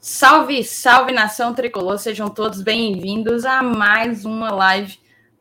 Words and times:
Salve, 0.00 0.62
salve 0.62 1.12
nação 1.12 1.52
tricolor, 1.52 1.98
sejam 1.98 2.28
todos 2.28 2.62
bem-vindos 2.62 3.44
a 3.44 3.62
mais 3.62 4.24
uma 4.24 4.52
live 4.52 4.98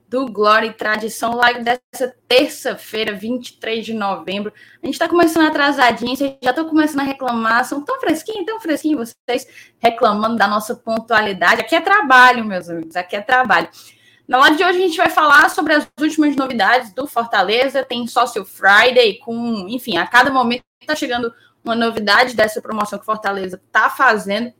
do 0.07 0.25
Glória 0.27 0.67
e 0.67 0.73
Tradição, 0.73 1.35
live 1.35 1.63
dessa 1.63 2.15
terça-feira, 2.27 3.13
23 3.13 3.85
de 3.85 3.93
novembro. 3.93 4.51
A 4.81 4.85
gente 4.85 4.95
está 4.95 5.07
começando 5.07 5.47
atrasadinho, 5.47 6.15
vocês 6.15 6.35
já 6.41 6.49
estão 6.49 6.67
começando 6.67 7.01
a 7.01 7.03
reclamar, 7.03 7.65
são 7.65 7.83
tão 7.83 7.99
fresquinhos, 7.99 8.45
tão 8.45 8.59
fresquinhos 8.59 9.13
vocês 9.29 9.47
reclamando 9.77 10.37
da 10.37 10.47
nossa 10.47 10.73
pontualidade. 10.73 11.61
Aqui 11.61 11.75
é 11.75 11.81
trabalho, 11.81 12.45
meus 12.45 12.69
amigos, 12.69 12.95
aqui 12.95 13.15
é 13.15 13.21
trabalho. 13.21 13.69
Na 14.27 14.39
live 14.39 14.57
de 14.57 14.63
hoje 14.63 14.77
a 14.79 14.81
gente 14.81 14.97
vai 14.97 15.09
falar 15.09 15.49
sobre 15.49 15.73
as 15.73 15.87
últimas 15.99 16.35
novidades 16.35 16.91
do 16.93 17.05
Fortaleza, 17.05 17.85
tem 17.85 18.07
Sócio 18.07 18.43
Friday, 18.43 19.19
com, 19.19 19.67
enfim, 19.69 19.97
a 19.97 20.07
cada 20.07 20.31
momento 20.31 20.63
está 20.81 20.95
chegando 20.95 21.31
uma 21.65 21.75
novidade 21.75 22.35
dessa 22.35 22.61
promoção 22.61 22.99
que 22.99 23.05
Fortaleza 23.05 23.61
está 23.65 23.89
fazendo. 23.89 24.53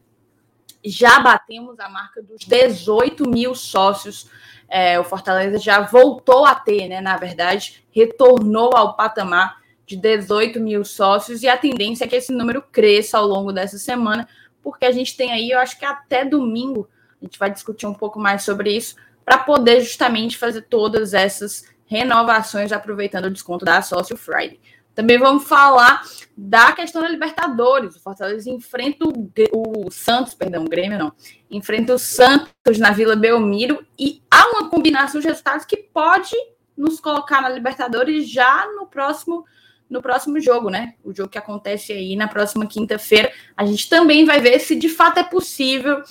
Já 0.84 1.20
batemos 1.20 1.80
a 1.80 1.88
marca 1.88 2.22
dos 2.22 2.42
18 2.46 3.30
mil 3.30 3.56
sócios. 3.56 4.30
É, 4.68 5.00
o 5.00 5.04
Fortaleza 5.04 5.58
já 5.60 5.82
voltou 5.82 6.46
a 6.46 6.56
ter, 6.56 6.88
né? 6.88 7.00
Na 7.02 7.18
verdade, 7.18 7.86
retornou 7.92 8.72
ao 8.76 8.96
patamar 8.96 9.64
de 9.86 9.96
18 9.96 10.60
mil 10.60 10.84
sócios 10.84 11.44
e 11.44 11.48
a 11.48 11.56
tendência 11.56 12.06
é 12.06 12.08
que 12.08 12.16
esse 12.16 12.34
número 12.34 12.62
cresça 12.62 13.18
ao 13.18 13.28
longo 13.28 13.54
dessa 13.54 13.78
semana, 13.78 14.28
porque 14.64 14.86
a 14.86 14.92
gente 14.92 15.16
tem 15.16 15.32
aí, 15.32 15.52
eu 15.52 15.60
acho 15.60 15.78
que 15.78 15.86
até 15.86 16.26
domingo, 16.26 16.90
a 17.22 17.26
gente 17.26 17.38
vai 17.38 17.52
discutir 17.52 17.86
um 17.86 17.94
pouco 17.94 18.20
mais 18.20 18.44
sobre 18.44 18.76
isso, 18.76 18.96
para 19.24 19.38
poder 19.38 19.82
justamente 19.82 20.38
fazer 20.38 20.64
todas 20.64 21.14
essas 21.14 21.66
renovações, 21.86 22.72
aproveitando 22.72 23.26
o 23.26 23.32
desconto 23.32 23.64
da 23.64 23.82
Sócio 23.82 24.18
Friday. 24.18 24.60
Também 24.96 25.20
vamos 25.20 25.44
falar 25.44 26.02
da 26.36 26.72
questão 26.72 27.02
da 27.02 27.10
Libertadores. 27.10 27.96
O 27.98 28.02
Fortaleza 28.02 28.50
enfrenta 28.50 29.06
o, 29.06 29.88
o, 29.88 29.92
Santos, 29.92 30.34
perdão, 30.34 30.64
o 30.64 30.70
Grêmio 30.70 30.98
não. 30.98 31.14
Enfrenta 31.52 31.94
o 31.94 32.00
Santos 32.00 32.80
na 32.80 32.92
Vila 32.92 33.16
Belmiro 33.16 33.86
e 34.00 34.24
há 34.32 34.48
uma 34.52 34.70
combinação 34.70 35.20
de 35.20 35.28
resultados 35.28 35.66
que 35.66 35.76
pode 35.78 36.36
nos 36.78 37.00
colocar 37.00 37.42
na 37.42 37.50
Libertadores 37.50 38.30
já 38.30 38.66
no 38.74 38.88
próximo 38.88 39.46
no 39.88 40.02
próximo 40.02 40.40
jogo, 40.40 40.72
né? 40.72 40.96
O 41.04 41.14
jogo 41.14 41.30
que 41.30 41.38
acontece 41.38 41.94
aí 41.94 42.16
na 42.16 42.28
próxima 42.28 42.66
quinta-feira. 42.66 43.32
A 43.56 43.64
gente 43.68 43.88
também 43.88 44.26
vai 44.26 44.40
ver 44.40 44.58
se 44.58 44.76
de 44.76 44.90
fato 44.90 45.20
é 45.20 45.24
possível 45.24 46.02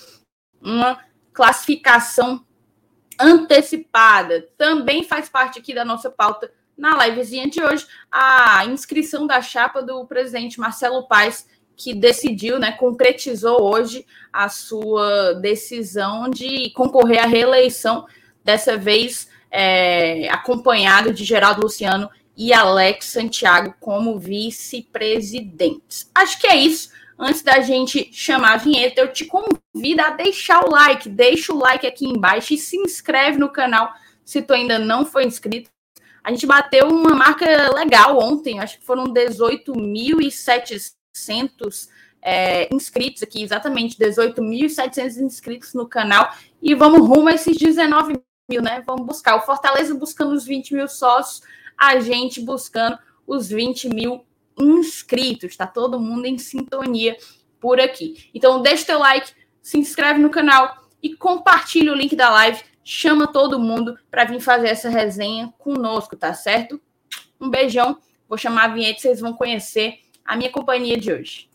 uma 0.62 1.00
classificação 1.32 2.46
antecipada. 3.18 4.48
Também 4.56 5.02
faz 5.02 5.28
parte 5.28 5.58
aqui 5.58 5.74
da 5.74 5.84
nossa 5.84 6.08
pauta 6.08 6.52
na 6.76 7.06
livezinha 7.06 7.48
de 7.48 7.62
hoje, 7.62 7.86
a 8.10 8.64
inscrição 8.66 9.26
da 9.26 9.40
chapa 9.40 9.82
do 9.82 10.04
presidente 10.06 10.58
Marcelo 10.58 11.06
Paes, 11.06 11.46
que 11.76 11.94
decidiu, 11.94 12.58
né, 12.58 12.72
concretizou 12.72 13.62
hoje 13.62 14.06
a 14.32 14.48
sua 14.48 15.34
decisão 15.34 16.28
de 16.30 16.70
concorrer 16.70 17.22
à 17.22 17.26
reeleição, 17.26 18.06
dessa 18.44 18.76
vez 18.76 19.28
é, 19.50 20.28
acompanhado 20.28 21.12
de 21.12 21.24
Geraldo 21.24 21.62
Luciano 21.62 22.10
e 22.36 22.52
Alex 22.52 23.06
Santiago 23.06 23.74
como 23.80 24.18
vice-presidentes. 24.18 26.10
Acho 26.14 26.38
que 26.40 26.46
é 26.46 26.56
isso. 26.56 26.90
Antes 27.18 27.42
da 27.42 27.60
gente 27.60 28.10
chamar 28.12 28.54
a 28.54 28.56
vinheta, 28.56 29.00
eu 29.00 29.12
te 29.12 29.24
convido 29.24 30.02
a 30.02 30.10
deixar 30.10 30.64
o 30.64 30.70
like. 30.70 31.08
Deixa 31.08 31.52
o 31.52 31.58
like 31.58 31.86
aqui 31.86 32.04
embaixo 32.06 32.52
e 32.52 32.58
se 32.58 32.76
inscreve 32.76 33.38
no 33.38 33.48
canal 33.48 33.94
se 34.24 34.42
tu 34.42 34.52
ainda 34.52 34.78
não 34.78 35.06
foi 35.06 35.24
inscrito. 35.24 35.70
A 36.24 36.30
gente 36.30 36.46
bateu 36.46 36.88
uma 36.88 37.14
marca 37.14 37.70
legal 37.74 38.18
ontem, 38.18 38.58
acho 38.58 38.78
que 38.78 38.84
foram 38.84 39.12
18.700 39.12 41.90
é, 42.22 42.74
inscritos 42.74 43.22
aqui, 43.22 43.42
exatamente 43.42 43.98
18.700 43.98 45.18
inscritos 45.18 45.74
no 45.74 45.86
canal. 45.86 46.34
E 46.62 46.74
vamos 46.74 47.06
rumo 47.06 47.28
a 47.28 47.34
esses 47.34 47.58
19 47.58 48.18
mil, 48.48 48.62
né? 48.62 48.82
Vamos 48.86 49.04
buscar. 49.06 49.36
O 49.36 49.42
Fortaleza 49.42 49.94
buscando 49.94 50.32
os 50.32 50.46
20 50.46 50.72
mil 50.74 50.88
sócios, 50.88 51.42
a 51.76 52.00
gente 52.00 52.40
buscando 52.40 52.98
os 53.26 53.50
20 53.50 53.90
mil 53.90 54.24
inscritos. 54.58 55.50
Está 55.50 55.66
todo 55.66 56.00
mundo 56.00 56.24
em 56.24 56.38
sintonia 56.38 57.18
por 57.60 57.78
aqui. 57.78 58.30
Então, 58.34 58.62
deixa 58.62 58.84
o 58.84 58.86
teu 58.86 58.98
like, 58.98 59.30
se 59.60 59.76
inscreve 59.76 60.20
no 60.20 60.30
canal 60.30 60.88
e 61.02 61.14
compartilha 61.14 61.92
o 61.92 61.94
link 61.94 62.16
da 62.16 62.30
live 62.30 62.62
chama 62.84 63.26
todo 63.26 63.58
mundo 63.58 63.98
para 64.10 64.24
vir 64.24 64.40
fazer 64.40 64.68
essa 64.68 64.88
resenha 64.88 65.52
conosco, 65.58 66.16
tá 66.16 66.34
certo? 66.34 66.80
Um 67.40 67.48
beijão, 67.48 67.98
vou 68.28 68.36
chamar 68.36 68.64
a 68.64 68.74
vinheta, 68.74 69.00
vocês 69.00 69.20
vão 69.20 69.32
conhecer 69.32 70.00
a 70.24 70.36
minha 70.36 70.50
companhia 70.50 70.98
de 70.98 71.12
hoje. 71.12 71.48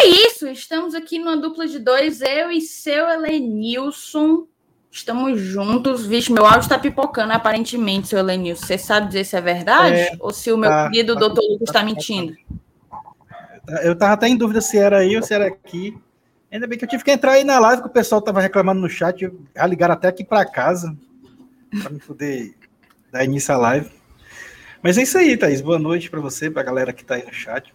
É 0.00 0.06
isso, 0.06 0.46
estamos 0.46 0.94
aqui 0.94 1.18
numa 1.18 1.36
dupla 1.36 1.66
de 1.66 1.80
dois, 1.80 2.20
eu 2.20 2.52
e 2.52 2.60
seu 2.60 3.08
Helenilson. 3.08 4.46
Estamos 4.92 5.40
juntos. 5.40 6.06
Vixe, 6.06 6.32
meu 6.32 6.46
áudio 6.46 6.60
está 6.60 6.78
pipocando, 6.78 7.32
aparentemente, 7.32 8.06
seu 8.06 8.20
Helenilson. 8.20 8.64
Você 8.64 8.78
sabe 8.78 9.08
dizer 9.08 9.24
se 9.24 9.36
é 9.36 9.40
verdade? 9.40 9.96
É, 9.96 10.16
ou 10.20 10.32
se 10.32 10.52
o 10.52 10.56
meu 10.56 10.70
tá, 10.70 10.88
querido 10.88 11.14
tá, 11.14 11.20
doutor 11.20 11.42
Lucas 11.42 11.68
está 11.68 11.80
tá, 11.80 11.84
mentindo? 11.84 12.36
Eu 13.82 13.94
estava 13.94 14.12
até 14.12 14.28
em 14.28 14.36
dúvida 14.36 14.60
se 14.60 14.78
era 14.78 14.98
aí 14.98 15.16
ou 15.16 15.22
se 15.22 15.34
era 15.34 15.48
aqui. 15.48 15.98
Ainda 16.50 16.68
bem 16.68 16.78
que 16.78 16.84
eu 16.84 16.88
tive 16.88 17.02
que 17.02 17.10
entrar 17.10 17.32
aí 17.32 17.42
na 17.42 17.58
live, 17.58 17.82
que 17.82 17.88
o 17.88 17.92
pessoal 17.92 18.20
estava 18.20 18.40
reclamando 18.40 18.80
no 18.80 18.88
chat. 18.88 19.28
Já 19.54 19.66
ligaram 19.66 19.94
até 19.94 20.06
aqui 20.06 20.24
para 20.24 20.44
casa, 20.46 20.96
para 21.82 21.90
me 21.90 21.98
poder 21.98 22.54
dar 23.10 23.24
início 23.24 23.52
à 23.52 23.56
live. 23.58 23.90
Mas 24.80 24.96
é 24.96 25.02
isso 25.02 25.18
aí, 25.18 25.36
Thaís. 25.36 25.60
Boa 25.60 25.78
noite 25.78 26.08
para 26.08 26.20
você, 26.20 26.48
para 26.48 26.62
a 26.62 26.64
galera 26.64 26.92
que 26.92 27.02
está 27.02 27.16
aí 27.16 27.26
no 27.26 27.32
chat. 27.32 27.74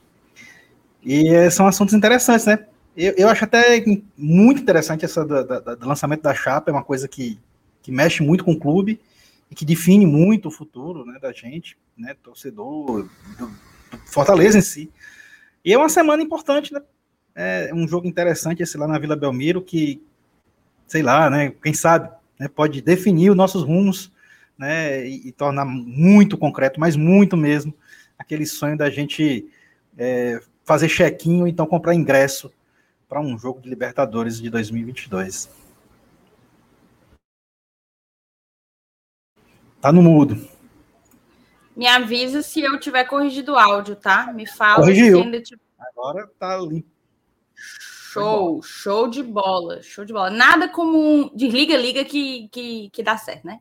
E 1.06 1.28
é, 1.28 1.50
são 1.50 1.68
assuntos 1.68 1.94
interessantes, 1.94 2.46
né? 2.46 2.66
Eu, 2.96 3.14
eu 3.18 3.30
acho 3.30 3.44
até 3.44 3.84
muito 4.18 4.62
interessante 4.62 5.04
essa 5.04 5.26
do, 5.26 5.44
do, 5.44 5.76
do, 5.76 5.88
lançamento 5.88 6.22
da 6.22 6.34
chapa, 6.34 6.70
é 6.70 6.74
uma 6.74 6.84
coisa 6.84 7.08
que, 7.08 7.40
que 7.82 7.92
mexe 7.92 8.22
muito 8.22 8.44
com 8.44 8.54
o 8.54 8.60
clube 8.60 9.00
e 9.50 9.56
que 9.56 9.66
define 9.66 10.06
muito 10.06 10.48
o 10.48 10.52
futuro 10.52 11.04
né, 11.06 11.18
da 11.20 11.32
gente, 11.32 11.76
né, 11.98 12.16
torcedor, 12.22 13.10
do, 13.38 13.48
do 13.48 13.52
Fortaleza 14.06 14.58
em 14.58 14.62
si. 14.62 14.92
E 15.66 15.74
é 15.74 15.78
uma 15.78 15.90
semana 15.90 16.22
importante, 16.22 16.74
né? 16.74 16.82
É 17.36 17.72
um 17.74 17.88
jogo 17.88 18.08
interessante 18.08 18.62
esse 18.62 18.78
lá 18.78 18.88
na 18.88 19.00
Vila 19.00 19.16
Belmiro, 19.16 19.62
que, 19.62 20.02
sei 20.86 21.02
lá, 21.02 21.30
né? 21.30 21.52
Quem 21.64 21.74
sabe, 21.74 22.10
né, 22.40 22.48
pode 22.48 22.80
definir 22.82 23.32
os 23.32 23.36
nossos 23.36 23.64
rumos, 23.64 24.12
né? 24.58 25.08
E, 25.08 25.30
e 25.30 25.32
tornar 25.32 25.66
muito 25.66 26.38
concreto, 26.38 26.80
mas 26.80 26.96
muito 26.96 27.36
mesmo, 27.36 27.74
aquele 28.20 28.46
sonho 28.46 28.78
da 28.78 28.90
gente 28.90 29.48
é, 29.98 30.40
fazer 30.64 30.88
check-in 30.88 31.42
ou 31.42 31.48
então 31.48 31.66
comprar 31.66 31.94
ingresso 31.94 32.52
para 33.08 33.20
um 33.20 33.38
jogo 33.38 33.62
de 33.62 33.70
Libertadores 33.70 34.42
de 34.42 34.50
2022. 34.50 35.50
Tá 39.80 39.92
no 39.92 40.02
mudo. 40.02 40.48
Me 41.76 41.88
avisa 41.88 42.42
se 42.42 42.62
eu 42.62 42.80
tiver 42.80 43.04
corrigido 43.06 43.54
o 43.54 43.58
áudio, 43.58 43.96
tá? 43.96 44.32
Me 44.32 44.48
fala. 44.48 44.84
Corrigiu. 44.84 45.22
Agora 45.78 46.30
tá 46.40 46.58
limpo. 46.58 46.88
Show, 47.56 48.62
show 48.62 49.10
de 49.10 49.24
bola, 49.24 49.82
show 49.82 50.06
de 50.06 50.14
bola. 50.14 50.30
Nada 50.30 50.70
como 50.70 50.98
um 50.98 51.36
desliga-liga 51.36 52.06
que, 52.06 52.48
que, 52.50 52.90
que 52.92 53.02
dá 53.04 53.18
certo, 53.18 53.46
né? 53.46 53.60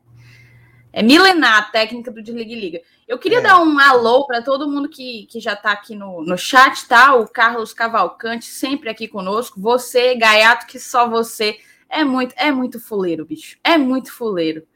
É 0.93 1.01
milenar 1.01 1.57
a 1.57 1.63
técnica 1.63 2.11
do 2.11 2.21
desliga 2.21 2.53
liga. 2.53 2.81
Eu 3.07 3.17
queria 3.17 3.39
é. 3.39 3.41
dar 3.41 3.59
um 3.59 3.79
alô 3.79 4.27
para 4.27 4.43
todo 4.43 4.69
mundo 4.69 4.87
que, 4.87 5.25
que 5.25 5.39
já 5.39 5.53
está 5.53 5.71
aqui 5.71 5.95
no, 5.95 6.21
no 6.21 6.37
chat, 6.37 6.87
tá? 6.87 7.15
O 7.15 7.27
Carlos 7.27 7.73
Cavalcante, 7.73 8.45
sempre 8.45 8.89
aqui 8.89 9.07
conosco. 9.07 9.59
Você, 9.59 10.13
Gaiato, 10.13 10.67
que 10.67 10.79
só 10.79 11.09
você. 11.09 11.57
É 11.89 12.03
muito, 12.03 12.35
é 12.37 12.51
muito 12.51 12.79
fuleiro, 12.79 13.25
bicho. 13.25 13.57
É 13.63 13.75
muito 13.75 14.13
fuleiro. 14.13 14.67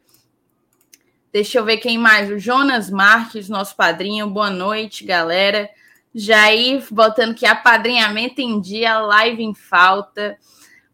Deixa 1.31 1.59
eu 1.59 1.65
ver 1.65 1.77
quem 1.77 1.99
mais. 1.99 2.31
O 2.31 2.39
Jonas 2.39 2.89
Marques, 2.89 3.47
nosso 3.47 3.75
padrinho. 3.75 4.27
Boa 4.27 4.49
noite, 4.49 5.05
galera. 5.05 5.69
Jair 6.15 6.83
botando 6.89 7.35
que 7.35 7.45
apadrinhamento 7.45 8.41
em 8.41 8.59
dia, 8.59 8.99
live 9.01 9.43
em 9.43 9.53
falta. 9.53 10.35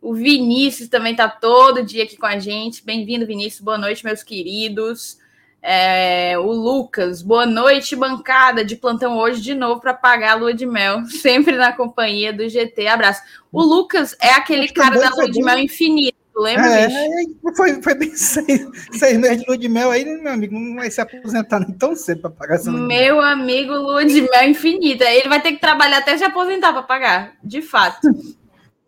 O 0.04 0.14
Vinícius 0.14 0.90
também 0.90 1.14
está 1.14 1.30
todo 1.30 1.82
dia 1.82 2.04
aqui 2.04 2.18
com 2.18 2.26
a 2.26 2.38
gente. 2.38 2.84
Bem-vindo, 2.84 3.26
Vinícius. 3.26 3.62
Boa 3.62 3.78
noite, 3.78 4.04
meus 4.04 4.22
queridos. 4.22 5.18
É, 5.62 6.38
o 6.38 6.52
Lucas, 6.52 7.22
boa 7.22 7.46
noite, 7.46 7.96
bancada 7.96 8.66
de 8.66 8.76
plantão 8.76 9.18
hoje 9.18 9.40
de 9.40 9.56
novo 9.56 9.80
para 9.80 9.94
pagar 9.94 10.34
a 10.34 10.36
lua 10.36 10.54
de 10.54 10.66
mel, 10.66 11.06
sempre 11.08 11.56
na 11.56 11.72
companhia 11.72 12.34
do 12.34 12.50
GT. 12.50 12.86
Abraço. 12.86 13.22
O 13.50 13.64
Lucas 13.64 14.14
é 14.20 14.34
aquele 14.34 14.68
cara 14.68 15.00
da 15.00 15.10
lua 15.10 15.32
de 15.32 15.42
mel 15.42 15.58
infinito, 15.58 16.18
lembra? 16.36 16.82
É, 16.82 16.88
é, 16.88 17.56
foi, 17.56 17.82
foi 17.82 17.96
bem 17.96 18.14
seis, 18.14 18.68
seis 18.92 19.18
meses 19.18 19.40
de 19.40 19.48
lua 19.48 19.58
de 19.58 19.70
mel 19.70 19.90
aí, 19.90 20.04
meu 20.04 20.34
amigo, 20.34 20.60
não 20.60 20.76
vai 20.76 20.92
se 20.92 21.00
aposentar 21.00 21.62
nem 21.62 21.72
tão 21.78 21.96
cedo 21.96 22.24
para 22.24 22.30
pagar 22.30 22.56
essa 22.56 22.70
Meu 22.70 23.22
amigo, 23.22 23.72
lua 23.74 24.04
de 24.04 24.22
mel 24.22 24.50
infinita. 24.50 25.06
Ele 25.06 25.30
vai 25.30 25.42
ter 25.42 25.54
que 25.54 25.62
trabalhar 25.62 26.00
até 26.00 26.18
se 26.18 26.26
aposentar 26.26 26.74
para 26.74 26.84
pagar, 26.84 27.38
de 27.42 27.62
fato. 27.62 28.06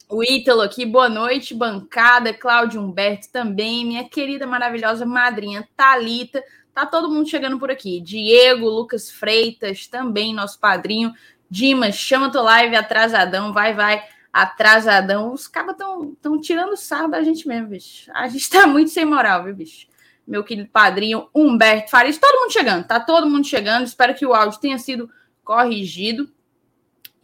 O 0.07 0.23
Ítalo 0.23 0.61
aqui, 0.61 0.85
boa 0.85 1.09
noite, 1.09 1.55
bancada, 1.55 2.31
Cláudio 2.31 2.79
Humberto 2.79 3.27
também, 3.31 3.83
minha 3.83 4.07
querida, 4.07 4.45
maravilhosa 4.45 5.03
madrinha 5.03 5.67
Talita, 5.75 6.43
tá 6.75 6.85
todo 6.85 7.09
mundo 7.09 7.27
chegando 7.27 7.57
por 7.57 7.71
aqui. 7.71 7.99
Diego, 7.99 8.69
Lucas 8.69 9.09
Freitas, 9.09 9.87
também 9.87 10.31
nosso 10.31 10.59
padrinho. 10.59 11.11
Dimas, 11.49 11.95
chama 11.95 12.31
tua 12.31 12.43
live 12.43 12.75
atrasadão, 12.75 13.51
vai, 13.51 13.73
vai, 13.73 14.03
atrasadão. 14.31 15.33
Os 15.33 15.47
cabas 15.47 15.73
estão 15.73 16.15
tão 16.21 16.39
tirando 16.39 16.77
sarro 16.77 17.07
da 17.07 17.23
gente 17.23 17.47
mesmo, 17.47 17.69
bicho. 17.69 18.11
A 18.13 18.27
gente 18.27 18.47
tá 18.47 18.67
muito 18.67 18.91
sem 18.91 19.05
moral, 19.05 19.45
viu, 19.45 19.55
bicho? 19.55 19.87
Meu 20.27 20.43
querido 20.43 20.69
padrinho 20.69 21.27
Humberto 21.33 21.89
Farias, 21.89 22.19
todo 22.19 22.41
mundo 22.41 22.53
chegando, 22.53 22.85
tá 22.85 22.99
todo 22.99 23.27
mundo 23.27 23.47
chegando. 23.47 23.85
Espero 23.85 24.13
que 24.13 24.25
o 24.25 24.35
áudio 24.35 24.59
tenha 24.59 24.77
sido 24.77 25.09
corrigido. 25.43 26.29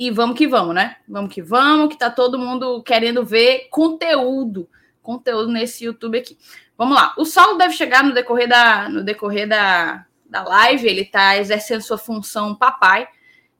E 0.01 0.09
vamos 0.09 0.35
que 0.35 0.47
vamos, 0.47 0.73
né? 0.73 0.95
Vamos 1.07 1.31
que 1.31 1.43
vamos, 1.43 1.89
que 1.89 1.95
tá 1.95 2.09
todo 2.09 2.39
mundo 2.39 2.81
querendo 2.81 3.23
ver 3.23 3.67
conteúdo, 3.69 4.67
conteúdo 4.99 5.51
nesse 5.51 5.85
YouTube 5.85 6.17
aqui. 6.17 6.39
Vamos 6.75 6.95
lá. 6.95 7.13
O 7.19 7.23
Saulo 7.23 7.55
deve 7.55 7.75
chegar 7.75 8.03
no 8.03 8.11
decorrer 8.11 8.49
da, 8.49 8.89
no 8.89 9.03
decorrer 9.03 9.47
da, 9.47 10.03
da 10.25 10.41
live, 10.41 10.87
ele 10.87 11.05
tá 11.05 11.37
exercendo 11.37 11.83
sua 11.83 11.99
função 11.99 12.55
papai, 12.55 13.07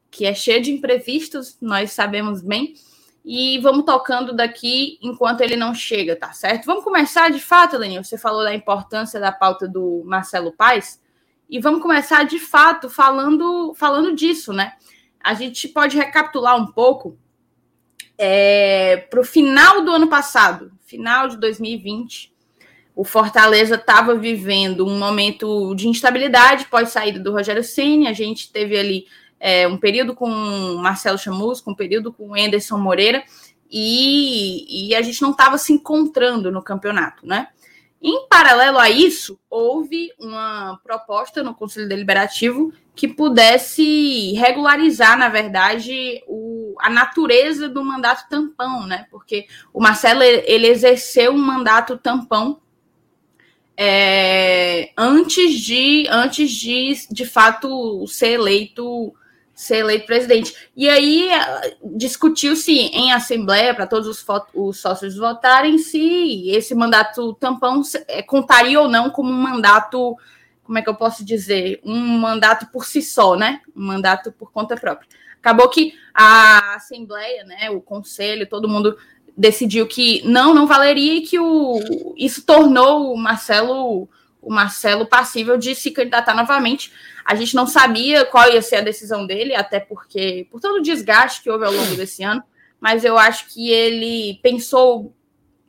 que 0.10 0.26
é 0.26 0.34
cheia 0.34 0.60
de 0.60 0.72
imprevistos, 0.72 1.60
nós 1.62 1.92
sabemos 1.92 2.42
bem. 2.42 2.74
E 3.24 3.60
vamos 3.60 3.86
tocando 3.86 4.36
daqui 4.36 4.98
enquanto 5.00 5.42
ele 5.42 5.56
não 5.56 5.76
chega, 5.76 6.16
tá 6.16 6.34
certo? 6.34 6.66
Vamos 6.66 6.84
começar 6.84 7.30
de 7.30 7.40
fato, 7.40 7.78
Lenil. 7.78 8.04
Você 8.04 8.18
falou 8.18 8.44
da 8.44 8.56
importância 8.56 9.20
da 9.20 9.32
pauta 9.32 9.68
do 9.68 10.02
Marcelo 10.08 10.52
Paes. 10.52 11.00
E 11.48 11.60
vamos 11.60 11.84
começar 11.84 12.24
de 12.24 12.40
fato 12.40 12.90
falando, 12.90 13.76
falando 13.76 14.16
disso, 14.16 14.52
né? 14.52 14.74
A 15.24 15.34
gente 15.34 15.68
pode 15.68 15.98
recapitular 15.98 16.56
um 16.56 16.68
pouco 16.68 17.18
é, 18.18 18.98
para 19.10 19.20
o 19.20 19.24
final 19.24 19.84
do 19.84 19.92
ano 19.92 20.08
passado, 20.08 20.72
final 20.86 21.28
de 21.28 21.38
2020. 21.38 22.32
O 22.96 23.04
Fortaleza 23.04 23.76
estava 23.76 24.16
vivendo 24.16 24.86
um 24.86 25.00
momento 25.00 25.74
de 25.76 25.88
instabilidade 25.88 26.66
pós 26.66 26.90
saída 26.90 27.20
do 27.20 27.32
Rogério 27.32 27.64
Ceni. 27.64 28.08
A 28.08 28.14
gente 28.14 28.52
teve 28.52 28.78
ali 28.78 29.08
é, 29.40 29.68
um 29.68 29.78
período 29.78 30.14
com 30.14 30.30
Marcelo 30.76 31.18
Chamusco, 31.18 31.72
um 31.72 31.76
período 31.76 32.14
com 32.14 32.36
Anderson 32.36 32.78
Moreira, 32.78 33.24
e, 33.72 34.90
e 34.90 34.96
a 34.96 35.02
gente 35.02 35.22
não 35.22 35.32
estava 35.32 35.58
se 35.58 35.74
encontrando 35.74 36.52
no 36.52 36.62
campeonato, 36.62 37.26
né? 37.26 37.48
Em 38.02 38.28
paralelo 38.28 38.80
a 38.80 38.90
isso, 38.90 39.40
houve 39.48 40.12
uma 40.18 40.80
proposta 40.84 41.44
no 41.44 41.54
Conselho 41.54 41.88
Deliberativo 41.88 42.74
que 42.96 43.08
pudesse 43.08 44.34
regularizar, 44.34 45.18
na 45.18 45.30
verdade, 45.30 46.24
o, 46.28 46.76
a 46.80 46.90
natureza 46.90 47.70
do 47.70 47.84
mandato 47.84 48.28
tampão, 48.28 48.88
né? 48.88 49.06
Porque 49.12 49.46
o 49.72 49.80
Marcelo 49.80 50.24
ele 50.24 50.68
exerceu 50.68 51.32
um 51.32 51.38
mandato 51.38 51.96
tampão 51.96 52.60
é, 53.78 54.92
antes 54.98 55.60
de 55.60 56.06
antes 56.10 56.52
de 56.52 57.08
de 57.10 57.26
fato 57.26 58.06
ser 58.08 58.34
eleito 58.34 59.14
ser 59.62 59.78
eleito 59.78 60.08
presidente. 60.08 60.56
E 60.76 60.90
aí 60.90 61.30
discutiu-se 61.96 62.72
em 62.72 63.12
assembleia 63.12 63.76
para 63.76 63.86
todos 63.86 64.08
os, 64.08 64.26
os, 64.56 64.80
sócios 64.80 65.16
votarem 65.16 65.78
se 65.78 66.50
esse 66.50 66.74
mandato 66.74 67.34
tampão 67.36 67.84
é, 68.08 68.24
contaria 68.24 68.82
ou 68.82 68.88
não 68.88 69.12
como 69.12 69.30
um 69.30 69.38
mandato, 69.38 70.18
como 70.64 70.80
é 70.80 70.82
que 70.82 70.90
eu 70.90 70.96
posso 70.96 71.24
dizer, 71.24 71.80
um 71.84 71.96
mandato 71.96 72.72
por 72.72 72.86
si 72.86 73.04
só, 73.04 73.36
né? 73.36 73.62
Um 73.76 73.86
mandato 73.86 74.32
por 74.32 74.52
conta 74.52 74.76
própria. 74.76 75.08
Acabou 75.38 75.70
que 75.70 75.94
a 76.12 76.76
assembleia, 76.76 77.44
né, 77.44 77.70
o 77.70 77.82
conselho, 77.82 78.50
todo 78.50 78.68
mundo 78.68 78.98
decidiu 79.38 79.86
que 79.86 80.28
não, 80.28 80.56
não 80.56 80.66
valeria 80.66 81.18
e 81.18 81.22
que 81.22 81.40
o, 81.40 81.80
isso 82.18 82.44
tornou 82.44 83.14
o 83.14 83.18
Marcelo 83.18 84.10
o 84.42 84.52
Marcelo 84.52 85.06
passível 85.06 85.58
de 85.58 85.76
se 85.76 85.92
candidatar 85.92 86.36
novamente. 86.36 86.92
A 87.24 87.36
gente 87.36 87.56
não 87.56 87.68
sabia 87.68 88.26
qual 88.26 88.52
ia 88.52 88.62
ser 88.62 88.78
a 88.78 88.82
decisão 88.82 89.26
dele, 89.26 89.56
até 89.56 89.80
porque, 89.80 90.48
por 90.50 90.60
todo 90.60 90.78
o 90.78 90.82
desgaste 90.82 91.44
que 91.44 91.50
houve 91.50 91.66
ao 91.66 91.72
longo 91.72 91.96
desse 91.96 92.24
ano, 92.24 92.44
mas 92.80 93.06
eu 93.06 93.18
acho 93.18 93.48
que 93.54 93.70
ele 93.70 94.40
pensou, 94.42 95.14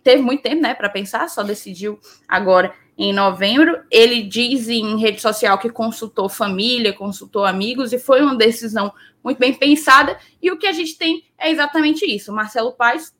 teve 0.03 0.23
muito 0.23 0.43
tempo, 0.43 0.63
né, 0.63 0.73
para 0.73 0.89
pensar, 0.89 1.29
só 1.29 1.43
decidiu 1.43 2.01
agora 2.27 2.75
em 2.97 3.13
novembro. 3.13 3.83
Ele 3.91 4.23
diz 4.23 4.69
em 4.69 4.99
rede 4.99 5.21
social 5.21 5.59
que 5.59 5.69
consultou 5.69 6.29
família, 6.29 6.93
consultou 6.93 7.45
amigos 7.45 7.93
e 7.93 7.99
foi 7.99 8.23
uma 8.23 8.35
decisão 8.35 8.93
muito 9.23 9.39
bem 9.39 9.53
pensada. 9.53 10.19
E 10.41 10.51
o 10.51 10.59
que 10.59 10.67
a 10.67 10.73
gente 10.73 10.97
tem 10.97 11.25
é 11.39 11.51
exatamente 11.51 12.05
isso. 12.05 12.33
Marcelo 12.33 12.73
Paes 12.73 13.15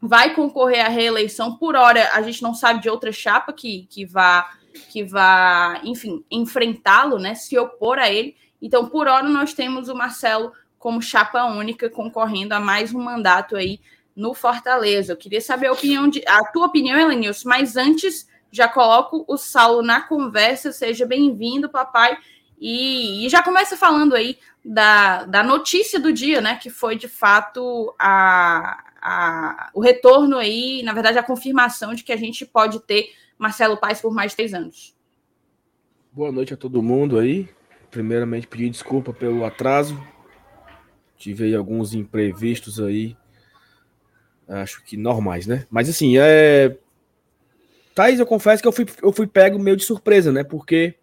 vai 0.00 0.34
concorrer 0.34 0.84
à 0.84 0.88
reeleição. 0.88 1.56
Por 1.56 1.76
hora, 1.76 2.10
a 2.12 2.22
gente 2.22 2.42
não 2.42 2.54
sabe 2.54 2.80
de 2.80 2.88
outra 2.88 3.12
chapa 3.12 3.52
que, 3.52 3.86
que 3.90 4.04
vá 4.04 4.48
que 4.86 5.04
vá, 5.04 5.80
enfim, 5.84 6.24
enfrentá-lo, 6.30 7.18
né, 7.18 7.34
se 7.34 7.58
opor 7.58 7.98
a 7.98 8.10
ele. 8.10 8.36
Então, 8.60 8.88
por 8.88 9.06
hora, 9.06 9.28
nós 9.28 9.52
temos 9.52 9.88
o 9.88 9.94
Marcelo 9.94 10.52
como 10.78 11.02
chapa 11.02 11.44
única 11.44 11.90
concorrendo 11.90 12.54
a 12.54 12.60
mais 12.60 12.94
um 12.94 13.02
mandato 13.02 13.56
aí 13.56 13.80
no 14.14 14.34
Fortaleza. 14.34 15.12
Eu 15.12 15.16
queria 15.16 15.40
saber 15.40 15.68
a 15.68 15.72
opinião 15.72 16.08
de 16.08 16.22
a 16.26 16.44
tua 16.44 16.66
opinião, 16.66 16.98
Elenilson, 16.98 17.48
mas 17.48 17.76
antes 17.76 18.28
já 18.50 18.68
coloco 18.68 19.24
o 19.28 19.36
Saulo 19.36 19.82
na 19.82 20.00
conversa. 20.00 20.72
Seja 20.72 21.06
bem-vindo, 21.06 21.68
papai. 21.68 22.16
E, 22.60 23.24
e, 23.24 23.28
já 23.28 23.42
começa 23.42 23.76
falando 23.76 24.16
aí 24.16 24.38
da, 24.64 25.24
da 25.24 25.42
notícia 25.42 26.00
do 26.00 26.12
dia, 26.12 26.40
né? 26.40 26.56
Que 26.56 26.70
foi 26.70 26.96
de 26.96 27.06
fato 27.06 27.94
a, 27.98 28.82
a, 29.00 29.70
o 29.72 29.80
retorno 29.80 30.36
aí, 30.36 30.82
na 30.82 30.92
verdade, 30.92 31.18
a 31.18 31.22
confirmação 31.22 31.94
de 31.94 32.02
que 32.02 32.12
a 32.12 32.16
gente 32.16 32.44
pode 32.44 32.80
ter 32.80 33.12
Marcelo 33.38 33.76
Paes 33.76 34.00
por 34.00 34.12
mais 34.12 34.34
três 34.34 34.52
anos. 34.52 34.96
Boa 36.12 36.32
noite 36.32 36.52
a 36.52 36.56
todo 36.56 36.82
mundo 36.82 37.18
aí. 37.18 37.48
Primeiramente, 37.90 38.48
pedir 38.48 38.68
desculpa 38.68 39.12
pelo 39.12 39.44
atraso. 39.44 39.96
Tive 41.16 41.44
aí 41.44 41.54
alguns 41.54 41.94
imprevistos 41.94 42.80
aí. 42.80 43.16
Acho 44.48 44.82
que 44.82 44.96
normais, 44.96 45.46
né? 45.46 45.66
Mas 45.70 45.88
assim, 45.88 46.18
é. 46.18 46.76
Thaís, 47.94 48.18
eu 48.18 48.26
confesso 48.26 48.62
que 48.62 48.68
eu 48.68 48.72
fui, 48.72 48.86
eu 49.02 49.12
fui 49.12 49.26
pego 49.26 49.58
meio 49.58 49.76
de 49.76 49.84
surpresa, 49.84 50.32
né? 50.32 50.42
Porque 50.42 50.94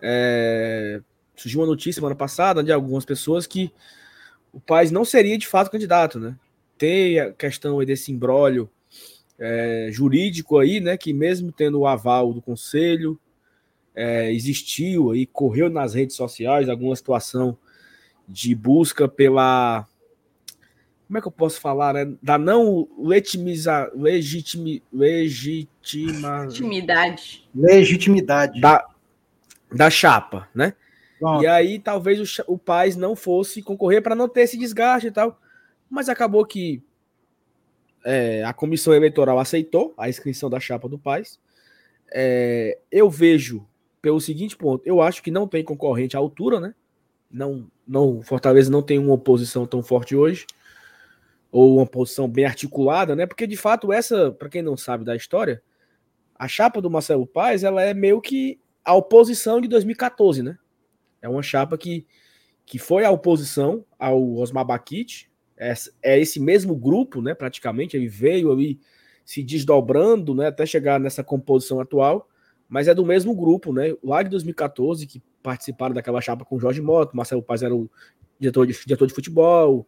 é... 0.00 1.00
surgiu 1.34 1.60
uma 1.60 1.66
notícia 1.66 2.00
semana 2.00 2.14
passada 2.14 2.62
de 2.62 2.72
algumas 2.72 3.04
pessoas 3.04 3.46
que 3.46 3.72
o 4.52 4.60
Paes 4.60 4.90
não 4.90 5.04
seria 5.04 5.38
de 5.38 5.46
fato 5.46 5.70
candidato, 5.70 6.18
né? 6.18 6.36
Tem 6.76 7.20
a 7.20 7.32
questão 7.32 7.78
aí 7.78 7.86
desse 7.86 8.12
imbróglio 8.12 8.70
é, 9.38 9.88
jurídico 9.90 10.58
aí, 10.58 10.80
né, 10.80 10.96
que 10.96 11.12
mesmo 11.12 11.52
tendo 11.52 11.80
o 11.80 11.86
aval 11.86 12.32
do 12.32 12.40
conselho, 12.40 13.18
é, 13.94 14.32
existiu 14.32 15.10
aí, 15.10 15.26
correu 15.26 15.70
nas 15.70 15.94
redes 15.94 16.16
sociais 16.16 16.68
alguma 16.68 16.94
situação 16.94 17.56
de 18.28 18.54
busca 18.54 19.08
pela 19.08 19.86
como 21.06 21.18
é 21.18 21.20
que 21.20 21.28
eu 21.28 21.32
posso 21.32 21.60
falar, 21.60 21.94
né? 21.94 22.16
Da 22.20 22.36
não 22.36 22.88
legitimiza, 22.98 23.90
legitimi, 23.94 24.82
legitima, 24.92 26.40
legitimidade. 26.42 27.48
Legitimidade. 27.54 28.60
Da, 28.60 28.84
da 29.72 29.88
chapa, 29.88 30.48
né? 30.52 30.74
Pronto. 31.18 31.44
E 31.44 31.46
aí 31.46 31.78
talvez 31.78 32.38
o, 32.38 32.54
o 32.54 32.58
Paz 32.58 32.96
não 32.96 33.14
fosse 33.14 33.62
concorrer 33.62 34.02
para 34.02 34.16
não 34.16 34.28
ter 34.28 34.42
esse 34.42 34.58
desgaste 34.58 35.06
e 35.06 35.12
tal. 35.12 35.40
Mas 35.88 36.08
acabou 36.08 36.44
que 36.44 36.82
é, 38.06 38.44
a 38.44 38.52
comissão 38.52 38.94
eleitoral 38.94 39.36
aceitou 39.40 39.92
a 39.98 40.08
inscrição 40.08 40.48
da 40.48 40.60
chapa 40.60 40.88
do 40.88 40.96
Paz. 40.96 41.40
É, 42.14 42.78
eu 42.90 43.10
vejo 43.10 43.66
pelo 44.00 44.20
seguinte 44.20 44.56
ponto: 44.56 44.86
eu 44.86 45.02
acho 45.02 45.20
que 45.20 45.30
não 45.30 45.48
tem 45.48 45.64
concorrente 45.64 46.16
à 46.16 46.20
altura, 46.20 46.60
né? 46.60 46.72
Não, 47.28 47.68
não, 47.86 48.22
Fortaleza 48.22 48.70
não 48.70 48.80
tem 48.80 48.96
uma 48.96 49.14
oposição 49.14 49.66
tão 49.66 49.82
forte 49.82 50.14
hoje, 50.14 50.46
ou 51.50 51.78
uma 51.78 51.86
posição 51.86 52.28
bem 52.28 52.44
articulada, 52.44 53.16
né? 53.16 53.26
Porque 53.26 53.44
de 53.44 53.56
fato, 53.56 53.92
essa, 53.92 54.30
para 54.30 54.48
quem 54.48 54.62
não 54.62 54.76
sabe 54.76 55.04
da 55.04 55.16
história, 55.16 55.60
a 56.36 56.46
chapa 56.46 56.80
do 56.80 56.88
Marcelo 56.88 57.26
Paz 57.26 57.64
ela 57.64 57.82
é 57.82 57.92
meio 57.92 58.20
que 58.20 58.60
a 58.84 58.94
oposição 58.94 59.60
de 59.60 59.66
2014, 59.66 60.44
né? 60.44 60.56
É 61.20 61.28
uma 61.28 61.42
chapa 61.42 61.76
que, 61.76 62.06
que 62.64 62.78
foi 62.78 63.04
a 63.04 63.10
oposição 63.10 63.84
ao 63.98 64.36
Osmar 64.36 64.64
Baquite, 64.64 65.28
é, 65.56 65.72
é 66.02 66.20
esse 66.20 66.38
mesmo 66.38 66.76
grupo, 66.76 67.20
né? 67.22 67.34
Praticamente, 67.34 67.96
ele 67.96 68.08
veio 68.08 68.52
ali 68.52 68.78
se 69.24 69.42
desdobrando, 69.42 70.34
né? 70.34 70.48
Até 70.48 70.66
chegar 70.66 71.00
nessa 71.00 71.24
composição 71.24 71.80
atual, 71.80 72.28
mas 72.68 72.88
é 72.88 72.94
do 72.94 73.04
mesmo 73.04 73.34
grupo, 73.34 73.72
né? 73.72 73.94
Lá 74.02 74.22
de 74.22 74.30
2014, 74.30 75.06
que 75.06 75.22
participaram 75.42 75.94
daquela 75.94 76.20
chapa 76.20 76.44
com 76.44 76.56
o 76.56 76.60
Jorge 76.60 76.82
Moto, 76.82 77.16
Marcelo 77.16 77.42
Paz 77.42 77.62
era 77.62 77.74
o 77.74 77.90
diretor 78.38 78.66
de, 78.66 78.74
diretor 78.84 79.06
de 79.06 79.14
futebol, 79.14 79.86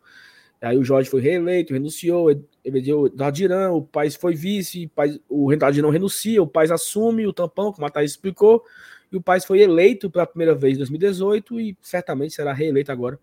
aí 0.61 0.77
o 0.79 0.85
Jorge 0.85 1.11
foi 1.11 1.21
reeleito, 1.21 1.73
renunciou, 1.73 2.31
ele 2.65 2.81
deu 2.81 3.09
Dardirão, 3.09 3.77
o 3.77 3.83
Paz 3.83 4.15
foi 4.15 4.35
vice, 4.35 4.87
o, 4.87 4.89
Paz, 4.91 5.21
o 5.29 5.55
Dardirão 5.57 5.91
renuncia, 5.91 6.43
o 6.43 6.47
Paz 6.47 6.71
assume 6.71 7.27
o 7.27 7.33
tampão, 7.33 7.73
como 7.73 7.87
a 7.87 7.91
Thaís 7.91 8.13
explicou, 8.13 8.65
e 9.11 9.17
o 9.17 9.23
Paz 9.23 9.45
foi 9.45 9.61
eleito 9.61 10.11
pela 10.11 10.27
primeira 10.27 10.55
vez 10.55 10.75
em 10.75 10.79
2018 10.79 11.61
e 11.61 11.77
certamente 11.81 12.35
será 12.35 12.53
reeleito 12.53 12.93
agora 12.93 13.19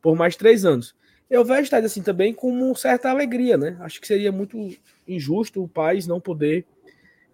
por 0.00 0.16
mais 0.16 0.36
três 0.36 0.64
anos. 0.64 0.94
Eu 1.28 1.44
vejo 1.44 1.62
estádio 1.62 1.86
assim 1.86 2.02
também 2.02 2.32
com 2.32 2.74
certa 2.74 3.10
alegria, 3.10 3.56
né? 3.56 3.76
Acho 3.80 4.00
que 4.00 4.06
seria 4.06 4.30
muito 4.30 4.70
injusto 5.06 5.62
o 5.62 5.68
país 5.68 6.06
não 6.06 6.20
poder 6.20 6.64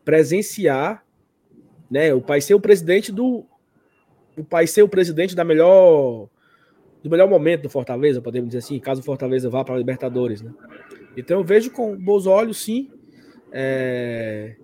presenciar, 0.05 1.05
né? 1.91 2.13
O 2.15 2.21
país 2.21 2.45
ser 2.45 2.55
o 2.55 2.61
presidente 2.61 3.13
do 3.13 3.45
o 4.37 4.43
país 4.43 4.71
ser 4.71 4.83
o 4.83 4.89
presidente 4.89 5.37
da 5.37 5.45
melhor 5.45 6.29
do 7.03 7.11
melhor 7.11 7.29
momento 7.29 7.63
do 7.63 7.71
Fortaleza, 7.71 8.23
podemos 8.23 8.49
dizer 8.49 8.61
assim, 8.61 8.79
caso 8.79 9.01
o 9.01 9.05
Fortaleza 9.05 9.51
vá 9.51 9.65
para 9.65 9.75
a 9.75 9.79
Libertadores, 9.79 10.41
né? 10.41 10.53
Então 11.17 11.39
eu 11.39 11.45
vejo 11.45 11.71
com 11.71 11.97
bons 11.97 12.27
olhos, 12.27 12.63
sim. 12.63 12.91
É... 13.51 14.55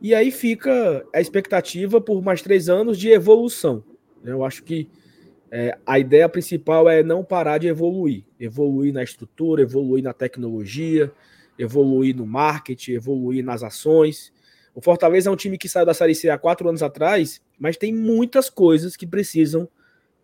E 0.00 0.14
aí 0.14 0.30
fica 0.30 1.06
a 1.14 1.20
expectativa 1.20 2.00
por 2.00 2.22
mais 2.22 2.42
três 2.42 2.68
anos 2.68 2.98
de 2.98 3.10
evolução. 3.10 3.84
Eu 4.24 4.44
acho 4.44 4.64
que 4.64 4.88
é, 5.50 5.78
a 5.86 5.98
ideia 5.98 6.28
principal 6.28 6.88
é 6.88 7.02
não 7.02 7.24
parar 7.24 7.58
de 7.58 7.68
evoluir. 7.68 8.24
Evoluir 8.38 8.92
na 8.92 9.02
estrutura, 9.02 9.62
evoluir 9.62 10.02
na 10.02 10.12
tecnologia, 10.12 11.12
evoluir 11.58 12.16
no 12.16 12.26
marketing, 12.26 12.92
evoluir 12.92 13.44
nas 13.44 13.62
ações. 13.62 14.32
O 14.74 14.80
Fortaleza 14.80 15.28
é 15.30 15.32
um 15.32 15.36
time 15.36 15.56
que 15.56 15.68
saiu 15.68 15.86
da 15.86 15.94
Série 15.94 16.14
C 16.14 16.28
há 16.28 16.36
quatro 16.36 16.68
anos 16.68 16.82
atrás, 16.82 17.40
mas 17.58 17.76
tem 17.76 17.94
muitas 17.94 18.50
coisas 18.50 18.96
que 18.96 19.06
precisam 19.06 19.68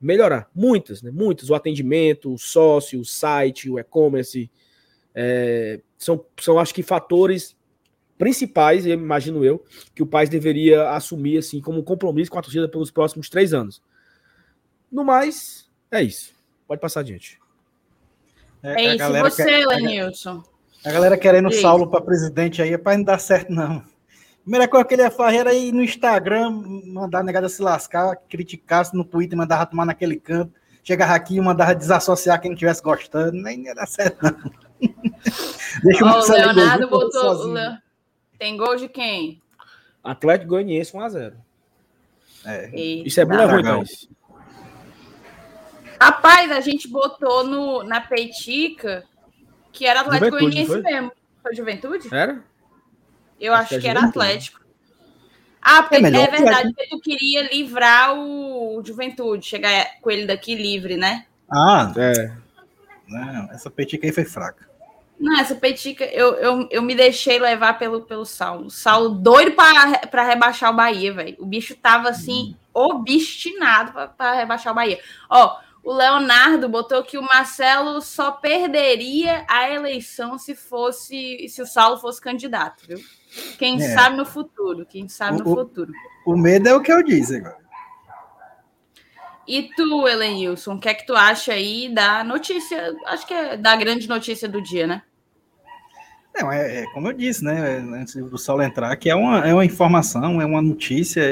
melhorar. 0.01 0.51
Muitas, 0.55 1.03
né? 1.03 1.11
Muitas. 1.11 1.51
O 1.51 1.55
atendimento, 1.55 2.33
o 2.33 2.39
sócio, 2.39 3.01
o 3.01 3.05
site, 3.05 3.71
o 3.71 3.79
e-commerce. 3.79 4.51
É, 5.15 5.81
são, 5.99 6.25
são, 6.41 6.59
acho 6.59 6.75
que, 6.75 6.83
fatores 6.83 7.57
principais, 8.19 8.85
imagino 8.85 9.45
eu, 9.45 9.65
que 9.95 10.03
o 10.03 10.07
Paz 10.07 10.29
deveria 10.29 10.91
assumir 10.91 11.39
assim 11.39 11.61
como 11.61 11.83
compromisso 11.83 12.31
com 12.31 12.39
a 12.39 12.43
torcida 12.43 12.69
pelos 12.69 12.91
próximos 12.91 13.31
três 13.31 13.55
anos. 13.55 13.83
No 14.91 15.05
mais, 15.05 15.69
é 15.91 16.03
isso. 16.03 16.35
Pode 16.67 16.81
passar 16.81 17.01
adiante. 17.01 17.39
É, 18.63 18.85
é 18.85 18.95
isso, 18.95 19.13
você, 19.21 19.45
quer, 19.45 19.67
Lenilson. 19.67 20.43
A 20.85 20.91
galera 20.91 21.17
querendo 21.17 21.49
o 21.49 21.53
Saulo 21.53 21.89
para 21.89 22.01
presidente 22.01 22.61
aí, 22.63 22.73
é 22.73 22.79
para 22.79 22.97
não 22.97 23.05
dar 23.05 23.19
certo, 23.19 23.53
não. 23.53 23.83
Primeira 24.43 24.67
coisa 24.67 24.85
que 24.85 24.95
ele 24.95 25.03
ia 25.03 25.11
fazer 25.11 25.39
era 25.39 25.55
ir 25.55 25.73
no 25.73 25.83
Instagram, 25.83 26.51
mandar 26.87 27.21
a 27.21 27.23
negada 27.23 27.49
se 27.49 27.61
lascar, 27.63 28.17
criticar 28.29 28.89
no 28.95 29.05
Twitter, 29.05 29.37
mandar 29.37 29.67
tomar 29.67 29.85
naquele 29.85 30.17
canto, 30.17 30.53
chegar 30.83 31.15
aqui 31.15 31.37
e 31.37 31.41
mandar 31.41 31.75
desassociar 31.75 32.41
quem 32.41 32.51
não 32.51 32.55
estivesse 32.55 32.83
gostando, 32.83 33.33
nem 33.33 33.65
ia 33.65 33.75
dar 33.75 33.87
certo, 33.87 34.23
não. 34.23 34.53
Deixa 35.85 36.05
oh, 36.05 36.21
o 36.21 36.33
Leonardo 36.33 36.89
botou. 36.89 37.49
O 37.49 37.53
Le... 37.53 37.79
Tem 38.39 38.57
gol 38.57 38.77
de 38.77 38.89
quem? 38.89 39.41
Atlético 40.03 40.51
Goianiense 40.51 40.93
1x0. 40.93 41.35
É. 42.47 42.71
Isso 42.75 43.21
é 43.21 43.25
bom 43.25 43.37
ou 43.37 43.49
ruim, 43.49 43.63
Thaís? 43.63 44.09
Rapaz, 46.01 46.51
a 46.51 46.61
gente 46.61 46.89
botou 46.89 47.45
no, 47.45 47.83
na 47.83 48.01
peitica 48.01 49.05
que 49.73 49.87
era 49.87 50.01
Atlético 50.01 50.31
Goianiense 50.31 50.81
mesmo. 50.81 51.13
Foi 51.43 51.55
Juventude? 51.55 52.09
Era? 52.13 52.43
Eu 53.39 53.53
acho, 53.53 53.63
acho 53.63 53.75
que, 53.75 53.81
que 53.81 53.89
era 53.89 54.01
Atlético. 54.01 54.61
Ah, 55.63 55.83
porque 55.83 55.97
é, 55.97 56.09
é 56.09 56.27
verdade, 56.27 56.75
tu 56.89 56.99
queria 57.01 57.53
livrar 57.53 58.15
o 58.19 58.83
Juventude, 58.85 59.45
chegar 59.45 60.01
com 60.01 60.11
ele 60.11 60.27
daqui 60.27 60.55
livre, 60.55 60.97
né? 60.97 61.27
Ah, 61.51 61.93
é. 61.97 62.33
Não, 63.07 63.51
essa 63.53 63.71
petica 63.71 64.07
aí 64.07 64.13
foi 64.13 64.25
fraca. 64.25 64.69
Não, 65.19 65.39
essa 65.39 65.55
petica, 65.55 66.05
eu, 66.07 66.35
eu, 66.37 66.69
eu 66.71 66.81
me 66.81 66.95
deixei 66.95 67.39
levar 67.39 67.79
pelo, 67.79 68.03
pelo 68.03 68.25
Saulo. 68.25 68.67
O 68.67 68.71
Saulo 68.71 69.11
doido 69.11 69.53
para 69.53 70.25
rebaixar 70.25 70.73
o 70.73 70.77
Bahia, 70.77 71.13
velho. 71.13 71.37
O 71.39 71.45
bicho 71.45 71.75
tava 71.75 72.09
assim, 72.09 72.57
hum. 72.75 72.81
obstinado 72.89 73.93
para 74.17 74.33
rebaixar 74.33 74.73
o 74.73 74.77
Bahia. 74.77 74.99
Ó, 75.29 75.59
o 75.83 75.93
Leonardo 75.93 76.69
botou 76.69 77.03
que 77.03 77.17
o 77.17 77.23
Marcelo 77.23 78.01
só 78.03 78.33
perderia 78.33 79.45
a 79.49 79.71
eleição 79.71 80.39
se 80.39 80.55
fosse 80.55 81.49
se 81.49 81.63
o 81.63 81.67
Saulo 81.67 81.97
fosse 81.99 82.21
candidato, 82.21 82.85
viu? 82.87 82.99
Quem 83.59 83.83
é. 83.83 83.95
sabe 83.95 84.17
no 84.17 84.27
futuro, 84.27 84.85
quem 84.85 85.09
sabe 85.09 85.41
o, 85.41 85.45
no 85.45 85.55
futuro. 85.55 85.93
O, 86.27 86.37
medo 86.37 86.69
é 86.69 86.75
o 86.75 86.83
que 86.83 86.93
eu 86.93 87.03
disse 87.03 87.37
agora. 87.37 87.59
E 89.49 89.71
tu, 89.75 90.07
Elenilson, 90.07 90.75
o 90.75 90.79
que 90.79 90.89
é 90.89 90.95
que 90.95 91.07
tu 91.07 91.15
acha 91.15 91.53
aí 91.53 91.93
da 91.93 92.23
notícia? 92.23 92.95
Acho 93.07 93.27
que 93.27 93.35
é 93.35 93.57
da 93.57 93.75
grande 93.75 94.07
notícia 94.09 94.49
do 94.49 94.63
dia, 94.63 94.87
né? 94.87 95.03
Não, 96.35 96.53
é, 96.53 96.83
é, 96.83 96.85
como 96.93 97.09
eu 97.09 97.13
disse, 97.13 97.43
né? 97.43 97.79
Antes 97.79 98.15
do 98.15 98.39
Saulo 98.39 98.63
entrar, 98.63 98.95
que 98.97 99.11
é 99.11 99.15
uma, 99.15 99.47
é 99.47 99.53
uma 99.53 99.65
informação, 99.65 100.41
é 100.41 100.45
uma 100.45 100.63
notícia, 100.63 101.23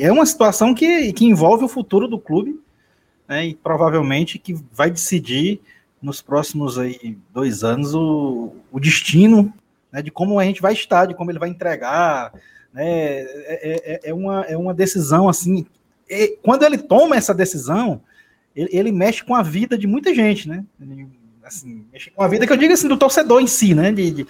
é 0.00 0.12
uma 0.12 0.26
situação 0.26 0.74
que, 0.74 1.12
que 1.12 1.24
envolve 1.24 1.64
o 1.64 1.68
futuro 1.68 2.06
do 2.06 2.18
clube 2.18 2.60
né, 3.28 3.46
e 3.46 3.54
provavelmente 3.54 4.38
que 4.38 4.54
vai 4.72 4.90
decidir 4.90 5.60
nos 6.00 6.20
próximos 6.20 6.78
aí, 6.78 7.16
dois 7.32 7.64
anos 7.64 7.94
o, 7.94 8.54
o 8.70 8.78
destino 8.78 9.52
né, 9.90 10.02
de 10.02 10.10
como 10.10 10.38
a 10.38 10.44
gente 10.44 10.60
vai 10.60 10.72
estar, 10.72 11.06
de 11.06 11.14
como 11.14 11.30
ele 11.30 11.38
vai 11.38 11.48
entregar. 11.48 12.32
Né, 12.72 12.84
é, 12.84 13.82
é, 13.84 14.00
é 14.10 14.14
uma, 14.14 14.42
é 14.42 14.56
uma 14.56 14.74
decisão 14.74 15.28
assim. 15.28 15.66
E 16.08 16.36
quando 16.42 16.64
ele 16.64 16.76
toma 16.76 17.16
essa 17.16 17.32
decisão, 17.32 18.02
ele, 18.54 18.68
ele, 18.72 18.92
mexe 18.92 19.24
com 19.24 19.34
a 19.34 19.42
vida 19.42 19.78
de 19.78 19.86
muita 19.86 20.14
gente, 20.14 20.48
né? 20.48 20.64
assim, 21.42 21.86
mexe 21.92 22.10
com 22.10 22.22
a 22.22 22.28
vida 22.28 22.46
que 22.46 22.52
eu 22.52 22.56
digo 22.56 22.72
assim, 22.72 22.88
do 22.88 22.96
torcedor 22.96 23.40
em 23.40 23.46
si, 23.46 23.74
né? 23.74 23.92
De, 23.92 24.10
de, 24.10 24.26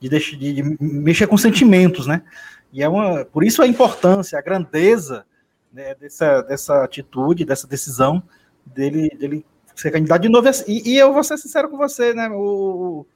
de, 0.00 0.08
de, 0.08 0.52
de 0.52 0.76
mexer 0.80 1.26
com 1.26 1.36
sentimentos, 1.36 2.06
né? 2.06 2.22
E 2.72 2.82
é 2.82 2.88
uma, 2.88 3.24
por 3.24 3.44
isso 3.44 3.62
a 3.62 3.66
importância, 3.66 4.38
a 4.38 4.42
grandeza 4.42 5.24
né, 5.72 5.94
dessa, 5.94 6.42
dessa 6.42 6.84
atitude, 6.84 7.44
dessa 7.44 7.66
decisão 7.66 8.22
dele, 8.64 9.08
dele 9.18 9.46
ser 9.74 9.90
candidato 9.90 10.22
de 10.22 10.28
novo. 10.28 10.48
E, 10.66 10.92
e 10.92 10.98
eu 10.98 11.12
vou 11.12 11.24
ser 11.24 11.38
sincero 11.38 11.68
com 11.68 11.76
você, 11.76 12.12
né? 12.12 12.28
O, 12.30 13.06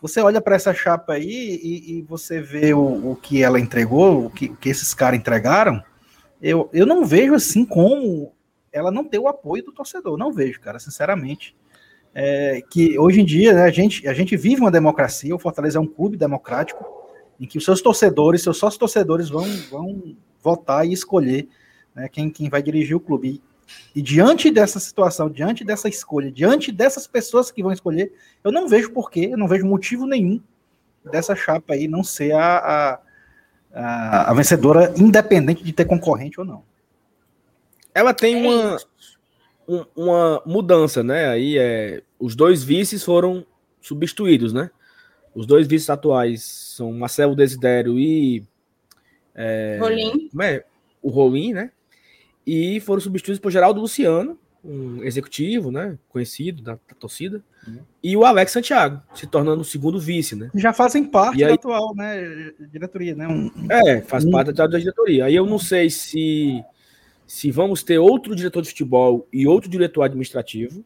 você 0.00 0.20
olha 0.20 0.40
para 0.40 0.56
essa 0.56 0.74
chapa 0.74 1.14
aí 1.14 1.60
e, 1.62 1.98
e 1.98 2.02
você 2.02 2.40
vê 2.40 2.74
o, 2.74 3.12
o, 3.12 3.16
que 3.16 3.42
ela 3.42 3.58
entregou, 3.58 4.26
o 4.26 4.30
que, 4.30 4.48
que 4.48 4.68
esses 4.68 4.92
caras 4.92 5.18
entregaram. 5.18 5.82
Eu, 6.40 6.68
eu 6.72 6.84
não 6.84 7.04
vejo 7.04 7.34
assim 7.34 7.64
como 7.64 8.32
ela 8.70 8.90
não 8.90 9.04
ter 9.04 9.18
o 9.18 9.28
apoio 9.28 9.64
do 9.64 9.72
torcedor. 9.72 10.18
Não 10.18 10.32
vejo, 10.32 10.60
cara, 10.60 10.78
sinceramente. 10.78 11.56
É, 12.14 12.62
que 12.70 12.98
hoje 12.98 13.20
em 13.20 13.24
dia 13.24 13.52
né, 13.52 13.64
a, 13.64 13.70
gente, 13.70 14.06
a 14.08 14.14
gente 14.14 14.36
vive 14.36 14.60
uma 14.60 14.70
democracia, 14.70 15.34
o 15.34 15.38
Fortaleza 15.38 15.78
é 15.78 15.80
um 15.80 15.86
clube 15.86 16.16
democrático, 16.16 16.84
em 17.38 17.46
que 17.46 17.58
os 17.58 17.64
seus 17.64 17.82
torcedores, 17.82 18.42
seus 18.42 18.56
sócios 18.56 18.78
torcedores 18.78 19.28
vão, 19.28 19.44
vão 19.70 20.16
votar 20.42 20.86
e 20.86 20.92
escolher 20.92 21.48
né, 21.96 22.08
quem, 22.08 22.30
quem 22.30 22.48
vai 22.48 22.62
dirigir 22.62 22.94
o 22.94 23.00
clube. 23.00 23.40
E, 23.94 23.98
e, 23.98 24.02
diante 24.02 24.50
dessa 24.50 24.78
situação, 24.78 25.28
diante 25.28 25.64
dessa 25.64 25.88
escolha, 25.88 26.30
diante 26.30 26.70
dessas 26.70 27.06
pessoas 27.06 27.50
que 27.50 27.62
vão 27.62 27.72
escolher, 27.72 28.12
eu 28.44 28.52
não 28.52 28.68
vejo 28.68 28.92
porquê, 28.92 29.30
eu 29.32 29.38
não 29.38 29.48
vejo 29.48 29.66
motivo 29.66 30.06
nenhum 30.06 30.40
dessa 31.10 31.34
chapa 31.34 31.74
aí 31.74 31.88
não 31.88 32.02
ser 32.02 32.32
a, 32.32 33.00
a, 33.72 34.30
a 34.30 34.34
vencedora, 34.34 34.92
independente 34.96 35.62
de 35.62 35.72
ter 35.72 35.84
concorrente 35.84 36.40
ou 36.40 36.46
não. 36.46 36.62
Ela 37.94 38.12
tem 38.12 38.36
uma, 38.36 38.78
uma 39.94 40.42
mudança, 40.44 41.02
né? 41.02 41.28
Aí 41.28 41.56
é, 41.58 42.02
os 42.18 42.34
dois 42.34 42.62
vices 42.62 43.02
foram 43.02 43.46
substituídos, 43.80 44.52
né? 44.52 44.70
Os 45.34 45.46
dois 45.46 45.66
vices 45.66 45.90
atuais 45.90 46.42
são 46.42 46.92
Marcelo 46.92 47.34
Desidério 47.34 47.98
e. 47.98 48.44
É, 49.34 49.78
Rolim. 49.80 50.30
É? 50.42 50.64
O 51.02 51.10
Rolim, 51.10 51.52
né? 51.52 51.70
E 52.46 52.80
foram 52.80 53.00
substituídos 53.00 53.40
por 53.40 53.50
Geraldo 53.50 53.80
Luciano, 53.80 54.38
um 54.64 55.02
executivo, 55.02 55.70
né, 55.70 55.96
conhecido 56.08 56.62
da, 56.62 56.72
da 56.72 56.94
torcida, 56.98 57.42
uhum. 57.66 57.78
e 58.02 58.16
o 58.16 58.24
Alex 58.24 58.52
Santiago, 58.52 59.00
se 59.14 59.26
tornando 59.26 59.62
o 59.62 59.64
segundo 59.64 60.00
vice, 60.00 60.34
né? 60.34 60.50
Já 60.54 60.72
fazem 60.72 61.04
parte 61.04 61.42
aí, 61.44 61.50
da 61.50 61.54
atual, 61.54 61.94
né, 61.94 62.52
diretoria, 62.72 63.14
né? 63.14 63.28
Um, 63.28 63.50
é, 63.70 64.00
faz 64.00 64.24
um... 64.24 64.30
parte 64.30 64.52
da, 64.52 64.66
da 64.66 64.78
diretoria. 64.78 65.26
Aí 65.26 65.34
eu 65.34 65.46
não 65.46 65.58
sei 65.58 65.88
se 65.90 66.64
se 67.26 67.50
vamos 67.50 67.82
ter 67.82 67.98
outro 67.98 68.36
diretor 68.36 68.62
de 68.62 68.68
futebol 68.68 69.26
e 69.32 69.48
outro 69.48 69.68
diretor 69.68 70.02
administrativo, 70.02 70.84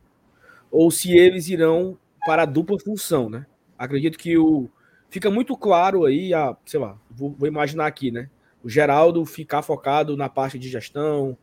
ou 0.70 0.90
se 0.90 1.12
eles 1.12 1.48
irão 1.48 1.98
para 2.24 2.42
a 2.42 2.46
dupla 2.46 2.78
função, 2.78 3.28
né? 3.28 3.44
Acredito 3.78 4.18
que 4.18 4.38
o 4.38 4.68
fica 5.10 5.30
muito 5.30 5.56
claro 5.56 6.04
aí, 6.04 6.32
a, 6.32 6.56
sei 6.64 6.80
lá, 6.80 6.96
vou, 7.10 7.34
vou 7.38 7.48
imaginar 7.48 7.86
aqui, 7.86 8.10
né? 8.10 8.30
O 8.62 8.68
Geraldo 8.68 9.24
ficar 9.26 9.62
focado 9.62 10.16
na 10.16 10.28
parte 10.28 10.58
de 10.58 10.68
gestão, 10.68 11.36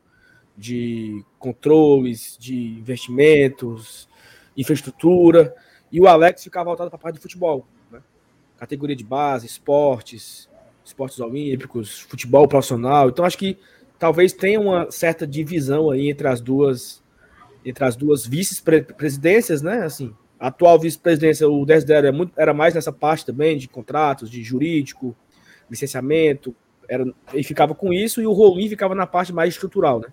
de 0.57 1.23
controles, 1.37 2.35
de 2.39 2.55
investimentos, 2.79 4.09
infraestrutura, 4.55 5.53
e 5.91 6.01
o 6.01 6.07
Alex 6.07 6.43
ficar 6.43 6.63
voltado 6.63 6.89
para 6.89 6.97
a 6.97 7.01
parte 7.01 7.15
de 7.15 7.21
futebol, 7.21 7.67
né? 7.91 8.01
categoria 8.57 8.95
de 8.95 9.03
base, 9.03 9.45
esportes, 9.45 10.49
esportes 10.83 11.19
olímpicos, 11.19 11.99
futebol 11.99 12.47
profissional. 12.47 13.09
Então 13.09 13.23
acho 13.23 13.37
que 13.37 13.57
talvez 13.99 14.33
tenha 14.33 14.59
uma 14.59 14.89
certa 14.91 15.27
divisão 15.27 15.91
aí 15.91 16.09
entre 16.09 16.27
as 16.27 16.41
duas 16.41 17.05
entre 17.65 17.83
as 17.83 17.97
duas 17.97 18.25
vice-presidências, 18.25 19.61
né? 19.61 19.83
Assim, 19.83 20.15
a 20.39 20.47
atual 20.47 20.79
vice-presidência, 20.79 21.49
o 21.49 21.65
Desidero, 21.65 22.07
era, 22.07 22.31
era 22.37 22.53
mais 22.53 22.73
nessa 22.73 22.93
parte 22.93 23.25
também 23.25 23.57
de 23.57 23.67
contratos, 23.67 24.29
de 24.29 24.41
jurídico, 24.41 25.13
licenciamento, 25.69 26.55
era, 26.87 27.05
ele 27.33 27.43
ficava 27.43 27.75
com 27.75 27.91
isso 27.91 28.21
e 28.21 28.27
o 28.27 28.31
Rolim 28.31 28.69
ficava 28.69 28.95
na 28.95 29.05
parte 29.05 29.33
mais 29.33 29.53
estrutural, 29.53 29.99
né? 29.99 30.07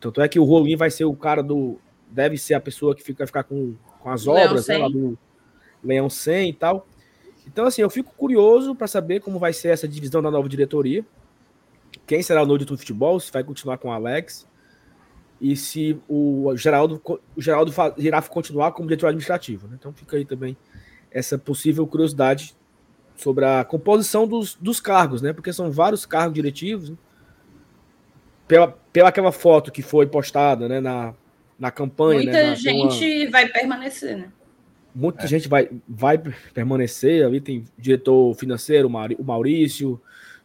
Tanto 0.00 0.20
é 0.20 0.28
que 0.28 0.40
o 0.40 0.44
Rolim 0.44 0.76
vai 0.76 0.90
ser 0.90 1.04
o 1.04 1.14
cara 1.14 1.42
do. 1.42 1.78
Deve 2.10 2.36
ser 2.36 2.54
a 2.54 2.60
pessoa 2.60 2.94
que 2.94 3.02
fica, 3.02 3.18
vai 3.18 3.26
ficar 3.26 3.44
com 3.44 3.76
com 4.00 4.10
as 4.10 4.26
obras 4.26 4.66
né, 4.66 4.78
lá 4.78 4.88
do 4.88 5.16
Leão 5.84 6.10
100 6.10 6.48
e 6.48 6.52
tal. 6.52 6.86
Então, 7.46 7.66
assim, 7.66 7.82
eu 7.82 7.90
fico 7.90 8.12
curioso 8.16 8.74
para 8.74 8.86
saber 8.86 9.20
como 9.20 9.38
vai 9.38 9.52
ser 9.52 9.68
essa 9.68 9.86
divisão 9.86 10.22
da 10.22 10.30
nova 10.30 10.48
diretoria. 10.48 11.04
Quem 12.06 12.22
será 12.22 12.42
o 12.42 12.46
novo 12.46 12.58
diretor 12.58 12.74
de 12.74 12.80
futebol? 12.80 13.18
Se 13.20 13.32
vai 13.32 13.44
continuar 13.44 13.78
com 13.78 13.88
o 13.88 13.92
Alex. 13.92 14.46
E 15.40 15.56
se 15.56 15.98
o 16.08 16.54
Geraldo, 16.54 17.00
o 17.36 17.40
Geraldo 17.40 17.72
irá 17.96 18.20
continuar 18.22 18.72
como 18.72 18.88
diretor 18.88 19.06
administrativo. 19.06 19.68
Né? 19.68 19.76
Então, 19.78 19.92
fica 19.92 20.16
aí 20.16 20.24
também 20.24 20.56
essa 21.10 21.38
possível 21.38 21.86
curiosidade 21.86 22.54
sobre 23.16 23.44
a 23.44 23.64
composição 23.64 24.26
dos, 24.26 24.54
dos 24.54 24.80
cargos, 24.80 25.20
né? 25.20 25.32
Porque 25.32 25.52
são 25.52 25.70
vários 25.70 26.06
cargos 26.06 26.34
diretivos. 26.34 26.90
Né? 26.90 26.96
Pela, 28.50 28.68
pela 28.92 29.08
aquela 29.10 29.30
foto 29.30 29.70
que 29.70 29.80
foi 29.80 30.06
postada 30.06 30.68
né, 30.68 30.80
na, 30.80 31.14
na 31.56 31.70
campanha. 31.70 32.22
Muita 32.22 32.32
né, 32.32 32.56
gente 32.56 33.22
uma... 33.22 33.30
vai 33.30 33.48
permanecer, 33.48 34.16
né? 34.18 34.32
Muita 34.92 35.24
é. 35.24 35.26
gente 35.28 35.48
vai, 35.48 35.70
vai 35.88 36.18
permanecer. 36.52 37.24
Ali 37.24 37.40
tem 37.40 37.64
diretor 37.78 38.34
financeiro, 38.34 38.88
o 38.88 39.24
Maurício, 39.24 40.00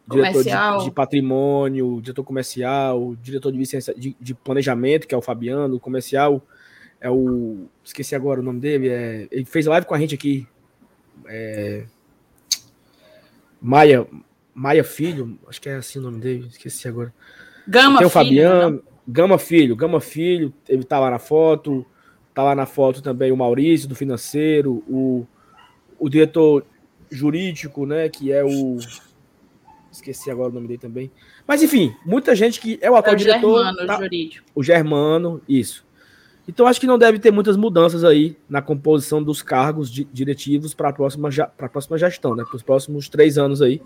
diretor 0.07 0.43
de, 0.43 0.83
de, 0.85 0.91
patrimônio, 0.91 1.99
diretor 1.99 2.23
comercial, 2.23 3.15
diretor 3.21 3.51
de, 3.51 3.63
de, 3.97 4.15
de, 4.19 4.33
planejamento, 4.35 5.07
que 5.07 5.15
é 5.15 5.17
o 5.17 5.21
Fabiano, 5.21 5.75
o 5.75 5.79
comercial 5.79 6.45
é 7.01 7.09
o. 7.09 7.65
Esqueci 7.83 8.13
agora 8.13 8.39
o 8.39 8.43
nome 8.43 8.59
dele. 8.59 8.89
É, 8.89 9.27
ele 9.31 9.45
fez 9.45 9.65
live 9.65 9.87
com 9.87 9.95
a 9.95 9.99
gente 9.99 10.13
aqui. 10.13 10.47
É, 11.27 11.85
Maia, 13.59 14.05
Maia 14.53 14.83
Filho, 14.83 15.39
acho 15.47 15.59
que 15.59 15.69
é 15.69 15.75
assim 15.75 15.97
o 15.97 16.03
nome 16.03 16.19
dele, 16.19 16.47
esqueci 16.49 16.87
agora. 16.87 17.11
Gama 17.67 17.97
Tem 17.97 18.07
o 18.07 18.09
Fabiano, 18.09 18.83
Gama 19.07 19.37
Filho, 19.37 19.75
Gama 19.75 19.99
Filho, 19.99 20.53
ele 20.67 20.83
tá 20.83 20.99
lá 20.99 21.09
na 21.09 21.19
foto. 21.19 21.85
Tá 22.33 22.43
lá 22.43 22.53
na 22.53 22.65
foto 22.65 23.01
também 23.01 23.31
o 23.31 23.37
Maurício, 23.37 23.87
do 23.87 23.95
financeiro, 23.95 24.83
o, 24.89 25.25
o 25.97 26.09
diretor 26.09 26.65
jurídico, 27.09 27.85
né? 27.85 28.09
Que 28.09 28.31
é 28.31 28.43
o. 28.43 28.77
Esqueci 29.89 30.29
agora 30.29 30.49
o 30.49 30.53
nome 30.53 30.67
dele 30.67 30.79
também. 30.79 31.09
Mas 31.47 31.63
enfim, 31.63 31.95
muita 32.05 32.35
gente 32.35 32.59
que 32.59 32.77
é 32.81 32.91
o 32.91 32.95
atual 32.97 33.13
é 33.13 33.15
o 33.15 33.17
diretor. 33.17 33.63
Germano, 33.63 33.87
tá, 33.87 33.97
jurídico. 33.97 34.45
O 34.53 34.61
Germano, 34.61 35.41
isso. 35.47 35.85
Então 36.45 36.67
acho 36.67 36.79
que 36.79 36.85
não 36.85 36.97
deve 36.97 37.17
ter 37.19 37.31
muitas 37.31 37.55
mudanças 37.55 38.03
aí 38.03 38.37
na 38.49 38.61
composição 38.61 39.23
dos 39.23 39.41
cargos 39.41 39.89
diretivos 39.89 40.73
para 40.73 40.89
a 40.89 40.93
próxima, 40.93 41.29
pra 41.57 41.69
próxima 41.69 41.97
gestão, 41.97 42.35
né? 42.35 42.43
Para 42.43 42.57
os 42.57 42.63
próximos 42.63 43.07
três 43.07 43.37
anos 43.37 43.61
aí. 43.61 43.81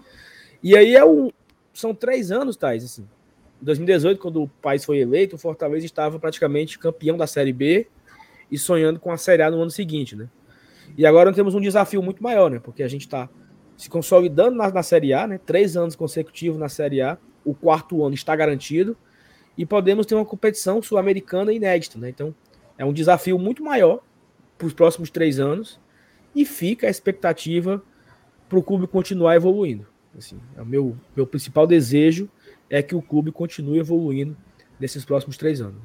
E 0.63 0.75
aí 0.75 0.95
é 0.95 1.05
um, 1.05 1.29
são 1.71 1.93
três 1.93 2.31
anos, 2.31 2.57
Thais, 2.57 2.83
assim. 2.83 3.07
Em 3.61 3.65
2018, 3.65 4.19
quando 4.19 4.43
o 4.43 4.47
país 4.47 4.85
foi 4.85 4.99
eleito, 4.99 5.35
o 5.35 5.39
Fortaleza 5.39 5.85
estava 5.85 6.17
praticamente 6.17 6.79
campeão 6.79 7.17
da 7.17 7.27
Série 7.27 7.51
B 7.51 7.87
e 8.49 8.57
sonhando 8.57 8.99
com 8.99 9.11
a 9.11 9.17
Série 9.17 9.41
A 9.43 9.51
no 9.51 9.61
ano 9.61 9.69
seguinte, 9.69 10.15
né? 10.15 10.29
E 10.97 11.05
agora 11.05 11.33
temos 11.33 11.53
um 11.53 11.61
desafio 11.61 12.01
muito 12.01 12.23
maior, 12.23 12.49
né? 12.49 12.59
Porque 12.59 12.81
a 12.81 12.87
gente 12.87 13.01
está 13.01 13.29
se 13.77 13.89
consolidando 13.89 14.55
na, 14.55 14.71
na 14.71 14.83
Série 14.83 15.13
A, 15.13 15.27
né? 15.27 15.37
Três 15.37 15.75
anos 15.75 15.95
consecutivos 15.95 16.57
na 16.57 16.69
Série 16.69 17.01
A, 17.01 17.17
o 17.43 17.53
quarto 17.53 18.03
ano 18.03 18.15
está 18.15 18.35
garantido 18.35 18.97
e 19.57 19.65
podemos 19.65 20.05
ter 20.05 20.15
uma 20.15 20.25
competição 20.25 20.81
sul-americana 20.81 21.51
inédita, 21.51 21.99
né? 21.99 22.09
Então 22.09 22.33
é 22.77 22.85
um 22.85 22.93
desafio 22.93 23.37
muito 23.37 23.63
maior 23.63 23.99
para 24.57 24.67
os 24.67 24.73
próximos 24.73 25.09
três 25.09 25.39
anos 25.39 25.79
e 26.33 26.45
fica 26.45 26.87
a 26.87 26.89
expectativa 26.89 27.83
para 28.47 28.57
o 28.57 28.63
clube 28.63 28.87
continuar 28.87 29.35
evoluindo. 29.35 29.85
Assim, 30.17 30.39
é 30.57 30.61
o 30.61 30.65
meu, 30.65 30.97
meu 31.15 31.27
principal 31.27 31.67
desejo 31.67 32.29
é 32.69 32.81
que 32.81 32.95
o 32.95 33.01
clube 33.01 33.31
continue 33.31 33.79
evoluindo 33.79 34.38
nesses 34.79 35.03
próximos 35.03 35.38
três 35.38 35.61
anos. 35.61 35.81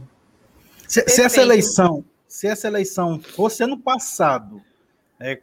Se, 0.87 1.03
se 1.09 1.23
essa 1.23 1.41
eleição 1.41 2.05
se 2.35 2.49
essa 2.49 2.67
eleição 2.67 3.21
fosse 3.21 3.63
ano 3.63 3.79
passado, 3.79 4.61
é, 5.21 5.41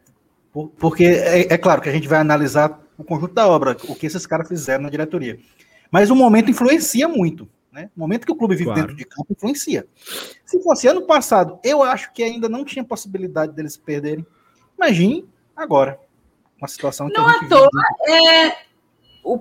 por, 0.52 0.68
porque 0.72 1.06
é, 1.06 1.54
é, 1.54 1.58
claro 1.58 1.82
que 1.82 1.88
a 1.88 1.92
gente 1.94 2.06
vai 2.06 2.20
analisar 2.20 2.82
o 2.98 3.04
conjunto 3.06 3.34
da 3.34 3.48
obra, 3.48 3.78
o 3.88 3.96
que 3.96 4.06
esses 4.06 4.28
caras 4.28 4.50
fizeram 4.50 4.84
na 4.84 4.90
diretoria. 4.90 5.40
Mas 5.90 6.10
o 6.10 6.16
momento 6.18 6.52
influencia 6.52 7.08
muito. 7.08 7.48
Né? 7.72 7.90
O 7.96 8.00
momento 8.02 8.26
que 8.26 8.32
o 8.34 8.36
clube 8.36 8.56
vive 8.56 8.66
claro. 8.66 8.82
dentro 8.82 8.96
de 8.98 9.06
campo 9.06 9.32
influencia. 9.32 9.88
Se 10.46 10.62
fosse 10.62 10.86
ano 10.86 11.04
passado, 11.04 11.58
eu 11.64 11.82
acho 11.82 12.12
que 12.12 12.22
ainda 12.22 12.50
não 12.50 12.66
tinha 12.66 12.84
possibilidade 12.84 13.54
deles 13.54 13.78
perderem. 13.78 14.28
Imagine 14.78 15.26
agora. 15.56 15.98
Uma 16.58 16.68
situação 16.68 17.08
que 17.08 17.18
não 17.18 17.26
à 17.26 17.48
toa, 17.48 17.70
é, 18.06 18.58
o 19.24 19.40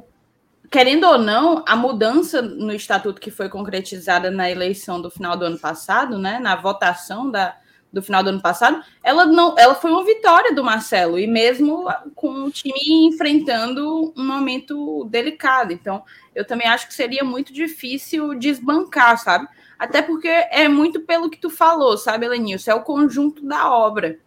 querendo 0.71 1.05
ou 1.05 1.19
não, 1.19 1.65
a 1.67 1.75
mudança 1.75 2.41
no 2.41 2.73
estatuto 2.73 3.21
que 3.21 3.31
foi 3.31 3.49
concretizada 3.49 4.31
na 4.31 4.49
eleição 4.49 5.01
do 5.01 5.11
final 5.11 5.37
do 5.37 5.45
ano 5.45 5.59
passado, 5.59 6.17
né, 6.17 6.39
na 6.39 6.55
votação 6.55 7.29
da, 7.29 7.57
do 7.93 8.01
final 8.01 8.23
do 8.23 8.31
ano 8.31 8.41
passado, 8.41 8.81
ela 9.03 9.27
não, 9.27 9.57
ela 9.59 9.75
foi 9.75 9.91
uma 9.91 10.05
vitória 10.05 10.55
do 10.55 10.63
Marcelo 10.63 11.19
e 11.19 11.27
mesmo 11.27 11.89
com 12.15 12.45
o 12.45 12.51
time 12.51 13.09
enfrentando 13.09 14.15
um 14.17 14.25
momento 14.25 15.05
delicado. 15.11 15.73
Então, 15.73 16.05
eu 16.35 16.47
também 16.47 16.69
acho 16.69 16.87
que 16.87 16.95
seria 16.95 17.25
muito 17.25 17.53
difícil 17.53 18.35
desbancar, 18.39 19.19
sabe? 19.19 19.49
Até 19.77 20.01
porque 20.01 20.29
é 20.29 20.69
muito 20.69 21.01
pelo 21.01 21.29
que 21.29 21.39
tu 21.39 21.51
falou, 21.51 21.99
sabe, 21.99 22.27
Elenilson? 22.27 22.71
É 22.71 22.75
o 22.75 22.85
conjunto 22.85 23.45
da 23.45 23.71
obra. 23.71 24.19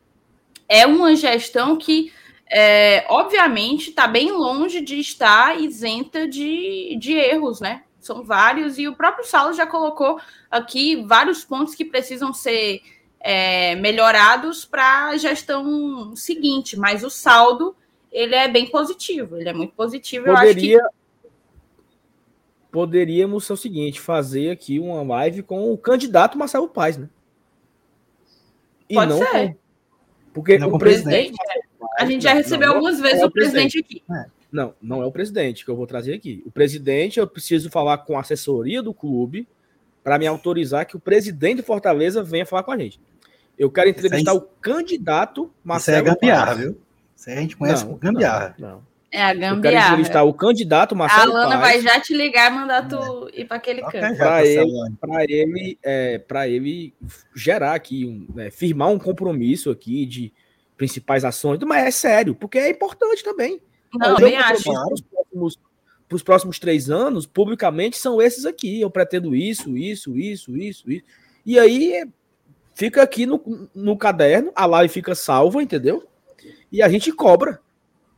É 0.67 0.85
uma 0.85 1.15
gestão 1.15 1.77
que 1.77 2.11
é, 2.55 3.03
obviamente 3.09 3.89
está 3.89 4.05
bem 4.05 4.31
longe 4.31 4.79
de 4.79 4.99
estar 4.99 5.59
isenta 5.59 6.27
de, 6.27 6.95
de 6.99 7.13
erros, 7.13 7.59
né? 7.59 7.83
São 7.99 8.23
vários, 8.23 8.77
e 8.77 8.87
o 8.87 8.95
próprio 8.95 9.25
Saulo 9.25 9.53
já 9.53 9.65
colocou 9.65 10.19
aqui 10.51 11.03
vários 11.03 11.43
pontos 11.43 11.73
que 11.73 11.83
precisam 11.83 12.31
ser 12.31 12.81
é, 13.19 13.73
melhorados 13.75 14.65
para 14.65 15.07
a 15.07 15.17
gestão 15.17 16.15
seguinte, 16.15 16.77
mas 16.77 17.03
o 17.03 17.09
saldo 17.09 17.75
ele 18.11 18.35
é 18.35 18.47
bem 18.47 18.67
positivo, 18.67 19.37
ele 19.37 19.49
é 19.49 19.53
muito 19.53 19.73
positivo. 19.73 20.25
Poderia, 20.25 20.77
que... 20.77 21.29
Poderíamos 22.71 23.45
ser 23.45 23.53
o 23.53 23.57
seguinte, 23.57 23.99
fazer 23.99 24.51
aqui 24.51 24.77
uma 24.79 25.01
live 25.01 25.41
com 25.41 25.73
o 25.73 25.77
candidato 25.77 26.37
Marcelo 26.37 26.67
Paz, 26.67 26.97
né? 26.97 27.09
E 28.87 28.93
Pode 28.93 29.09
não 29.09 29.17
ser. 29.17 29.47
Com... 29.49 29.55
Porque 30.33 30.59
não 30.59 30.67
o 30.67 30.77
presidente, 30.77 31.35
presidente 31.35 31.62
a 31.97 32.05
gente 32.05 32.23
já 32.23 32.33
recebeu 32.33 32.67
não, 32.67 32.75
algumas 32.75 32.99
vezes 32.99 33.21
é 33.21 33.25
o 33.25 33.31
presidente, 33.31 33.81
presidente 33.81 34.01
aqui. 34.01 34.03
É. 34.11 34.25
Não, 34.51 34.73
não 34.81 35.01
é 35.01 35.05
o 35.05 35.11
presidente 35.11 35.65
que 35.65 35.71
eu 35.71 35.75
vou 35.75 35.87
trazer 35.87 36.13
aqui. 36.13 36.43
O 36.45 36.51
presidente, 36.51 37.19
eu 37.19 37.27
preciso 37.27 37.69
falar 37.71 37.97
com 37.99 38.17
a 38.17 38.21
assessoria 38.21 38.83
do 38.83 38.93
clube 38.93 39.47
para 40.03 40.19
me 40.19 40.27
autorizar 40.27 40.85
que 40.85 40.95
o 40.95 40.99
presidente 40.99 41.57
de 41.57 41.63
Fortaleza 41.63 42.21
venha 42.21 42.45
falar 42.45 42.63
com 42.63 42.71
a 42.71 42.77
gente. 42.77 42.99
Eu 43.57 43.71
quero 43.71 43.89
entrevistar 43.89 44.31
é, 44.31 44.33
o 44.33 44.41
candidato 44.41 45.51
Marcelo. 45.63 45.97
Isso 45.97 46.11
é 46.11 46.13
gambiarra, 46.13 46.55
viu? 46.55 46.77
Isso 47.15 47.29
aí 47.29 47.37
a 47.37 47.41
gente 47.41 47.57
conhece 47.57 47.85
como 47.85 47.97
gambiarra. 47.97 48.55
Não, 48.59 48.69
não. 48.69 48.93
É 49.11 49.21
a 49.21 49.33
gambiarra. 49.33 49.55
Eu 49.55 49.61
quero 49.61 49.85
entrevistar 49.85 50.23
o 50.23 50.33
candidato 50.33 50.95
Marcelo. 50.95 51.35
A 51.35 51.45
Alana 51.45 51.57
vai 51.59 51.79
já 51.81 51.99
te 51.99 52.15
ligar 52.15 52.51
e 52.51 52.55
mandar 52.55 52.87
tu 52.87 53.29
é. 53.31 53.41
ir 53.41 53.45
para 53.45 53.57
aquele 53.57 53.81
canto. 53.81 54.17
Para 54.17 54.45
ele, 54.45 54.91
para 54.99 55.23
ele, 55.23 55.79
é, 55.83 56.21
ele 56.47 56.93
gerar 57.35 57.75
aqui, 57.75 58.05
um, 58.05 58.35
né, 58.35 58.49
firmar 58.49 58.89
um 58.89 58.97
compromisso 58.99 59.69
aqui 59.69 60.05
de 60.05 60.33
principais 60.77 61.23
ações, 61.23 61.59
mas 61.65 61.83
é 61.83 61.91
sério, 61.91 62.35
porque 62.35 62.57
é 62.57 62.69
importante 62.69 63.23
também. 63.23 63.61
Não, 63.93 64.17
eu 64.17 64.37
acho. 64.39 64.71
Para 66.07 66.15
os 66.17 66.23
próximos 66.23 66.59
três 66.59 66.89
anos, 66.89 67.25
publicamente, 67.25 67.97
são 67.97 68.21
esses 68.21 68.45
aqui. 68.45 68.81
Eu 68.81 68.89
pretendo 68.89 69.35
isso, 69.35 69.75
isso, 69.75 70.17
isso, 70.17 70.55
isso, 70.55 70.91
isso. 70.91 71.05
E 71.45 71.57
aí 71.57 72.05
fica 72.75 73.01
aqui 73.01 73.25
no, 73.25 73.69
no 73.73 73.97
caderno, 73.97 74.51
a 74.55 74.65
live 74.65 74.93
fica 74.93 75.15
salva, 75.15 75.63
entendeu? 75.63 76.07
E 76.71 76.81
a 76.81 76.89
gente 76.89 77.11
cobra. 77.11 77.59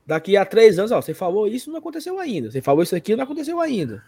Daqui 0.05 0.37
a 0.37 0.45
três 0.45 0.77
anos, 0.77 0.91
ó, 0.91 1.01
você 1.01 1.13
falou 1.13 1.47
isso, 1.47 1.71
não 1.71 1.79
aconteceu 1.79 2.19
ainda. 2.19 2.51
Você 2.51 2.61
falou 2.61 2.83
isso 2.83 2.95
aqui, 2.95 3.15
não 3.15 3.23
aconteceu 3.23 3.59
ainda. 3.59 4.03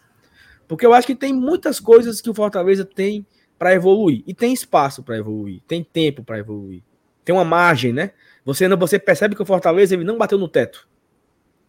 Porque 0.67 0.86
eu 0.86 0.93
acho 0.93 1.07
que 1.07 1.15
tem 1.15 1.33
muitas 1.33 1.79
coisas 1.79 2.21
que 2.21 2.29
o 2.29 2.33
Fortaleza 2.33 2.86
tem 2.86 3.25
para 3.57 3.73
evoluir. 3.73 4.21
E 4.27 4.33
tem 4.33 4.53
espaço 4.53 5.01
para 5.01 5.17
evoluir, 5.17 5.62
tem 5.67 5.83
tempo 5.83 6.23
para 6.23 6.38
evoluir. 6.38 6.83
Tem 7.25 7.33
uma 7.33 7.45
margem, 7.45 7.91
né? 7.91 8.12
Você, 8.47 8.73
você 8.77 8.97
percebe 8.97 9.36
que 9.36 9.41
o 9.41 9.45
Fortaleza 9.45 9.93
ele 9.93 10.05
não 10.05 10.17
bateu 10.17 10.38
no 10.38 10.47
teto 10.47 10.88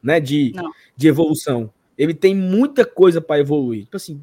né, 0.00 0.20
de, 0.20 0.52
de 0.96 1.08
evolução. 1.08 1.74
Ele 1.98 2.14
tem 2.14 2.36
muita 2.36 2.84
coisa 2.84 3.20
para 3.20 3.40
evoluir. 3.40 3.82
Tipo 3.82 3.96
assim, 3.96 4.22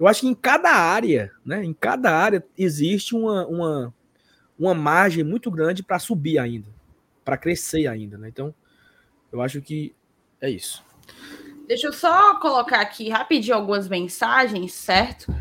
eu 0.00 0.08
acho 0.08 0.22
que 0.22 0.26
em 0.26 0.34
cada 0.34 0.70
área, 0.70 1.30
né, 1.46 1.64
em 1.64 1.72
cada 1.72 2.10
área 2.10 2.44
existe 2.58 3.14
uma, 3.14 3.46
uma, 3.46 3.94
uma 4.58 4.74
margem 4.74 5.22
muito 5.22 5.48
grande 5.48 5.84
para 5.84 6.00
subir 6.00 6.40
ainda, 6.40 6.66
para 7.24 7.36
crescer 7.36 7.86
ainda. 7.86 8.18
Né? 8.18 8.30
Então, 8.30 8.52
eu 9.30 9.40
acho 9.40 9.62
que 9.62 9.94
é 10.40 10.50
isso. 10.50 10.84
Deixa 11.68 11.86
eu 11.86 11.92
só 11.92 12.34
colocar 12.40 12.80
aqui 12.80 13.10
rapidinho 13.10 13.54
algumas 13.54 13.86
mensagens, 13.86 14.72
certo? 14.72 15.32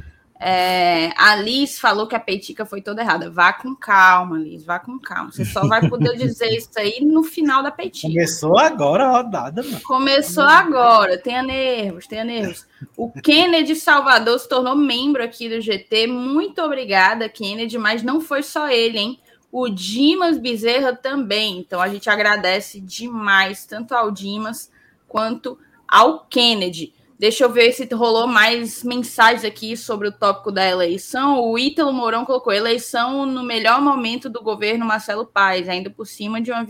É, 0.43 1.12
a 1.17 1.36
Liz 1.36 1.77
falou 1.77 2.08
que 2.08 2.15
a 2.15 2.19
peitica 2.19 2.65
foi 2.65 2.82
toda 2.82 3.01
errada. 3.01 3.30
Vá 3.30 3.54
com 3.54 3.75
calma, 3.75 4.39
Liz, 4.39 4.63
vá 4.63 4.80
com 4.80 4.97
calma. 4.97 5.32
Você 5.32 5.45
só 5.45 5.67
vai 5.67 5.88
poder 5.88 6.17
dizer 6.17 6.49
isso 6.49 6.71
aí 6.77 6.99
no 7.01 7.23
final 7.23 7.62
da 7.62 7.69
peitica. 7.69 8.08
Começou 8.08 8.58
agora 8.58 9.06
a 9.06 9.12
rodada, 9.12 9.62
mano. 9.62 9.82
Começou 9.82 10.43
agora. 10.43 11.17
Tenha 11.17 11.43
nervos, 11.43 12.08
tenha 12.08 12.23
nervos. 12.23 12.65
O 12.97 13.12
Kennedy 13.12 13.75
Salvador 13.75 14.39
se 14.39 14.49
tornou 14.49 14.75
membro 14.75 15.23
aqui 15.23 15.47
do 15.47 15.62
GT. 15.62 16.08
Muito 16.08 16.60
obrigada, 16.62 17.30
Kennedy, 17.30 17.77
mas 17.77 18.01
não 18.01 18.19
foi 18.19 18.41
só 18.41 18.67
ele, 18.67 18.97
hein? 18.97 19.19
o 19.51 19.67
Dimas 19.67 20.38
Bezerra 20.38 20.95
também. 20.95 21.60
Então 21.60 21.82
a 21.82 21.89
gente 21.89 22.10
agradece 22.10 22.80
demais, 22.80 23.65
tanto 23.65 23.93
ao 23.93 24.10
Dimas 24.10 24.71
quanto 25.08 25.58
ao 25.88 26.25
Kennedy. 26.25 26.93
Deixa 27.21 27.43
eu 27.43 27.51
ver 27.51 27.71
se 27.71 27.88
rolou 27.93 28.25
mais 28.25 28.84
mensagens 28.84 29.45
aqui 29.45 29.77
sobre 29.77 30.07
o 30.07 30.12
tópico 30.12 30.51
da 30.51 30.67
eleição. 30.67 31.39
O 31.39 31.55
Ítalo 31.55 31.93
Mourão 31.93 32.25
colocou 32.25 32.51
eleição 32.51 33.27
no 33.27 33.43
melhor 33.43 33.79
momento 33.79 34.27
do 34.27 34.41
governo 34.41 34.88
Marcelo 34.88 35.23
Paes, 35.23 35.69
ainda 35.69 35.91
por 35.91 36.07
cima 36.07 36.41
de 36.41 36.49
uma 36.49 36.65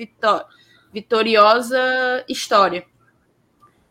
vitoriosa 0.91 1.79
história. 2.27 2.83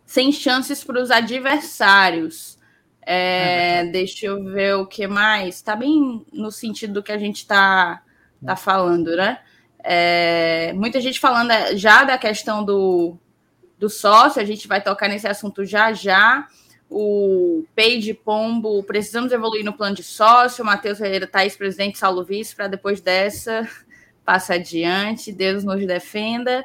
Sem 0.04 0.30
chances 0.30 0.84
para 0.84 1.00
os 1.00 1.10
adversários. 1.10 2.58
É, 3.00 3.86
deixa 3.86 4.26
eu 4.26 4.44
ver 4.44 4.74
o 4.74 4.86
que 4.86 5.06
mais. 5.06 5.54
Está 5.54 5.74
bem 5.74 6.26
no 6.30 6.50
sentido 6.50 6.92
do 6.92 7.02
que 7.02 7.10
a 7.10 7.16
gente 7.16 7.36
está 7.36 8.02
tá 8.44 8.54
falando, 8.54 9.16
né? 9.16 9.38
É, 9.82 10.74
muita 10.74 11.00
gente 11.00 11.18
falando 11.18 11.52
já 11.78 12.04
da 12.04 12.18
questão 12.18 12.62
do, 12.62 13.16
do 13.80 13.88
sócio, 13.88 14.40
a 14.40 14.44
gente 14.44 14.68
vai 14.68 14.82
tocar 14.82 15.08
nesse 15.08 15.26
assunto 15.26 15.64
já 15.64 15.92
já. 15.94 16.46
O 16.88 17.64
Peide 17.74 18.12
Pombo, 18.12 18.82
precisamos 18.82 19.32
evoluir 19.32 19.64
no 19.64 19.72
plano 19.72 19.96
de 19.96 20.02
sócio. 20.02 20.64
Matheus 20.64 20.98
Ferreira, 20.98 21.26
Thaís, 21.26 21.56
presidente, 21.56 21.98
Saulo 21.98 22.22
Vice, 22.22 22.54
para 22.54 22.68
depois 22.68 23.00
dessa, 23.00 23.66
passa 24.24 24.54
adiante. 24.54 25.32
Deus 25.32 25.64
nos 25.64 25.84
defenda. 25.86 26.64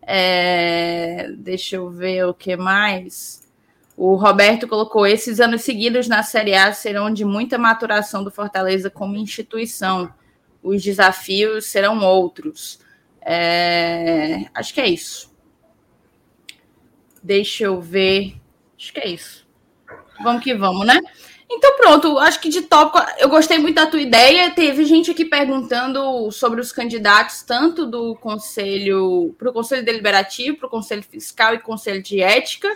É, 0.00 1.28
deixa 1.36 1.76
eu 1.76 1.90
ver 1.90 2.24
o 2.24 2.32
que 2.32 2.56
mais. 2.56 3.46
O 3.94 4.14
Roberto 4.14 4.66
colocou: 4.66 5.06
esses 5.06 5.40
anos 5.40 5.62
seguidos 5.62 6.08
na 6.08 6.22
Série 6.22 6.54
A 6.54 6.72
serão 6.72 7.12
de 7.12 7.24
muita 7.24 7.58
maturação 7.58 8.24
do 8.24 8.30
Fortaleza 8.30 8.88
como 8.88 9.16
instituição. 9.16 10.10
Os 10.62 10.82
desafios 10.82 11.66
serão 11.66 12.02
outros. 12.02 12.78
É, 13.20 14.46
acho 14.54 14.72
que 14.72 14.80
é 14.80 14.88
isso. 14.88 15.35
Deixa 17.26 17.64
eu 17.64 17.80
ver. 17.80 18.36
Acho 18.78 18.92
que 18.92 19.00
é 19.00 19.08
isso. 19.08 19.44
Vamos 20.22 20.44
que 20.44 20.54
vamos, 20.54 20.86
né? 20.86 21.00
Então, 21.50 21.76
pronto, 21.76 22.18
acho 22.20 22.40
que 22.40 22.48
de 22.48 22.62
tópico, 22.62 23.04
eu 23.18 23.28
gostei 23.28 23.58
muito 23.58 23.74
da 23.74 23.86
tua 23.86 24.00
ideia. 24.00 24.52
Teve 24.52 24.84
gente 24.84 25.10
aqui 25.10 25.24
perguntando 25.24 26.30
sobre 26.30 26.60
os 26.60 26.70
candidatos, 26.70 27.42
tanto 27.42 27.84
do 27.84 28.14
Conselho, 28.14 29.34
para 29.36 29.50
o 29.50 29.52
Conselho 29.52 29.84
Deliberativo, 29.84 30.56
para 30.56 30.68
o 30.68 30.70
Conselho 30.70 31.02
Fiscal 31.02 31.54
e 31.54 31.58
Conselho 31.58 32.00
de 32.00 32.22
Ética. 32.22 32.68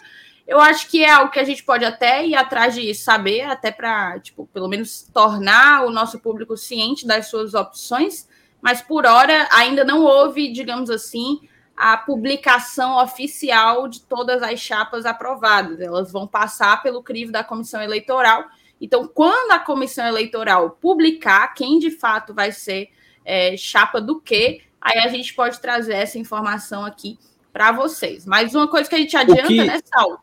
Eu 0.49 0.59
acho 0.59 0.89
que 0.89 1.05
é 1.05 1.11
algo 1.11 1.31
que 1.31 1.39
a 1.39 1.45
gente 1.45 1.63
pode 1.63 1.85
até 1.85 2.27
ir 2.27 2.35
atrás 2.35 2.75
de 2.75 2.93
saber, 2.93 3.43
até 3.43 3.71
para, 3.71 4.19
tipo, 4.19 4.49
pelo 4.53 4.67
menos 4.67 5.09
tornar 5.15 5.87
o 5.87 5.93
nosso 5.93 6.19
público 6.19 6.57
ciente 6.57 7.07
das 7.07 7.29
suas 7.29 7.55
opções, 7.55 8.29
mas 8.61 8.83
por 8.83 9.07
hora 9.07 9.49
ainda 9.53 9.85
não 9.85 10.03
houve, 10.03 10.53
digamos 10.53 10.91
assim, 10.91 11.39
a 11.81 11.97
publicação 11.97 13.03
oficial 13.03 13.89
de 13.89 14.03
todas 14.03 14.43
as 14.43 14.61
chapas 14.61 15.07
aprovadas. 15.07 15.81
Elas 15.81 16.13
vão 16.13 16.27
passar 16.27 16.83
pelo 16.83 17.03
crivo 17.03 17.33
da 17.33 17.43
comissão 17.43 17.81
eleitoral. 17.81 18.45
Então, 18.79 19.09
quando 19.09 19.53
a 19.53 19.59
comissão 19.59 20.07
eleitoral 20.07 20.73
publicar 20.79 21.55
quem 21.55 21.79
de 21.79 21.91
fato 21.91 22.35
vai 22.35 22.53
ser 22.53 22.91
é, 23.25 23.57
chapa 23.57 23.99
do 23.99 24.21
quê, 24.21 24.61
aí 24.79 24.99
a 24.99 25.09
gente 25.09 25.33
pode 25.33 25.59
trazer 25.59 25.95
essa 25.95 26.19
informação 26.19 26.85
aqui 26.85 27.19
para 27.51 27.73
vocês. 27.73 28.27
Mas 28.27 28.55
uma 28.55 28.69
coisa 28.69 28.87
que 28.87 28.97
a 28.97 28.99
gente 28.99 29.17
adianta, 29.17 29.47
que... 29.47 29.65
né, 29.65 29.81
Sal? 29.83 30.23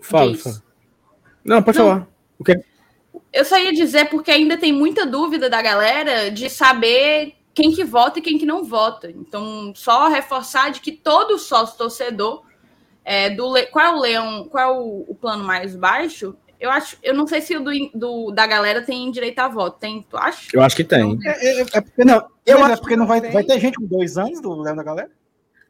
Fala, 0.00 0.34
fala. 0.34 0.62
Não, 1.44 1.62
pode 1.62 1.78
Não, 1.78 1.86
falar. 1.86 2.08
O 2.40 2.42
que? 2.42 2.60
Eu 3.32 3.44
só 3.44 3.56
ia 3.56 3.72
dizer 3.72 4.06
porque 4.06 4.32
ainda 4.32 4.56
tem 4.56 4.72
muita 4.72 5.06
dúvida 5.06 5.48
da 5.48 5.62
galera 5.62 6.28
de 6.28 6.50
saber 6.50 7.36
quem 7.54 7.72
que 7.72 7.84
vota 7.84 8.18
e 8.18 8.22
quem 8.22 8.38
que 8.38 8.46
não 8.46 8.64
vota. 8.64 9.10
Então, 9.10 9.72
só 9.74 10.08
reforçar 10.08 10.70
de 10.70 10.80
que 10.80 10.92
todo 10.92 11.38
sócio 11.38 11.76
torcedor 11.76 12.44
é, 13.04 13.30
do 13.30 13.52
qual 13.70 13.86
é 13.86 13.90
o 13.90 14.00
leão, 14.00 14.48
qual 14.48 14.64
é 14.64 14.78
o, 14.78 15.04
o, 15.08 15.14
plano 15.14 15.44
mais 15.44 15.74
baixo? 15.74 16.36
Eu 16.60 16.70
acho, 16.70 16.96
eu 17.02 17.12
não 17.12 17.26
sei 17.26 17.40
se 17.40 17.56
o 17.56 17.60
do, 17.60 17.70
do, 17.92 18.30
da 18.30 18.46
galera 18.46 18.82
tem 18.82 19.10
direito 19.10 19.40
a 19.40 19.48
voto. 19.48 19.78
Tem, 19.78 20.02
tu 20.08 20.16
acha? 20.16 20.48
Eu 20.52 20.62
acho 20.62 20.76
que 20.76 20.84
tem. 20.84 21.18
É, 21.24 21.60
é, 21.60 21.60
é 21.60 21.80
porque 21.80 22.04
não, 22.04 22.24
eu 22.46 22.62
acho 22.64 22.74
é 22.74 22.76
porque 22.76 22.96
não 22.96 23.06
vai, 23.06 23.20
vai 23.20 23.44
ter 23.44 23.58
gente 23.58 23.76
com 23.76 23.86
dois 23.86 24.16
anos 24.16 24.40
do 24.40 24.54
leão 24.60 24.76
da 24.76 24.82
galera. 24.82 25.10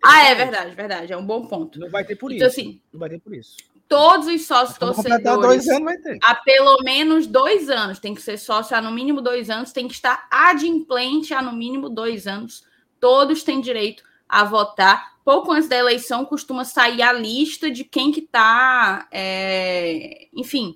Ah, 0.04 0.26
é 0.26 0.34
verdade, 0.34 0.74
verdade. 0.74 1.12
É 1.12 1.16
um 1.16 1.24
bom 1.24 1.46
ponto. 1.46 1.78
Não 1.78 1.88
vai 1.88 2.04
ter 2.04 2.16
por 2.16 2.32
então, 2.32 2.46
isso. 2.46 2.60
Assim, 2.60 2.80
não 2.92 3.00
vai 3.00 3.08
ter 3.08 3.20
por 3.20 3.34
isso 3.34 3.56
todos 3.92 4.26
os 4.26 4.46
sócios 4.46 4.78
torcedores 4.78 5.66
há 6.22 6.34
pelo 6.36 6.82
menos 6.82 7.26
dois 7.26 7.68
anos, 7.68 7.98
tem 7.98 8.14
que 8.14 8.22
ser 8.22 8.38
sócio 8.38 8.74
há 8.74 8.80
no 8.80 8.90
mínimo 8.90 9.20
dois 9.20 9.50
anos, 9.50 9.70
tem 9.70 9.86
que 9.86 9.92
estar 9.92 10.26
adimplente 10.30 11.34
há 11.34 11.42
no 11.42 11.52
mínimo 11.52 11.90
dois 11.90 12.26
anos. 12.26 12.64
Todos 12.98 13.42
têm 13.42 13.60
direito 13.60 14.02
a 14.26 14.44
votar. 14.44 15.12
Pouco 15.22 15.52
antes 15.52 15.68
da 15.68 15.76
eleição 15.76 16.24
costuma 16.24 16.64
sair 16.64 17.02
a 17.02 17.12
lista 17.12 17.70
de 17.70 17.84
quem 17.84 18.10
que 18.10 18.20
está, 18.20 19.06
é, 19.12 20.26
enfim, 20.32 20.74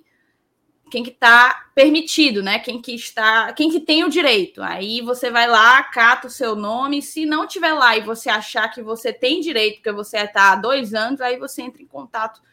quem 0.91 1.01
que 1.01 1.09
está 1.09 1.71
permitido, 1.73 2.43
né? 2.43 2.59
Quem 2.59 2.79
que 2.79 2.93
está, 2.93 3.51
quem 3.53 3.71
que 3.71 3.79
tem 3.79 4.03
o 4.03 4.09
direito. 4.11 4.61
Aí 4.61 5.01
você 5.01 5.31
vai 5.31 5.47
lá, 5.47 5.81
cata 5.81 6.27
o 6.27 6.29
seu 6.29 6.55
nome. 6.55 7.01
Se 7.01 7.25
não 7.25 7.47
tiver 7.47 7.73
lá 7.73 7.97
e 7.97 8.01
você 8.01 8.29
achar 8.29 8.69
que 8.69 8.83
você 8.83 9.11
tem 9.11 9.41
direito, 9.41 9.77
porque 9.77 9.91
você 9.91 10.17
está 10.17 10.51
há 10.51 10.55
dois 10.55 10.93
anos, 10.93 11.19
aí 11.19 11.39
você 11.39 11.63
entra 11.63 11.81
em 11.81 11.87
contato 11.87 12.45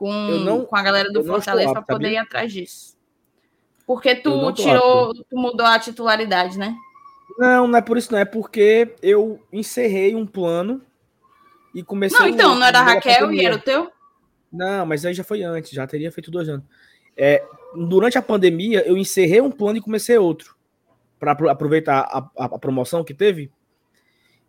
com, 0.00 0.10
não, 0.10 0.64
com 0.64 0.74
a 0.74 0.82
galera 0.82 1.12
do 1.12 1.22
Fortaleza 1.22 1.74
para 1.74 1.82
poder 1.82 2.12
ir 2.12 2.16
atrás 2.16 2.50
disso. 2.50 2.96
Porque 3.86 4.14
tu 4.14 4.50
tirou, 4.52 5.12
tu 5.12 5.36
mudou 5.36 5.66
a 5.66 5.78
titularidade, 5.78 6.58
né? 6.58 6.74
Não, 7.36 7.68
não 7.68 7.78
é 7.78 7.82
por 7.82 7.98
isso, 7.98 8.10
não. 8.10 8.18
É 8.18 8.24
porque 8.24 8.94
eu 9.02 9.38
encerrei 9.52 10.14
um 10.14 10.26
plano 10.26 10.80
e 11.74 11.82
comecei. 11.82 12.18
Não, 12.18 12.28
então, 12.28 12.54
não 12.54 12.66
era 12.66 12.80
a 12.80 12.82
Raquel 12.82 13.30
e 13.30 13.44
era 13.44 13.56
o 13.56 13.60
teu? 13.60 13.92
Não, 14.50 14.86
mas 14.86 15.04
aí 15.04 15.12
já 15.12 15.22
foi 15.22 15.42
antes, 15.42 15.70
já 15.70 15.86
teria 15.86 16.10
feito 16.10 16.30
dois 16.30 16.48
anos. 16.48 16.64
É, 17.14 17.44
durante 17.74 18.16
a 18.16 18.22
pandemia, 18.22 18.82
eu 18.88 18.96
encerrei 18.96 19.42
um 19.42 19.50
plano 19.50 19.76
e 19.76 19.82
comecei 19.82 20.16
outro. 20.16 20.56
Para 21.18 21.32
aproveitar 21.32 22.00
a, 22.00 22.18
a, 22.38 22.44
a, 22.46 22.58
promoção 22.58 23.04
que 23.04 23.12
teve. 23.12 23.52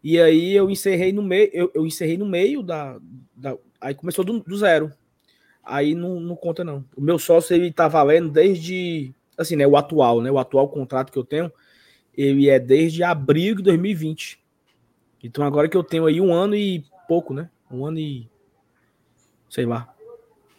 E 0.02 0.18
aí 0.18 0.56
eu 0.56 0.70
encerrei 0.70 1.12
no 1.12 1.22
meio, 1.22 1.50
eu, 1.52 1.70
eu 1.76 1.86
encerrei 1.86 2.18
no 2.18 2.26
meio 2.26 2.64
da. 2.64 2.98
da 3.36 3.58
aí 3.82 3.94
começou 3.94 4.24
do, 4.24 4.40
do 4.40 4.56
zero 4.56 4.94
aí 5.64 5.96
não, 5.96 6.20
não 6.20 6.36
conta 6.36 6.64
não. 6.64 6.84
O 6.96 7.02
meu 7.02 7.18
sócio 7.20 7.56
ele 7.56 7.72
tá 7.72 7.88
valendo 7.88 8.30
desde 8.30 9.14
assim, 9.38 9.56
né, 9.56 9.66
o 9.66 9.76
atual, 9.76 10.22
né, 10.22 10.32
o 10.32 10.38
atual 10.38 10.70
contrato 10.70 11.12
que 11.12 11.18
eu 11.18 11.24
tenho, 11.24 11.52
ele 12.16 12.50
é 12.50 12.60
desde 12.60 13.04
abril 13.04 13.56
de 13.56 13.64
2020. 13.64 14.40
Então 15.24 15.44
agora 15.44 15.68
que 15.68 15.78
eu 15.78 15.84
tenho 15.84 16.06
aí 16.06 16.20
um 16.20 16.34
ano 16.34 16.56
e 16.56 16.84
pouco, 17.08 17.34
né? 17.34 17.50
Um 17.70 17.86
ano 17.86 18.00
e 18.00 18.30
sei 19.50 19.66
lá. 19.66 19.94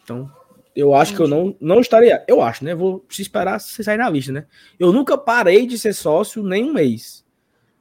Então, 0.03 0.31
eu 0.75 0.93
acho 0.93 1.15
que 1.15 1.21
eu 1.21 1.27
não 1.27 1.55
não 1.59 1.79
estaria, 1.79 2.23
eu 2.27 2.41
acho, 2.41 2.63
né? 2.63 2.73
Vou 2.73 3.05
se 3.09 3.21
esperar 3.21 3.59
você 3.59 3.83
sair 3.83 3.97
na 3.97 4.09
lista, 4.09 4.31
né? 4.31 4.45
Eu 4.79 4.91
nunca 4.91 5.17
parei 5.17 5.65
de 5.65 5.77
ser 5.77 5.93
sócio 5.93 6.43
nem 6.43 6.63
um 6.63 6.73
mês. 6.73 7.25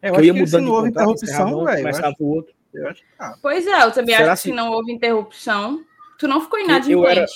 É, 0.00 0.11
eu, 0.11 0.14
eu 0.16 0.24
ia 0.24 0.35
mudando 0.35 0.64
de 0.64 0.70
contrato, 0.70 0.88
interrupção, 0.88 1.64
velho. 1.64 1.78
Começava 1.78 2.16
o 2.18 2.26
outro. 2.26 2.54
Pois 3.40 3.66
é, 3.66 3.85
eu 3.85 3.92
também 3.92 4.16
Será 4.16 4.32
acho 4.32 4.42
que 4.42 4.48
se 4.48 4.54
não 4.54 4.70
houve 4.70 4.92
interrupção. 4.92 5.85
Tu 6.22 6.28
não 6.28 6.40
ficou 6.40 6.61
inadimplente? 6.61 7.18
Era... 7.18 7.26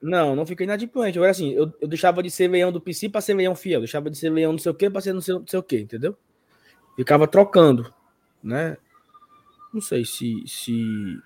Não, 0.00 0.36
não 0.36 0.46
fiquei 0.46 0.62
inadimplente. 0.62 1.18
Eu 1.18 1.24
era 1.24 1.32
assim, 1.32 1.50
eu, 1.50 1.72
eu 1.80 1.88
deixava 1.88 2.22
de 2.22 2.30
ser 2.30 2.46
leão 2.46 2.70
do 2.70 2.80
PC 2.80 3.08
para 3.08 3.20
ser 3.20 3.34
leão 3.34 3.56
fiel. 3.56 3.78
Eu 3.78 3.80
deixava 3.80 4.08
de 4.08 4.16
ser 4.16 4.30
leão 4.30 4.52
não 4.52 4.58
sei 4.60 4.70
o 4.70 4.74
quê 4.74 4.88
para 4.88 5.00
ser 5.00 5.12
não 5.12 5.20
sei, 5.20 5.34
não 5.34 5.44
sei 5.44 5.58
o 5.58 5.62
quê, 5.64 5.80
entendeu? 5.80 6.16
Ficava 6.94 7.26
trocando, 7.26 7.92
né? 8.40 8.76
Não 9.72 9.80
sei 9.80 10.04
se 10.04 10.44
se 10.46 11.18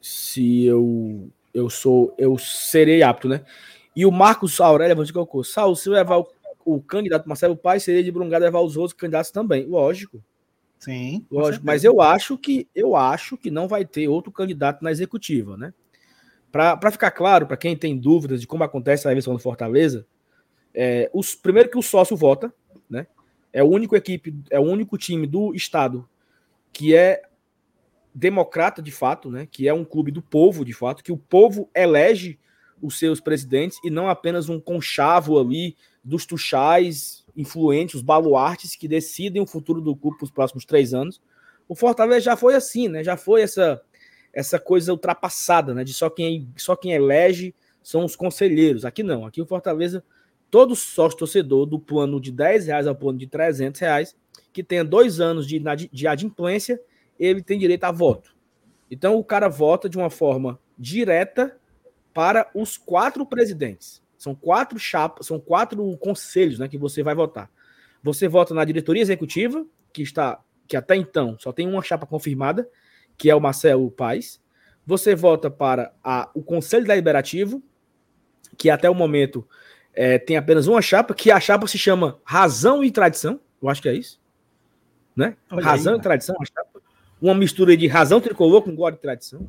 se 0.00 0.64
eu 0.64 1.30
eu 1.54 1.70
sou 1.70 2.12
eu 2.18 2.36
serei 2.36 3.04
apto, 3.04 3.28
né? 3.28 3.44
E 3.94 4.04
o 4.04 4.10
Marcos 4.10 4.60
Aurélio 4.60 4.96
você 4.96 5.12
colocou, 5.12 5.44
Saul, 5.44 5.76
se 5.76 5.88
levar 5.88 6.18
o, 6.18 6.28
o 6.64 6.82
candidato 6.82 7.28
Marcelo 7.28 7.56
Paz, 7.56 7.84
seria 7.84 8.02
de 8.02 8.10
Brungado 8.10 8.44
levar 8.44 8.58
os 8.58 8.76
outros 8.76 8.98
candidatos 8.98 9.30
também. 9.30 9.64
Lógico. 9.66 10.20
Sim. 10.78 11.24
Lógico, 11.30 11.64
mas 11.64 11.84
eu 11.84 12.00
acho 12.00 12.36
que 12.36 12.68
eu 12.74 12.94
acho 12.94 13.36
que 13.36 13.50
não 13.50 13.66
vai 13.66 13.84
ter 13.84 14.08
outro 14.08 14.30
candidato 14.30 14.82
na 14.82 14.90
executiva, 14.90 15.56
né? 15.56 15.72
Para 16.52 16.90
ficar 16.90 17.10
claro, 17.10 17.46
para 17.46 17.56
quem 17.56 17.76
tem 17.76 17.98
dúvidas 17.98 18.40
de 18.40 18.46
como 18.46 18.64
acontece 18.64 19.06
a 19.06 19.10
eleição 19.10 19.34
do 19.34 19.38
Fortaleza, 19.38 20.06
é, 20.72 21.10
os, 21.12 21.34
primeiro 21.34 21.70
que 21.70 21.78
o 21.78 21.82
sócio 21.82 22.16
vota, 22.16 22.52
né? 22.88 23.06
É 23.52 23.62
o 23.62 23.68
único 23.68 23.96
equipe, 23.96 24.34
é 24.50 24.58
o 24.60 24.64
único 24.64 24.96
time 24.96 25.26
do 25.26 25.54
estado 25.54 26.08
que 26.72 26.94
é 26.94 27.22
democrata 28.14 28.80
de 28.80 28.90
fato, 28.90 29.30
né? 29.30 29.46
Que 29.50 29.68
é 29.68 29.74
um 29.74 29.84
clube 29.84 30.10
do 30.10 30.22
povo 30.22 30.64
de 30.64 30.72
fato, 30.72 31.02
que 31.02 31.12
o 31.12 31.18
povo 31.18 31.68
elege 31.74 32.38
os 32.80 32.98
seus 32.98 33.20
presidentes 33.20 33.78
e 33.84 33.90
não 33.90 34.08
apenas 34.08 34.48
um 34.48 34.60
conchavo 34.60 35.38
ali 35.38 35.76
dos 36.04 36.24
tuchais 36.24 37.25
influentes, 37.36 37.96
os 37.96 38.02
baluartes 38.02 38.74
que 38.74 38.88
decidem 38.88 39.42
o 39.42 39.46
futuro 39.46 39.80
do 39.80 39.94
clube 39.94 40.16
para 40.18 40.24
os 40.24 40.30
próximos 40.30 40.64
três 40.64 40.94
anos. 40.94 41.20
O 41.68 41.74
Fortaleza 41.74 42.20
já 42.20 42.36
foi 42.36 42.54
assim, 42.54 42.88
né? 42.88 43.04
Já 43.04 43.16
foi 43.16 43.42
essa 43.42 43.80
essa 44.32 44.58
coisa 44.58 44.92
ultrapassada, 44.92 45.74
né? 45.74 45.82
De 45.82 45.94
só 45.94 46.10
quem 46.10 46.48
só 46.56 46.76
quem 46.76 46.92
elege 46.92 47.54
são 47.82 48.04
os 48.04 48.16
conselheiros. 48.16 48.84
Aqui 48.84 49.02
não. 49.02 49.24
Aqui 49.24 49.40
o 49.40 49.46
Fortaleza, 49.46 50.04
todo 50.50 50.76
sócio 50.76 51.18
torcedor 51.18 51.66
do 51.66 51.78
plano 51.78 52.20
de 52.20 52.32
10 52.32 52.66
reais 52.66 52.86
ao 52.86 52.94
plano 52.94 53.18
de 53.18 53.26
300 53.26 53.80
reais, 53.80 54.16
que 54.52 54.62
tenha 54.62 54.84
dois 54.84 55.20
anos 55.20 55.46
de, 55.46 55.62
de 55.92 56.06
adimplência, 56.06 56.80
ele 57.18 57.42
tem 57.42 57.58
direito 57.58 57.84
a 57.84 57.92
voto. 57.92 58.34
Então 58.90 59.16
o 59.16 59.24
cara 59.24 59.48
vota 59.48 59.88
de 59.88 59.96
uma 59.96 60.10
forma 60.10 60.58
direta 60.78 61.56
para 62.12 62.50
os 62.54 62.76
quatro 62.76 63.26
presidentes. 63.26 64.02
São 64.26 64.34
quatro 64.34 64.76
chapas, 64.76 65.28
são 65.28 65.38
quatro 65.38 65.96
conselhos 65.98 66.58
né, 66.58 66.66
que 66.66 66.76
você 66.76 67.00
vai 67.00 67.14
votar. 67.14 67.48
Você 68.02 68.26
vota 68.26 68.52
na 68.52 68.64
diretoria 68.64 69.00
executiva, 69.00 69.64
que 69.92 70.02
está, 70.02 70.40
que 70.66 70.76
até 70.76 70.96
então 70.96 71.36
só 71.38 71.52
tem 71.52 71.68
uma 71.68 71.80
chapa 71.80 72.06
confirmada, 72.06 72.68
que 73.16 73.30
é 73.30 73.34
o 73.36 73.40
Marcelo 73.40 73.88
Paes. 73.88 74.42
Você 74.84 75.14
vota 75.14 75.48
para 75.48 75.92
a, 76.02 76.28
o 76.34 76.42
Conselho 76.42 76.84
Deliberativo, 76.84 77.62
que 78.58 78.68
até 78.68 78.90
o 78.90 78.94
momento 78.96 79.46
é, 79.94 80.18
tem 80.18 80.36
apenas 80.36 80.66
uma 80.66 80.82
chapa, 80.82 81.14
que 81.14 81.30
a 81.30 81.38
chapa 81.38 81.68
se 81.68 81.78
chama 81.78 82.20
Razão 82.24 82.82
e 82.82 82.90
Tradição. 82.90 83.38
Eu 83.62 83.68
acho 83.68 83.80
que 83.80 83.88
é 83.88 83.94
isso. 83.94 84.20
Né? 85.14 85.36
razão 85.48 85.92
aí, 85.92 86.00
e 86.00 86.02
Tradição, 86.02 86.34
a 86.40 86.44
chapa. 86.44 86.82
Uma 87.22 87.34
mistura 87.36 87.76
de 87.76 87.86
razão 87.86 88.20
tricolor 88.20 88.62
com 88.62 88.74
glória 88.74 88.96
e 88.96 89.00
tradição. 89.00 89.48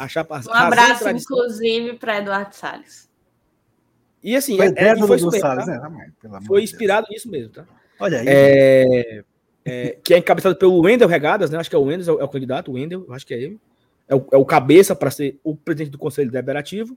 A 0.00 0.08
chapa, 0.08 0.40
um 0.48 0.52
abraço, 0.52 1.08
inclusive, 1.08 1.92
para 1.94 2.18
Eduardo 2.18 2.56
Salles. 2.56 3.13
E 4.24 4.34
assim, 4.34 4.56
foi, 4.56 4.68
é, 4.68 4.88
é, 4.88 4.96
foi, 4.96 5.18
super, 5.18 5.38
Salles, 5.38 5.66
tá? 5.66 5.90
né? 5.90 6.10
foi 6.46 6.62
inspirado 6.62 7.06
nisso 7.10 7.30
mesmo, 7.30 7.50
tá? 7.50 7.66
Olha 8.00 8.20
aí. 8.20 8.26
É, 8.26 9.24
é, 9.66 9.98
que 10.02 10.14
é 10.14 10.18
encabeçado 10.18 10.56
pelo 10.56 10.80
Wendel 10.80 11.06
Regadas, 11.06 11.50
né? 11.50 11.58
Acho 11.58 11.68
que 11.68 11.76
é 11.76 11.78
o 11.78 11.82
Wendel, 11.82 12.18
é 12.18 12.24
o 12.24 12.28
candidato, 12.28 12.70
o 12.70 12.74
Wendel, 12.74 13.06
acho 13.10 13.26
que 13.26 13.34
é 13.34 13.42
ele. 13.42 13.60
É 14.08 14.14
o, 14.14 14.26
é 14.32 14.36
o 14.38 14.44
cabeça 14.46 14.96
para 14.96 15.10
ser 15.10 15.38
o 15.44 15.54
presidente 15.54 15.90
do 15.90 15.98
Conselho 15.98 16.30
Deliberativo. 16.30 16.96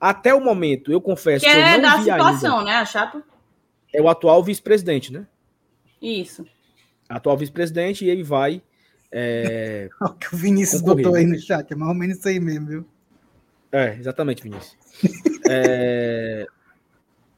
Até 0.00 0.34
o 0.34 0.40
momento, 0.40 0.90
eu 0.90 1.00
confesso 1.00 1.44
que, 1.44 1.50
que 1.50 1.56
é 1.58 1.78
da 1.78 1.98
situação, 1.98 2.60
ainda, 2.60 2.70
né, 2.70 2.76
a 2.78 2.86
chapa? 2.86 3.22
É 3.92 4.00
o 4.00 4.08
atual 4.08 4.42
vice-presidente, 4.42 5.12
né? 5.12 5.26
Isso. 6.00 6.46
Atual 7.06 7.36
vice-presidente, 7.36 8.06
e 8.06 8.08
ele 8.08 8.22
vai. 8.22 8.62
É, 9.10 9.90
o 10.00 10.14
que 10.14 10.34
o 10.34 10.38
Vinícius 10.38 10.80
concorrer. 10.80 11.04
botou 11.04 11.18
aí 11.18 11.26
no 11.26 11.38
chat, 11.38 11.70
é 11.70 11.76
mais 11.76 11.90
ou 11.90 11.94
menos 11.94 12.16
isso 12.16 12.28
aí 12.28 12.40
mesmo, 12.40 12.66
viu? 12.66 12.86
É, 13.70 13.94
exatamente, 13.94 14.42
Vinícius. 14.42 14.76
é, 15.48 16.46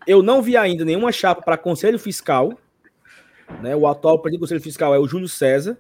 eu 0.07 0.23
não 0.23 0.43
vi 0.43 0.57
ainda 0.57 0.85
nenhuma 0.85 1.13
chapa 1.13 1.43
para 1.43 1.57
Conselho 1.57 1.99
Fiscal. 1.99 2.59
Né? 3.63 3.75
O 3.75 3.87
atual 3.87 4.19
presidente 4.19 4.41
do 4.41 4.45
Conselho 4.45 4.61
Fiscal 4.61 4.95
é 4.95 4.99
o 4.99 5.07
Júlio 5.07 5.29
César. 5.29 5.79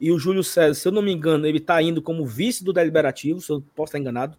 E 0.00 0.10
o 0.10 0.18
Júlio 0.18 0.42
César, 0.42 0.74
se 0.74 0.86
eu 0.88 0.92
não 0.92 1.02
me 1.02 1.12
engano, 1.12 1.46
ele 1.46 1.58
está 1.58 1.80
indo 1.80 2.02
como 2.02 2.26
vice 2.26 2.64
do 2.64 2.72
deliberativo, 2.72 3.40
se 3.40 3.50
eu 3.50 3.62
posso 3.74 3.90
estar 3.90 3.98
enganado. 3.98 4.36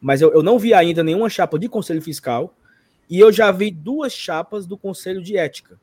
Mas 0.00 0.20
eu, 0.20 0.32
eu 0.32 0.42
não 0.42 0.58
vi 0.58 0.72
ainda 0.72 1.02
nenhuma 1.02 1.28
chapa 1.28 1.58
de 1.58 1.68
Conselho 1.68 2.02
Fiscal. 2.02 2.54
E 3.08 3.18
eu 3.18 3.32
já 3.32 3.50
vi 3.50 3.70
duas 3.70 4.12
chapas 4.12 4.66
do 4.66 4.76
Conselho 4.76 5.22
de 5.22 5.36
Ética. 5.36 5.78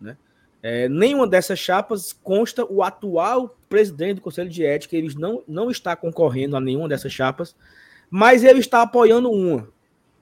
Né? 0.00 0.16
É, 0.62 0.88
nenhuma 0.88 1.26
dessas 1.26 1.58
chapas 1.58 2.12
consta 2.12 2.64
o 2.64 2.82
atual 2.82 3.56
presidente 3.68 4.16
do 4.16 4.22
Conselho 4.22 4.50
de 4.50 4.64
Ética. 4.64 4.96
Ele 4.96 5.14
não, 5.16 5.42
não 5.48 5.70
está 5.70 5.96
concorrendo 5.96 6.56
a 6.56 6.60
nenhuma 6.60 6.88
dessas 6.88 7.12
chapas, 7.12 7.56
mas 8.10 8.44
ele 8.44 8.60
está 8.60 8.82
apoiando 8.82 9.30
uma. 9.30 9.68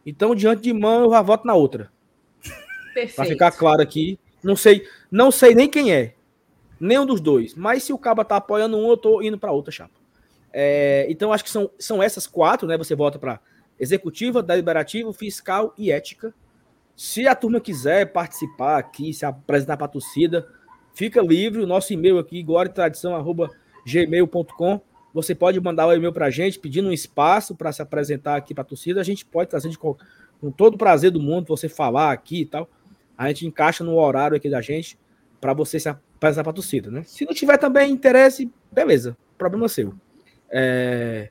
Então, 0.04 0.34
diante 0.34 0.62
de 0.62 0.72
mão, 0.72 1.04
eu 1.04 1.10
já 1.10 1.22
voto 1.22 1.46
na 1.46 1.54
outra. 1.54 1.92
Para 3.14 3.24
ficar 3.24 3.52
claro 3.52 3.80
aqui. 3.82 4.18
Não 4.42 4.56
sei, 4.56 4.84
não 5.10 5.30
sei 5.30 5.54
nem 5.54 5.68
quem 5.68 5.92
é. 5.92 6.14
Nenhum 6.78 7.04
dos 7.04 7.20
dois. 7.20 7.54
Mas 7.54 7.82
se 7.84 7.92
o 7.92 7.98
Caba 7.98 8.24
tá 8.24 8.36
apoiando 8.36 8.78
um, 8.78 8.88
eu 8.88 8.96
tô 8.96 9.20
indo 9.22 9.38
para 9.38 9.52
outra 9.52 9.70
chapa. 9.70 10.00
É, 10.52 11.06
então, 11.08 11.32
acho 11.32 11.44
que 11.44 11.50
são, 11.50 11.70
são 11.78 12.02
essas 12.02 12.26
quatro, 12.26 12.66
né? 12.66 12.76
Você 12.76 12.92
vota 12.94 13.18
para 13.18 13.40
executiva, 13.78 14.42
deliberativa, 14.42 15.12
fiscal 15.12 15.72
e 15.76 15.92
ética. 15.92 16.34
Se 16.96 17.28
a 17.28 17.34
turma 17.34 17.60
quiser 17.60 18.12
participar 18.12 18.78
aqui, 18.78 19.12
se 19.14 19.24
apresentar 19.24 19.76
para 19.76 19.86
a 19.86 19.90
torcida, 19.90 20.48
fica 20.94 21.22
livre. 21.22 21.62
O 21.62 21.66
nosso 21.66 21.92
e-mail 21.92 22.18
aqui, 22.18 22.42
gloriatradição.gmail.com. 22.42 24.80
Você 25.12 25.34
pode 25.34 25.60
mandar 25.60 25.86
o 25.86 25.92
e-mail 25.92 26.12
para 26.12 26.26
a 26.26 26.30
gente 26.30 26.58
pedindo 26.58 26.88
um 26.88 26.92
espaço 26.92 27.54
para 27.54 27.72
se 27.72 27.82
apresentar 27.82 28.36
aqui 28.36 28.54
para 28.54 28.62
a 28.62 28.66
torcida. 28.66 29.00
A 29.00 29.04
gente 29.04 29.24
pode 29.24 29.50
trazer 29.50 29.68
de, 29.68 29.78
com 29.78 29.96
todo 30.56 30.74
o 30.74 30.78
prazer 30.78 31.10
do 31.10 31.20
mundo 31.20 31.46
você 31.46 31.68
falar 31.68 32.12
aqui 32.12 32.42
e 32.42 32.46
tal. 32.46 32.68
A 33.18 33.28
gente 33.28 33.46
encaixa 33.46 33.82
no 33.82 33.98
horário 33.98 34.36
aqui 34.36 34.48
da 34.48 34.60
gente 34.60 34.98
para 35.40 35.52
você 35.52 35.80
se 35.80 35.88
apresentar 35.88 36.44
para 36.44 36.50
a 36.50 36.54
torcida, 36.54 36.90
né? 36.90 37.02
Se 37.04 37.24
não 37.24 37.34
tiver 37.34 37.56
também 37.58 37.90
interesse, 37.90 38.50
beleza, 38.70 39.16
problema 39.36 39.68
seu. 39.68 39.94
É, 40.50 41.30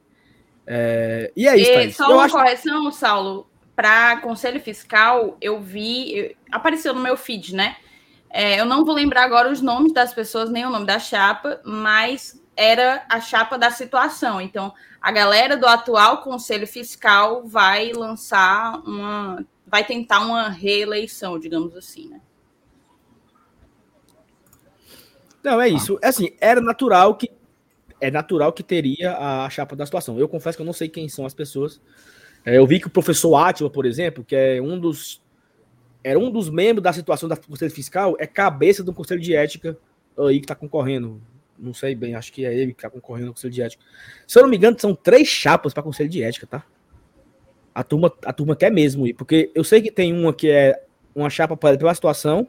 é, 0.66 1.32
e 1.36 1.48
é 1.48 1.58
isso, 1.58 1.74
Thaís. 1.74 1.96
Só 1.96 2.14
uma 2.14 2.26
acho... 2.26 2.36
correção, 2.36 2.92
Saulo. 2.92 3.50
Para 3.76 4.18
Conselho 4.18 4.60
Fiscal, 4.60 5.38
eu 5.40 5.62
vi, 5.62 6.36
apareceu 6.52 6.94
no 6.94 7.02
meu 7.02 7.16
feed, 7.16 7.56
né? 7.56 7.78
É, 8.30 8.60
eu 8.60 8.66
não 8.66 8.86
vou 8.86 8.94
lembrar 8.94 9.24
agora 9.24 9.50
os 9.50 9.62
nomes 9.62 9.94
das 9.94 10.14
pessoas, 10.14 10.50
nem 10.50 10.66
o 10.66 10.70
nome 10.70 10.86
da 10.86 11.00
chapa, 11.00 11.62
mas 11.64 12.40
era 12.60 13.06
a 13.08 13.22
chapa 13.22 13.58
da 13.58 13.72
situação. 13.72 14.42
Então, 14.42 14.74
a 15.02 15.14
galera 15.14 15.56
do 15.56 15.66
atual 15.66 16.22
Conselho 16.22 16.68
Fiscal 16.68 17.48
vai 17.48 17.94
lançar 17.94 18.82
uma. 18.86 19.46
vai 19.66 19.86
tentar 19.86 20.20
uma 20.20 20.50
reeleição, 20.50 21.40
digamos 21.40 21.74
assim, 21.74 22.10
né? 22.10 22.20
Não, 25.42 25.62
é 25.62 25.70
isso. 25.70 25.98
É 26.02 26.10
assim, 26.10 26.36
era 26.42 26.60
natural 26.60 27.16
que. 27.16 27.32
É 28.02 28.12
natural 28.12 28.52
que 28.52 28.64
teria 28.64 29.18
a 29.18 29.50
chapa 29.50 29.76
da 29.76 29.86
situação. 29.86 30.20
Eu 30.20 30.28
confesso 30.28 30.58
que 30.58 30.62
eu 30.62 30.66
não 30.66 30.74
sei 30.74 30.90
quem 30.90 31.08
são 31.08 31.26
as 31.26 31.34
pessoas. 31.34 31.82
É, 32.46 32.58
eu 32.58 32.68
vi 32.68 32.80
que 32.80 32.88
o 32.88 32.90
professor 32.90 33.36
Átila, 33.38 33.70
por 33.70 33.86
exemplo, 33.86 34.24
que 34.24 34.36
é 34.36 34.62
um 34.62 34.78
dos. 34.78 35.22
Era 36.04 36.20
um 36.20 36.30
dos 36.30 36.50
membros 36.50 36.84
da 36.84 36.92
situação 36.92 37.30
da 37.30 37.38
Conselho 37.38 37.72
Fiscal, 37.72 38.16
é 38.20 38.28
cabeça 38.28 38.84
do 38.84 38.94
Conselho 38.94 39.22
de 39.22 39.34
Ética 39.34 39.78
aí 40.18 40.40
que 40.40 40.46
está 40.46 40.56
concorrendo 40.56 41.22
não 41.62 41.74
sei 41.74 41.94
bem, 41.94 42.16
acho 42.16 42.32
que 42.32 42.46
é 42.46 42.54
ele 42.54 42.74
que 42.74 42.80
está 42.80 42.90
concorrendo 42.90 43.28
ao 43.28 43.34
Conselho 43.34 43.54
de 43.54 43.62
Ética. 43.62 43.84
Se 44.28 44.40
eu 44.40 44.44
não 44.44 44.50
me 44.50 44.58
engano, 44.58 44.80
são 44.80 44.96
três 44.96 45.28
chapas 45.28 45.74
para 45.74 45.84
Conselho 45.84 46.10
de 46.10 46.24
Ética, 46.24 46.48
tá? 46.48 46.64
A 47.74 47.84
turma, 47.84 48.12
a 48.26 48.34
turma 48.34 48.56
quer 48.56 48.72
mesmo 48.72 49.06
ir, 49.06 49.14
porque 49.14 49.52
eu 49.54 49.64
sei 49.64 49.82
que 49.82 49.92
tem 49.92 50.14
uma 50.14 50.34
que 50.34 50.50
é 50.50 50.82
uma 51.14 51.30
chapa 51.30 51.56
pela 51.56 51.94
situação, 51.94 52.48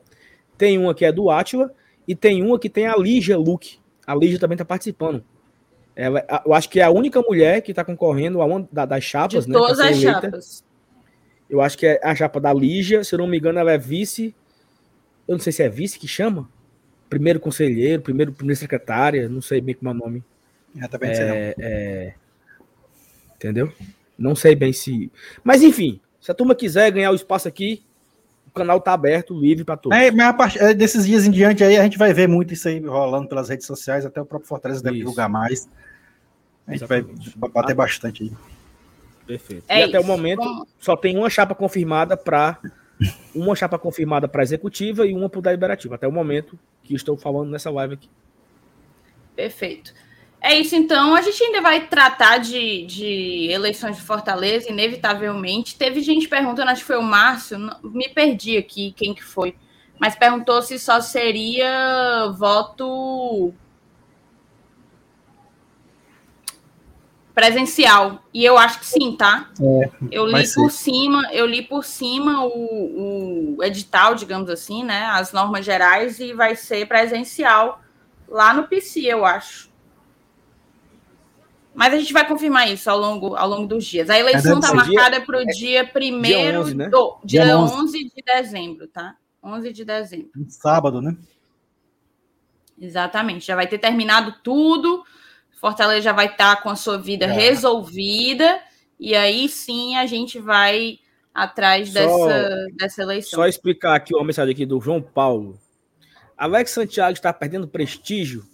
tem 0.56 0.78
uma 0.78 0.94
que 0.94 1.04
é 1.04 1.12
do 1.12 1.30
Átila 1.30 1.72
e 2.06 2.14
tem 2.14 2.42
uma 2.42 2.58
que 2.58 2.68
tem 2.68 2.86
a 2.86 2.96
Lígia 2.96 3.36
Luke. 3.36 3.78
A 4.06 4.14
Lígia 4.14 4.38
também 4.38 4.54
está 4.54 4.64
participando. 4.64 5.24
Ela, 5.94 6.24
eu 6.46 6.54
acho 6.54 6.68
que 6.68 6.80
é 6.80 6.84
a 6.84 6.90
única 6.90 7.20
mulher 7.20 7.60
que 7.62 7.72
está 7.72 7.84
concorrendo 7.84 8.40
a 8.40 8.44
uma 8.44 8.66
das 8.72 9.04
chapas, 9.04 9.44
de 9.44 9.50
né? 9.50 9.58
Todas 9.58 9.80
as 9.80 9.96
chapas. 9.98 10.64
Eu 11.48 11.60
acho 11.60 11.76
que 11.76 11.86
é 11.86 12.00
a 12.02 12.14
chapa 12.14 12.40
da 12.40 12.52
Lígia, 12.52 13.02
se 13.04 13.14
eu 13.14 13.18
não 13.18 13.26
me 13.26 13.38
engano, 13.38 13.58
ela 13.58 13.72
é 13.72 13.78
vice. 13.78 14.34
Eu 15.26 15.34
não 15.34 15.40
sei 15.40 15.52
se 15.52 15.62
é 15.62 15.68
vice 15.68 15.98
que 15.98 16.08
chama 16.08 16.48
primeiro 17.10 17.40
conselheiro, 17.40 18.00
primeiro 18.00 18.32
primeira 18.32 18.58
secretária, 18.58 19.28
não 19.28 19.42
sei 19.42 19.60
bem 19.60 19.74
como 19.74 19.90
é 19.90 19.92
o 19.92 19.96
nome. 19.96 20.24
É, 20.80 20.86
também 20.86 21.10
é, 21.10 21.54
é, 21.58 22.14
entendeu? 23.34 23.72
Não 24.16 24.36
sei 24.36 24.54
bem 24.54 24.72
se. 24.72 25.10
Mas 25.42 25.62
enfim, 25.62 26.00
se 26.20 26.30
a 26.30 26.34
turma 26.34 26.54
quiser 26.54 26.90
ganhar 26.92 27.10
o 27.10 27.14
espaço 27.14 27.48
aqui, 27.48 27.82
o 28.46 28.52
canal 28.52 28.80
tá 28.80 28.92
aberto, 28.92 29.38
livre 29.38 29.64
para 29.64 29.76
todos. 29.76 29.98
É, 29.98 30.10
mas 30.10 30.26
a 30.26 30.32
part... 30.32 30.58
É, 30.58 30.72
desses 30.72 31.04
dias 31.04 31.26
em 31.26 31.30
diante 31.30 31.64
aí, 31.64 31.76
a 31.76 31.82
gente 31.82 31.98
vai 31.98 32.14
ver 32.14 32.28
muito 32.28 32.54
isso 32.54 32.68
aí 32.68 32.78
rolando 32.78 33.28
pelas 33.28 33.48
redes 33.48 33.66
sociais, 33.66 34.06
até 34.06 34.20
o 34.20 34.24
próprio 34.26 34.48
Fortaleza 34.48 34.82
deve 34.82 34.98
divulgar 34.98 35.28
mais. 35.28 35.68
A 36.66 36.72
gente 36.72 36.84
Exatamente. 36.84 37.34
vai 37.36 37.50
bater 37.50 37.74
bastante 37.74 38.22
aí. 38.22 38.32
Perfeito. 39.26 39.64
É 39.68 39.80
e 39.80 39.82
até 39.82 39.98
o 39.98 40.04
momento, 40.04 40.66
só 40.78 40.96
tem 40.96 41.16
uma 41.16 41.30
chapa 41.30 41.54
confirmada 41.54 42.16
para 42.16 42.58
uma 43.34 43.54
chapa 43.54 43.78
confirmada 43.78 44.28
para 44.28 44.42
executiva 44.42 45.06
e 45.06 45.14
uma 45.14 45.28
para 45.28 45.38
o 45.38 45.42
deliberativa. 45.42 45.94
Até 45.94 46.06
o 46.06 46.12
momento, 46.12 46.58
que 46.82 46.94
estou 46.94 47.16
falando 47.16 47.50
nessa 47.50 47.70
live 47.70 47.94
aqui. 47.94 48.08
Perfeito. 49.34 49.94
É 50.40 50.58
isso, 50.58 50.74
então. 50.74 51.14
A 51.14 51.20
gente 51.20 51.42
ainda 51.42 51.60
vai 51.60 51.86
tratar 51.86 52.38
de, 52.38 52.86
de 52.86 53.48
eleições 53.50 53.96
de 53.96 54.02
Fortaleza, 54.02 54.70
inevitavelmente. 54.70 55.76
Teve 55.76 56.00
gente 56.00 56.28
perguntando, 56.28 56.70
acho 56.70 56.80
que 56.80 56.86
foi 56.86 56.96
o 56.96 57.02
Márcio, 57.02 57.58
me 57.82 58.08
perdi 58.08 58.56
aqui 58.56 58.92
quem 58.92 59.14
que 59.14 59.22
foi, 59.22 59.54
mas 59.98 60.16
perguntou 60.16 60.62
se 60.62 60.78
só 60.78 61.00
seria 61.00 62.32
voto 62.38 63.52
presencial. 67.40 68.22
E 68.34 68.44
eu 68.44 68.58
acho 68.58 68.80
que 68.80 68.86
sim, 68.86 69.16
tá? 69.16 69.50
É, 69.58 69.90
eu 70.10 70.26
li 70.26 70.46
por 70.54 70.70
cima, 70.70 71.28
eu 71.32 71.46
li 71.46 71.62
por 71.62 71.84
cima 71.84 72.44
o, 72.44 73.56
o, 73.56 73.64
edital, 73.64 74.14
digamos 74.14 74.50
assim, 74.50 74.84
né? 74.84 75.06
As 75.06 75.32
normas 75.32 75.64
gerais, 75.64 76.20
e 76.20 76.34
vai 76.34 76.54
ser 76.54 76.86
presencial 76.86 77.80
lá 78.28 78.52
no 78.52 78.68
PC, 78.68 79.00
eu 79.00 79.24
acho. 79.24 79.70
Mas 81.74 81.94
a 81.94 81.98
gente 81.98 82.12
vai 82.12 82.28
confirmar 82.28 82.70
isso 82.70 82.90
ao 82.90 82.98
longo, 82.98 83.34
ao 83.34 83.48
longo 83.48 83.66
dos 83.66 83.86
dias. 83.86 84.10
A 84.10 84.18
eleição 84.18 84.58
está 84.58 84.74
marcada 84.74 85.20
para 85.22 85.40
o 85.40 85.46
dia 85.46 85.90
1 85.96 86.22
dia 86.22 86.60
11, 86.60 86.74
né? 86.74 86.88
do, 86.90 87.18
dia, 87.24 87.44
dia 87.44 87.58
11. 87.58 87.74
11 87.74 88.04
de 88.04 88.22
dezembro, 88.22 88.86
tá? 88.88 89.16
11 89.42 89.72
de 89.72 89.84
dezembro. 89.84 90.30
Sábado, 90.48 91.00
né? 91.00 91.16
Exatamente. 92.78 93.46
Já 93.46 93.56
vai 93.56 93.66
ter 93.66 93.78
terminado 93.78 94.34
tudo 94.42 95.04
Fortaleza 95.60 96.00
já 96.00 96.12
vai 96.12 96.26
estar 96.26 96.56
tá 96.56 96.62
com 96.62 96.70
a 96.70 96.76
sua 96.76 96.96
vida 96.96 97.26
é. 97.26 97.32
resolvida, 97.32 98.60
e 98.98 99.14
aí 99.14 99.48
sim 99.48 99.94
a 99.96 100.06
gente 100.06 100.38
vai 100.38 100.98
atrás 101.34 101.92
só, 101.92 101.94
dessa, 101.94 102.66
dessa 102.76 103.02
eleição. 103.02 103.38
Só 103.38 103.46
explicar 103.46 103.94
aqui 103.94 104.14
uma 104.14 104.24
mensagem 104.24 104.52
aqui 104.52 104.64
do 104.64 104.80
João 104.80 105.02
Paulo. 105.02 105.60
Alex 106.36 106.70
Santiago 106.70 107.12
está 107.12 107.30
perdendo 107.32 107.68
prestígio 107.68 108.44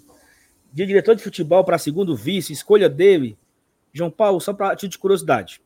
de 0.72 0.84
diretor 0.84 1.14
de 1.14 1.22
futebol 1.22 1.64
para 1.64 1.78
segundo 1.78 2.16
vice, 2.16 2.52
escolha 2.52 2.88
dele. 2.88 3.38
João 3.92 4.10
Paulo, 4.10 4.40
só 4.40 4.52
para 4.52 4.74
título 4.74 4.90
de 4.90 4.98
curiosidade. 4.98 5.60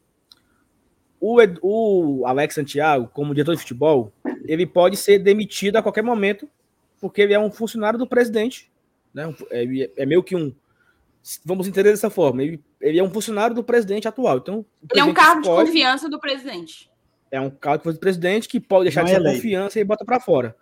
O, 1.18 1.38
o 1.62 2.26
Alex 2.26 2.54
Santiago, 2.54 3.10
como 3.12 3.34
diretor 3.34 3.54
de 3.54 3.62
futebol, 3.62 4.12
ele 4.44 4.66
pode 4.66 4.96
ser 4.96 5.18
demitido 5.18 5.76
a 5.76 5.82
qualquer 5.82 6.02
momento, 6.02 6.46
porque 7.00 7.22
ele 7.22 7.32
é 7.32 7.40
um 7.40 7.50
funcionário 7.50 7.98
do 7.98 8.06
presidente. 8.06 8.70
Né? 9.12 9.34
É, 9.50 10.02
é 10.02 10.06
meio 10.06 10.22
que 10.22 10.36
um. 10.36 10.54
Vamos 11.44 11.68
entender 11.68 11.90
dessa 11.90 12.10
forma. 12.10 12.42
Ele, 12.42 12.62
ele 12.80 12.98
é 12.98 13.02
um 13.02 13.10
funcionário 13.10 13.54
do 13.54 13.62
presidente 13.62 14.08
atual. 14.08 14.38
Então, 14.38 14.64
ele 14.90 15.00
é 15.00 15.04
um 15.04 15.12
cargo 15.12 15.42
escolhe, 15.42 15.66
de 15.66 15.72
confiança 15.72 16.08
do 16.08 16.18
presidente. 16.18 16.90
É 17.30 17.40
um 17.40 17.50
cargo 17.50 17.92
do 17.92 17.98
presidente 17.98 18.48
que 18.48 18.58
pode 18.58 18.84
deixar 18.84 19.04
Não 19.04 19.12
de 19.12 19.16
ter 19.16 19.34
confiança 19.34 19.78
e 19.78 19.84
bota 19.84 20.04
para 20.04 20.18
fora. 20.18 20.56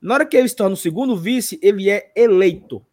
Na 0.00 0.14
hora 0.14 0.26
que 0.26 0.36
ele 0.36 0.48
se 0.48 0.56
torna 0.56 0.74
o 0.74 0.78
segundo 0.78 1.16
vice, 1.16 1.58
ele 1.62 1.90
é 1.90 2.12
eleito. 2.14 2.84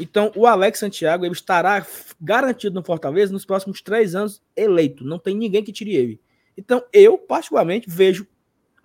Então, 0.00 0.32
o 0.34 0.46
Alex 0.46 0.78
Santiago 0.78 1.24
ele 1.24 1.34
estará 1.34 1.86
garantido 2.20 2.74
no 2.74 2.84
Fortaleza 2.84 3.32
nos 3.32 3.44
próximos 3.44 3.82
três 3.82 4.14
anos 4.14 4.42
eleito. 4.56 5.04
Não 5.04 5.18
tem 5.18 5.36
ninguém 5.36 5.62
que 5.62 5.72
tire 5.72 5.94
ele. 5.94 6.20
Então, 6.56 6.82
eu, 6.92 7.18
particularmente, 7.18 7.88
vejo 7.88 8.26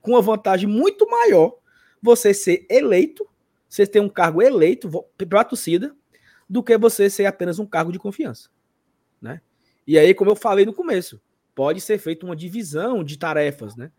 com 0.01 0.11
uma 0.11 0.21
vantagem 0.21 0.67
muito 0.67 1.09
maior 1.09 1.55
você 2.01 2.33
ser 2.33 2.65
eleito, 2.69 3.27
você 3.67 3.85
ter 3.87 3.99
um 3.99 4.09
cargo 4.09 4.41
eleito 4.41 4.89
para 5.17 5.41
a 5.41 5.45
torcida, 5.45 5.95
do 6.49 6.63
que 6.63 6.77
você 6.77 7.09
ser 7.09 7.25
apenas 7.25 7.59
um 7.59 7.65
cargo 7.65 7.91
de 7.91 7.99
confiança. 7.99 8.49
Né? 9.21 9.41
E 9.85 9.97
aí, 9.97 10.13
como 10.13 10.31
eu 10.31 10.35
falei 10.35 10.65
no 10.65 10.73
começo, 10.73 11.21
pode 11.53 11.81
ser 11.81 11.97
feita 11.97 12.25
uma 12.25 12.35
divisão 12.35 13.03
de 13.03 13.17
tarefas. 13.17 13.75
Né? 13.75 13.91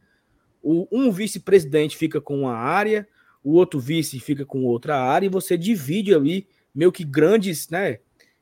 O, 0.62 0.86
um 0.90 1.10
vice-presidente 1.10 1.96
fica 1.96 2.20
com 2.20 2.40
uma 2.40 2.54
área, 2.54 3.06
o 3.42 3.52
outro 3.52 3.78
vice 3.80 4.18
fica 4.20 4.44
com 4.44 4.64
outra 4.64 5.00
área, 5.00 5.26
e 5.26 5.30
você 5.30 5.56
divide 5.56 6.14
ali 6.14 6.46
meio 6.74 6.92
que 6.92 7.04
grandes, 7.04 7.68
né? 7.68 7.98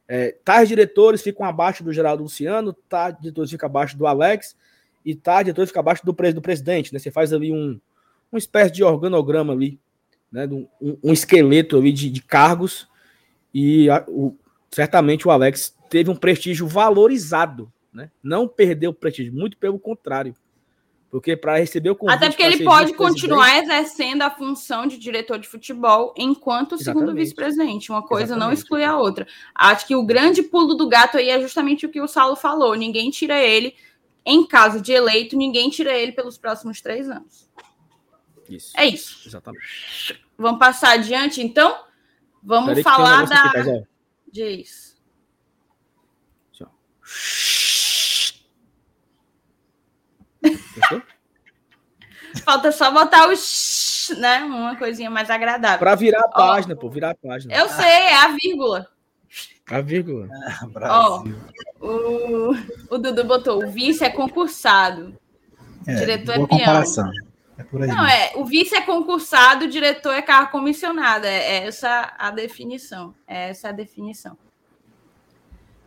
É, 0.09 0.37
tais 0.45 0.69
diretores 0.69 1.23
ficam 1.23 1.45
abaixo 1.45 1.83
do 1.83 1.93
Geraldo 1.93 2.23
Luciano, 2.23 2.73
tais 2.89 3.17
diretores 3.19 3.51
ficam 3.51 3.69
abaixo 3.69 3.97
do 3.97 4.07
Alex, 4.07 4.57
e 5.05 5.15
tais 5.15 5.45
diretores 5.45 5.71
ficam 5.71 5.81
abaixo 5.81 6.05
do, 6.05 6.13
do 6.13 6.43
presidente, 6.43 6.93
né? 6.93 6.99
Você 6.99 7.11
faz 7.11 7.33
ali 7.33 7.53
um, 7.53 7.81
uma 8.31 8.39
espécie 8.39 8.73
de 8.73 8.85
organograma 8.85 9.53
ali, 9.53 9.79
né? 10.31 10.47
Um, 10.47 10.99
um 11.03 11.13
esqueleto 11.13 11.77
ali 11.77 11.93
de, 11.93 12.11
de 12.11 12.23
cargos, 12.23 12.89
e 13.59 13.89
a, 13.89 14.05
o, 14.07 14.37
certamente 14.71 15.27
o 15.27 15.31
Alex 15.31 15.75
teve 15.89 16.11
um 16.11 16.15
prestígio 16.15 16.67
valorizado, 16.67 17.73
né? 17.91 18.11
Não 18.23 18.47
perdeu 18.47 18.91
o 18.91 18.95
prestígio, 18.95 19.33
muito 19.33 19.57
pelo 19.57 19.79
contrário. 19.79 20.37
Porque 21.11 21.35
para 21.35 21.57
receber 21.57 21.89
o 21.89 21.97
convite... 21.97 22.17
Até 22.17 22.29
porque 22.29 22.43
ele 22.43 22.63
pode 22.63 22.93
continuar 22.93 23.57
exercendo 23.57 24.21
a 24.21 24.31
função 24.31 24.87
de 24.87 24.99
diretor 24.99 25.39
de 25.39 25.49
futebol 25.49 26.13
enquanto 26.19 26.77
segundo 26.77 27.15
vice-presidente. 27.15 27.91
Uma 27.91 28.03
coisa 28.03 28.35
Exatamente. 28.35 28.47
não 28.47 28.53
exclui 28.53 28.85
a 28.85 28.99
outra. 28.99 29.27
Acho 29.55 29.87
que 29.87 29.97
o 29.97 30.05
grande 30.05 30.43
pulo 30.43 30.75
do 30.75 30.87
gato 30.87 31.17
aí 31.17 31.31
é 31.31 31.41
justamente 31.41 31.87
o 31.87 31.89
que 31.89 32.03
o 32.03 32.07
Saulo 32.07 32.37
falou. 32.37 32.75
Ninguém 32.75 33.09
tira 33.09 33.43
ele, 33.43 33.75
em 34.27 34.47
caso 34.47 34.83
de 34.83 34.93
eleito, 34.93 35.35
ninguém 35.35 35.71
tira 35.71 35.97
ele 35.97 36.13
pelos 36.13 36.37
próximos 36.37 36.83
três 36.83 37.09
anos. 37.09 37.49
Isso. 38.51 38.79
É 38.79 38.85
isso. 38.85 39.27
Exatamente. 39.27 40.23
Vamos 40.37 40.59
passar 40.59 40.91
adiante, 40.91 41.41
então? 41.41 41.87
Vamos 42.47 42.69
Peraí 42.69 42.83
falar 42.85 43.25
um 43.25 43.27
da... 43.27 43.43
Aqui, 43.43 43.65
tá, 43.65 43.83
Diz. 44.33 44.97
Tchau. 46.53 46.71
Falta 52.45 52.71
só 52.71 52.93
botar 52.93 53.29
os, 53.29 54.15
né? 54.19 54.45
Uma 54.45 54.77
coisinha 54.77 55.11
mais 55.11 55.29
agradável. 55.29 55.81
Para 55.81 55.97
virar 55.97 56.21
a 56.21 56.29
página, 56.29 56.75
oh, 56.75 56.79
pô, 56.79 56.89
virar 56.89 57.11
a 57.11 57.15
página. 57.17 57.53
Eu 57.53 57.69
sei, 57.69 57.85
é 57.85 58.15
a 58.15 58.29
vírgula. 58.29 58.87
A 59.69 59.81
vírgula. 59.81 60.29
Ah, 60.83 61.23
oh, 61.81 61.85
o, 61.85 62.55
o 62.91 62.99
Dudu 62.99 63.25
botou: 63.25 63.65
o 63.65 63.71
vice 63.73 64.05
é 64.05 64.11
concursado. 64.11 65.19
É, 65.85 65.95
diretor 65.97 66.35
é 66.35 66.37
peão. 66.37 66.47
Comparação. 66.47 67.11
É 67.59 67.63
por 67.65 67.83
aí. 67.83 67.89
Não, 67.89 68.07
é, 68.07 68.33
o 68.37 68.45
vice 68.45 68.75
é 68.75 68.83
concursado, 68.83 69.65
o 69.65 69.69
diretor 69.69 70.13
é 70.13 70.23
carro 70.23 70.51
comissionado. 70.51 71.27
É, 71.27 71.37
é 71.37 71.67
essa 71.67 72.15
a 72.19 72.31
definição. 72.31 73.15
É 73.27 73.51
essa 73.51 73.71
a 73.71 73.73
definição. 73.73 74.37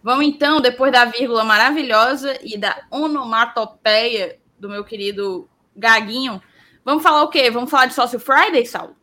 Vamos 0.01 0.25
então, 0.25 0.61
depois 0.61 0.91
da 0.91 1.05
vírgula 1.05 1.43
maravilhosa 1.43 2.39
e 2.41 2.57
da 2.57 2.85
onomatopeia 2.89 4.39
do 4.57 4.69
meu 4.69 4.83
querido 4.83 5.49
Gaguinho. 5.75 6.41
Vamos 6.83 7.03
falar 7.03 7.23
o 7.23 7.29
quê? 7.29 7.51
Vamos 7.51 7.69
falar 7.69 7.85
de 7.85 7.93
Sócio 7.93 8.19
Friday, 8.19 8.65
Saulo? 8.65 8.95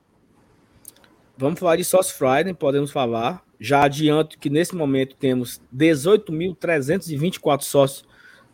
Vamos 1.37 1.61
falar 1.61 1.77
de 1.77 1.85
Sócio 1.85 2.17
Friday, 2.17 2.55
podemos 2.55 2.91
falar. 2.91 3.45
Já 3.61 3.85
adianto 3.85 4.39
que 4.39 4.51
nesse 4.51 4.75
momento 4.75 5.17
temos 5.17 5.61
18.324 5.75 7.63
sócios, 7.63 8.05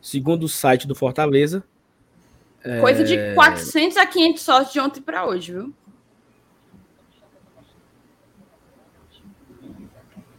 segundo 0.00 0.44
o 0.44 0.48
site 0.48 0.86
do 0.86 0.94
Fortaleza. 0.94 1.64
Coisa 2.80 3.02
é... 3.02 3.04
de 3.04 3.34
400 3.34 3.96
a 3.96 4.06
500 4.06 4.42
sócios 4.42 4.72
de 4.72 4.80
ontem 4.80 5.00
para 5.00 5.26
hoje, 5.26 5.52
viu? 5.52 5.74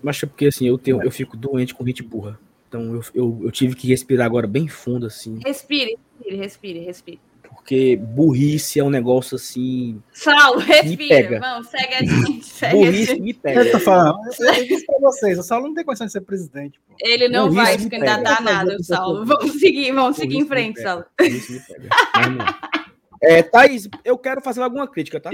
Mas 0.02 0.22
é 0.22 0.26
porque 0.26 0.48
assim, 0.48 0.68
eu, 0.68 0.78
tenho, 0.78 1.02
eu 1.02 1.12
fico 1.12 1.38
doente 1.38 1.74
com 1.74 1.86
gente 1.86 2.04
burra. 2.04 2.40
Então 2.68 2.94
eu, 2.94 3.04
eu, 3.14 3.42
eu 3.44 3.52
tive 3.52 3.76
que 3.76 3.88
respirar 3.88 4.26
agora 4.26 4.48
bem 4.48 4.68
fundo, 4.68 5.06
assim. 5.06 5.40
Respire, 5.46 5.98
respire, 6.18 6.38
respire, 6.38 6.80
respire. 6.80 7.20
Porque 7.64 7.96
burrice 7.96 8.78
é 8.78 8.84
um 8.84 8.90
negócio 8.90 9.38
assim. 9.38 10.04
Saulo, 10.12 10.60
respira. 10.60 11.40
Vamos, 11.40 11.70
segue 11.70 11.94
a 11.94 12.00
gente. 12.00 12.46
Segue 12.46 12.76
burrice 12.76 13.12
a 13.12 13.16
gente. 13.16 13.22
me 13.22 13.34
pega. 13.34 13.64
Eu 13.64 13.72
tô 13.72 13.80
falando, 13.80 14.20
eu 14.42 14.68
disse 14.68 14.86
pra 14.86 15.00
vocês, 15.00 15.40
o 15.40 15.44
Saulo 15.44 15.68
não 15.68 15.74
tem 15.74 15.86
condição 15.86 16.06
de 16.06 16.12
ser 16.12 16.20
presidente. 16.22 16.78
Pô. 16.86 16.94
Ele 17.00 17.30
não 17.30 17.48
burrice 17.48 17.64
vai 17.64 17.80
se 17.80 17.90
candidatar 17.90 18.40
a 18.40 18.42
nada, 18.42 18.76
o 18.76 18.84
Saulo. 18.84 19.26
Vamos 19.26 19.54
seguir, 19.62 19.94
vamos 19.94 20.18
burrice 20.18 20.20
seguir 20.20 20.38
em 20.40 20.46
frente, 20.46 20.82
Saulo. 20.82 21.06
Burrice 21.18 21.54
me 21.54 21.60
pega. 21.62 21.88
É, 23.22 23.42
Thaís, 23.42 23.88
eu 24.04 24.18
quero 24.18 24.42
fazer 24.42 24.62
alguma 24.62 24.86
crítica, 24.86 25.22
tá? 25.22 25.32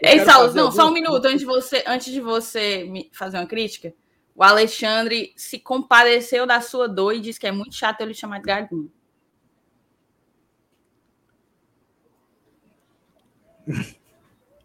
Ei, 0.00 0.20
Saulo, 0.24 0.54
não, 0.54 0.70
só 0.70 0.88
um 0.88 0.92
minuto 0.92 1.24
antes 1.26 1.40
de 1.40 1.46
você, 1.46 1.82
antes 1.88 2.12
de 2.12 2.20
você 2.20 2.84
me 2.84 3.10
fazer 3.12 3.36
uma 3.36 3.46
crítica. 3.46 3.92
O 4.36 4.44
Alexandre 4.44 5.32
se 5.34 5.58
compadeceu 5.58 6.46
da 6.46 6.60
sua 6.60 6.86
dor 6.86 7.16
e 7.16 7.20
disse 7.20 7.40
que 7.40 7.48
é 7.48 7.52
muito 7.52 7.74
chato 7.74 8.02
ele 8.02 8.14
chamar 8.14 8.38
de 8.38 8.44
gaguinho. 8.44 8.92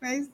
Mas 0.02 0.30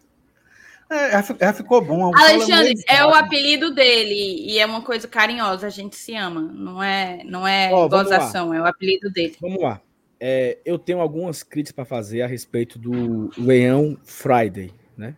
é, 0.89 1.11
já 1.39 1.53
ficou 1.53 1.81
bom. 1.81 2.15
Alexandre, 2.15 2.73
é 2.87 3.05
o 3.05 3.13
apelido 3.13 3.73
dele 3.73 4.45
e 4.45 4.59
é 4.59 4.65
uma 4.65 4.81
coisa 4.81 5.07
carinhosa. 5.07 5.67
A 5.67 5.69
gente 5.69 5.95
se 5.95 6.15
ama, 6.15 6.41
não 6.41 6.83
é, 6.83 7.23
não 7.23 7.47
é 7.47 7.73
oh, 7.73 7.87
gozação, 7.87 8.53
é 8.53 8.61
o 8.61 8.65
apelido 8.65 9.09
dele. 9.09 9.37
Vamos 9.39 9.61
lá. 9.61 9.81
É, 10.19 10.59
eu 10.65 10.77
tenho 10.77 10.99
algumas 10.99 11.43
críticas 11.43 11.75
para 11.75 11.85
fazer 11.85 12.21
a 12.21 12.27
respeito 12.27 12.77
do 12.77 13.31
Leão 13.37 13.97
Friday, 14.03 14.71
né? 14.95 15.15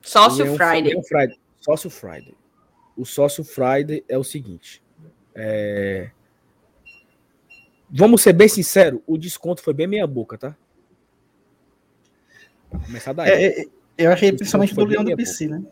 Sócio 0.00 0.44
Friday. 0.54 0.82
Leão 0.82 1.02
Friday. 1.02 1.38
Sócio 1.60 1.90
Friday 1.90 2.34
o 2.96 3.04
sócio 3.04 3.44
Friday 3.44 4.04
é 4.08 4.18
o 4.18 4.24
seguinte. 4.24 4.82
É... 5.34 6.10
Vamos 7.90 8.22
ser 8.22 8.32
bem 8.32 8.48
sinceros, 8.48 9.00
o 9.06 9.18
desconto 9.18 9.62
foi 9.62 9.74
bem 9.74 9.86
meia 9.86 10.06
boca, 10.06 10.38
tá? 10.38 10.56
Começar 12.86 13.12
daí. 13.12 13.30
É, 13.30 13.60
é, 13.60 13.64
eu 13.98 14.12
achei 14.12 14.32
principalmente 14.32 14.74
do 14.74 14.84
Leão 14.84 15.04
do 15.04 15.16
PC, 15.16 15.48
né? 15.48 15.62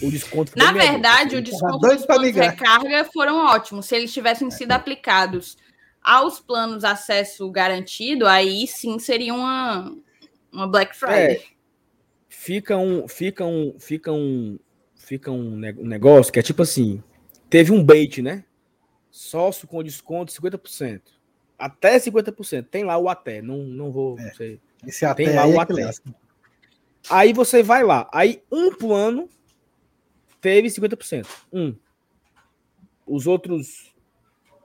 O 0.00 0.10
desconto 0.10 0.52
foi 0.52 0.62
Na 0.62 0.72
verdade, 0.72 1.36
boca. 1.36 1.38
o 1.38 1.42
desconto 1.42 1.78
dos 1.78 2.06
planos 2.06 2.32
de 2.32 2.40
recarga 2.40 3.04
foram 3.12 3.46
ótimos. 3.46 3.86
Se 3.86 3.96
eles 3.96 4.12
tivessem 4.12 4.50
sido 4.50 4.72
aplicados 4.72 5.56
aos 6.02 6.40
planos 6.40 6.80
de 6.80 6.86
acesso 6.86 7.50
garantido, 7.50 8.26
aí 8.26 8.66
sim 8.66 8.98
seria 8.98 9.34
uma, 9.34 9.94
uma 10.50 10.66
Black 10.66 10.96
Friday. 10.96 11.36
É, 11.36 11.42
fica 12.28 12.76
um, 12.76 13.06
fica 13.06 13.44
um, 13.44 13.76
fica 13.78 14.12
um, 14.12 14.58
fica 14.96 15.30
um, 15.30 15.56
negócio 15.56 16.32
que 16.32 16.38
é 16.38 16.42
tipo 16.42 16.62
assim: 16.62 17.02
teve 17.48 17.70
um 17.70 17.84
bait, 17.84 18.22
né? 18.22 18.44
Sócio 19.10 19.68
com 19.68 19.82
desconto 19.82 20.32
50%. 20.32 21.02
Até 21.58 21.98
50%. 21.98 22.66
Tem 22.68 22.82
lá 22.82 22.98
o 22.98 23.08
até. 23.08 23.42
Não, 23.42 23.58
não 23.58 23.92
vou. 23.92 24.18
É, 24.18 24.32
sei. 24.32 24.60
Esse 24.86 25.04
até 25.04 25.24
Tem 25.24 25.34
lá 25.34 25.46
o 25.46 25.54
é 25.54 25.58
até. 25.58 25.90
Aí 27.10 27.32
você 27.32 27.62
vai 27.62 27.82
lá. 27.82 28.08
Aí 28.12 28.42
um 28.50 28.74
plano 28.74 29.28
teve 30.40 30.68
50%. 30.68 31.26
Um. 31.52 31.74
Os 33.06 33.26
outros 33.26 33.92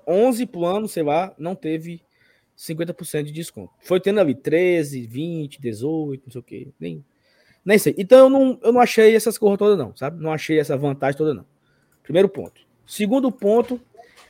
11 0.08 0.46
planos, 0.46 0.92
sei 0.92 1.04
lá, 1.04 1.34
não 1.38 1.56
teve 1.56 2.02
50% 2.58 3.24
de 3.24 3.32
desconto. 3.32 3.74
Foi 3.82 4.00
tendo 4.00 4.20
ali 4.20 4.34
13, 4.34 5.06
20, 5.06 5.62
18, 5.62 6.24
não 6.26 6.32
sei 6.32 6.40
o 6.40 6.44
quê. 6.44 6.68
Nem, 6.80 7.06
nem 7.64 7.78
sei. 7.78 7.94
Então 7.98 8.20
eu 8.20 8.30
não, 8.30 8.60
eu 8.64 8.72
não 8.72 8.82
achei 8.82 9.16
essas 9.16 9.38
coisas 9.38 9.60
todas, 9.60 9.78
não, 9.78 9.96
sabe? 9.96 10.22
Não 10.22 10.32
achei 10.32 10.60
essa 10.60 10.78
vantagem 10.78 11.18
toda, 11.18 11.34
não. 11.34 11.46
Primeiro 12.02 12.30
ponto. 12.30 12.66
Segundo 12.86 13.32
ponto 13.32 13.80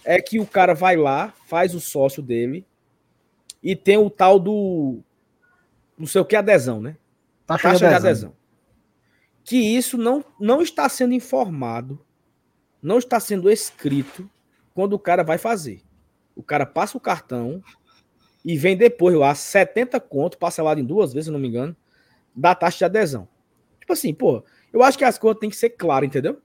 é 0.03 0.19
que 0.19 0.39
o 0.39 0.45
cara 0.45 0.73
vai 0.73 0.97
lá, 0.97 1.33
faz 1.45 1.75
o 1.75 1.79
sócio 1.79 2.23
dele 2.23 2.65
e 3.61 3.75
tem 3.75 3.97
o 3.97 4.09
tal 4.09 4.39
do. 4.39 4.99
Não 5.97 6.05
sei 6.05 6.21
o 6.21 6.25
que 6.25 6.35
adesão, 6.35 6.79
né? 6.79 6.97
taxa, 7.47 7.69
taxa 7.69 7.77
de, 7.79 7.85
adesão. 7.85 8.01
de 8.01 8.07
adesão. 8.07 8.35
Que 9.43 9.55
isso 9.55 9.97
não, 9.97 10.23
não 10.39 10.61
está 10.61 10.89
sendo 10.89 11.13
informado, 11.13 12.05
não 12.81 12.97
está 12.97 13.19
sendo 13.19 13.49
escrito 13.49 14.29
quando 14.73 14.93
o 14.93 14.99
cara 14.99 15.23
vai 15.23 15.37
fazer. 15.37 15.81
O 16.35 16.43
cara 16.43 16.65
passa 16.65 16.97
o 16.97 17.01
cartão 17.01 17.63
e 18.43 18.57
vem 18.57 18.75
depois 18.75 19.15
lá 19.15 19.33
70 19.33 19.99
conto, 20.01 20.37
parcelado 20.37 20.79
em 20.79 20.85
duas 20.85 21.13
vezes, 21.13 21.25
se 21.25 21.31
não 21.31 21.39
me 21.39 21.47
engano, 21.47 21.75
da 22.35 22.53
taxa 22.53 22.79
de 22.79 22.85
adesão. 22.85 23.27
Tipo 23.79 23.93
assim, 23.93 24.13
pô, 24.13 24.43
eu 24.71 24.83
acho 24.83 24.97
que 24.97 25.05
as 25.05 25.17
coisas 25.17 25.39
têm 25.39 25.49
que 25.49 25.55
ser 25.55 25.71
claras, 25.71 26.07
entendeu? 26.07 26.41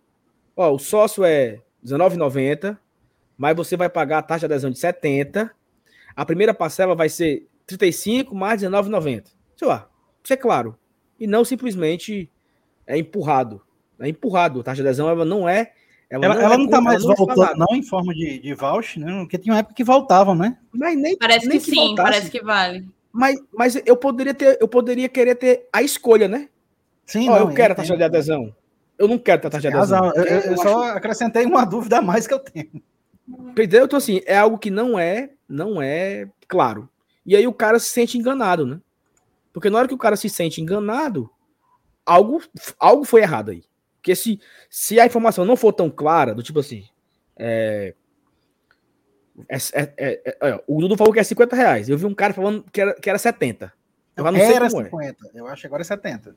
Ó, 0.56 0.72
o 0.72 0.78
sócio 0.78 1.24
é 1.24 1.60
R$19,90, 1.84 2.78
mas 3.36 3.56
você 3.56 3.76
vai 3.76 3.88
pagar 3.88 4.18
a 4.18 4.22
taxa 4.22 4.46
de 4.46 4.54
adesão 4.54 4.70
de 4.70 4.78
70. 4.78 5.50
A 6.14 6.24
primeira 6.24 6.54
parcela 6.54 6.94
vai 6.94 7.08
ser 7.08 7.48
35 7.66 8.34
mais 8.34 8.62
R$19,90. 8.62 9.41
Sei 9.62 9.68
lá, 9.68 9.88
ser 10.24 10.36
claro. 10.38 10.76
E 11.20 11.24
não 11.24 11.44
simplesmente 11.44 12.28
é 12.84 12.98
empurrado. 12.98 13.62
É 14.00 14.08
empurrado. 14.08 14.58
A 14.58 14.64
taxa 14.64 14.82
de 14.82 14.88
adesão 14.88 15.08
ela 15.08 15.24
não 15.24 15.48
é. 15.48 15.70
Ela, 16.10 16.24
ela 16.24 16.34
não, 16.34 16.42
ela 16.42 16.54
é, 16.54 16.58
não 16.58 16.68
tá 16.68 16.80
mais 16.80 17.04
não 17.04 17.14
voltando, 17.14 17.56
não, 17.56 17.76
em 17.76 17.82
forma 17.84 18.12
de, 18.12 18.40
de 18.40 18.54
voucher, 18.54 19.00
né? 19.00 19.20
Porque 19.20 19.38
tinha 19.38 19.54
uma 19.54 19.60
época 19.60 19.76
que 19.76 19.84
voltavam, 19.84 20.34
né? 20.34 20.58
Mas 20.72 20.98
nem, 20.98 21.16
parece 21.16 21.46
nem 21.46 21.60
que, 21.60 21.64
que 21.64 21.70
sim, 21.70 21.76
voltasse. 21.76 22.10
parece 22.10 22.30
que 22.30 22.42
vale. 22.42 22.88
Mas, 23.12 23.40
mas 23.56 23.80
eu 23.86 23.96
poderia 23.96 24.34
ter, 24.34 24.58
eu 24.60 24.66
poderia 24.66 25.08
querer 25.08 25.36
ter 25.36 25.68
a 25.72 25.80
escolha, 25.80 26.26
né? 26.26 26.48
Sim, 27.06 27.28
oh, 27.28 27.32
não, 27.32 27.38
eu 27.38 27.54
quero 27.54 27.72
a 27.72 27.76
taxa 27.76 27.96
de 27.96 28.02
adesão. 28.02 28.52
Eu 28.98 29.06
não 29.06 29.16
quero 29.16 29.46
a 29.46 29.50
taxa 29.50 29.70
de 29.70 29.76
adesão. 29.76 30.12
Eu, 30.16 30.24
eu, 30.24 30.40
eu 30.40 30.56
só 30.56 30.82
acho... 30.82 30.96
acrescentei 30.98 31.46
uma 31.46 31.62
dúvida 31.64 31.98
a 31.98 32.02
mais 32.02 32.26
que 32.26 32.34
eu 32.34 32.40
tenho. 32.40 32.82
Entendeu? 33.28 33.84
Então, 33.84 33.96
assim, 33.96 34.20
é 34.26 34.36
algo 34.36 34.58
que 34.58 34.72
não 34.72 34.98
é, 34.98 35.30
não 35.48 35.80
é 35.80 36.28
claro. 36.48 36.88
E 37.24 37.36
aí 37.36 37.46
o 37.46 37.52
cara 37.52 37.78
se 37.78 37.86
sente 37.86 38.18
enganado, 38.18 38.66
né? 38.66 38.80
Porque 39.52 39.70
na 39.70 39.78
hora 39.78 39.88
que 39.88 39.94
o 39.94 39.98
cara 39.98 40.16
se 40.16 40.28
sente 40.28 40.60
enganado, 40.60 41.30
algo, 42.04 42.42
algo 42.78 43.04
foi 43.04 43.22
errado 43.22 43.50
aí. 43.50 43.64
Porque 43.96 44.16
se, 44.16 44.40
se 44.68 44.98
a 44.98 45.06
informação 45.06 45.44
não 45.44 45.56
for 45.56 45.72
tão 45.72 45.88
clara, 45.88 46.34
do 46.34 46.42
tipo 46.42 46.58
assim, 46.58 46.84
é, 47.36 47.94
é, 49.48 49.56
é, 49.72 49.92
é, 49.96 50.36
é 50.40 50.64
o 50.66 50.80
Dudu 50.80 50.96
falou 50.96 51.12
que 51.12 51.20
é 51.20 51.24
50 51.24 51.54
reais. 51.54 51.88
Eu 51.88 51.96
vi 51.96 52.06
um 52.06 52.14
cara 52.14 52.34
falando 52.34 52.64
que 52.72 52.80
era, 52.80 52.94
que 52.94 53.08
era 53.08 53.18
70. 53.18 53.72
Eu 54.16 54.24
não 54.24 54.36
era 54.38 54.68
sei 54.68 54.84
50. 54.84 55.26
É. 55.34 55.40
Eu 55.40 55.46
acho 55.46 55.62
que 55.62 55.66
agora 55.66 55.82
é 55.82 55.84
70. 55.84 56.36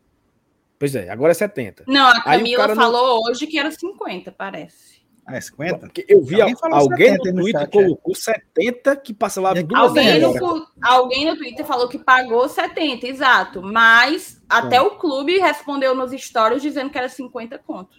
Pois 0.77 0.95
é, 0.95 1.09
agora 1.09 1.31
é 1.31 1.33
70. 1.33 1.85
Não, 1.87 2.05
a 2.05 2.21
Camila 2.21 2.75
falou 2.75 3.21
não... 3.23 3.31
hoje 3.31 3.47
que 3.47 3.57
era 3.57 3.71
50, 3.71 4.31
parece. 4.31 5.01
Ah, 5.25 5.37
é 5.37 5.41
50? 5.41 5.79
Porque 5.79 6.05
eu 6.07 6.21
vi 6.23 6.39
alguém, 6.39 6.55
alguém 6.61 7.11
no 7.13 7.17
Twitter 7.17 7.33
no 7.33 7.47
chat, 7.47 7.71
colocou 7.71 8.13
é. 8.13 8.15
70 8.15 8.95
que 8.97 9.11
passa 9.11 9.41
lá 9.41 9.53
duas 9.53 9.81
alguém 9.81 10.21
no, 10.21 10.67
alguém 10.79 11.25
no 11.25 11.35
Twitter 11.35 11.65
falou 11.65 11.89
que 11.89 11.97
pagou 11.97 12.47
70, 12.47 13.07
exato. 13.07 13.61
Mas 13.63 14.39
até 14.47 14.79
o 14.79 14.91
clube 14.91 15.39
respondeu 15.39 15.95
nos 15.95 16.11
stories 16.11 16.61
dizendo 16.61 16.91
que 16.91 16.97
era 16.97 17.09
50 17.09 17.57
conto. 17.57 17.97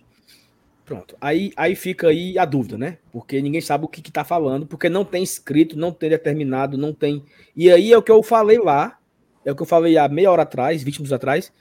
Pronto. 0.84 1.16
Aí, 1.20 1.52
aí 1.56 1.74
fica 1.74 2.08
aí 2.08 2.38
a 2.38 2.44
dúvida, 2.44 2.78
né? 2.78 2.98
Porque 3.10 3.42
ninguém 3.42 3.60
sabe 3.60 3.84
o 3.84 3.88
que, 3.88 4.00
que 4.00 4.12
tá 4.12 4.22
falando, 4.22 4.64
porque 4.64 4.88
não 4.88 5.04
tem 5.04 5.24
escrito, 5.24 5.76
não 5.76 5.90
tem 5.90 6.10
determinado, 6.10 6.78
não 6.78 6.94
tem. 6.94 7.24
E 7.56 7.68
aí 7.72 7.92
é 7.92 7.98
o 7.98 8.02
que 8.02 8.12
eu 8.12 8.22
falei 8.22 8.58
lá, 8.58 9.00
é 9.44 9.50
o 9.50 9.56
que 9.56 9.62
eu 9.62 9.66
falei 9.66 9.98
há 9.98 10.08
meia 10.08 10.30
hora 10.30 10.42
atrás, 10.42 10.84
20 10.84 10.98
minutos 10.98 11.12
atrás, 11.12 11.52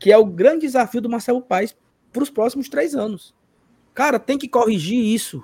que 0.00 0.10
é 0.10 0.18
o 0.18 0.26
grande 0.26 0.62
desafio 0.62 1.00
do 1.00 1.08
Marcelo 1.08 1.40
Paes 1.40 1.76
para 2.12 2.24
os 2.24 2.30
próximos 2.30 2.68
três 2.68 2.96
anos 2.96 3.32
Cara, 3.94 4.18
tem 4.18 4.38
que 4.38 4.48
corrigir 4.48 4.98
isso. 4.98 5.42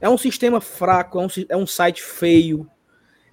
É 0.00 0.08
um 0.08 0.18
sistema 0.18 0.60
fraco, 0.60 1.20
é 1.20 1.24
um, 1.24 1.28
é 1.48 1.56
um 1.56 1.66
site 1.66 2.02
feio, 2.02 2.68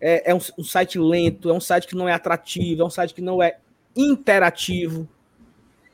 é, 0.02 0.32
é 0.32 0.36
um, 0.36 0.40
um, 0.58 0.64
site 0.64 0.98
lento, 0.98 1.50
é 1.50 1.54
um 1.54 1.60
site 1.60 1.88
que 1.88 1.96
não 1.96 2.10
é 2.10 2.14
atrativo, 2.14 2.82
é 2.82 2.86
um 2.86 2.90
site 2.90 3.14
que 3.14 3.22
não 3.22 3.42
é 3.42 3.58
interativo. 3.96 5.08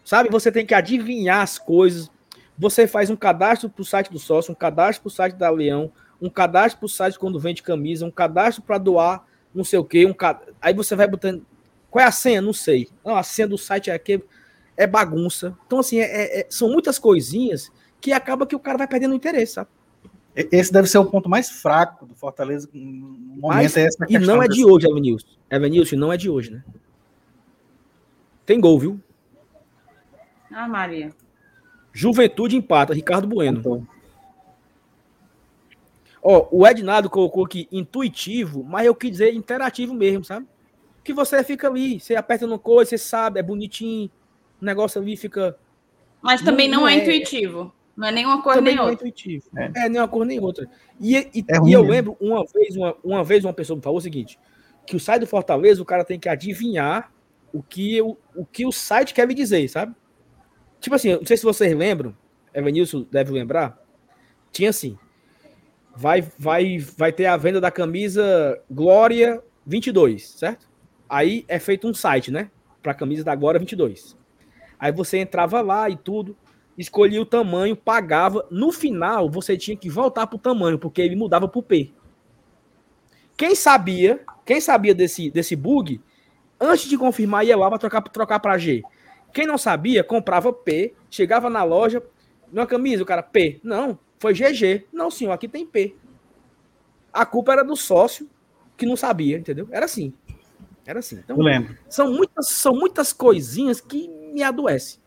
Sabe? 0.04 0.30
Você 0.30 0.52
tem 0.52 0.66
que 0.66 0.74
adivinhar 0.74 1.42
as 1.42 1.58
coisas. 1.58 2.10
Você 2.58 2.88
faz 2.88 3.10
um 3.10 3.16
cadastro 3.16 3.70
para 3.70 3.82
o 3.82 3.86
site 3.86 4.12
do 4.12 4.20
sócio, 4.20 4.52
um 4.52 4.56
cadastro 4.56 5.04
para 5.04 5.08
o 5.08 5.12
site 5.12 5.36
da 5.36 5.50
Leão, 5.50 5.92
um 6.22 6.30
cadastro 6.30 6.80
para 6.80 6.86
o 6.86 6.90
site 6.90 7.20
quando 7.20 7.40
vende 7.40 7.64
camisa, 7.64 8.06
um 8.06 8.12
cadastro 8.12 8.64
para 8.64 8.78
doar 8.78 9.26
não 9.54 9.64
sei 9.64 9.80
o 9.80 9.86
quê. 9.86 10.06
Um 10.06 10.14
cad... 10.14 10.40
Aí 10.62 10.74
você 10.74 10.96
vai 10.96 11.08
botando. 11.08 11.46
Qual 11.90 12.04
é 12.04 12.08
a 12.08 12.12
senha? 12.12 12.42
Não 12.42 12.54
sei. 12.54 12.88
Não, 13.06 13.16
a 13.16 13.24
senha 13.24 13.48
do 13.48 13.58
site 13.58 13.90
é 13.90 13.94
aqui. 13.94 14.24
É 14.78 14.88
bagunça. 14.88 15.58
Então, 15.66 15.80
assim, 15.80 16.00
é, 16.00 16.06
é, 16.06 16.40
é 16.42 16.48
são 16.50 16.70
muitas 16.70 16.98
coisinhas 16.98 17.72
que 18.02 18.12
acaba 18.12 18.48
que 18.48 18.56
o 18.56 18.60
cara 18.60 18.80
vai 18.80 18.88
perdendo 18.88 19.12
o 19.12 19.16
interesse, 19.16 19.54
sabe? 19.54 19.70
Esse 20.36 20.72
deve 20.72 20.88
ser 20.88 20.98
o 20.98 21.06
ponto 21.06 21.30
mais 21.30 21.50
fraco 21.50 22.06
do 22.06 22.16
Fortaleza 22.16 22.68
no 22.74 22.82
momento. 22.82 23.42
Mas, 23.42 23.78
é 23.78 23.86
essa 23.86 24.06
e 24.10 24.18
não 24.18 24.42
é 24.42 24.48
de 24.48 24.66
hoje, 24.66 24.88
Evanilson. 24.88 25.28
Evanilson, 25.50 25.96
não 25.98 26.12
é 26.12 26.18
de 26.18 26.30
hoje, 26.30 26.52
né? 26.52 26.64
Tem 28.46 28.60
gol, 28.60 28.80
viu? 28.80 29.00
Ah, 30.50 30.68
Maria. 30.68 31.14
Juventude 31.94 32.56
empata, 32.56 32.94
Ricardo 32.94 33.28
Bueno. 33.28 33.60
Então. 33.60 33.88
Ó, 36.24 36.48
o 36.52 36.68
Ednado 36.68 37.10
colocou 37.10 37.46
aqui 37.46 37.68
intuitivo, 37.72 38.64
mas 38.64 38.86
eu 38.86 38.96
quis 38.96 39.12
dizer 39.12 39.34
interativo 39.34 39.94
mesmo, 39.94 40.24
sabe? 40.24 40.48
Que 41.04 41.14
você 41.14 41.44
fica 41.44 41.68
ali, 41.68 42.00
você 42.00 42.16
aperta 42.16 42.48
no 42.48 42.60
coisa, 42.60 42.92
você 42.92 42.98
sabe, 42.98 43.40
é 43.40 43.44
bonitinho, 43.44 44.10
o 44.62 44.66
negócio 44.66 45.02
ali 45.02 45.18
fica. 45.18 45.58
Mas 46.22 46.42
também 46.42 46.70
não, 46.70 46.82
não 46.82 46.88
é, 46.88 46.96
é 46.96 47.02
intuitivo. 47.02 47.74
Não 48.02 48.08
é 48.08 48.12
nenhuma 48.12 48.42
cor 48.42 48.60
nem 48.60 48.80
outra. 48.80 48.94
intuitivo. 48.96 49.46
É. 49.56 49.86
é, 49.86 49.90
nem 49.90 50.02
uma 50.02 50.08
cor 50.08 50.26
nem 50.26 50.40
outra. 50.40 50.68
E, 51.00 51.16
e, 51.16 51.46
é 51.48 51.58
e 51.68 51.72
eu 51.72 51.84
lembro, 51.84 52.18
uma 52.20 52.44
vez, 52.52 52.76
uma, 52.76 52.98
uma 53.04 53.24
vez, 53.24 53.46
uma 53.46 53.54
pessoa 53.54 53.78
me 53.78 53.84
falou 53.84 54.00
o 54.00 54.02
seguinte: 54.02 54.40
que 54.88 54.96
o 54.96 55.00
site 55.00 55.20
do 55.20 55.28
Fortaleza, 55.28 55.84
o 55.84 55.86
cara 55.86 56.04
tem 56.04 56.20
que 56.20 56.28
adivinhar 56.28 57.14
o 57.54 57.62
que 57.62 58.02
o, 58.02 58.18
o, 58.36 58.44
que 58.44 58.66
o 58.66 58.72
site 58.72 59.14
quer 59.14 59.28
me 59.28 59.36
dizer, 59.36 59.68
sabe? 59.70 59.94
Tipo 60.80 60.96
assim, 60.96 61.14
não 61.14 61.26
sei 61.28 61.38
se 61.38 61.44
vocês 61.44 61.78
lembram, 61.78 62.18
Evanilson 62.52 63.06
deve 63.12 63.32
lembrar, 63.32 63.80
tinha 64.52 64.72
assim. 64.72 64.98
Vai, 65.96 66.24
vai, 66.40 66.80
vai 66.80 67.12
ter 67.12 67.28
a 67.28 67.38
venda 67.38 67.62
da 67.62 67.70
camisa 67.70 68.60
Glória 68.68 69.44
22, 69.64 70.28
certo? 70.28 70.68
Aí 71.08 71.46
é 71.48 71.60
feito 71.60 71.88
um 71.88 71.94
site, 71.94 72.32
né? 72.32 72.50
Para 72.82 72.94
a 72.94 72.96
camisa 72.96 73.24
da 73.24 73.36
Glória 73.36 73.60
22. 73.60 74.18
Aí 74.80 74.92
você 74.92 75.20
entrava 75.20 75.62
lá 75.62 75.88
e 75.88 75.96
tudo 75.96 76.36
escolhia 76.78 77.22
o 77.22 77.26
tamanho, 77.26 77.76
pagava. 77.76 78.46
No 78.50 78.72
final, 78.72 79.30
você 79.30 79.58
tinha 79.58 79.78
que 79.78 79.90
voltar 79.90 80.28
para 80.28 80.36
o 80.36 80.40
tamanho, 80.40 80.80
porque 80.80 81.02
ele 81.02 81.16
mudava 81.16 81.48
para 81.48 81.60
o 81.60 81.64
P. 81.64 81.92
Quem 83.38 83.56
sabia, 83.56 84.24
quem 84.46 84.62
sabia 84.62 84.94
desse, 84.94 85.30
desse 85.30 85.56
bug, 85.56 86.02
antes 86.60 86.88
de 86.88 86.98
confirmar, 86.98 87.46
ia 87.46 87.58
lá 87.58 87.70
para 87.70 87.80
trocar, 87.80 88.02
trocar 88.04 88.40
para 88.40 88.58
G. 88.58 88.84
Quem 89.34 89.48
não 89.48 89.58
sabia, 89.58 90.04
comprava 90.04 90.52
P, 90.54 90.94
chegava 91.10 91.50
na 91.50 91.64
loja, 91.64 92.04
numa 92.52 92.68
camisa, 92.68 93.02
o 93.02 93.06
cara, 93.06 93.24
P. 93.24 93.60
Não, 93.64 93.98
foi 94.20 94.34
GG. 94.34 94.88
Não, 94.92 95.10
senhor, 95.10 95.32
aqui 95.32 95.48
tem 95.48 95.66
P. 95.66 95.96
A 97.12 97.26
culpa 97.26 97.54
era 97.54 97.64
do 97.64 97.76
sócio 97.76 98.30
que 98.78 98.86
não 98.86 98.96
sabia, 98.96 99.38
entendeu? 99.38 99.68
Era 99.72 99.86
assim. 99.86 100.14
Era 100.86 101.00
assim. 101.00 101.18
Então, 101.18 101.38
Eu 101.38 101.44
lembro. 101.44 101.78
São 101.90 102.12
muitas, 102.12 102.48
são 102.50 102.74
muitas 102.74 103.14
coisinhas 103.14 103.82
que 103.82 104.08
me 104.08 104.44
adoecem. 104.44 105.01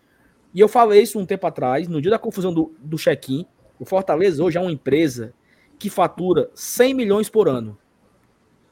E 0.55 0.61
eu 0.61 0.69
falei 0.69 1.03
isso 1.03 1.19
um 1.19 1.27
tempo 1.27 1.47
atrás, 1.47 1.89
no 1.89 2.01
dia 2.01 2.13
da 2.13 2.19
confusão 2.19 2.55
do, 2.55 2.73
do 2.79 2.97
check-in. 2.97 3.45
O 3.79 3.85
Fortaleza 3.85 4.43
hoje 4.43 4.57
é 4.57 4.61
uma 4.61 4.71
empresa 4.71 5.35
que 5.79 5.91
fatura 5.91 6.49
100 6.55 6.95
milhões 6.95 7.29
por 7.29 7.49
ano. 7.49 7.77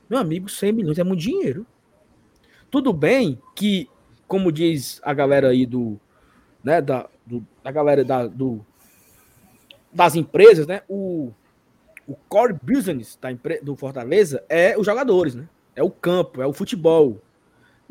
Meu 0.09 0.21
amigo, 0.21 0.49
100 0.49 0.73
milhões 0.73 0.99
é 0.99 1.03
muito 1.03 1.21
dinheiro. 1.21 1.67
Tudo 2.71 2.93
bem 2.93 3.41
que, 3.57 3.89
como 4.29 4.53
diz 4.53 5.01
a 5.03 5.13
galera 5.13 5.49
aí 5.49 5.67
do. 5.67 5.99
Né, 6.63 6.81
da, 6.81 7.09
do, 7.27 7.45
da 7.65 7.73
galera 7.73 8.05
da, 8.05 8.29
do, 8.29 8.65
das 9.93 10.15
empresas, 10.15 10.65
né? 10.65 10.83
O, 10.89 11.33
o 12.07 12.15
core 12.29 12.57
business 12.63 13.19
da, 13.21 13.31
do 13.61 13.75
Fortaleza 13.75 14.45
é 14.49 14.79
os 14.79 14.87
jogadores, 14.87 15.35
né? 15.35 15.49
É 15.75 15.83
o 15.83 15.91
campo, 15.91 16.41
é 16.41 16.47
o 16.47 16.53
futebol. 16.53 17.21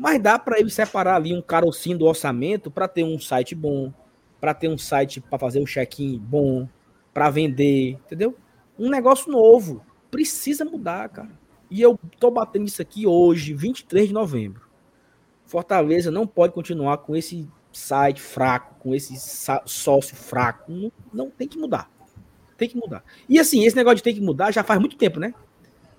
Mas 0.02 0.20
dá 0.20 0.36
para 0.36 0.58
ele 0.58 0.68
separar 0.68 1.14
ali 1.14 1.32
um 1.32 1.40
carocinho 1.40 1.96
do 1.96 2.06
orçamento 2.06 2.72
para 2.72 2.88
ter 2.88 3.04
um 3.04 3.20
site 3.20 3.54
bom, 3.54 3.94
para 4.40 4.52
ter 4.52 4.66
um 4.66 4.76
site 4.76 5.20
para 5.20 5.38
fazer 5.38 5.60
um 5.60 5.64
check-in 5.64 6.18
bom, 6.18 6.68
para 7.14 7.30
vender, 7.30 7.92
entendeu? 8.04 8.36
Um 8.76 8.90
negócio 8.90 9.30
novo. 9.30 9.80
Precisa 10.10 10.64
mudar, 10.64 11.08
cara. 11.08 11.30
E 11.70 11.80
eu 11.80 11.96
tô 12.18 12.32
batendo 12.32 12.66
isso 12.66 12.82
aqui 12.82 13.06
hoje, 13.06 13.54
23 13.54 14.08
de 14.08 14.12
novembro. 14.12 14.62
Fortaleza 15.44 16.10
não 16.10 16.26
pode 16.26 16.52
continuar 16.52 16.98
com 16.98 17.14
esse 17.14 17.48
site 17.72 18.20
fraco, 18.20 18.74
com 18.80 18.96
esse 18.96 19.14
sócio 19.66 20.16
fraco. 20.16 20.72
Não, 20.72 20.90
não 21.14 21.30
tem 21.30 21.46
que 21.46 21.56
mudar. 21.56 21.88
Tem 22.58 22.68
que 22.68 22.76
mudar. 22.76 23.04
E 23.28 23.38
assim, 23.38 23.64
esse 23.64 23.76
negócio 23.76 23.98
de 23.98 24.02
ter 24.02 24.14
que 24.14 24.20
mudar 24.20 24.50
já 24.50 24.64
faz 24.64 24.80
muito 24.80 24.96
tempo, 24.96 25.20
né? 25.20 25.32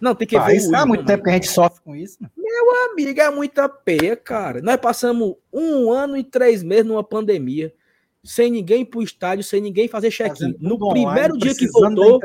Não, 0.04 0.14
tem 0.14 0.28
que 0.28 0.36
evoluir. 0.36 0.60
Faz 0.60 0.74
há 0.74 0.86
muito 0.86 1.06
tempo 1.06 1.24
que 1.24 1.30
a 1.30 1.34
gente 1.34 1.48
sofre 1.48 1.82
com 1.82 1.96
isso. 1.96 2.22
Né? 2.22 2.30
Meu 2.36 2.92
amigo, 2.92 3.22
é 3.22 3.32
muita 3.32 3.70
peia, 3.70 4.18
cara. 4.18 4.62
Nós 4.62 4.76
passamos 4.76 5.36
um 5.52 5.94
ano 5.94 6.18
e 6.18 6.24
três 6.26 6.62
meses 6.62 6.86
numa 6.86 7.02
pandemia, 7.02 7.74
sem 8.22 8.52
ninguém 8.52 8.82
ir 8.82 8.86
pro 8.86 9.02
estádio, 9.02 9.46
sem 9.46 9.62
ninguém 9.62 9.88
fazer 9.88 10.12
check-in. 10.12 10.58
No 10.60 10.78
primeiro 10.90 11.38
dia 11.38 11.56
que 11.56 11.68
voltou. 11.68 12.20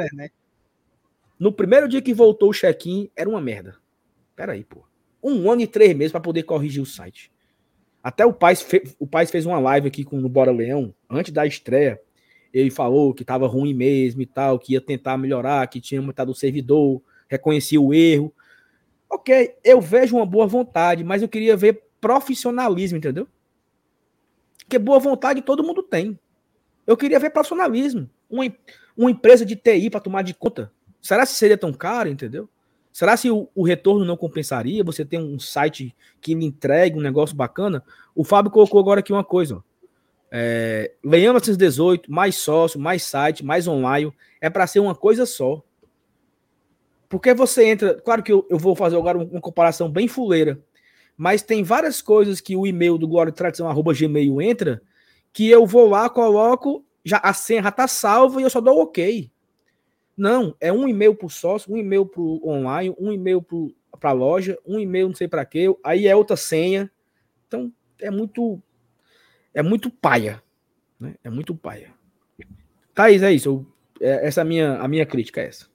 No 1.38 1.52
primeiro 1.52 1.88
dia 1.88 2.02
que 2.02 2.12
voltou 2.12 2.50
o 2.50 2.52
check-in, 2.52 3.08
era 3.14 3.30
uma 3.30 3.40
merda. 3.40 3.76
Pera 4.34 4.54
aí, 4.54 4.64
pô. 4.64 4.82
Um 5.22 5.48
ano 5.48 5.60
e 5.60 5.66
três 5.68 5.94
meses 5.94 6.10
para 6.10 6.20
poder 6.20 6.42
corrigir 6.42 6.82
o 6.82 6.86
site. 6.86 7.30
Até 8.02 8.26
o 8.26 8.32
pai, 8.32 8.56
fe, 8.56 8.82
o 8.98 9.06
pai 9.06 9.24
fez 9.26 9.46
uma 9.46 9.60
live 9.60 9.86
aqui 9.86 10.02
com 10.02 10.18
o 10.18 10.28
Bora 10.28 10.50
Leão, 10.50 10.92
antes 11.08 11.32
da 11.32 11.46
estreia. 11.46 12.00
Ele 12.52 12.72
falou 12.72 13.14
que 13.14 13.22
estava 13.22 13.46
ruim 13.46 13.72
mesmo 13.72 14.20
e 14.20 14.26
tal, 14.26 14.58
que 14.58 14.72
ia 14.72 14.80
tentar 14.80 15.16
melhorar, 15.16 15.64
que 15.68 15.80
tinha 15.80 16.02
matado 16.02 16.32
o 16.32 16.34
servidor, 16.34 17.00
reconhecia 17.28 17.80
o 17.80 17.94
erro. 17.94 18.32
Ok, 19.10 19.54
eu 19.64 19.80
vejo 19.80 20.16
uma 20.16 20.26
boa 20.26 20.46
vontade, 20.46 21.04
mas 21.04 21.22
eu 21.22 21.28
queria 21.28 21.56
ver 21.56 21.82
profissionalismo, 22.00 22.98
entendeu? 22.98 23.26
Porque 24.58 24.78
boa 24.78 24.98
vontade 24.98 25.40
todo 25.40 25.64
mundo 25.64 25.82
tem. 25.82 26.18
Eu 26.86 26.96
queria 26.96 27.18
ver 27.18 27.30
profissionalismo. 27.30 28.08
Uma, 28.28 28.44
uma 28.96 29.10
empresa 29.10 29.44
de 29.44 29.56
TI 29.56 29.88
para 29.88 30.00
tomar 30.00 30.22
de 30.22 30.34
conta. 30.34 30.70
Será 31.00 31.24
que 31.24 31.32
seria 31.32 31.56
tão 31.56 31.72
caro, 31.72 32.08
entendeu? 32.08 32.48
Será 32.92 33.16
se 33.16 33.30
o, 33.30 33.48
o, 33.54 33.62
retorno 33.62 34.04
não 34.04 34.16
compensaria? 34.16 34.82
Você 34.84 35.04
tem 35.04 35.20
um 35.20 35.38
site 35.38 35.94
que 36.20 36.34
lhe 36.34 36.44
entregue 36.44 36.98
um 36.98 37.00
negócio 37.00 37.36
bacana? 37.36 37.82
O 38.14 38.24
Fábio 38.24 38.50
colocou 38.50 38.80
agora 38.80 39.00
aqui 39.00 39.12
uma 39.12 39.24
coisa. 39.24 39.56
Ó. 39.56 39.62
É, 40.30 40.92
Leão 41.04 41.32
918, 41.32 42.10
mais 42.10 42.36
sócio, 42.36 42.78
mais 42.80 43.02
site, 43.04 43.44
mais 43.44 43.66
online. 43.66 44.12
É 44.40 44.50
para 44.50 44.66
ser 44.66 44.80
uma 44.80 44.94
coisa 44.94 45.24
só. 45.24 45.62
Porque 47.08 47.32
você 47.32 47.64
entra. 47.64 47.94
Claro 47.94 48.22
que 48.22 48.32
eu, 48.32 48.46
eu 48.50 48.58
vou 48.58 48.74
fazer 48.74 48.96
agora 48.96 49.18
uma 49.18 49.40
comparação 49.40 49.90
bem 49.90 50.06
fuleira. 50.06 50.60
Mas 51.16 51.42
tem 51.42 51.64
várias 51.64 52.00
coisas 52.00 52.40
que 52.40 52.54
o 52.54 52.66
e-mail 52.66 52.96
do 52.96 53.08
Glória 53.08 53.32
Tradição, 53.32 53.68
arroba 53.68 53.92
Gmail 53.92 54.40
entra, 54.40 54.80
que 55.32 55.48
eu 55.48 55.66
vou 55.66 55.88
lá, 55.88 56.08
coloco, 56.08 56.84
já, 57.04 57.18
a 57.18 57.32
senha 57.32 57.62
já 57.62 57.70
está 57.70 57.88
salva 57.88 58.40
e 58.40 58.44
eu 58.44 58.50
só 58.50 58.60
dou 58.60 58.80
OK. 58.80 59.30
Não, 60.16 60.54
é 60.60 60.72
um 60.72 60.86
e-mail 60.86 61.14
para 61.14 61.26
o 61.26 61.30
sócio, 61.30 61.72
um 61.72 61.76
e-mail 61.76 62.04
para 62.06 62.20
o 62.20 62.48
online, 62.48 62.94
um 62.98 63.12
e-mail 63.12 63.44
para 63.98 64.10
a 64.10 64.12
loja, 64.12 64.58
um 64.66 64.78
e-mail 64.78 65.08
não 65.08 65.14
sei 65.14 65.26
para 65.26 65.44
quê, 65.44 65.66
aí 65.82 66.06
é 66.06 66.14
outra 66.14 66.36
senha. 66.36 66.90
Então 67.46 67.72
é 68.00 68.10
muito 68.10 68.60
é 69.54 69.62
muito 69.62 69.90
paia, 69.90 70.42
né? 71.00 71.14
É 71.24 71.30
muito 71.30 71.54
paia. 71.54 71.92
Thaís, 72.94 73.22
é 73.22 73.32
isso. 73.32 73.48
Eu, 73.48 74.08
é, 74.08 74.26
essa 74.26 74.40
é 74.40 74.42
a 74.42 74.44
minha, 74.44 74.76
a 74.76 74.88
minha 74.88 75.06
crítica 75.06 75.40
é 75.40 75.46
essa. 75.46 75.66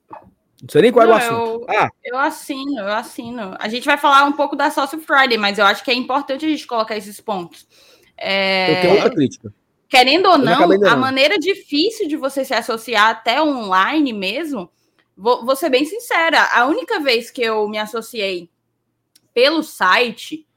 Não 0.63 0.69
sei 0.69 0.81
nem 0.83 0.91
qual 0.93 1.05
não, 1.05 1.13
é 1.13 1.15
o 1.15 1.17
assunto. 1.17 1.65
Eu, 1.67 1.77
ah. 1.77 1.91
eu 2.05 2.17
assino, 2.17 2.79
eu 2.79 2.87
assino. 2.87 3.55
A 3.59 3.67
gente 3.67 3.83
vai 3.83 3.97
falar 3.97 4.23
um 4.23 4.31
pouco 4.31 4.55
da 4.55 4.71
Social 4.71 5.01
Friday, 5.01 5.37
mas 5.37 5.59
eu 5.59 5.65
acho 5.65 5.83
que 5.83 5.91
é 5.91 5.93
importante 5.93 6.45
a 6.45 6.49
gente 6.49 6.65
colocar 6.65 6.95
esses 6.95 7.19
pontos. 7.19 7.67
É... 8.17 8.77
Eu 8.77 8.81
tenho 8.81 8.93
outra 8.95 9.09
crítica. 9.09 9.53
Querendo 9.89 10.27
ou 10.27 10.37
não, 10.37 10.71
a 10.87 10.95
maneira 10.95 11.37
difícil 11.37 12.07
de 12.07 12.15
você 12.15 12.45
se 12.45 12.53
associar 12.53 13.09
até 13.09 13.41
online 13.41 14.13
mesmo, 14.13 14.71
vou, 15.17 15.45
vou 15.45 15.55
ser 15.55 15.69
bem 15.69 15.83
sincera, 15.83 16.47
a 16.53 16.65
única 16.65 16.97
vez 17.01 17.29
que 17.29 17.41
eu 17.41 17.67
me 17.67 17.77
associei 17.77 18.49
pelo 19.33 19.61
site 19.61 20.47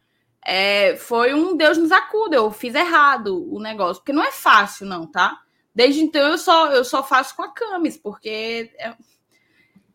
é, 0.46 0.96
foi 0.96 1.34
um 1.34 1.57
Deus 1.57 1.76
nos 1.76 1.90
acuda, 1.90 2.36
eu 2.36 2.50
fiz 2.52 2.76
errado 2.76 3.52
o 3.52 3.59
negócio, 3.59 3.96
porque 3.96 4.12
não 4.12 4.22
é 4.22 4.30
fácil 4.30 4.86
não, 4.86 5.04
tá? 5.04 5.40
Desde 5.74 6.00
então 6.00 6.22
eu 6.30 6.38
só, 6.38 6.70
eu 6.70 6.84
só 6.84 7.02
faço 7.02 7.36
com 7.36 7.42
a 7.42 7.52
Camis, 7.52 7.98
porque 7.98 8.70
é, 8.78 8.94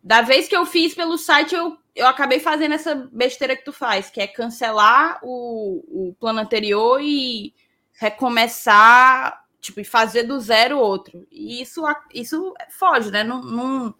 da 0.02 0.20
vez 0.22 0.48
que 0.48 0.56
eu 0.56 0.66
fiz 0.66 0.94
pelo 0.94 1.16
site, 1.16 1.54
eu, 1.54 1.76
eu 1.94 2.06
acabei 2.06 2.40
fazendo 2.40 2.74
essa 2.74 3.08
besteira 3.12 3.56
que 3.56 3.64
tu 3.64 3.72
faz, 3.72 4.10
que 4.10 4.20
é 4.20 4.26
cancelar 4.26 5.20
o, 5.22 6.08
o 6.08 6.16
plano 6.18 6.40
anterior 6.40 7.00
e 7.00 7.54
recomeçar, 7.92 9.44
tipo, 9.60 9.80
e 9.80 9.84
fazer 9.84 10.24
do 10.24 10.40
zero 10.40 10.78
outro. 10.78 11.24
E 11.30 11.62
isso, 11.62 11.82
isso 12.12 12.52
foge, 12.70 13.10
né? 13.12 13.22
Não, 13.22 13.42
não, 13.42 13.94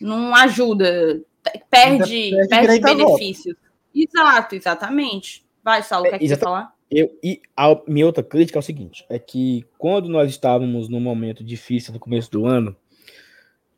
não 0.00 0.34
ajuda. 0.34 1.22
Perde, 1.70 2.30
perde, 2.48 2.80
perde 2.80 2.80
benefícios. 2.80 3.56
Exato, 3.94 4.56
exatamente. 4.56 5.44
Vai, 5.62 5.82
Saulo, 5.82 6.06
é, 6.06 6.10
quer 6.10 6.18
que 6.18 6.28
você 6.28 6.36
falar? 6.36 6.74
Eu, 6.90 7.16
e 7.22 7.40
a 7.56 7.80
minha 7.86 8.06
outra 8.06 8.24
crítica 8.24 8.58
é 8.58 8.60
o 8.60 8.62
seguinte: 8.62 9.06
é 9.08 9.18
que 9.18 9.64
quando 9.78 10.08
nós 10.08 10.30
estávamos 10.30 10.88
num 10.88 11.00
momento 11.00 11.44
difícil 11.44 11.92
no 11.92 12.00
começo 12.00 12.30
do 12.30 12.44
ano, 12.44 12.76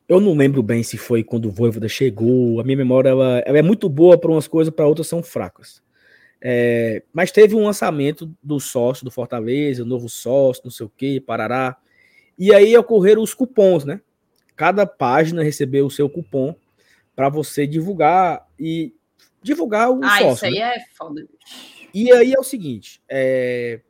eu 0.07 0.21
não 0.21 0.33
lembro 0.33 0.63
bem 0.63 0.83
se 0.83 0.97
foi 0.97 1.23
quando 1.23 1.45
o 1.45 1.51
Voivoda 1.51 1.89
chegou. 1.89 2.59
A 2.59 2.63
minha 2.63 2.77
memória 2.77 3.09
ela, 3.09 3.39
ela 3.45 3.57
é 3.57 3.61
muito 3.61 3.89
boa 3.89 4.17
para 4.17 4.31
umas 4.31 4.47
coisas, 4.47 4.73
para 4.73 4.87
outras 4.87 5.07
são 5.07 5.21
fracas. 5.21 5.81
É, 6.39 7.03
mas 7.11 7.31
teve 7.31 7.55
um 7.55 7.65
lançamento 7.65 8.31
do 8.41 8.59
sócio 8.59 9.03
do 9.03 9.11
Fortaleza, 9.11 9.83
o 9.83 9.85
novo 9.85 10.07
sócio, 10.07 10.63
não 10.63 10.71
sei 10.71 10.85
o 10.85 10.91
que, 10.95 11.19
parará. 11.19 11.75
E 12.37 12.53
aí 12.53 12.77
ocorreram 12.77 13.21
os 13.21 13.33
cupons, 13.33 13.83
né? 13.83 13.99
Cada 14.55 14.85
página 14.85 15.43
recebeu 15.43 15.85
o 15.85 15.91
seu 15.91 16.09
cupom 16.09 16.55
para 17.15 17.29
você 17.29 17.67
divulgar 17.67 18.47
e 18.59 18.93
divulgar 19.41 19.89
o 19.89 19.99
ah, 20.03 20.19
sócio. 20.19 20.27
Ah, 20.27 20.33
isso 20.33 20.45
aí 20.45 20.53
né? 20.53 20.75
é 20.75 20.85
foda. 20.95 21.27
E 21.93 22.11
aí 22.11 22.33
é 22.33 22.39
o 22.39 22.43
seguinte, 22.43 23.01
é, 23.09 23.81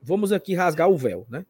vamos 0.00 0.32
aqui 0.32 0.54
rasgar 0.54 0.88
o 0.88 0.96
véu, 0.96 1.26
né? 1.28 1.44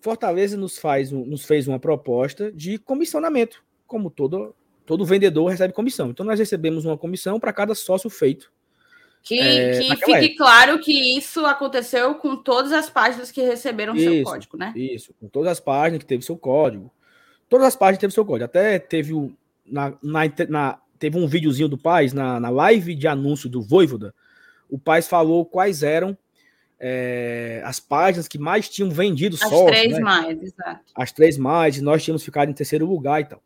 Fortaleza 0.00 0.56
nos, 0.56 0.78
faz, 0.78 1.10
nos 1.10 1.44
fez 1.44 1.68
uma 1.68 1.78
proposta 1.78 2.50
de 2.50 2.78
comissionamento, 2.78 3.62
como 3.86 4.10
todo, 4.10 4.54
todo 4.86 5.04
vendedor 5.04 5.48
recebe 5.50 5.74
comissão. 5.74 6.10
Então 6.10 6.24
nós 6.24 6.38
recebemos 6.38 6.84
uma 6.84 6.96
comissão 6.96 7.38
para 7.38 7.52
cada 7.52 7.74
sócio 7.74 8.08
feito 8.08 8.50
que, 9.22 9.38
é, 9.38 9.78
que 9.78 9.96
fique 9.96 10.12
época. 10.12 10.36
claro 10.36 10.78
que 10.80 11.16
isso 11.16 11.44
aconteceu 11.44 12.14
com 12.14 12.36
todas 12.36 12.72
as 12.72 12.88
páginas 12.88 13.30
que 13.30 13.42
receberam 13.42 13.94
isso, 13.94 14.04
seu 14.04 14.24
código, 14.24 14.56
né? 14.56 14.72
Isso, 14.74 15.14
com 15.20 15.28
todas 15.28 15.52
as 15.52 15.60
páginas 15.60 16.00
que 16.00 16.06
teve 16.06 16.24
seu 16.24 16.36
código. 16.36 16.90
Todas 17.48 17.66
as 17.66 17.76
páginas 17.76 17.98
teve 17.98 18.14
seu 18.14 18.24
código. 18.24 18.44
Até 18.44 18.78
teve, 18.78 19.12
o, 19.12 19.32
na, 19.66 19.92
na, 20.02 20.20
na, 20.48 20.78
teve 20.98 21.18
um 21.18 21.26
videozinho 21.26 21.68
do 21.68 21.76
Paz 21.76 22.12
na, 22.12 22.40
na 22.40 22.48
live 22.48 22.94
de 22.94 23.06
anúncio 23.06 23.48
do 23.48 23.60
Voivoda. 23.60 24.14
O 24.68 24.78
Paz 24.78 25.06
falou 25.06 25.44
quais 25.44 25.82
eram 25.82 26.16
é, 26.80 27.60
as 27.64 27.78
páginas 27.78 28.26
que 28.26 28.38
mais 28.38 28.68
tinham 28.68 28.90
vendido 28.90 29.36
As 29.36 29.48
só, 29.48 29.66
três 29.66 29.92
né? 29.92 30.00
mais, 30.00 30.42
exato. 30.42 30.92
As 30.94 31.12
três 31.12 31.36
mais, 31.36 31.76
e 31.76 31.82
nós 31.82 32.02
tínhamos 32.02 32.24
ficado 32.24 32.50
em 32.50 32.54
terceiro 32.54 32.86
lugar 32.86 33.20
e 33.20 33.24
tal. 33.26 33.42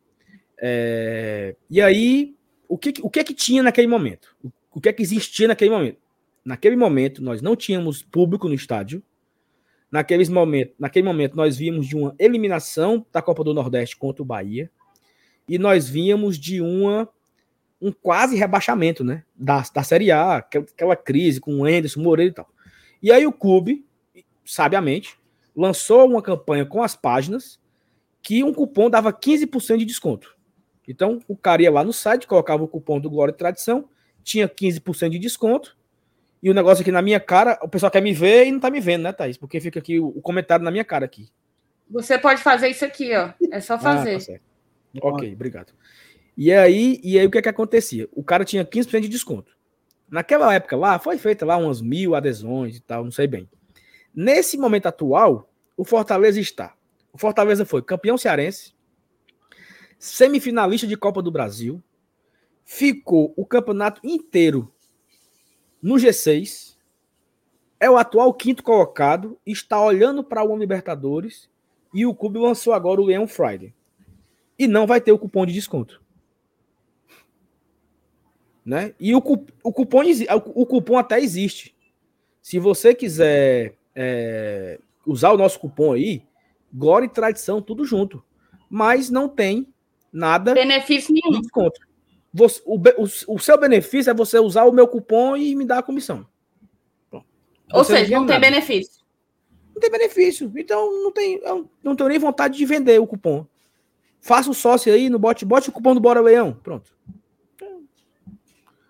É, 0.57 1.57
e 1.69 1.83
aí, 1.83 2.35
o 2.69 2.79
que, 2.79 2.95
o 3.03 3.11
que 3.11 3.25
que 3.25 3.35
tinha 3.35 3.63
naquele 3.63 3.89
momento? 3.89 4.35
o 4.75 4.81
que 4.81 4.89
é 4.89 4.93
que 4.93 5.03
existia 5.03 5.47
naquele 5.47 5.71
momento? 5.71 5.99
Naquele 6.45 6.77
momento, 6.77 7.23
nós 7.23 7.41
não 7.41 7.55
tínhamos 7.55 8.03
público 8.03 8.49
no 8.49 8.55
estádio. 8.55 9.03
Naqueles 9.91 10.29
momentos, 10.29 10.75
naquele 10.79 11.07
momento, 11.07 11.37
nós 11.37 11.57
vimos 11.57 11.87
de 11.87 11.97
uma 11.97 12.15
eliminação 12.19 13.07
da 13.13 13.23
Copa 13.23 13.45
do 13.45 13.55
Nordeste 13.55 13.97
contra 13.97 14.23
o 14.23 14.27
Bahia. 14.27 14.69
E 15.49 15.59
nós 15.59 15.89
víamos 15.89 16.37
de 16.37 16.61
uma 16.61 17.09
um 17.81 17.93
quase 17.93 18.35
rebaixamento, 18.37 19.05
né? 19.05 19.23
Da, 19.37 19.63
da 19.73 19.83
Série 19.83 20.11
A, 20.11 20.37
aquela 20.37 20.97
crise 20.97 21.39
com 21.41 21.61
o 21.61 21.65
Anderson, 21.65 22.01
Moreira 22.01 22.31
e 22.31 22.35
tal. 22.35 22.49
E 23.05 23.13
aí 23.13 23.27
o 23.27 23.33
clube, 23.33 23.85
sabiamente, 24.47 25.19
lançou 25.55 26.09
uma 26.09 26.23
campanha 26.23 26.65
com 26.65 26.83
as 26.83 26.97
páginas 26.97 27.61
que 28.23 28.43
um 28.43 28.51
cupom 28.51 28.89
dava 28.89 29.13
15% 29.13 29.77
de 29.77 29.85
desconto. 29.85 30.35
Então, 30.89 31.21
o 31.29 31.37
cara 31.37 31.61
ia 31.61 31.71
lá 31.71 31.85
no 31.85 31.93
site, 31.93 32.27
colocava 32.27 32.65
o 32.65 32.67
cupom 32.67 32.99
do 32.99 33.11
Glória 33.11 33.31
e 33.31 33.37
Tradição, 33.37 33.91
tinha 34.23 34.49
15% 34.49 35.11
de 35.11 35.19
desconto. 35.19 35.77
E 36.43 36.49
o 36.49 36.55
negócio 36.55 36.81
aqui 36.81 36.91
na 36.91 37.03
minha 37.03 37.21
cara, 37.21 37.59
o 37.61 37.69
pessoal 37.69 37.93
quer 37.93 38.01
me 38.01 38.15
ver 38.15 38.47
e 38.47 38.51
não 38.51 38.59
tá 38.59 38.71
me 38.71 38.81
vendo, 38.81 39.03
né, 39.03 39.13
Thaís? 39.13 39.37
Porque 39.37 39.61
fica 39.61 39.81
aqui 39.81 40.01
o, 40.01 40.23
comentário 40.23 40.65
na 40.65 40.71
minha 40.71 40.83
cara 40.83 41.05
aqui. 41.05 41.29
Você 41.91 42.17
pode 42.17 42.41
fazer 42.43 42.71
isso 42.71 42.87
aqui, 42.87 43.15
ó. 43.15 43.35
É 43.53 43.61
só 43.61 43.79
fazer. 43.79 44.17
Ah, 44.17 44.99
tá 44.99 45.09
ok, 45.09 45.31
obrigado. 45.31 45.75
E 46.39 46.51
aí, 46.51 47.03
e 47.05 47.19
aí 47.19 47.27
o 47.27 47.31
que 47.31 47.37
é 47.37 47.43
que 47.43 47.51
acontecia? 47.51 48.09
O 48.13 48.25
cara 48.25 48.47
tinha 48.47 48.65
15% 48.65 49.01
de 49.01 49.09
desconto. 49.09 49.54
Naquela 50.15 50.55
época 50.55 50.77
lá, 50.77 50.97
foi 50.97 51.19
feita 51.19 51.45
lá 51.45 51.57
umas 51.57 51.83
mil 51.83 52.15
adesões 52.15 52.77
e 52.77 52.81
tal, 52.81 53.03
não 53.03 53.11
sei 53.11 53.27
bem. 53.27 53.51
Nesse 54.15 54.57
momento 54.57 54.87
atual, 54.87 55.51
o 55.77 55.85
Fortaleza 55.85 56.39
está. 56.39 56.73
O 57.13 57.19
Fortaleza 57.19 57.67
foi 57.67 57.83
campeão 57.83 58.17
cearense, 58.17 58.73
semifinalista 59.99 60.87
de 60.87 60.97
Copa 60.97 61.21
do 61.21 61.33
Brasil, 61.33 61.83
ficou 62.65 63.35
o 63.37 63.45
campeonato 63.45 64.01
inteiro 64.05 64.73
no 65.83 65.97
G6, 65.97 66.77
é 67.81 67.91
o 67.91 67.97
atual 67.97 68.33
quinto 68.33 68.63
colocado, 68.63 69.37
está 69.45 69.83
olhando 69.83 70.23
para 70.23 70.45
o 70.45 70.57
Libertadores 70.57 71.51
e 71.93 72.07
o 72.07 72.15
clube 72.15 72.39
lançou 72.39 72.73
agora 72.73 73.01
o 73.01 73.05
Leão 73.05 73.27
Friday. 73.27 73.75
E 74.57 74.69
não 74.69 74.87
vai 74.87 75.01
ter 75.01 75.11
o 75.11 75.19
cupom 75.19 75.45
de 75.45 75.53
desconto. 75.53 76.04
Né? 78.65 78.95
E 78.99 79.15
o, 79.15 79.19
o, 79.19 79.73
cupom, 79.73 80.03
o 80.55 80.67
cupom 80.67 80.99
até 80.99 81.21
existe. 81.21 81.75
Se 82.41 82.59
você 82.59 82.95
quiser 82.95 83.75
é, 83.95 84.79
usar 85.07 85.33
o 85.33 85.37
nosso 85.37 85.59
cupom 85.61 85.93
aí, 85.93 86.23
Glória 86.73 87.07
e 87.07 87.11
Tradição, 87.11 87.61
tudo 87.61 87.85
junto. 87.85 88.25
Mas 88.69 89.11
não 89.11 89.29
tem 89.29 89.73
nada 90.13 90.55
benefício 90.55 91.15
nenhum. 91.15 91.41
desconto. 91.41 91.81
Você, 92.33 92.61
o, 92.65 92.77
o, 92.77 93.35
o, 93.35 93.39
seu 93.39 93.59
benefício 93.59 94.11
é 94.11 94.15
você 94.15 94.39
usar 94.39 94.65
o 94.65 94.73
meu 94.73 94.89
cupom 94.89 95.37
e 95.37 95.55
me 95.55 95.65
dar 95.65 95.79
a 95.79 95.83
comissão. 95.83 96.27
Ou 97.73 97.85
seja, 97.85 98.19
não 98.19 98.27
tem 98.27 98.41
benefício. 98.41 99.05
Não 99.73 99.81
tem 99.81 99.91
benefício. 99.91 100.53
Então 100.57 101.03
não 101.03 101.13
tem, 101.13 101.41
não 101.83 101.97
tenho 101.97 102.09
nem 102.09 102.19
vontade 102.19 102.57
de 102.57 102.67
vender 102.67 103.01
o 103.01 103.07
cupom. 103.07 103.47
Faça 104.21 104.51
o 104.51 104.55
sócio 104.55 104.93
aí 104.93 105.09
no 105.09 105.19
bote, 105.19 105.45
bote 105.45 105.69
o 105.69 105.73
cupom 105.73 105.95
do 105.95 106.01
Bora 106.01 106.21
Leão. 106.21 106.59
Pronto. 106.63 106.95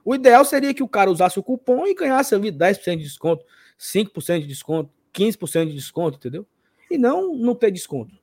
O 0.05 0.15
ideal 0.15 0.45
seria 0.45 0.75
que 0.75 0.83
o 0.83 0.89
cara 0.89 1.11
usasse 1.11 1.39
o 1.39 1.43
cupom 1.43 1.87
e 1.87 1.95
ganhasse 1.95 2.35
ali 2.35 2.53
10% 2.53 2.97
de 2.99 3.05
desconto. 3.05 3.45
5% 3.79 4.41
de 4.41 4.47
desconto, 4.47 4.91
15% 5.13 5.67
de 5.67 5.75
desconto, 5.75 6.19
entendeu? 6.19 6.47
E 6.91 6.99
não 6.99 7.35
não 7.35 7.55
ter 7.55 7.71
desconto. 7.71 8.15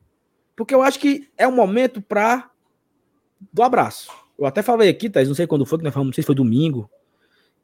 Porque 0.56 0.74
eu 0.74 0.82
acho 0.82 1.00
que 1.00 1.30
é 1.38 1.48
um 1.48 1.52
momento 1.52 2.02
para 2.02 2.50
do 3.52 3.64
abraço. 3.64 4.12
Eu 4.38 4.46
até 4.46 4.62
falei 4.62 4.90
aqui, 4.90 5.10
Thais, 5.10 5.28
não 5.28 5.36
sei 5.36 5.48
quando 5.48 5.66
foi 5.66 5.78
que 5.78 5.84
nós 5.84 5.94
falamos, 5.94 6.12
não 6.12 6.16
sei 6.16 6.24
se 6.24 6.28
foi 6.28 6.36
domingo, 6.36 6.90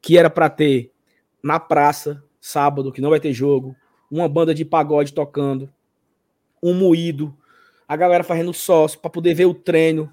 que 0.00 0.18
era 0.18 0.28
para 0.28 0.50
ter 0.50 0.92
na 1.42 1.58
praça, 1.58 2.22
sábado, 2.40 2.92
que 2.92 3.00
não 3.00 3.10
vai 3.10 3.20
ter 3.20 3.32
jogo, 3.32 3.74
uma 4.10 4.28
banda 4.28 4.54
de 4.54 4.64
pagode 4.64 5.12
tocando, 5.12 5.72
um 6.62 6.74
moído, 6.74 7.36
a 7.86 7.96
galera 7.96 8.24
fazendo 8.24 8.52
sócio 8.52 8.98
para 9.00 9.10
poder 9.10 9.34
ver 9.34 9.46
o 9.46 9.54
treino. 9.54 10.12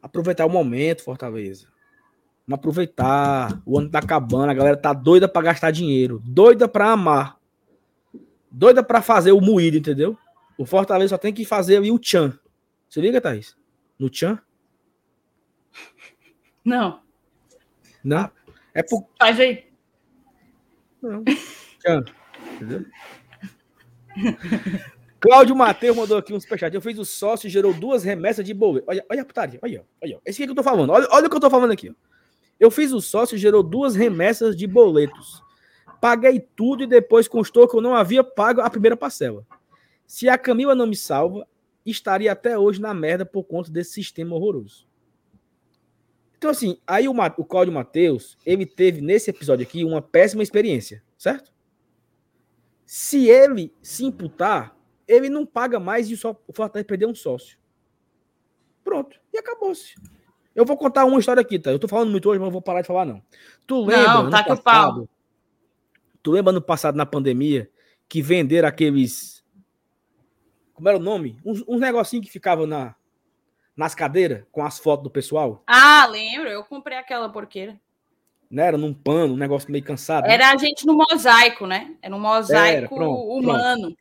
Aproveitar 0.00 0.46
o 0.46 0.50
momento, 0.50 1.02
Fortaleza. 1.02 1.68
Vamos 2.46 2.58
aproveitar. 2.58 3.60
O 3.64 3.78
ano 3.78 3.90
tá 3.90 3.98
acabando, 3.98 4.50
a 4.50 4.54
galera 4.54 4.76
tá 4.76 4.92
doida 4.92 5.28
para 5.28 5.42
gastar 5.42 5.70
dinheiro, 5.70 6.22
doida 6.24 6.68
para 6.68 6.90
amar. 6.90 7.38
Doida 8.50 8.82
para 8.82 9.02
fazer 9.02 9.32
o 9.32 9.40
moído, 9.40 9.76
entendeu? 9.76 10.16
O 10.56 10.64
Fortaleza 10.64 11.10
só 11.10 11.18
tem 11.18 11.32
que 11.32 11.44
fazer 11.44 11.78
ali 11.78 11.90
o 11.90 11.98
tchan. 11.98 12.38
Se 12.88 13.00
liga, 13.00 13.20
Thaís? 13.20 13.56
No 13.98 14.08
tchan? 14.08 14.38
Não. 16.64 17.00
Não? 18.04 18.30
É 18.72 18.82
por... 18.82 19.08
Faz 19.18 19.40
aí. 19.40 19.64
Não. 21.02 21.24
Tchan. 21.24 22.04
Entendeu? 22.54 22.86
Cláudio 25.18 25.56
Matheus 25.56 25.96
mandou 25.96 26.18
aqui 26.18 26.32
um 26.32 26.38
superchat. 26.38 26.74
Eu 26.74 26.80
fiz 26.80 26.98
o 26.98 27.04
sócio 27.04 27.46
e 27.46 27.50
gerou 27.50 27.72
duas 27.72 28.04
remessas 28.04 28.44
de 28.44 28.54
boleto. 28.54 28.86
Olha, 28.88 29.04
olha 29.10 29.22
a 29.22 29.24
putaria. 29.24 29.58
Olha, 29.62 29.84
olha. 30.02 30.20
Esse 30.24 30.42
aqui 30.42 30.46
que 30.46 30.52
eu 30.52 30.62
tô 30.62 30.62
falando. 30.62 30.90
Olha, 30.90 31.08
olha 31.10 31.26
o 31.26 31.30
que 31.30 31.36
eu 31.36 31.40
tô 31.40 31.50
falando 31.50 31.72
aqui. 31.72 31.90
Ó. 31.90 31.94
Eu 32.64 32.70
fiz 32.70 32.92
o 32.92 33.00
sócio 33.00 33.34
e 33.34 33.38
gerou 33.38 33.62
duas 33.62 33.94
remessas 33.94 34.56
de 34.56 34.66
boletos. 34.66 35.42
Paguei 36.00 36.40
tudo 36.40 36.82
e 36.82 36.86
depois 36.86 37.28
constou 37.28 37.68
que 37.68 37.76
eu 37.76 37.80
não 37.82 37.94
havia 37.94 38.24
pago 38.24 38.62
a 38.62 38.70
primeira 38.70 38.96
parcela. 38.96 39.46
Se 40.06 40.30
a 40.30 40.38
Camila 40.38 40.74
não 40.74 40.86
me 40.86 40.96
salva, 40.96 41.46
estaria 41.84 42.32
até 42.32 42.58
hoje 42.58 42.80
na 42.80 42.94
merda 42.94 43.26
por 43.26 43.44
conta 43.44 43.70
desse 43.70 43.92
sistema 43.92 44.34
horroroso. 44.34 44.88
Então, 46.38 46.50
assim, 46.50 46.78
aí 46.86 47.06
o, 47.06 47.12
o 47.12 47.44
Cláudio 47.44 47.74
Matheus, 47.74 48.38
ele 48.46 48.64
teve 48.64 49.02
nesse 49.02 49.28
episódio 49.28 49.66
aqui 49.66 49.84
uma 49.84 50.00
péssima 50.00 50.42
experiência, 50.42 51.02
certo? 51.18 51.52
Se 52.86 53.28
ele 53.28 53.74
se 53.82 54.06
imputar, 54.06 54.74
ele 55.06 55.28
não 55.28 55.44
paga 55.44 55.78
mais 55.78 56.10
e 56.10 56.16
só 56.16 56.34
o 56.46 56.52
Fortaleza 56.54 56.86
perder 56.86 57.04
um 57.04 57.14
sócio. 57.14 57.58
Pronto, 58.82 59.20
e 59.34 59.36
acabou-se. 59.36 59.96
Eu 60.54 60.64
vou 60.64 60.76
contar 60.76 61.04
uma 61.04 61.18
história 61.18 61.40
aqui, 61.40 61.58
tá? 61.58 61.70
Eu 61.70 61.78
tô 61.78 61.88
falando 61.88 62.10
muito 62.10 62.28
hoje, 62.28 62.38
mas 62.38 62.46
não 62.46 62.52
vou 62.52 62.62
parar 62.62 62.80
de 62.80 62.86
falar, 62.86 63.04
não. 63.04 63.20
Tu 63.66 63.84
lembra? 63.84 64.14
Não, 64.14 64.30
tá 64.30 64.44
com 64.44 64.56
pau. 64.56 65.08
Tu 66.22 66.30
lembra 66.30 66.52
no 66.52 66.62
passado, 66.62 66.96
na 66.96 67.04
pandemia, 67.04 67.68
que 68.08 68.22
venderam 68.22 68.68
aqueles. 68.68 69.44
Como 70.72 70.88
era 70.88 70.96
o 70.96 71.00
nome? 71.00 71.38
Uns, 71.44 71.62
uns 71.66 71.80
negocinhos 71.80 72.24
que 72.24 72.32
ficavam 72.32 72.66
na, 72.66 72.94
nas 73.76 73.94
cadeiras 73.94 74.44
com 74.52 74.64
as 74.64 74.78
fotos 74.78 75.04
do 75.04 75.10
pessoal? 75.10 75.62
Ah, 75.66 76.06
lembro. 76.06 76.48
Eu 76.48 76.64
comprei 76.64 76.96
aquela 76.96 77.28
porqueira. 77.28 77.78
Né? 78.50 78.66
Era 78.68 78.78
num 78.78 78.94
pano, 78.94 79.34
um 79.34 79.36
negócio 79.36 79.70
meio 79.70 79.84
cansado. 79.84 80.26
Era 80.26 80.46
né? 80.46 80.52
a 80.52 80.56
gente 80.56 80.86
no 80.86 80.94
mosaico, 80.94 81.66
né? 81.66 81.96
Era 82.00 82.14
um 82.14 82.20
mosaico 82.20 82.76
Era, 82.76 82.88
pronto, 82.88 83.38
humano. 83.38 83.80
Pronto. 83.82 83.98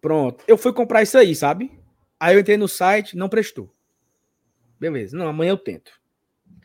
pronto. 0.00 0.44
Eu 0.48 0.56
fui 0.56 0.72
comprar 0.72 1.02
isso 1.02 1.18
aí, 1.18 1.34
sabe? 1.34 1.70
Aí 2.18 2.34
eu 2.34 2.40
entrei 2.40 2.56
no 2.56 2.68
site, 2.68 3.16
não 3.16 3.28
prestou. 3.28 3.70
Beleza. 4.78 5.16
Não, 5.16 5.28
amanhã 5.28 5.50
eu 5.50 5.58
tento. 5.58 5.92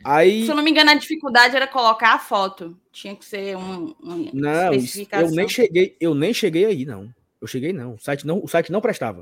Aí... 0.04 0.44
Se 0.44 0.50
eu 0.50 0.56
não 0.56 0.62
me 0.62 0.70
engano, 0.70 0.90
a 0.90 0.94
dificuldade 0.94 1.56
era 1.56 1.66
colocar 1.66 2.14
a 2.14 2.18
foto. 2.18 2.78
Tinha 2.90 3.16
que 3.16 3.24
ser 3.24 3.56
um, 3.56 3.94
um 4.02 4.30
não, 4.32 4.74
eu 4.74 5.30
nem 5.30 5.48
cheguei, 5.48 5.96
eu 6.00 6.14
nem 6.14 6.34
cheguei 6.34 6.66
aí, 6.66 6.84
não. 6.84 7.12
Eu 7.40 7.46
cheguei 7.46 7.72
não. 7.72 7.94
O 7.94 7.98
site 7.98 8.26
não, 8.26 8.42
o 8.42 8.48
site 8.48 8.70
não 8.70 8.80
prestava. 8.80 9.20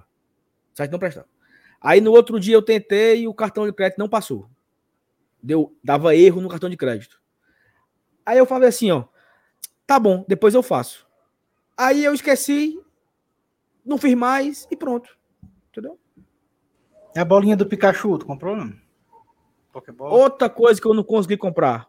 O 0.72 0.76
site 0.76 0.91
não 0.91 0.99
prestava. 0.99 1.28
Aí 1.80 2.01
no 2.01 2.12
outro 2.12 2.38
dia 2.38 2.55
eu 2.55 2.62
tentei 2.62 3.22
e 3.22 3.28
o 3.28 3.34
cartão 3.34 3.66
de 3.66 3.72
crédito 3.72 3.99
não 3.99 4.09
passou. 4.09 4.51
Deu, 5.43 5.74
dava 5.82 6.14
erro 6.14 6.41
no 6.41 6.49
cartão 6.49 6.68
de 6.68 6.76
crédito. 6.76 7.20
Aí 8.24 8.38
eu 8.38 8.45
falei 8.45 8.68
assim, 8.68 8.91
ó, 8.91 9.05
tá 9.86 9.99
bom, 9.99 10.24
depois 10.28 10.55
eu 10.55 10.62
faço. 10.62 11.07
Aí 11.76 12.05
eu 12.05 12.12
esqueci, 12.12 12.78
não 13.84 13.97
fiz 13.97 14.14
mais 14.14 14.68
e 14.70 14.76
pronto. 14.76 15.16
Entendeu? 15.70 15.99
É 17.14 17.20
a 17.20 17.24
bolinha 17.24 17.56
do 17.56 17.66
Pikachu, 17.66 18.18
tu 18.18 18.26
comprou? 18.26 18.56
Não? 18.56 18.72
Pokébola. 19.72 20.14
Outra 20.14 20.48
coisa 20.48 20.80
que 20.80 20.86
eu 20.86 20.94
não 20.94 21.04
consegui 21.04 21.36
comprar. 21.36 21.88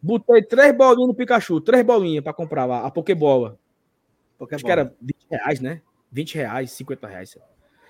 Botei 0.00 0.42
três 0.42 0.76
bolinhas 0.76 1.08
no 1.08 1.14
Pikachu, 1.14 1.60
três 1.60 1.84
bolinhas 1.84 2.22
para 2.22 2.32
comprar 2.32 2.70
a, 2.70 2.86
a 2.86 2.90
Pokébola. 2.90 3.58
Pokébola. 4.38 4.56
Acho 4.56 4.64
que 4.64 4.70
era 4.70 4.94
20 5.00 5.16
reais, 5.30 5.60
né? 5.60 5.82
20 6.12 6.34
reais, 6.34 6.70
50 6.72 7.08
reais. 7.08 7.38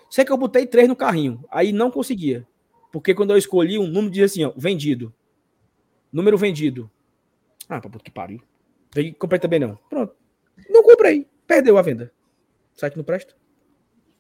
Sei 0.09 0.25
que 0.25 0.33
eu 0.33 0.37
botei 0.37 0.67
três 0.67 0.89
no 0.89 0.97
carrinho, 0.97 1.45
aí 1.51 1.73
não 1.73 1.91
conseguia. 1.91 2.47
Porque 2.93 3.15
quando 3.15 3.33
eu 3.33 3.37
escolhi 3.37 3.79
um 3.79 3.87
número, 3.87 4.11
dizia 4.11 4.25
assim, 4.25 4.45
ó, 4.45 4.53
vendido. 4.57 5.13
Número 6.13 6.39
vendido. 6.39 6.91
Ah, 7.69 7.81
pra 7.81 7.91
que 8.01 8.11
pariu. 8.11 8.41
Comprei 9.19 9.39
também 9.39 9.59
não. 9.59 9.77
Pronto. 9.91 10.15
Não 10.71 10.83
comprei. 10.83 11.27
Perdeu 11.47 11.77
a 11.77 11.83
venda. 11.83 12.13
O 12.75 12.81
site 12.81 12.97
não 12.97 13.05
presta. 13.05 13.35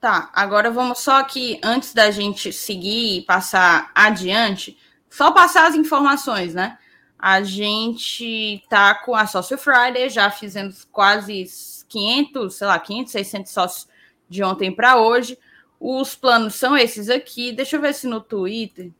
Tá, 0.06 0.30
agora 0.32 0.70
vamos 0.70 1.00
só 1.00 1.16
aqui, 1.16 1.58
antes 1.64 1.92
da 1.92 2.12
gente 2.12 2.52
seguir 2.52 3.18
e 3.18 3.22
passar 3.22 3.90
adiante, 3.92 4.78
só 5.10 5.32
passar 5.32 5.66
as 5.66 5.74
informações, 5.74 6.54
né? 6.54 6.78
A 7.18 7.42
gente 7.42 8.62
tá 8.70 8.94
com 8.94 9.16
a 9.16 9.26
Sócio 9.26 9.58
Friday, 9.58 10.08
já 10.08 10.30
fizemos 10.30 10.84
quase 10.92 11.44
500, 11.88 12.54
sei 12.54 12.66
lá, 12.68 12.78
500, 12.78 13.10
600 13.10 13.52
sócios 13.52 13.88
de 14.28 14.44
ontem 14.44 14.72
para 14.72 14.96
hoje. 14.96 15.36
Os 15.80 16.14
planos 16.14 16.54
são 16.54 16.76
esses 16.76 17.10
aqui. 17.10 17.50
Deixa 17.50 17.74
eu 17.74 17.80
ver 17.80 17.92
se 17.92 18.06
no 18.06 18.20
Twitter. 18.20 18.92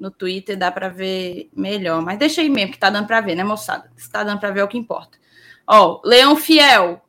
No 0.00 0.10
Twitter 0.10 0.58
dá 0.58 0.72
para 0.72 0.88
ver 0.88 1.48
melhor, 1.54 2.02
mas 2.02 2.18
deixa 2.18 2.40
aí 2.40 2.50
mesmo 2.50 2.72
que 2.72 2.78
tá 2.80 2.90
dando 2.90 3.06
para 3.06 3.20
ver, 3.20 3.36
né, 3.36 3.44
moçada? 3.44 3.88
Se 3.96 4.10
tá 4.10 4.24
dando 4.24 4.40
para 4.40 4.50
ver 4.50 4.62
é 4.62 4.64
o 4.64 4.68
que 4.68 4.76
importa. 4.76 5.16
Ó, 5.64 6.00
Leão 6.04 6.34
Fiel, 6.34 7.00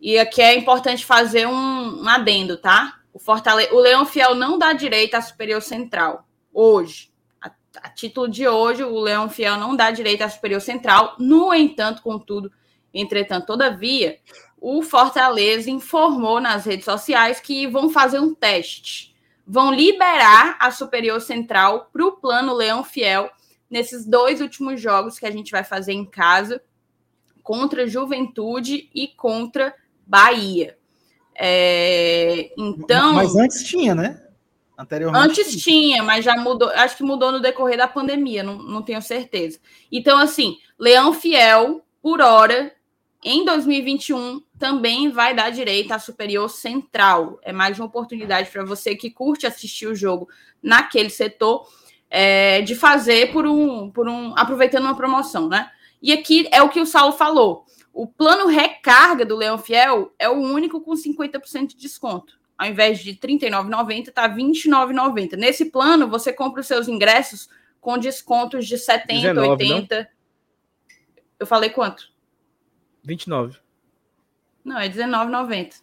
e 0.00 0.18
aqui 0.18 0.40
é 0.40 0.56
importante 0.56 1.04
fazer 1.04 1.46
um, 1.46 2.02
um 2.02 2.08
adendo, 2.08 2.56
tá? 2.56 3.00
O, 3.12 3.18
Fortale... 3.18 3.68
o 3.72 3.78
Leão 3.78 4.06
Fiel 4.06 4.34
não 4.34 4.58
dá 4.58 4.72
direito 4.72 5.14
à 5.14 5.20
Superior 5.20 5.60
Central. 5.60 6.26
Hoje. 6.52 7.10
A, 7.40 7.50
a, 7.82 7.88
título 7.90 8.28
de 8.28 8.48
hoje, 8.48 8.82
o 8.82 8.98
Leão 8.98 9.28
Fiel 9.28 9.58
não 9.58 9.76
dá 9.76 9.90
direito 9.90 10.22
à 10.22 10.28
Superior 10.28 10.60
Central. 10.60 11.16
No 11.18 11.52
entanto, 11.52 12.00
contudo, 12.00 12.50
entretanto, 12.94 13.46
todavia, 13.46 14.18
o 14.58 14.82
Fortaleza 14.82 15.70
informou 15.70 16.40
nas 16.40 16.64
redes 16.64 16.86
sociais 16.86 17.38
que 17.38 17.66
vão 17.66 17.90
fazer 17.90 18.20
um 18.20 18.34
teste. 18.34 19.14
Vão 19.46 19.74
liberar 19.74 20.56
a 20.60 20.70
Superior 20.70 21.20
Central 21.20 21.90
para 21.92 22.06
o 22.06 22.12
plano 22.12 22.54
Leão 22.54 22.82
Fiel 22.82 23.30
nesses 23.68 24.06
dois 24.06 24.40
últimos 24.40 24.80
jogos 24.80 25.18
que 25.18 25.26
a 25.26 25.30
gente 25.30 25.50
vai 25.50 25.62
fazer 25.62 25.92
em 25.92 26.04
casa 26.04 26.62
contra 27.42 27.86
Juventude 27.86 28.88
e 28.94 29.08
contra 29.08 29.74
Bahia. 30.10 30.76
É, 31.38 32.50
então. 32.58 33.14
Mas 33.14 33.36
antes 33.36 33.62
tinha, 33.62 33.94
né? 33.94 34.20
Anteriormente. 34.76 35.24
Antes 35.24 35.62
tinha, 35.62 36.02
mas 36.02 36.24
já 36.24 36.36
mudou. 36.36 36.68
Acho 36.70 36.96
que 36.96 37.04
mudou 37.04 37.30
no 37.30 37.40
decorrer 37.40 37.78
da 37.78 37.86
pandemia, 37.86 38.42
não, 38.42 38.58
não 38.58 38.82
tenho 38.82 39.00
certeza. 39.00 39.60
Então, 39.90 40.18
assim, 40.18 40.58
Leão 40.76 41.12
Fiel, 41.12 41.84
por 42.02 42.20
hora, 42.20 42.72
em 43.22 43.44
2021, 43.44 44.42
também 44.58 45.10
vai 45.10 45.32
dar 45.32 45.50
direito 45.50 45.92
à 45.92 45.98
Superior 46.00 46.48
Central. 46.50 47.38
É 47.42 47.52
mais 47.52 47.78
uma 47.78 47.86
oportunidade 47.86 48.50
para 48.50 48.64
você 48.64 48.96
que 48.96 49.10
curte 49.10 49.46
assistir 49.46 49.86
o 49.86 49.94
jogo 49.94 50.28
naquele 50.60 51.10
setor 51.10 51.68
é, 52.10 52.62
de 52.62 52.74
fazer 52.74 53.32
por 53.32 53.46
um, 53.46 53.90
por 53.90 54.08
um. 54.08 54.34
aproveitando 54.36 54.84
uma 54.84 54.96
promoção, 54.96 55.48
né? 55.48 55.70
E 56.02 56.12
aqui 56.12 56.48
é 56.50 56.60
o 56.62 56.68
que 56.68 56.80
o 56.80 56.86
Saulo 56.86 57.12
falou. 57.12 57.64
O 58.00 58.06
plano 58.06 58.46
recarga 58.46 59.26
do 59.26 59.36
Leão 59.36 59.58
Fiel 59.58 60.14
é 60.18 60.26
o 60.26 60.32
único 60.32 60.80
com 60.80 60.92
50% 60.92 61.66
de 61.66 61.76
desconto. 61.76 62.40
Ao 62.56 62.66
invés 62.66 62.98
de 63.00 63.10
R$ 63.10 63.18
39,90, 63.18 64.08
está 64.08 64.26
R$ 64.26 64.42
29,90. 64.42 65.36
Nesse 65.36 65.66
plano, 65.66 66.08
você 66.08 66.32
compra 66.32 66.62
os 66.62 66.66
seus 66.66 66.88
ingressos 66.88 67.50
com 67.78 67.98
descontos 67.98 68.66
de 68.66 68.78
70, 68.78 69.34
19, 69.34 69.48
80. 69.50 69.98
Não? 69.98 70.06
Eu 71.40 71.46
falei 71.46 71.68
quanto? 71.68 72.10
29. 73.04 73.58
Não, 74.64 74.78
é 74.78 74.88
R$19,90. 74.88 75.82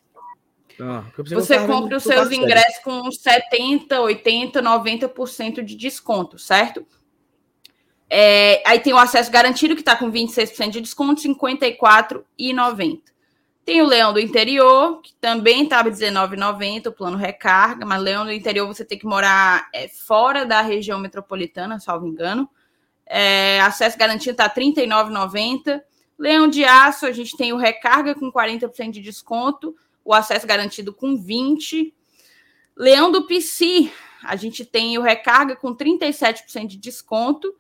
Ah, 0.82 1.04
você 1.20 1.68
compra 1.68 1.98
os 1.98 2.04
seus 2.04 2.32
ingressos 2.32 2.84
com 2.84 3.12
70, 3.12 4.02
80, 4.02 4.60
90% 4.60 5.64
de 5.64 5.76
desconto, 5.76 6.40
certo? 6.40 6.84
É, 8.10 8.64
aí 8.66 8.80
tem 8.80 8.94
o 8.94 8.98
acesso 8.98 9.32
garantido, 9.32 9.76
que 9.76 9.82
está 9.82 9.96
com 9.96 10.12
26% 10.12 10.70
de 10.70 10.82
desconto, 10.82 11.22
R$ 11.22 11.36
54,90. 11.36 13.02
Tem 13.66 13.82
o 13.82 13.86
Leão 13.86 14.14
do 14.14 14.20
Interior, 14.20 15.02
que 15.02 15.14
também 15.16 15.64
está 15.64 15.82
R$19,90, 15.82 16.88
o 16.88 16.92
plano 16.94 17.18
recarga, 17.18 17.86
mas 17.86 18.02
Leão 18.02 18.24
do 18.24 18.32
Interior 18.32 18.66
você 18.66 18.86
tem 18.86 18.98
que 18.98 19.06
morar 19.06 19.68
é, 19.74 19.90
fora 19.90 20.46
da 20.46 20.62
região 20.62 20.98
metropolitana, 21.00 21.78
salvo 21.78 22.08
engano. 22.08 22.50
É, 23.06 23.60
acesso 23.60 23.98
garantido 23.98 24.32
está 24.32 24.46
R$39,90. 24.46 25.82
Leão 26.18 26.48
de 26.48 26.64
Aço, 26.64 27.06
a 27.06 27.12
gente 27.12 27.36
tem 27.36 27.52
o 27.52 27.58
Recarga 27.58 28.16
com 28.16 28.32
40% 28.32 28.92
de 28.92 29.02
desconto, 29.02 29.76
o 30.04 30.14
acesso 30.14 30.48
garantido 30.48 30.94
com 30.94 31.18
20%. 31.18 31.92
Leão 32.74 33.12
do 33.12 33.28
PC, 33.28 33.92
a 34.24 34.38
gente 34.38 34.64
tem 34.64 34.98
o 34.98 35.02
Recarga 35.02 35.58
com 35.58 35.76
37% 35.76 36.68
de 36.68 36.78
desconto 36.78 37.54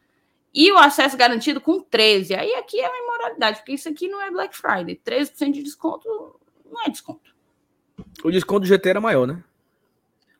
e 0.58 0.72
o 0.72 0.78
acesso 0.80 1.16
garantido 1.16 1.62
com 1.62 1.84
13%. 1.84 2.36
Aí 2.36 2.52
aqui 2.56 2.82
é 2.82 2.90
uma 2.90 2.98
imoralidade, 2.98 3.60
porque 3.60 3.74
isso 3.74 3.88
aqui 3.88 4.08
não 4.08 4.20
é 4.20 4.32
Black 4.32 4.58
Friday. 4.58 5.00
13% 5.06 5.52
de 5.52 5.62
desconto 5.62 6.40
não 6.66 6.84
é 6.84 6.90
desconto. 6.90 7.32
O 8.24 8.32
desconto 8.32 8.62
do 8.62 8.66
GT 8.66 8.90
era 8.90 9.00
maior, 9.00 9.28
né? 9.28 9.44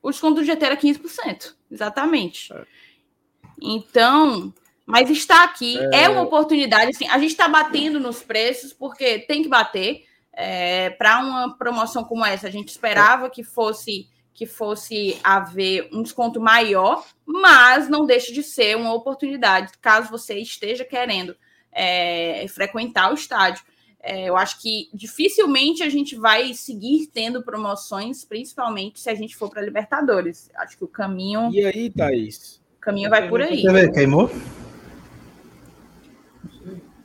O 0.02 0.10
desconto 0.10 0.40
do 0.40 0.44
GT 0.44 0.64
era 0.64 0.76
15%. 0.76 1.54
Exatamente. 1.70 2.52
É. 2.52 2.66
Então, 3.62 4.52
mas 4.84 5.08
está 5.08 5.44
aqui, 5.44 5.78
é, 5.92 6.02
é 6.02 6.08
uma 6.08 6.22
oportunidade. 6.22 6.90
Assim, 6.90 7.06
a 7.06 7.18
gente 7.20 7.30
está 7.30 7.46
batendo 7.48 8.00
nos 8.00 8.20
preços, 8.20 8.72
porque 8.72 9.20
tem 9.20 9.44
que 9.44 9.48
bater. 9.48 10.04
É, 10.32 10.90
Para 10.90 11.20
uma 11.20 11.56
promoção 11.56 12.02
como 12.02 12.26
essa, 12.26 12.48
a 12.48 12.50
gente 12.50 12.70
esperava 12.70 13.30
que 13.30 13.44
fosse 13.44 14.08
que 14.38 14.46
fosse 14.46 15.18
haver 15.24 15.88
um 15.92 16.00
desconto 16.00 16.40
maior, 16.40 17.04
mas 17.26 17.88
não 17.88 18.06
deixa 18.06 18.32
de 18.32 18.44
ser 18.44 18.76
uma 18.76 18.94
oportunidade, 18.94 19.72
caso 19.80 20.10
você 20.10 20.38
esteja 20.38 20.84
querendo 20.84 21.36
é, 21.72 22.46
frequentar 22.46 23.10
o 23.10 23.14
estádio. 23.14 23.64
É, 24.00 24.28
eu 24.28 24.36
acho 24.36 24.62
que 24.62 24.88
dificilmente 24.94 25.82
a 25.82 25.88
gente 25.88 26.14
vai 26.14 26.54
seguir 26.54 27.08
tendo 27.12 27.42
promoções, 27.42 28.24
principalmente 28.24 29.00
se 29.00 29.10
a 29.10 29.14
gente 29.16 29.36
for 29.36 29.50
para 29.50 29.60
Libertadores. 29.60 30.48
Acho 30.54 30.78
que 30.78 30.84
o 30.84 30.88
caminho. 30.88 31.50
E 31.52 31.64
aí, 31.64 31.90
Thaís? 31.90 32.62
O 32.76 32.80
caminho 32.80 33.10
vai 33.10 33.28
por 33.28 33.42
aí. 33.42 33.64
Vê, 33.64 33.90
queimou? 33.90 34.30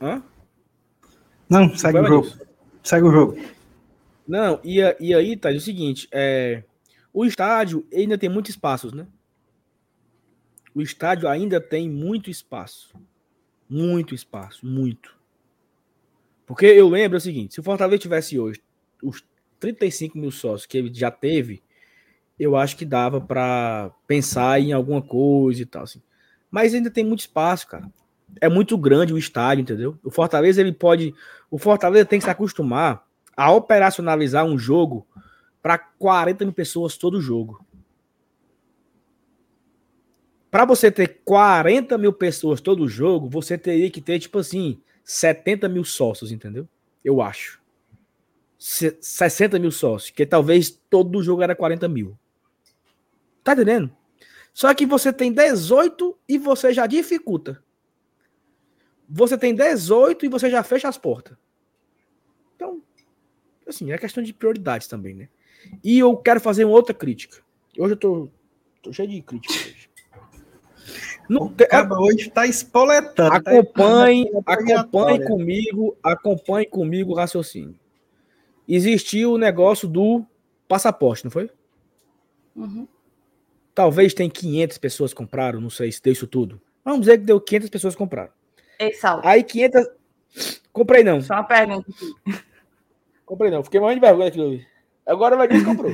Hã? 0.00 0.22
Não, 1.50 1.76
segue 1.76 1.98
o 1.98 2.06
jogo. 2.06 2.32
Segue 2.80 3.06
o 3.08 3.10
jogo. 3.10 3.36
Não, 4.26 4.60
e, 4.62 4.78
e 5.00 5.12
aí, 5.12 5.36
Thaís, 5.36 5.56
é 5.56 5.58
o 5.58 5.64
seguinte: 5.64 6.08
é, 6.12 6.62
o 7.14 7.24
estádio 7.24 7.86
ainda 7.94 8.18
tem 8.18 8.28
muitos 8.28 8.50
espaços, 8.50 8.92
né? 8.92 9.06
O 10.74 10.82
estádio 10.82 11.28
ainda 11.28 11.60
tem 11.60 11.88
muito 11.88 12.28
espaço. 12.28 12.92
Muito 13.70 14.14
espaço, 14.14 14.66
muito. 14.66 15.16
Porque 16.44 16.66
eu 16.66 16.88
lembro 16.88 17.16
o 17.16 17.20
seguinte: 17.20 17.54
se 17.54 17.60
o 17.60 17.62
Fortaleza 17.62 18.02
tivesse 18.02 18.36
hoje 18.36 18.60
os 19.00 19.24
35 19.60 20.18
mil 20.18 20.32
sócios 20.32 20.66
que 20.66 20.76
ele 20.76 20.92
já 20.92 21.10
teve, 21.10 21.62
eu 22.38 22.56
acho 22.56 22.76
que 22.76 22.84
dava 22.84 23.20
para 23.20 23.92
pensar 24.08 24.60
em 24.60 24.72
alguma 24.72 25.00
coisa 25.00 25.62
e 25.62 25.66
tal. 25.66 25.84
Assim. 25.84 26.02
Mas 26.50 26.74
ainda 26.74 26.90
tem 26.90 27.04
muito 27.04 27.20
espaço, 27.20 27.68
cara. 27.68 27.88
É 28.40 28.48
muito 28.48 28.76
grande 28.76 29.14
o 29.14 29.18
estádio, 29.18 29.62
entendeu? 29.62 29.96
O 30.02 30.10
Fortaleza 30.10 30.60
ele 30.60 30.72
pode. 30.72 31.14
O 31.48 31.58
Fortaleza 31.58 32.04
tem 32.04 32.18
que 32.18 32.24
se 32.24 32.30
acostumar 32.30 33.06
a 33.36 33.52
operacionalizar 33.52 34.44
um 34.44 34.58
jogo 34.58 35.06
para 35.64 35.78
40 35.78 36.44
mil 36.44 36.52
pessoas 36.52 36.94
todo 36.98 37.22
jogo. 37.22 37.64
Para 40.50 40.66
você 40.66 40.90
ter 40.90 41.22
40 41.24 41.96
mil 41.96 42.12
pessoas 42.12 42.60
todo 42.60 42.86
jogo, 42.86 43.30
você 43.30 43.56
teria 43.56 43.90
que 43.90 44.02
ter, 44.02 44.18
tipo 44.18 44.38
assim, 44.38 44.78
70 45.02 45.66
mil 45.70 45.82
sócios, 45.82 46.30
entendeu? 46.30 46.68
Eu 47.02 47.22
acho. 47.22 47.62
60 48.58 49.58
mil 49.58 49.70
sócios, 49.70 50.10
que 50.10 50.26
talvez 50.26 50.68
todo 50.90 51.22
jogo 51.22 51.40
era 51.40 51.56
40 51.56 51.88
mil. 51.88 52.14
Tá 53.42 53.54
entendendo? 53.54 53.90
Só 54.52 54.72
que 54.74 54.84
você 54.84 55.14
tem 55.14 55.32
18 55.32 56.18
e 56.28 56.36
você 56.36 56.74
já 56.74 56.86
dificulta. 56.86 57.64
Você 59.08 59.38
tem 59.38 59.54
18 59.54 60.26
e 60.26 60.28
você 60.28 60.50
já 60.50 60.62
fecha 60.62 60.90
as 60.90 60.98
portas. 60.98 61.38
Então, 62.54 62.82
assim, 63.66 63.92
é 63.92 63.96
questão 63.96 64.22
de 64.22 64.34
prioridades 64.34 64.86
também, 64.86 65.14
né? 65.14 65.30
E 65.82 65.98
eu 65.98 66.16
quero 66.16 66.40
fazer 66.40 66.64
uma 66.64 66.74
outra 66.74 66.94
crítica. 66.94 67.38
Hoje 67.78 67.94
eu 67.94 67.96
tô, 67.96 68.28
tô 68.82 68.92
cheio 68.92 69.08
de 69.08 69.22
crítica 69.22 69.54
hoje. 69.54 69.90
Não, 71.28 71.46
Acaba 71.46 71.98
hoje 71.98 72.30
tá 72.30 72.46
espoletando. 72.46 73.34
Acompanhe, 73.34 74.30
tá 74.30 74.52
acompanhe 74.52 75.24
comigo, 75.24 75.96
acompanhe 76.02 76.66
comigo 76.66 77.12
o 77.12 77.14
raciocínio. 77.14 77.78
Existiu 78.68 79.32
o 79.32 79.38
negócio 79.38 79.88
do 79.88 80.24
passaporte, 80.68 81.24
não 81.24 81.30
foi? 81.30 81.50
Uhum. 82.54 82.86
Talvez 83.74 84.14
tem 84.14 84.30
500 84.30 84.78
pessoas 84.78 85.14
compraram, 85.14 85.60
não 85.60 85.70
sei 85.70 85.90
se 85.90 86.02
deu 86.02 86.12
isso 86.12 86.26
tudo. 86.26 86.60
Vamos 86.84 87.00
dizer 87.00 87.18
que 87.18 87.24
deu 87.24 87.40
500 87.40 87.70
pessoas 87.70 87.96
compraram. 87.96 88.30
Ei, 88.78 88.92
Saulo. 88.92 89.22
Aí 89.24 89.42
500... 89.42 89.88
Comprei 90.72 91.02
não. 91.02 91.20
Só 91.20 91.34
uma 91.34 91.44
pergunta. 91.44 91.86
Comprei 93.24 93.50
não. 93.50 93.64
Fiquei 93.64 93.80
morrendo 93.80 94.00
de 94.00 94.06
vergonha 94.06 94.28
aquilo 94.28 94.60
Agora 95.06 95.36
vai 95.36 95.48
dizer 95.48 95.60
que 95.60 95.66
comprou. 95.66 95.92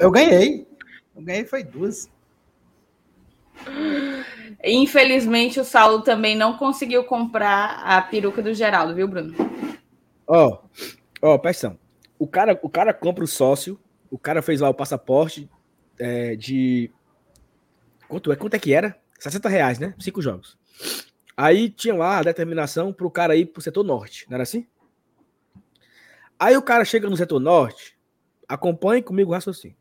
Eu 0.00 0.10
ganhei. 0.10 0.66
Eu 1.14 1.22
ganhei 1.22 1.44
foi 1.44 1.62
duas. 1.62 2.10
Infelizmente, 4.64 5.60
o 5.60 5.64
Saulo 5.64 6.02
também 6.02 6.36
não 6.36 6.56
conseguiu 6.56 7.04
comprar 7.04 7.82
a 7.84 8.00
peruca 8.02 8.42
do 8.42 8.54
Geraldo, 8.54 8.94
viu, 8.94 9.06
Bruno? 9.06 9.34
Ó, 10.26 10.62
ó, 11.22 11.34
oh, 11.34 11.38
presta 11.38 11.78
O 12.18 12.26
cara, 12.26 12.58
o 12.62 12.68
cara 12.68 12.92
compra 12.92 13.24
o 13.24 13.28
sócio, 13.28 13.78
o 14.10 14.18
cara 14.18 14.42
fez 14.42 14.60
lá 14.60 14.68
o 14.68 14.74
passaporte 14.74 15.48
é, 15.98 16.34
de. 16.36 16.90
Quanto 18.08 18.32
é? 18.32 18.36
Quanto 18.36 18.54
é 18.54 18.58
que 18.58 18.72
era? 18.72 18.98
60 19.18 19.48
reais, 19.48 19.78
né? 19.78 19.94
Cinco 19.98 20.20
jogos. 20.20 20.58
Aí 21.36 21.68
tinha 21.68 21.94
lá 21.94 22.18
a 22.18 22.22
determinação 22.22 22.92
pro 22.92 23.10
cara 23.10 23.36
ir 23.36 23.46
pro 23.46 23.62
setor 23.62 23.84
norte, 23.84 24.26
não 24.28 24.36
era 24.36 24.42
assim? 24.42 24.66
Aí 26.38 26.56
o 26.56 26.62
cara 26.62 26.84
chega 26.84 27.08
no 27.08 27.16
setor 27.16 27.40
norte, 27.40 27.96
acompanhe 28.46 29.02
comigo 29.02 29.30
o 29.30 29.34
raciocínio. 29.34 29.76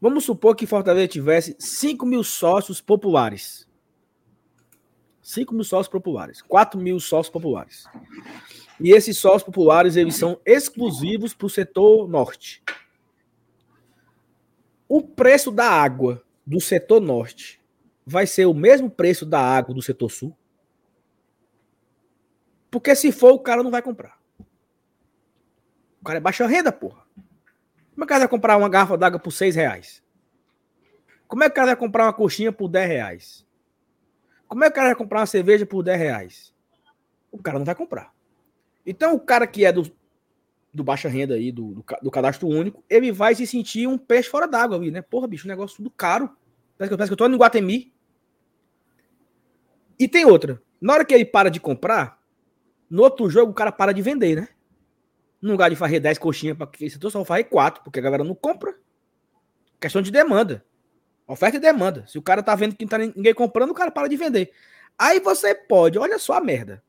Vamos 0.00 0.24
supor 0.24 0.54
que 0.54 0.66
Fortaleza 0.66 1.08
tivesse 1.08 1.56
5 1.58 2.04
mil 2.04 2.22
sócios 2.22 2.80
populares. 2.80 3.66
5 5.22 5.54
mil 5.54 5.64
sócios 5.64 5.88
populares. 5.88 6.42
4 6.42 6.78
mil 6.78 7.00
sócios 7.00 7.32
populares. 7.32 7.84
E 8.78 8.90
esses 8.90 9.16
sócios 9.18 9.44
populares, 9.44 9.96
eles 9.96 10.16
são 10.16 10.38
exclusivos 10.44 11.32
para 11.32 11.46
o 11.46 11.50
setor 11.50 12.06
norte. 12.06 12.62
O 14.86 15.00
preço 15.00 15.50
da 15.50 15.70
água 15.70 16.22
do 16.46 16.60
setor 16.60 17.00
norte 17.00 17.58
vai 18.04 18.26
ser 18.26 18.44
o 18.44 18.52
mesmo 18.52 18.90
preço 18.90 19.24
da 19.24 19.40
água 19.40 19.74
do 19.74 19.80
setor 19.80 20.10
sul? 20.10 20.36
Porque 22.70 22.94
se 22.94 23.10
for, 23.10 23.32
o 23.32 23.38
cara 23.38 23.62
não 23.62 23.70
vai 23.70 23.80
comprar. 23.80 24.18
O 26.04 26.06
cara 26.06 26.18
é 26.18 26.20
baixa 26.20 26.46
renda, 26.46 26.70
porra. 26.70 27.02
Como 27.94 27.96
é 27.96 27.96
que 27.96 28.02
o 28.02 28.06
cara 28.06 28.20
vai 28.20 28.28
comprar 28.28 28.58
uma 28.58 28.68
garrafa 28.68 28.98
d'água 28.98 29.18
por 29.18 29.30
6 29.30 29.56
reais? 29.56 30.02
Como 31.26 31.42
é 31.42 31.46
que 31.46 31.52
o 31.52 31.54
cara 31.54 31.68
vai 31.68 31.76
comprar 31.76 32.04
uma 32.04 32.12
coxinha 32.12 32.52
por 32.52 32.68
10 32.68 32.86
reais? 32.86 33.46
Como 34.46 34.62
é 34.62 34.66
que 34.66 34.72
o 34.72 34.74
cara 34.74 34.88
vai 34.88 34.96
comprar 34.96 35.20
uma 35.20 35.26
cerveja 35.26 35.64
por 35.64 35.82
10 35.82 35.98
reais? 35.98 36.54
O 37.32 37.38
cara 37.38 37.58
não 37.58 37.64
vai 37.64 37.74
comprar. 37.74 38.12
Então, 38.84 39.14
o 39.14 39.18
cara 39.18 39.46
que 39.46 39.64
é 39.64 39.72
do, 39.72 39.90
do 40.74 40.84
baixa 40.84 41.08
renda 41.08 41.36
aí, 41.36 41.50
do, 41.50 41.76
do, 41.76 41.84
do 42.02 42.10
cadastro 42.10 42.48
único, 42.48 42.84
ele 42.90 43.10
vai 43.10 43.34
se 43.34 43.46
sentir 43.46 43.88
um 43.88 43.96
peixe 43.96 44.28
fora 44.28 44.46
d'água 44.46 44.76
ali, 44.76 44.90
né? 44.90 45.00
Porra, 45.00 45.26
bicho, 45.26 45.46
um 45.46 45.50
negócio 45.50 45.78
tudo 45.78 45.88
caro. 45.88 46.28
Parece 46.76 46.90
que, 46.90 46.96
parece 46.98 47.08
que 47.08 47.12
eu 47.14 47.16
tô 47.16 47.28
no 47.30 47.38
Guatemi. 47.38 47.94
E 49.98 50.06
tem 50.06 50.26
outra. 50.26 50.62
Na 50.78 50.92
hora 50.92 51.04
que 51.06 51.14
ele 51.14 51.24
para 51.24 51.50
de 51.50 51.60
comprar, 51.60 52.20
no 52.90 53.02
outro 53.02 53.30
jogo 53.30 53.52
o 53.52 53.54
cara 53.54 53.72
para 53.72 53.92
de 53.92 54.02
vender, 54.02 54.36
né? 54.36 54.48
No 55.44 55.52
lugar 55.52 55.68
de 55.68 55.76
fazer 55.76 56.00
10 56.00 56.16
coxinhas 56.16 56.56
para 56.56 56.66
que 56.66 56.88
setor, 56.88 57.10
só 57.10 57.22
fazer 57.22 57.44
4, 57.44 57.84
porque 57.84 57.98
a 57.98 58.02
galera 58.02 58.24
não 58.24 58.34
compra. 58.34 58.74
Questão 59.78 60.00
de 60.00 60.10
demanda. 60.10 60.64
Oferta 61.26 61.58
e 61.58 61.60
demanda. 61.60 62.06
Se 62.06 62.16
o 62.16 62.22
cara 62.22 62.42
tá 62.42 62.54
vendo 62.54 62.74
que 62.74 62.86
não 62.86 62.88
tá 62.88 62.96
ninguém 62.96 63.34
comprando, 63.34 63.68
o 63.68 63.74
cara 63.74 63.90
para 63.90 64.08
de 64.08 64.16
vender. 64.16 64.50
Aí 64.98 65.20
você 65.20 65.54
pode, 65.54 65.98
olha 65.98 66.18
só 66.18 66.32
a 66.32 66.40
merda. 66.40 66.82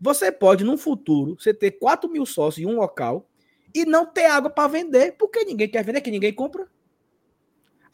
Você 0.00 0.32
pode, 0.32 0.64
num 0.64 0.76
futuro, 0.76 1.36
você 1.38 1.54
ter 1.54 1.70
4 1.78 2.10
mil 2.10 2.26
sócios 2.26 2.66
em 2.66 2.68
um 2.68 2.74
local 2.74 3.30
e 3.72 3.84
não 3.84 4.04
ter 4.04 4.26
água 4.26 4.50
para 4.50 4.66
vender, 4.66 5.12
porque 5.12 5.44
ninguém 5.44 5.68
quer 5.68 5.84
vender, 5.84 6.00
que 6.00 6.10
ninguém 6.10 6.32
compra. 6.32 6.66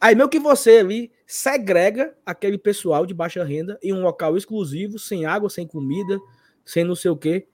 Aí 0.01 0.15
meio 0.15 0.27
que 0.27 0.39
você 0.39 0.79
ali 0.79 1.11
segrega 1.27 2.17
aquele 2.25 2.57
pessoal 2.57 3.05
de 3.05 3.13
baixa 3.13 3.43
renda 3.43 3.77
em 3.83 3.93
um 3.93 4.01
local 4.01 4.35
exclusivo, 4.35 4.97
sem 4.97 5.27
água, 5.27 5.51
sem 5.51 5.67
comida, 5.67 6.19
sem 6.65 6.83
não 6.83 6.95
sei 6.95 7.11
o 7.11 7.15
quê. 7.15 7.47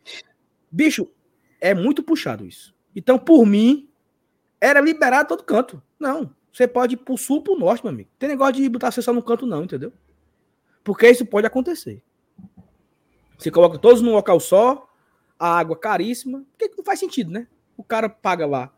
Bicho, 0.72 1.12
é 1.60 1.74
muito 1.74 2.04
puxado 2.04 2.46
isso. 2.46 2.76
Então, 2.96 3.18
por 3.18 3.46
mim, 3.46 3.90
era 4.60 4.80
liberado 4.80 5.28
todo 5.30 5.44
canto. 5.44 5.82
Não. 6.00 6.34
Você 6.52 6.68
pode 6.68 6.94
ir 6.96 6.98
pro 6.98 7.18
sul, 7.18 7.42
pro 7.42 7.58
norte, 7.58 7.84
meu 7.84 7.92
amigo. 7.92 8.10
Tem 8.18 8.30
negócio 8.30 8.54
de 8.54 8.70
botar 8.70 8.92
você 8.92 9.02
só 9.02 9.12
no 9.12 9.22
canto, 9.22 9.46
não, 9.46 9.64
entendeu? 9.64 9.92
Porque 10.84 11.10
isso 11.10 11.26
pode 11.26 11.46
acontecer. 11.46 12.02
Você 13.38 13.52
coloca 13.52 13.78
todos 13.78 14.02
num 14.02 14.14
local 14.14 14.40
só, 14.40 14.88
a 15.38 15.58
água 15.60 15.78
caríssima, 15.78 16.46
porque 16.52 16.74
não 16.78 16.86
faz 16.86 17.00
sentido, 17.00 17.32
né? 17.32 17.48
O 17.76 17.84
cara 17.84 18.08
paga 18.08 18.46
lá 18.46 18.72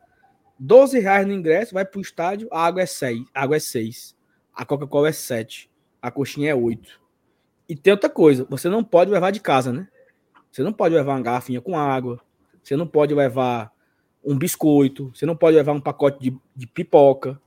12 0.60 1.00
reais 1.00 1.28
no 1.28 1.34
ingresso, 1.34 1.74
vai 1.74 1.86
pro 1.86 2.02
estádio, 2.02 2.48
a 2.52 2.66
água 2.66 2.82
é 2.82 2.86
6, 2.86 3.26
a 3.34 3.44
água 3.44 3.58
é 3.58 3.60
6, 3.60 4.16
a 4.54 4.66
Coca-Cola 4.66 5.10
é 5.10 5.12
7, 5.12 5.70
a 6.02 6.10
coxinha 6.10 6.52
é 6.52 6.56
8. 6.56 7.00
E 7.70 7.76
tem 7.76 7.92
outra 7.92 8.10
coisa, 8.10 8.46
você 8.50 8.70
não 8.70 8.84
pode 8.84 9.12
levar 9.12 9.32
de 9.32 9.40
casa, 9.40 9.72
né? 9.72 9.88
Você 10.52 10.64
não 10.64 10.74
pode 10.74 10.96
levar 10.96 11.14
uma 11.14 11.22
garrafinha 11.22 11.62
com 11.62 11.78
água. 11.78 12.20
Você 12.68 12.76
não 12.76 12.86
pode 12.86 13.16
levar 13.16 13.72
um 14.22 14.38
biscoito. 14.38 15.10
Você 15.16 15.26
não 15.26 15.38
pode 15.38 15.56
levar 15.56 15.72
um 15.72 15.80
pacote 15.80 16.20
de, 16.20 16.38
de 16.54 16.68
pipoca. 16.68 17.42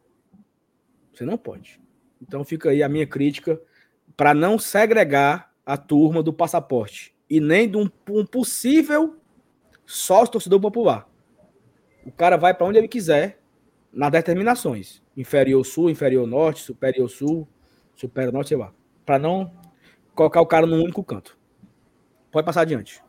Você 1.13 1.27
não 1.27 1.37
pode. 1.37 1.79
Então 2.23 2.43
fica 2.43 2.71
aí 2.71 2.83
a 2.83 2.89
minha 2.89 3.07
crítica 3.07 3.61
para 4.17 4.33
não 4.33 4.59
segregar 4.59 5.53
a 5.67 5.77
turma 5.77 6.23
do 6.23 6.33
passaporte 6.33 7.15
e 7.29 7.39
nem 7.39 7.71
de 7.71 7.77
um, 7.77 7.91
um 8.09 8.25
possível 8.25 9.19
sócio 9.85 10.33
torcedor 10.33 10.59
popular. 10.59 11.07
O 12.07 12.11
cara 12.11 12.39
vai 12.39 12.55
para 12.55 12.67
onde 12.67 12.79
ele 12.79 12.89
quiser 12.89 13.43
nas 13.93 14.11
determinações. 14.11 15.03
Inferior 15.15 15.63
sul, 15.67 15.91
inferior 15.91 16.27
norte, 16.27 16.63
superior 16.63 17.11
sul, 17.11 17.47
superior 17.95 18.33
norte, 18.33 18.49
sei 18.49 18.57
lá. 18.57 18.73
Para 19.05 19.19
não 19.19 19.53
colocar 20.15 20.41
o 20.41 20.47
cara 20.47 20.67
num 20.67 20.83
único 20.83 21.05
canto. 21.05 21.39
Pode 22.31 22.47
passar 22.47 22.63
adiante. 22.63 23.03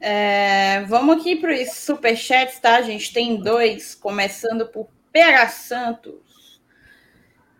É, 0.00 0.84
vamos 0.86 1.16
aqui 1.16 1.36
para 1.36 1.52
os 1.52 1.72
superchats, 1.72 2.58
tá? 2.60 2.76
A 2.76 2.82
gente 2.82 3.12
tem 3.12 3.40
dois, 3.40 3.94
começando 3.94 4.66
por 4.66 4.88
PH 5.12 5.48
Santos. 5.48 6.60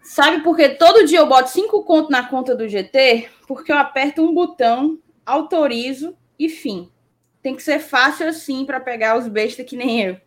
Sabe 0.03 0.43
por 0.43 0.57
que 0.57 0.71
todo 0.71 1.05
dia 1.05 1.19
eu 1.19 1.27
boto 1.27 1.51
cinco 1.51 1.83
contos 1.83 2.11
na 2.11 2.27
conta 2.27 2.55
do 2.55 2.69
GT? 2.69 3.29
Porque 3.47 3.71
eu 3.73 3.77
aperto 3.77 4.23
um 4.23 4.33
botão, 4.33 4.99
autorizo 5.27 6.17
e 6.39 6.49
fim. 6.49 6.91
Tem 7.43 7.55
que 7.55 7.63
ser 7.63 7.79
fácil 7.79 8.29
assim 8.29 8.65
para 8.65 8.81
pegar 8.81 9.19
os 9.19 9.29
bestas 9.29 9.67
que 9.67 9.77
nem 9.77 10.03
eu. 10.03 10.21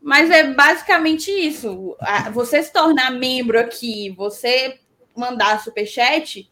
Mas 0.00 0.30
é 0.30 0.52
basicamente 0.52 1.30
isso. 1.30 1.96
Você 2.32 2.62
se 2.62 2.72
tornar 2.72 3.10
membro 3.10 3.58
aqui, 3.58 4.10
você 4.10 4.78
mandar 5.16 5.62
superchat, 5.62 6.48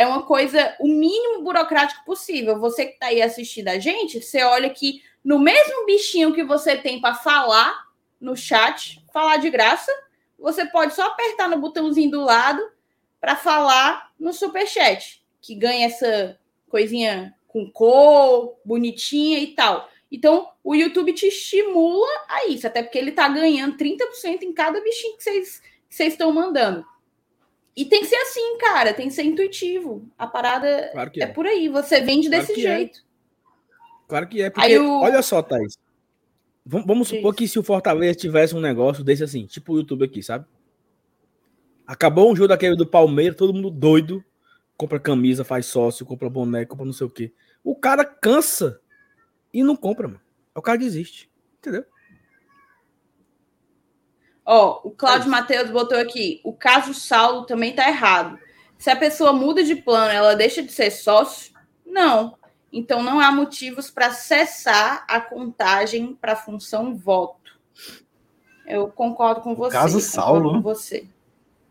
é 0.00 0.06
uma 0.06 0.22
coisa 0.22 0.74
o 0.80 0.88
mínimo 0.88 1.42
burocrático 1.42 2.02
possível. 2.06 2.58
Você 2.58 2.86
que 2.86 2.94
está 2.94 3.08
aí 3.08 3.20
assistindo 3.20 3.68
a 3.68 3.78
gente, 3.78 4.22
você 4.22 4.42
olha 4.42 4.70
que 4.70 5.02
no 5.22 5.38
mesmo 5.38 5.84
bichinho 5.84 6.32
que 6.32 6.42
você 6.42 6.74
tem 6.74 7.02
para 7.02 7.14
falar 7.14 7.86
no 8.18 8.34
chat, 8.34 9.04
falar 9.12 9.36
de 9.36 9.50
graça, 9.50 9.92
você 10.38 10.64
pode 10.64 10.94
só 10.94 11.08
apertar 11.08 11.50
no 11.50 11.58
botãozinho 11.58 12.10
do 12.10 12.22
lado 12.22 12.62
para 13.20 13.36
falar 13.36 14.10
no 14.18 14.32
super 14.32 14.66
chat, 14.66 15.22
que 15.38 15.54
ganha 15.54 15.84
essa 15.84 16.40
coisinha 16.70 17.34
com 17.46 17.70
cor, 17.70 18.56
bonitinha 18.64 19.38
e 19.38 19.48
tal. 19.48 19.86
Então, 20.10 20.48
o 20.64 20.74
YouTube 20.74 21.12
te 21.12 21.26
estimula 21.26 22.08
a 22.26 22.46
isso, 22.46 22.66
até 22.66 22.82
porque 22.82 22.96
ele 22.96 23.10
está 23.10 23.28
ganhando 23.28 23.76
30% 23.76 24.44
em 24.44 24.54
cada 24.54 24.80
bichinho 24.80 25.18
que 25.18 25.24
vocês 25.24 25.62
estão 25.90 26.32
mandando. 26.32 26.86
E 27.76 27.84
tem 27.84 28.00
que 28.00 28.08
ser 28.08 28.16
assim, 28.16 28.58
cara, 28.58 28.92
tem 28.92 29.08
que 29.08 29.14
ser 29.14 29.22
intuitivo. 29.22 30.08
A 30.18 30.26
parada 30.26 30.90
claro 30.92 31.10
é. 31.16 31.22
é. 31.22 31.26
por 31.26 31.46
aí, 31.46 31.68
você 31.68 32.00
vende 32.00 32.28
claro 32.28 32.46
desse 32.46 32.60
é. 32.60 32.76
jeito. 32.76 32.98
É. 32.98 33.02
Claro 34.08 34.28
que 34.28 34.42
é, 34.42 34.50
porque 34.50 34.78
olha 34.78 35.22
só, 35.22 35.40
Thaís. 35.40 35.78
Vamos, 36.66 36.86
vamos 36.86 37.08
supor 37.08 37.34
que 37.34 37.48
se 37.48 37.58
o 37.58 37.62
Fortaleza 37.62 38.18
tivesse 38.18 38.54
um 38.54 38.60
negócio 38.60 39.02
desse 39.02 39.24
assim, 39.24 39.46
tipo 39.46 39.72
o 39.72 39.78
YouTube 39.78 40.04
aqui, 40.04 40.22
sabe? 40.22 40.44
Acabou 41.86 42.30
um 42.30 42.36
jogo 42.36 42.48
daquele 42.48 42.76
do 42.76 42.86
Palmeiras, 42.86 43.36
todo 43.36 43.54
mundo 43.54 43.70
doido, 43.70 44.22
compra 44.76 45.00
camisa, 45.00 45.44
faz 45.44 45.66
sócio, 45.66 46.06
compra 46.06 46.28
boneco, 46.28 46.70
compra 46.70 46.86
não 46.86 46.92
sei 46.92 47.06
o 47.06 47.10
quê. 47.10 47.32
O 47.64 47.74
cara 47.74 48.04
cansa 48.04 48.80
e 49.52 49.62
não 49.62 49.76
compra, 49.76 50.08
mano. 50.08 50.20
O 50.54 50.62
cara 50.62 50.78
desiste. 50.78 51.30
Entendeu? 51.58 51.84
Ó, 54.44 54.80
o 54.84 54.90
Cláudio 54.90 55.26
é 55.26 55.30
Matheus 55.30 55.70
botou 55.70 55.98
aqui: 55.98 56.40
o 56.44 56.52
caso 56.52 56.94
Saulo 56.94 57.44
também 57.46 57.74
tá 57.74 57.88
errado. 57.88 58.38
Se 58.78 58.90
a 58.90 58.96
pessoa 58.96 59.32
muda 59.32 59.62
de 59.62 59.76
plano, 59.76 60.10
ela 60.10 60.34
deixa 60.34 60.62
de 60.62 60.72
ser 60.72 60.90
sócio? 60.90 61.52
Não. 61.84 62.38
Então 62.72 63.02
não 63.02 63.20
há 63.20 63.32
motivos 63.32 63.90
para 63.90 64.10
cessar 64.10 65.04
a 65.08 65.20
contagem 65.20 66.14
para 66.14 66.32
a 66.32 66.36
função 66.36 66.96
voto. 66.96 67.58
Eu 68.66 68.88
concordo 68.88 69.40
com 69.40 69.54
você. 69.54 69.72
Caso 69.72 70.00
Saulo. 70.00 70.52
Com 70.54 70.62
você. 70.62 71.04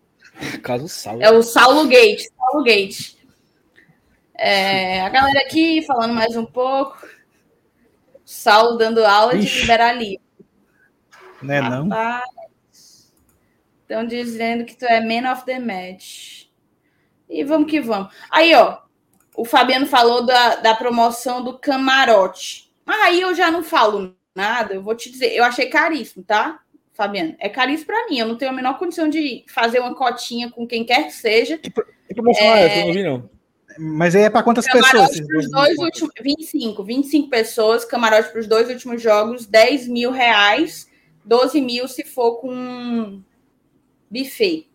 Caso 0.61 0.87
Saulo. 0.87 1.23
É 1.23 1.31
o 1.31 1.41
Saulo 1.41 1.87
Gate. 1.87 2.27
Saulo 2.37 2.63
Gate. 2.63 3.15
É, 4.35 5.01
a 5.01 5.09
galera 5.09 5.39
aqui 5.41 5.81
falando 5.85 6.13
mais 6.13 6.35
um 6.35 6.45
pouco. 6.45 7.07
Saulo 8.23 8.77
dando 8.77 9.03
aula 9.03 9.35
Ixi. 9.35 9.47
de 9.47 9.61
liberalismo. 9.61 10.23
Não 11.41 11.53
é 11.53 11.61
não? 11.61 11.89
Estão 13.89 14.05
dizendo 14.05 14.65
que 14.65 14.77
tu 14.77 14.85
é 14.85 15.01
man 15.01 15.31
of 15.31 15.43
the 15.45 15.57
match. 15.57 16.43
E 17.27 17.43
vamos 17.43 17.71
que 17.71 17.81
vamos. 17.81 18.13
Aí, 18.29 18.53
ó, 18.53 18.77
o 19.35 19.43
Fabiano 19.43 19.87
falou 19.87 20.23
da, 20.23 20.57
da 20.57 20.75
promoção 20.75 21.43
do 21.43 21.57
camarote. 21.57 22.71
Aí 22.85 23.19
eu 23.19 23.33
já 23.33 23.49
não 23.49 23.63
falo 23.63 24.15
nada, 24.35 24.75
eu 24.75 24.83
vou 24.83 24.93
te 24.93 25.09
dizer, 25.09 25.33
eu 25.33 25.43
achei 25.43 25.69
caríssimo, 25.69 26.23
tá? 26.23 26.59
Fabiano, 26.93 27.35
é 27.39 27.49
caríssimo 27.49 27.87
para 27.87 28.07
mim. 28.07 28.19
Eu 28.19 28.27
não 28.27 28.37
tenho 28.37 28.51
a 28.51 28.53
menor 28.53 28.77
condição 28.77 29.09
de 29.09 29.43
fazer 29.47 29.79
uma 29.79 29.95
cotinha 29.95 30.51
com 30.51 30.67
quem 30.67 30.85
quer 30.85 31.05
que 31.05 31.13
seja. 31.13 31.57
Que, 31.57 31.71
promoção 32.13 32.43
é, 32.43 32.65
essa? 32.65 32.79
Eu 32.81 32.85
não 32.85 32.93
vi, 32.93 33.03
não. 33.03 33.29
Mas 33.79 34.15
aí 34.15 34.23
é 34.23 34.29
para 34.29 34.43
quantas 34.43 34.67
camarote 34.67 35.19
pessoas? 35.25 35.45
Os 35.45 35.51
dois 35.51 35.79
últimos, 35.79 36.11
25, 36.21 36.83
25 36.83 37.27
pessoas, 37.27 37.85
camarote 37.85 38.29
para 38.29 38.39
os 38.39 38.47
dois 38.47 38.69
últimos 38.69 39.01
jogos, 39.01 39.47
10 39.47 39.87
mil 39.87 40.11
reais, 40.11 40.87
12 41.25 41.59
mil 41.59 41.87
se 41.87 42.03
for 42.03 42.35
com 42.35 43.23
buffet. 44.09 44.67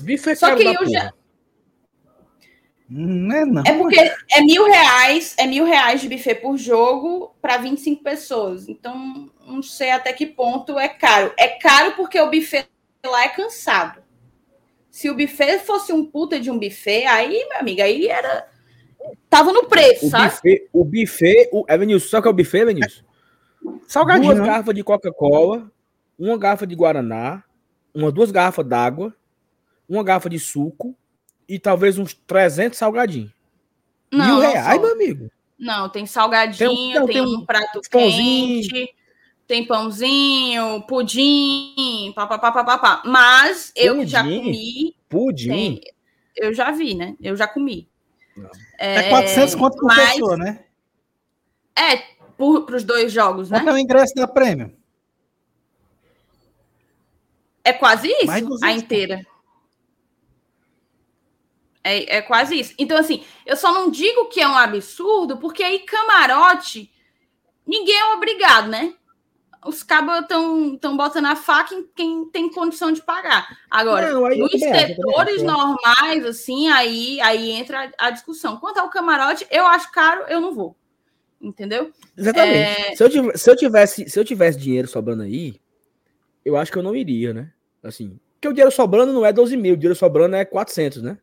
Buffet 0.00 0.36
Só 0.36 0.54
que 0.54 0.64
eu 0.64 0.88
já. 0.88 1.12
Não 2.88 3.36
é, 3.36 3.44
não. 3.44 3.62
é 3.66 3.76
porque 3.76 4.00
é 4.00 4.40
mil 4.40 4.64
reais, 4.64 5.34
é 5.38 5.46
mil 5.46 5.66
reais 5.66 6.00
de 6.00 6.08
buffet 6.08 6.36
por 6.36 6.56
jogo 6.56 7.34
para 7.40 7.58
25 7.58 8.02
pessoas. 8.02 8.66
Então, 8.66 9.30
não 9.46 9.62
sei 9.62 9.90
até 9.90 10.10
que 10.12 10.24
ponto 10.24 10.78
é 10.78 10.88
caro. 10.88 11.34
É 11.36 11.48
caro 11.48 11.92
porque 11.96 12.18
o 12.18 12.30
buffet 12.30 12.66
lá 13.04 13.24
é 13.24 13.28
cansado. 13.28 14.02
Se 14.90 15.10
o 15.10 15.14
buffet 15.14 15.58
fosse 15.58 15.92
um 15.92 16.04
puta 16.04 16.40
de 16.40 16.50
um 16.50 16.58
buffet, 16.58 17.04
aí, 17.04 17.46
meu 17.50 17.58
amigo, 17.58 17.82
aí 17.82 18.08
era. 18.08 18.48
Tava 19.28 19.52
no 19.52 19.66
preço, 19.66 20.06
o 20.06 20.10
sabe? 20.10 20.30
Buffet, 20.30 20.68
o 20.72 20.84
buffet, 20.84 21.48
o 21.52 21.64
Evanilson, 21.68 22.08
sabe 22.08 22.20
o 22.20 22.22
que 22.22 22.28
é 22.28 22.30
o 22.30 22.34
buffet, 22.34 22.58
Evanilson? 22.62 23.02
Salgadinho. 23.86 24.34
Duas 24.34 24.46
garrafas 24.46 24.74
de 24.74 24.82
Coca-Cola, 24.82 25.70
uma 26.18 26.38
garrafa 26.38 26.66
de 26.66 26.74
Guaraná, 26.74 27.44
uma 27.98 28.12
duas 28.12 28.30
garrafas 28.30 28.64
d'água, 28.64 29.12
uma 29.88 30.04
garrafa 30.04 30.30
de 30.30 30.38
suco 30.38 30.94
e 31.48 31.58
talvez 31.58 31.98
uns 31.98 32.14
300 32.14 32.78
salgadinhos. 32.78 33.32
Não, 34.12 34.24
Mil 34.24 34.38
reais, 34.38 34.80
meu 34.80 34.92
amigo. 34.92 35.30
Não, 35.58 35.88
tem 35.88 36.06
salgadinho, 36.06 36.70
tem, 36.70 36.94
não, 36.94 37.06
tem, 37.06 37.14
tem 37.14 37.22
um 37.22 37.44
prato 37.44 37.80
pãozinho. 37.90 38.62
quente, 38.62 38.94
tem 39.48 39.66
pãozinho, 39.66 40.80
pudim, 40.82 42.12
papapá. 42.14 43.02
Mas 43.04 43.72
pudim? 43.74 43.86
eu 43.86 44.06
já 44.06 44.22
comi. 44.22 44.96
Pudim? 45.08 45.48
Tem, 45.48 45.80
eu 46.36 46.54
já 46.54 46.70
vi, 46.70 46.94
né? 46.94 47.16
Eu 47.20 47.34
já 47.34 47.48
comi. 47.48 47.88
É, 48.78 49.06
é 49.06 49.10
400 49.10 49.56
conto 49.56 49.76
por 49.76 49.86
mas, 49.86 50.12
pessoa, 50.12 50.36
né? 50.36 50.60
É, 51.76 51.96
para 52.36 52.76
os 52.76 52.84
dois 52.84 53.10
jogos, 53.10 53.50
né? 53.50 53.58
Quanto 53.58 53.70
é 53.70 53.72
o 53.72 53.78
ingresso 53.78 54.14
da 54.14 54.28
prêmio? 54.28 54.77
É 57.68 57.72
quase 57.74 58.08
isso, 58.08 58.64
a 58.64 58.72
inteira. 58.72 59.26
É, 61.84 62.16
é 62.16 62.22
quase 62.22 62.58
isso. 62.58 62.74
Então, 62.78 62.96
assim, 62.96 63.22
eu 63.44 63.56
só 63.56 63.74
não 63.74 63.90
digo 63.90 64.26
que 64.30 64.40
é 64.40 64.48
um 64.48 64.56
absurdo, 64.56 65.36
porque 65.36 65.62
aí 65.62 65.80
camarote, 65.80 66.90
ninguém 67.66 67.94
é 67.94 68.14
obrigado, 68.14 68.68
né? 68.68 68.94
Os 69.66 69.82
cabos 69.82 70.20
estão 70.20 70.78
tão 70.78 70.96
botando 70.96 71.26
a 71.26 71.36
faca 71.36 71.74
em 71.74 71.86
quem 71.94 72.24
tem 72.30 72.50
condição 72.50 72.90
de 72.90 73.02
pagar. 73.02 73.46
Agora, 73.70 74.12
não, 74.12 74.28
nos 74.30 74.52
setores 74.52 75.42
normais, 75.42 76.24
assim, 76.24 76.70
aí, 76.70 77.20
aí 77.20 77.50
entra 77.50 77.92
a, 77.98 78.06
a, 78.06 78.10
discussão. 78.10 78.56
Quanto 78.56 78.78
ao 78.78 78.88
camarote, 78.88 79.46
eu 79.50 79.66
acho 79.66 79.92
caro, 79.92 80.22
eu 80.28 80.40
não 80.40 80.54
vou. 80.54 80.74
Entendeu? 81.38 81.92
Exatamente. 82.16 82.92
É... 82.92 82.96
Se, 82.96 83.02
eu 83.02 83.10
tivesse, 83.10 83.38
se, 83.38 83.50
eu 83.50 83.56
tivesse, 83.56 84.08
se 84.08 84.18
eu 84.18 84.24
tivesse 84.24 84.58
dinheiro 84.58 84.88
sobrando 84.88 85.22
aí, 85.22 85.60
eu 86.44 86.56
acho 86.56 86.72
que 86.72 86.78
eu 86.78 86.82
não 86.82 86.96
iria, 86.96 87.34
né? 87.34 87.52
Assim, 87.82 88.18
porque 88.34 88.48
o 88.48 88.52
dinheiro 88.52 88.70
sobrando 88.70 89.12
não 89.12 89.24
é 89.24 89.32
12 89.32 89.56
mil, 89.56 89.74
o 89.74 89.76
dinheiro 89.76 89.98
sobrando 89.98 90.36
é 90.36 90.44
400, 90.44 91.02
né? 91.02 91.18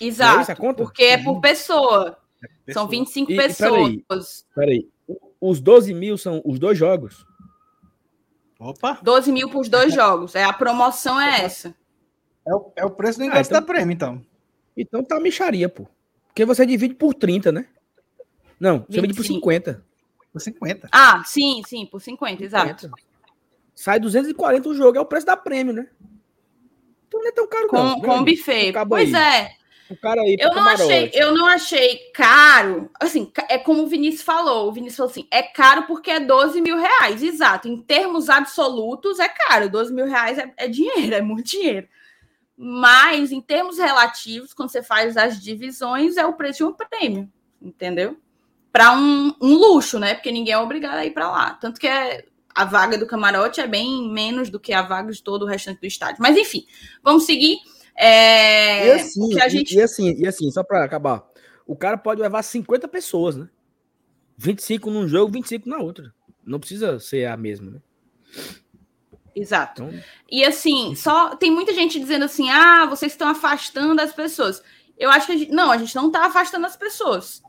Exato, 0.00 0.50
é 0.50 0.54
porque 0.74 1.04
é 1.04 1.18
por 1.22 1.40
pessoa. 1.40 2.18
É 2.42 2.48
por 2.48 2.56
pessoa. 2.64 2.72
São 2.72 2.88
25 2.88 3.32
e, 3.32 3.36
pessoas. 3.36 4.46
Peraí, 4.54 4.88
peraí, 5.06 5.18
os 5.40 5.60
12 5.60 5.94
mil 5.94 6.16
são 6.16 6.40
os 6.44 6.58
dois 6.58 6.76
jogos? 6.76 7.26
Opa! 8.58 8.98
12 9.02 9.32
mil 9.32 9.50
por 9.50 9.68
dois 9.68 9.92
jogos. 9.94 10.34
É, 10.34 10.44
a 10.44 10.52
promoção 10.52 11.20
é 11.20 11.42
essa. 11.42 11.74
É 12.46 12.54
o, 12.54 12.72
é 12.76 12.84
o 12.84 12.90
preço 12.90 13.18
do 13.18 13.24
ingresso 13.24 13.52
ah, 13.52 13.58
então, 13.58 13.60
da 13.60 13.66
prêmio, 13.66 13.92
então. 13.92 14.24
Então 14.76 15.04
tá 15.04 15.20
micharia, 15.20 15.68
pô. 15.68 15.86
Porque 16.28 16.44
você 16.44 16.64
divide 16.64 16.94
por 16.94 17.14
30, 17.14 17.52
né? 17.52 17.66
Não, 18.58 18.78
você 18.88 19.00
25. 19.00 19.02
divide 19.02 19.16
por 19.16 19.24
50. 19.24 19.84
Por 20.32 20.40
50. 20.40 20.88
Ah, 20.90 21.22
sim, 21.24 21.62
sim, 21.66 21.86
por 21.86 22.00
50, 22.00 22.44
exato. 22.44 22.90
50. 23.74 23.82
Sai 23.82 24.00
240 24.00 24.68
o 24.68 24.74
jogo, 24.74 24.98
é 24.98 25.00
o 25.00 25.06
preço 25.06 25.26
da 25.26 25.36
prêmio, 25.36 25.72
né? 25.72 25.88
Então 27.08 27.20
não 27.20 27.28
é 27.28 27.32
tão 27.32 27.46
caro, 27.46 27.68
com, 27.68 27.76
não. 27.76 28.00
Com 28.00 28.18
o 28.18 28.24
buffet. 28.24 28.72
Pois 28.88 29.12
aí. 29.14 29.22
é. 29.22 29.62
O 29.90 29.96
cara 29.96 30.22
aí 30.22 30.36
eu 30.40 30.54
não 30.54 30.62
achei, 30.62 31.10
eu 31.12 31.34
não 31.34 31.46
achei 31.46 31.98
caro. 32.14 32.90
Assim, 32.98 33.30
é 33.48 33.58
como 33.58 33.82
o 33.82 33.86
Vinícius 33.86 34.22
falou. 34.22 34.68
O 34.68 34.72
Vinícius 34.72 34.96
falou 34.96 35.10
assim: 35.10 35.28
é 35.30 35.42
caro 35.42 35.82
porque 35.82 36.10
é 36.10 36.20
12 36.20 36.60
mil 36.62 36.78
reais. 36.78 37.22
Exato. 37.22 37.68
Em 37.68 37.76
termos 37.76 38.30
absolutos, 38.30 39.18
é 39.18 39.28
caro. 39.28 39.68
12 39.68 39.92
mil 39.92 40.06
reais 40.06 40.38
é, 40.38 40.50
é 40.56 40.68
dinheiro, 40.68 41.12
é 41.14 41.20
muito 41.20 41.50
dinheiro. 41.50 41.86
Mas, 42.56 43.32
em 43.32 43.40
termos 43.40 43.78
relativos, 43.78 44.54
quando 44.54 44.70
você 44.70 44.82
faz 44.82 45.16
as 45.16 45.42
divisões, 45.42 46.16
é 46.16 46.24
o 46.24 46.34
preço 46.34 46.58
de 46.58 46.64
um 46.64 46.72
prêmio, 46.72 47.30
entendeu? 47.60 48.16
Para 48.70 48.92
um, 48.92 49.34
um, 49.40 49.54
luxo, 49.54 49.98
né? 49.98 50.14
Porque 50.14 50.30
ninguém 50.30 50.54
é 50.54 50.58
obrigado 50.58 50.96
a 50.96 51.04
ir 51.04 51.10
para 51.10 51.30
lá. 51.30 51.54
Tanto 51.54 51.80
que 51.80 51.88
é, 51.88 52.24
a 52.54 52.64
vaga 52.64 52.98
do 52.98 53.06
camarote 53.06 53.60
é 53.60 53.66
bem 53.66 54.10
menos 54.10 54.50
do 54.50 54.60
que 54.60 54.72
a 54.72 54.82
vaga 54.82 55.12
de 55.12 55.22
todo 55.22 55.42
o 55.44 55.48
restante 55.48 55.80
do 55.80 55.86
estádio. 55.86 56.18
Mas, 56.20 56.36
enfim, 56.36 56.66
vamos 57.02 57.24
seguir. 57.24 57.58
É, 57.96 58.88
e, 58.88 58.92
assim, 58.92 59.40
a 59.40 59.48
gente... 59.48 59.74
e, 59.74 59.78
e 59.78 59.82
assim, 59.82 60.14
e 60.18 60.26
assim, 60.26 60.50
só 60.50 60.62
para 60.62 60.84
acabar, 60.84 61.24
o 61.66 61.76
cara 61.76 61.96
pode 61.96 62.20
levar 62.20 62.42
50 62.42 62.88
pessoas, 62.88 63.36
né? 63.36 63.48
25 64.36 64.90
num 64.90 65.06
jogo, 65.06 65.32
25 65.32 65.68
na 65.68 65.78
outra. 65.78 66.12
Não 66.44 66.58
precisa 66.58 66.98
ser 66.98 67.26
a 67.26 67.36
mesma, 67.36 67.70
né? 67.70 67.80
Exato. 69.34 69.82
Então... 69.82 70.02
E 70.30 70.44
assim, 70.44 70.94
só 70.94 71.36
tem 71.36 71.50
muita 71.50 71.72
gente 71.72 71.98
dizendo 71.98 72.24
assim: 72.24 72.50
ah, 72.50 72.86
vocês 72.86 73.12
estão 73.12 73.28
afastando 73.28 74.00
as 74.00 74.12
pessoas. 74.12 74.62
Eu 74.98 75.10
acho 75.10 75.26
que 75.26 75.32
a 75.32 75.36
gente, 75.36 75.52
não, 75.52 75.70
a 75.70 75.78
gente 75.78 75.94
não 75.94 76.08
está 76.08 76.26
afastando 76.26 76.66
as 76.66 76.76
pessoas 76.76 77.42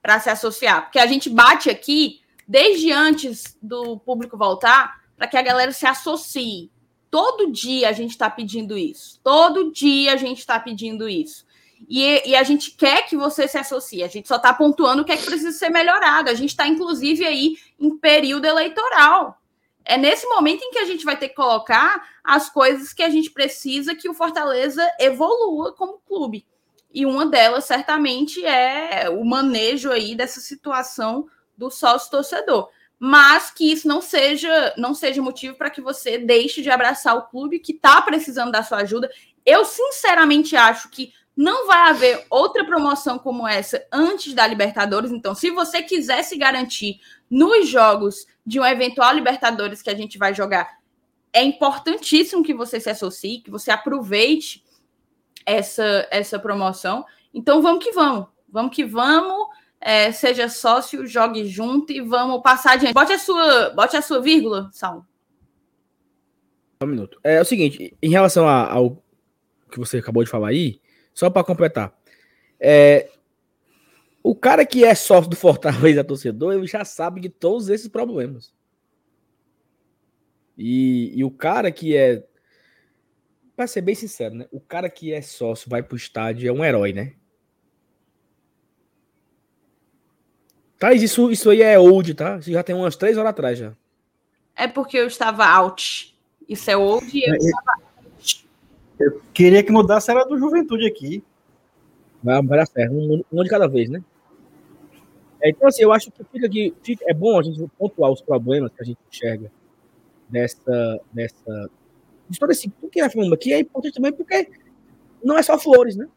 para 0.00 0.18
se 0.18 0.30
associar, 0.30 0.82
porque 0.82 0.98
a 0.98 1.06
gente 1.06 1.30
bate 1.30 1.70
aqui 1.70 2.21
desde 2.46 2.92
antes 2.92 3.56
do 3.62 3.98
público 3.98 4.36
voltar 4.36 5.00
para 5.16 5.26
que 5.26 5.36
a 5.36 5.42
galera 5.42 5.72
se 5.72 5.86
associe. 5.86 6.70
Todo 7.10 7.52
dia 7.52 7.88
a 7.88 7.92
gente 7.92 8.10
está 8.10 8.28
pedindo 8.28 8.76
isso. 8.76 9.20
Todo 9.22 9.70
dia 9.70 10.14
a 10.14 10.16
gente 10.16 10.38
está 10.38 10.58
pedindo 10.58 11.08
isso. 11.08 11.44
E, 11.88 12.30
e, 12.30 12.36
a 12.36 12.42
gente 12.42 12.72
quer 12.72 13.06
que 13.06 13.16
você 13.16 13.48
se 13.48 13.58
associe. 13.58 14.02
A 14.02 14.08
gente 14.08 14.28
só 14.28 14.36
está 14.36 14.54
pontuando 14.54 15.02
o 15.02 15.04
que 15.04 15.12
é 15.12 15.16
que 15.16 15.24
precisa 15.24 15.52
ser 15.52 15.68
melhorado. 15.68 16.30
A 16.30 16.34
gente 16.34 16.50
está, 16.50 16.66
inclusive, 16.66 17.24
aí 17.24 17.56
em 17.78 17.96
período 17.98 18.46
eleitoral. 18.46 19.38
É 19.84 19.96
nesse 19.96 20.26
momento 20.28 20.62
em 20.62 20.70
que 20.70 20.78
a 20.78 20.84
gente 20.84 21.04
vai 21.04 21.16
ter 21.16 21.28
que 21.28 21.34
colocar 21.34 22.08
as 22.22 22.48
coisas 22.48 22.92
que 22.92 23.02
a 23.02 23.10
gente 23.10 23.30
precisa 23.30 23.94
que 23.94 24.08
o 24.08 24.14
Fortaleza 24.14 24.88
evolua 24.98 25.72
como 25.72 25.98
clube. 26.06 26.46
E 26.94 27.04
uma 27.04 27.26
delas, 27.26 27.64
certamente, 27.64 28.44
é 28.44 29.08
o 29.10 29.24
manejo 29.24 29.90
aí 29.90 30.14
dessa 30.14 30.40
situação 30.40 31.26
do 31.56 31.70
sócio 31.70 32.10
torcedor. 32.10 32.68
Mas 32.98 33.50
que 33.50 33.72
isso 33.72 33.88
não 33.88 34.00
seja, 34.00 34.74
não 34.76 34.94
seja 34.94 35.20
motivo 35.20 35.56
para 35.56 35.70
que 35.70 35.80
você 35.80 36.18
deixe 36.18 36.62
de 36.62 36.70
abraçar 36.70 37.16
o 37.16 37.22
clube 37.22 37.58
que 37.58 37.72
está 37.72 38.00
precisando 38.00 38.52
da 38.52 38.62
sua 38.62 38.78
ajuda. 38.78 39.10
Eu, 39.44 39.64
sinceramente, 39.64 40.54
acho 40.54 40.88
que 40.88 41.12
não 41.36 41.66
vai 41.66 41.90
haver 41.90 42.26
outra 42.30 42.64
promoção 42.64 43.18
como 43.18 43.48
essa 43.48 43.84
antes 43.90 44.34
da 44.34 44.46
Libertadores. 44.46 45.10
Então, 45.10 45.34
se 45.34 45.50
você 45.50 45.82
quiser 45.82 46.22
se 46.22 46.36
garantir 46.36 47.00
nos 47.28 47.68
jogos 47.68 48.26
de 48.46 48.60
um 48.60 48.64
eventual 48.64 49.14
Libertadores 49.14 49.82
que 49.82 49.90
a 49.90 49.96
gente 49.96 50.18
vai 50.18 50.34
jogar, 50.34 50.78
é 51.32 51.42
importantíssimo 51.42 52.44
que 52.44 52.52
você 52.52 52.78
se 52.78 52.90
associe, 52.90 53.40
que 53.40 53.50
você 53.50 53.70
aproveite 53.70 54.62
essa, 55.46 56.06
essa 56.10 56.38
promoção. 56.38 57.04
Então, 57.32 57.62
vamos 57.62 57.82
que 57.82 57.92
vamos. 57.92 58.28
Vamos 58.48 58.76
que 58.76 58.84
vamos. 58.84 59.48
É, 59.84 60.12
seja 60.12 60.48
sócio, 60.48 61.04
jogue 61.08 61.44
junto 61.44 61.92
e 61.92 62.00
vamos 62.00 62.40
passar 62.40 62.74
adiante. 62.74 62.94
Bote 62.94 63.12
a 63.12 63.18
sua, 63.18 63.70
bote 63.70 63.96
a 63.96 64.02
sua 64.02 64.20
vírgula, 64.20 64.70
Sal. 64.72 65.04
Um 66.80 66.86
minuto. 66.86 67.18
É, 67.24 67.34
é 67.34 67.40
o 67.40 67.44
seguinte, 67.44 67.92
em 68.00 68.10
relação 68.10 68.48
ao 68.48 69.02
que 69.68 69.80
você 69.80 69.98
acabou 69.98 70.22
de 70.22 70.30
falar 70.30 70.48
aí, 70.48 70.80
só 71.12 71.28
para 71.28 71.42
completar. 71.42 71.92
É, 72.60 73.10
o 74.22 74.36
cara 74.36 74.64
que 74.64 74.84
é 74.84 74.94
sócio 74.94 75.28
do 75.28 75.34
Fortaleza 75.34 76.04
torcedor, 76.04 76.54
ele 76.54 76.66
já 76.68 76.84
sabe 76.84 77.20
de 77.20 77.28
todos 77.28 77.68
esses 77.68 77.88
problemas. 77.88 78.54
E, 80.56 81.12
e 81.18 81.24
o 81.24 81.30
cara 81.30 81.72
que 81.72 81.96
é. 81.96 82.24
Pra 83.56 83.66
ser 83.66 83.80
bem 83.80 83.96
sincero, 83.96 84.34
né? 84.34 84.46
O 84.52 84.60
cara 84.60 84.88
que 84.88 85.12
é 85.12 85.20
sócio, 85.20 85.68
vai 85.68 85.82
pro 85.82 85.96
estádio, 85.96 86.48
é 86.48 86.52
um 86.52 86.64
herói, 86.64 86.92
né? 86.92 87.14
Tá, 90.82 90.92
isso, 90.92 91.30
isso 91.30 91.48
aí 91.48 91.62
é 91.62 91.78
old, 91.78 92.12
tá? 92.12 92.38
Isso 92.38 92.50
já 92.50 92.60
tem 92.60 92.74
umas 92.74 92.96
três 92.96 93.16
horas 93.16 93.30
atrás 93.30 93.56
já. 93.56 93.72
É 94.56 94.66
porque 94.66 94.98
eu 94.98 95.06
estava 95.06 95.46
out. 95.46 96.12
Isso 96.48 96.68
é 96.72 96.76
old 96.76 97.06
e 97.16 97.24
eu 97.24 97.34
é, 97.34 97.36
estava 97.36 97.72
out. 97.74 98.48
Eu 98.98 99.22
queria 99.32 99.62
que 99.62 99.70
mudasse 99.70 100.10
era 100.10 100.24
do 100.24 100.36
Juventude 100.36 100.84
aqui. 100.84 101.22
Vai, 102.20 102.42
vai 102.42 102.58
dar 102.58 102.66
certo. 102.66 102.92
Um, 102.94 103.22
um 103.32 103.44
de 103.44 103.48
cada 103.48 103.68
vez, 103.68 103.88
né? 103.90 104.02
É, 105.40 105.50
então, 105.50 105.68
assim, 105.68 105.84
eu 105.84 105.92
acho 105.92 106.10
que 106.10 106.24
fica 106.24 106.46
aqui, 106.46 106.74
fica, 106.82 107.04
é 107.06 107.14
bom 107.14 107.38
a 107.38 107.44
gente 107.44 107.64
pontuar 107.78 108.10
os 108.10 108.20
problemas 108.20 108.72
que 108.74 108.82
a 108.82 108.84
gente 108.84 108.98
enxerga 109.08 109.52
dessa. 110.28 111.00
dessa 111.12 111.70
de 112.28 112.40
todo 112.40 112.50
esse. 112.50 112.72
O 112.82 112.88
que 112.88 113.00
é 113.00 113.08
falando 113.08 113.34
aqui 113.34 113.52
é 113.52 113.60
importante 113.60 113.94
também 113.94 114.12
porque 114.12 114.50
não 115.22 115.38
é 115.38 115.44
só 115.44 115.56
flores, 115.56 115.94
né? 115.94 116.08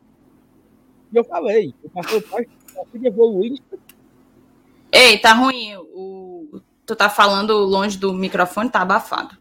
E 1.14 1.18
eu 1.18 1.24
falei, 1.24 1.76
o 1.84 1.90
pastor 1.92 2.20
Paz 2.24 2.48
de 2.96 3.08
evoluir 3.08 3.60
Ei, 4.96 5.18
tá 5.18 5.34
ruim. 5.34 5.76
O... 5.76 6.62
Tu 6.86 6.96
tá 6.96 7.10
falando 7.10 7.58
longe 7.58 7.98
do 7.98 8.14
microfone, 8.14 8.70
tá 8.70 8.82
abafado. 8.82 9.36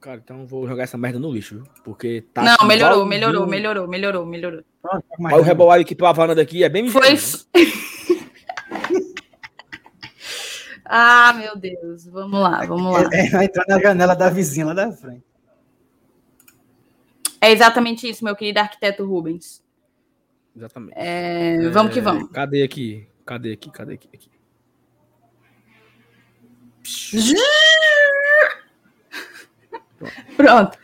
Cara, 0.00 0.22
então 0.24 0.46
vou 0.46 0.66
jogar 0.66 0.84
essa 0.84 0.96
merda 0.96 1.18
no 1.18 1.30
lixo, 1.30 1.56
viu? 1.56 1.64
Porque 1.84 2.24
tá. 2.32 2.42
Não, 2.42 2.66
melhorou, 2.66 3.04
melhorou, 3.04 3.46
melhorou, 3.46 3.88
melhorou, 3.88 4.24
melhorou. 4.24 4.62
Olha 4.82 5.36
o 5.36 5.42
rebolado 5.42 5.84
que 5.84 5.94
tu 5.94 6.06
avana 6.06 6.34
daqui, 6.34 6.64
é 6.64 6.68
bem 6.68 6.88
Foi. 6.88 7.12
Né? 7.12 7.18
ah, 10.86 11.34
meu 11.34 11.56
Deus. 11.56 12.06
Vamos 12.06 12.40
lá, 12.40 12.64
vamos 12.64 12.92
lá. 12.92 13.08
É, 13.12 13.28
vai 13.28 13.46
entrar 13.46 13.64
na 13.68 13.80
janela 13.80 14.14
da 14.14 14.30
vizinha 14.30 14.66
lá 14.66 14.72
da 14.72 14.92
frente. 14.92 15.24
É 17.40 17.50
exatamente 17.50 18.08
isso, 18.08 18.24
meu 18.24 18.36
querido 18.36 18.60
arquiteto 18.60 19.04
Rubens. 19.04 19.62
Exatamente. 20.56 20.94
É, 20.96 21.68
vamos 21.70 21.90
é, 21.90 21.94
que 21.94 22.00
vamos. 22.00 22.30
Cadê 22.30 22.62
aqui? 22.62 23.06
Cadê 23.26 23.52
aqui? 23.52 23.70
Cadê 23.70 23.94
aqui? 23.94 24.08
aqui? 24.14 24.37
Pronto. 30.36 30.78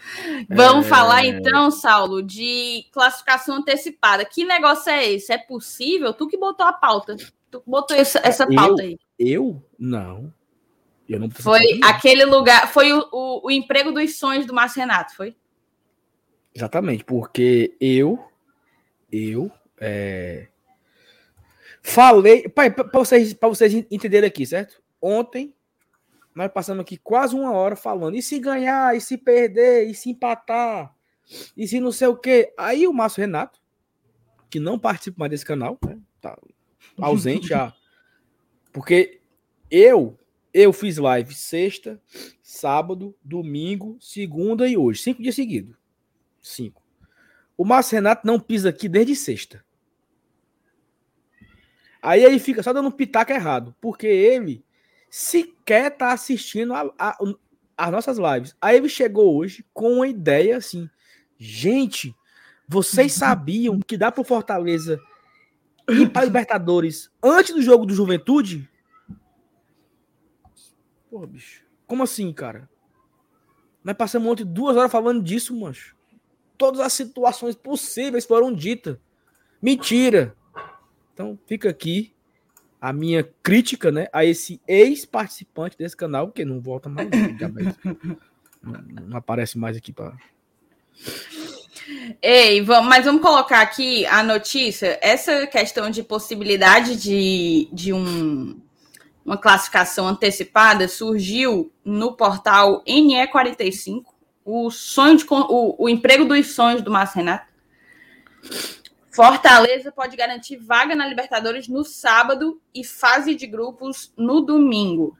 Vamos 0.48 0.86
é... 0.86 0.88
falar 0.88 1.24
então, 1.24 1.70
Saulo, 1.70 2.22
de 2.22 2.86
classificação 2.92 3.56
antecipada. 3.56 4.24
Que 4.24 4.44
negócio 4.44 4.90
é 4.90 5.12
esse? 5.12 5.32
É 5.32 5.38
possível? 5.38 6.12
Tu 6.12 6.26
que 6.26 6.36
botou 6.36 6.66
a 6.66 6.72
pauta. 6.72 7.16
Tu 7.50 7.62
botou 7.66 7.96
essa, 7.96 8.20
essa 8.24 8.46
pauta 8.46 8.82
eu, 8.82 8.88
aí. 8.88 8.98
Eu? 9.18 9.62
Não. 9.78 10.32
Eu 11.08 11.20
não 11.20 11.30
foi 11.30 11.80
aquele 11.84 12.24
lugar, 12.24 12.72
foi 12.72 12.92
o, 12.92 13.06
o, 13.12 13.46
o, 13.46 13.50
emprego 13.50 13.92
dos 13.92 14.16
sonhos 14.16 14.46
do 14.46 14.54
Márcio 14.54 14.80
Renato, 14.80 15.14
foi? 15.14 15.36
Exatamente, 16.54 17.04
porque 17.04 17.76
eu, 17.78 18.18
eu, 19.12 19.50
é, 19.78 20.48
falei, 21.82 22.48
para 22.48 22.72
vocês, 22.94 23.36
vocês 23.38 23.74
entenderem 23.90 24.28
aqui, 24.28 24.46
certo? 24.46 24.82
Ontem 25.00 25.54
nós 26.34 26.50
passamos 26.52 26.82
aqui 26.82 26.96
quase 26.96 27.34
uma 27.34 27.52
hora 27.52 27.76
falando. 27.76 28.16
E 28.16 28.22
se 28.22 28.38
ganhar, 28.38 28.96
e 28.96 29.00
se 29.00 29.16
perder, 29.16 29.88
e 29.88 29.94
se 29.94 30.10
empatar, 30.10 30.94
e 31.56 31.66
se 31.68 31.80
não 31.80 31.92
sei 31.92 32.08
o 32.08 32.16
quê. 32.16 32.52
Aí 32.58 32.86
o 32.86 32.92
Márcio 32.92 33.20
Renato, 33.20 33.60
que 34.50 34.58
não 34.58 34.78
participa 34.78 35.16
mais 35.20 35.30
desse 35.30 35.46
canal, 35.46 35.78
né? 35.86 35.98
Tá 36.20 36.36
ausente 36.98 37.48
já. 37.48 37.72
Porque 38.72 39.20
eu, 39.70 40.18
eu 40.52 40.72
fiz 40.72 40.96
live 40.98 41.32
sexta, 41.32 42.00
sábado, 42.42 43.14
domingo, 43.22 43.96
segunda 44.00 44.68
e 44.68 44.76
hoje. 44.76 45.02
Cinco 45.02 45.22
dias 45.22 45.34
seguidos. 45.36 45.76
Cinco. 46.42 46.82
O 47.56 47.64
Márcio 47.64 47.94
Renato 47.94 48.26
não 48.26 48.40
pisa 48.40 48.70
aqui 48.70 48.88
desde 48.88 49.14
sexta. 49.14 49.64
Aí 52.02 52.22
ele 52.22 52.38
fica 52.38 52.62
só 52.62 52.72
dando 52.72 52.88
um 52.88 52.92
pitaco 52.92 53.32
errado. 53.32 53.74
Porque 53.80 54.06
ele 54.06 54.63
sequer 55.14 55.96
tá 55.96 56.12
assistindo 56.12 56.74
a, 56.74 56.92
a, 56.98 57.16
as 57.76 57.92
nossas 57.92 58.18
lives. 58.18 58.56
Aí 58.60 58.76
ele 58.76 58.88
chegou 58.88 59.36
hoje 59.36 59.64
com 59.72 59.92
uma 59.92 60.08
ideia 60.08 60.56
assim: 60.56 60.90
gente, 61.38 62.12
vocês 62.66 63.12
uhum. 63.12 63.18
sabiam 63.20 63.78
que 63.78 63.96
dá 63.96 64.10
pro 64.10 64.24
Fortaleza 64.24 65.00
ir 65.88 66.10
para 66.10 66.24
Libertadores 66.24 67.12
antes 67.22 67.54
do 67.54 67.62
jogo 67.62 67.86
do 67.86 67.94
Juventude? 67.94 68.68
Pô, 71.08 71.24
bicho, 71.24 71.62
como 71.86 72.02
assim, 72.02 72.32
cara? 72.32 72.68
Nós 73.84 73.96
passamos 73.96 74.28
ontem 74.28 74.44
duas 74.44 74.76
horas 74.76 74.90
falando 74.90 75.22
disso, 75.22 75.54
mancho. 75.54 75.94
Todas 76.58 76.80
as 76.80 76.92
situações 76.92 77.54
possíveis 77.54 78.24
foram 78.24 78.52
ditas. 78.52 78.98
Mentira. 79.62 80.36
Então 81.12 81.38
fica 81.46 81.68
aqui 81.68 82.13
a 82.84 82.92
minha 82.92 83.26
crítica 83.42 83.90
né, 83.90 84.08
a 84.12 84.26
esse 84.26 84.60
ex-participante 84.68 85.74
desse 85.78 85.96
canal, 85.96 86.30
que 86.30 86.44
não 86.44 86.60
volta 86.60 86.86
mais, 86.86 87.08
não, 88.62 88.84
não, 89.08 89.16
aparece 89.16 89.56
mais 89.56 89.74
aqui 89.74 89.90
para. 89.90 90.14
Ei, 92.20 92.60
vamos, 92.60 92.86
mas 92.86 93.06
vamos 93.06 93.22
colocar 93.22 93.62
aqui 93.62 94.04
a 94.04 94.22
notícia. 94.22 94.98
Essa 95.00 95.46
questão 95.46 95.88
de 95.88 96.02
possibilidade 96.02 96.96
de, 96.96 97.70
de 97.72 97.90
um, 97.94 98.60
uma 99.24 99.38
classificação 99.38 100.06
antecipada 100.06 100.86
surgiu 100.86 101.72
no 101.82 102.12
portal 102.12 102.84
NE45, 102.86 104.02
o 104.44 104.70
sonho 104.70 105.16
de, 105.16 105.24
o, 105.30 105.84
o 105.84 105.88
emprego 105.88 106.26
dos 106.26 106.54
sonhos 106.54 106.82
do 106.82 106.90
Márcio 106.90 107.16
Renato. 107.16 107.46
Fortaleza 109.14 109.92
pode 109.92 110.16
garantir 110.16 110.56
vaga 110.56 110.94
na 110.96 111.06
Libertadores 111.06 111.68
no 111.68 111.84
sábado 111.84 112.60
e 112.74 112.84
fase 112.84 113.36
de 113.36 113.46
grupos 113.46 114.12
no 114.16 114.40
domingo. 114.40 115.16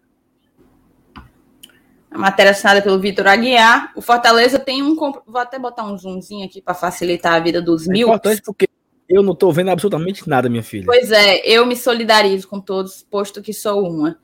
A 2.10 2.18
matéria 2.18 2.50
assinada 2.50 2.82
pelo 2.82 2.98
Vitor 2.98 3.28
Aguiar. 3.28 3.92
O 3.94 4.02
Fortaleza 4.02 4.58
tem 4.58 4.82
um. 4.82 4.96
Vou 4.96 5.40
até 5.40 5.60
botar 5.60 5.84
um 5.84 5.96
zoomzinho 5.96 6.44
aqui 6.44 6.60
para 6.60 6.74
facilitar 6.74 7.34
a 7.34 7.40
vida 7.40 7.62
dos 7.62 7.88
é 7.88 7.92
mil. 7.92 8.08
Importante 8.08 8.42
porque 8.42 8.68
eu 9.08 9.22
não 9.22 9.32
estou 9.32 9.52
vendo 9.52 9.70
absolutamente 9.70 10.28
nada, 10.28 10.48
minha 10.48 10.62
filha. 10.62 10.86
Pois 10.86 11.12
é, 11.12 11.46
eu 11.46 11.64
me 11.64 11.76
solidarizo 11.76 12.48
com 12.48 12.60
todos, 12.60 13.04
posto 13.08 13.42
que 13.42 13.52
sou 13.52 13.88
uma. 13.88 14.18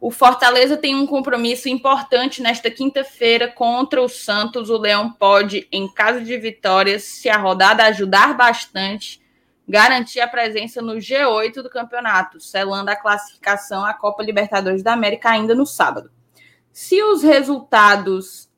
O 0.00 0.10
Fortaleza 0.10 0.78
tem 0.78 0.94
um 0.94 1.06
compromisso 1.06 1.68
importante 1.68 2.40
nesta 2.40 2.70
quinta-feira 2.70 3.48
contra 3.48 4.00
o 4.00 4.08
Santos. 4.08 4.70
O 4.70 4.78
Leão 4.78 5.12
pode, 5.12 5.68
em 5.70 5.86
caso 5.92 6.24
de 6.24 6.38
vitórias, 6.38 7.02
se 7.02 7.28
a 7.28 7.36
rodada 7.36 7.84
ajudar 7.84 8.34
bastante, 8.34 9.20
garantir 9.68 10.20
a 10.20 10.26
presença 10.26 10.80
no 10.80 10.94
G8 10.94 11.62
do 11.62 11.68
campeonato, 11.68 12.40
selando 12.40 12.90
a 12.90 12.96
classificação 12.96 13.84
à 13.84 13.92
Copa 13.92 14.22
Libertadores 14.22 14.82
da 14.82 14.94
América 14.94 15.30
ainda 15.30 15.54
no 15.54 15.66
sábado. 15.66 16.10
Se 16.72 17.02
os 17.02 17.22
resultados 17.22 18.48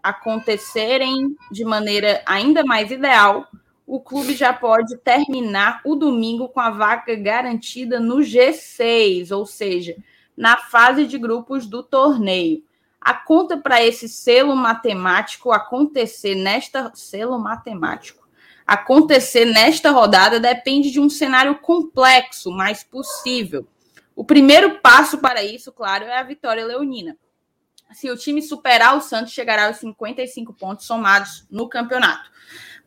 acontecerem 0.00 1.36
de 1.50 1.64
maneira 1.64 2.22
ainda 2.24 2.64
mais 2.64 2.92
ideal, 2.92 3.48
o 3.84 3.98
clube 3.98 4.36
já 4.36 4.52
pode 4.52 4.96
terminar 4.98 5.80
o 5.84 5.96
domingo 5.96 6.48
com 6.48 6.60
a 6.60 6.70
vaga 6.70 7.16
garantida 7.16 7.98
no 7.98 8.18
G6, 8.18 9.36
ou 9.36 9.44
seja, 9.44 9.96
na 10.36 10.56
fase 10.56 11.06
de 11.06 11.18
grupos 11.18 11.66
do 11.66 11.82
torneio. 11.82 12.62
A 13.00 13.14
conta 13.14 13.56
para 13.56 13.82
esse 13.82 14.08
selo 14.08 14.54
matemático 14.54 15.52
acontecer 15.52 16.34
nesta 16.34 16.92
selo 16.94 17.38
matemático 17.38 18.26
acontecer 18.66 19.44
nesta 19.44 19.90
rodada 19.90 20.40
depende 20.40 20.90
de 20.90 20.98
um 20.98 21.08
cenário 21.08 21.56
complexo, 21.60 22.50
mas 22.50 22.82
possível. 22.82 23.66
O 24.14 24.24
primeiro 24.24 24.80
passo 24.80 25.18
para 25.18 25.44
isso, 25.44 25.70
claro, 25.70 26.06
é 26.06 26.18
a 26.18 26.22
vitória 26.22 26.66
leonina. 26.66 27.16
Se 27.92 28.10
o 28.10 28.16
time 28.16 28.42
superar 28.42 28.96
o 28.96 29.00
Santos, 29.00 29.32
chegará 29.32 29.66
aos 29.66 29.76
55 29.76 30.52
pontos 30.54 30.86
somados 30.86 31.46
no 31.48 31.68
campeonato. 31.68 32.28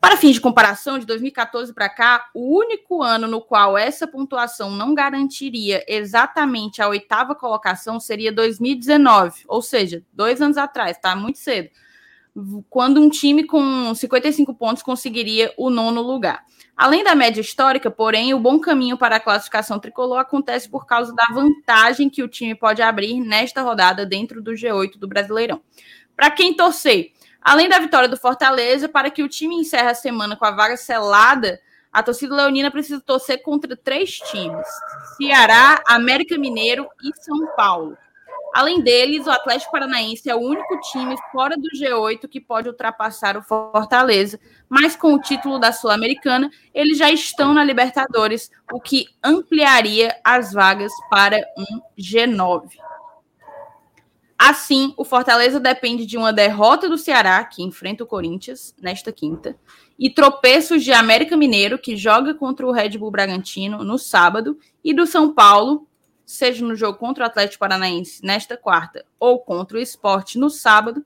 Para 0.00 0.16
fins 0.16 0.32
de 0.32 0.40
comparação, 0.40 0.98
de 0.98 1.04
2014 1.04 1.74
para 1.74 1.88
cá, 1.90 2.30
o 2.34 2.56
único 2.58 3.02
ano 3.02 3.26
no 3.26 3.38
qual 3.38 3.76
essa 3.76 4.08
pontuação 4.08 4.70
não 4.70 4.94
garantiria 4.94 5.84
exatamente 5.86 6.80
a 6.80 6.88
oitava 6.88 7.34
colocação 7.34 8.00
seria 8.00 8.32
2019, 8.32 9.42
ou 9.46 9.60
seja, 9.60 10.02
dois 10.10 10.40
anos 10.40 10.56
atrás, 10.56 10.96
tá? 10.96 11.14
Muito 11.14 11.38
cedo. 11.38 11.68
Quando 12.70 12.98
um 12.98 13.10
time 13.10 13.44
com 13.44 13.94
55 13.94 14.54
pontos 14.54 14.82
conseguiria 14.82 15.52
o 15.58 15.68
nono 15.68 16.00
lugar. 16.00 16.44
Além 16.74 17.04
da 17.04 17.14
média 17.14 17.42
histórica, 17.42 17.90
porém, 17.90 18.32
o 18.32 18.40
bom 18.40 18.58
caminho 18.58 18.96
para 18.96 19.16
a 19.16 19.20
classificação 19.20 19.78
tricolor 19.78 20.18
acontece 20.18 20.66
por 20.66 20.86
causa 20.86 21.14
da 21.14 21.26
vantagem 21.34 22.08
que 22.08 22.22
o 22.22 22.28
time 22.28 22.54
pode 22.54 22.80
abrir 22.80 23.20
nesta 23.20 23.60
rodada 23.60 24.06
dentro 24.06 24.40
do 24.40 24.52
G8 24.52 24.96
do 24.96 25.06
Brasileirão. 25.06 25.60
Para 26.16 26.30
quem 26.30 26.54
torcer, 26.54 27.12
Além 27.42 27.68
da 27.68 27.78
vitória 27.78 28.08
do 28.08 28.16
Fortaleza, 28.16 28.88
para 28.88 29.10
que 29.10 29.22
o 29.22 29.28
time 29.28 29.56
encerre 29.56 29.88
a 29.88 29.94
semana 29.94 30.36
com 30.36 30.44
a 30.44 30.50
vaga 30.50 30.76
selada, 30.76 31.60
a 31.92 32.02
torcida 32.02 32.34
leonina 32.34 32.70
precisa 32.70 33.00
torcer 33.00 33.42
contra 33.42 33.76
três 33.76 34.18
times: 34.18 34.66
Ceará, 35.16 35.82
América 35.86 36.38
Mineiro 36.38 36.86
e 37.02 37.22
São 37.22 37.46
Paulo. 37.56 37.96
Além 38.52 38.80
deles, 38.80 39.26
o 39.26 39.30
Atlético 39.30 39.70
Paranaense 39.70 40.28
é 40.28 40.34
o 40.34 40.40
único 40.40 40.80
time 40.92 41.14
fora 41.30 41.56
do 41.56 41.68
G8 41.76 42.28
que 42.28 42.40
pode 42.40 42.68
ultrapassar 42.68 43.36
o 43.36 43.42
Fortaleza, 43.42 44.40
mas 44.68 44.96
com 44.96 45.14
o 45.14 45.20
título 45.20 45.58
da 45.58 45.72
Sul-Americana, 45.72 46.50
eles 46.74 46.98
já 46.98 47.10
estão 47.10 47.54
na 47.54 47.62
Libertadores, 47.62 48.50
o 48.72 48.80
que 48.80 49.06
ampliaria 49.22 50.16
as 50.24 50.52
vagas 50.52 50.92
para 51.08 51.40
um 51.56 51.80
G9. 51.96 52.70
Assim, 54.42 54.94
o 54.96 55.04
Fortaleza 55.04 55.60
depende 55.60 56.06
de 56.06 56.16
uma 56.16 56.32
derrota 56.32 56.88
do 56.88 56.96
Ceará, 56.96 57.44
que 57.44 57.62
enfrenta 57.62 58.04
o 58.04 58.06
Corinthians 58.06 58.74
nesta 58.80 59.12
quinta, 59.12 59.54
e 59.98 60.08
tropeços 60.08 60.82
de 60.82 60.94
América 60.94 61.36
Mineiro, 61.36 61.78
que 61.78 61.94
joga 61.94 62.32
contra 62.32 62.66
o 62.66 62.72
Red 62.72 62.96
Bull 62.96 63.10
Bragantino 63.10 63.84
no 63.84 63.98
sábado, 63.98 64.58
e 64.82 64.94
do 64.94 65.06
São 65.06 65.34
Paulo, 65.34 65.86
seja 66.24 66.64
no 66.64 66.74
jogo 66.74 66.96
contra 66.96 67.24
o 67.24 67.26
Atlético 67.26 67.58
Paranaense 67.58 68.24
nesta 68.24 68.56
quarta 68.56 69.04
ou 69.18 69.40
contra 69.40 69.76
o 69.76 69.80
Esporte 69.80 70.38
no 70.38 70.48
sábado. 70.48 71.04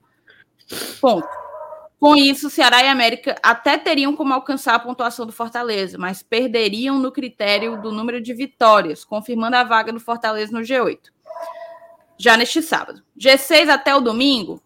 Ponto. 1.00 1.26
Com 1.98 2.14
isso, 2.14 2.48
Ceará 2.48 2.84
e 2.84 2.88
América 2.88 3.34
até 3.42 3.76
teriam 3.76 4.14
como 4.14 4.32
alcançar 4.32 4.76
a 4.76 4.78
pontuação 4.78 5.26
do 5.26 5.32
Fortaleza, 5.32 5.98
mas 5.98 6.22
perderiam 6.22 7.00
no 7.00 7.10
critério 7.10 7.82
do 7.82 7.90
número 7.90 8.20
de 8.20 8.32
vitórias, 8.32 9.04
confirmando 9.04 9.56
a 9.56 9.64
vaga 9.64 9.92
do 9.92 9.98
Fortaleza 9.98 10.52
no 10.52 10.60
G8 10.60 11.12
já 12.18 12.36
neste 12.36 12.62
sábado. 12.62 13.02
G6 13.18 13.68
até 13.68 13.94
o 13.94 14.00
domingo. 14.00 14.62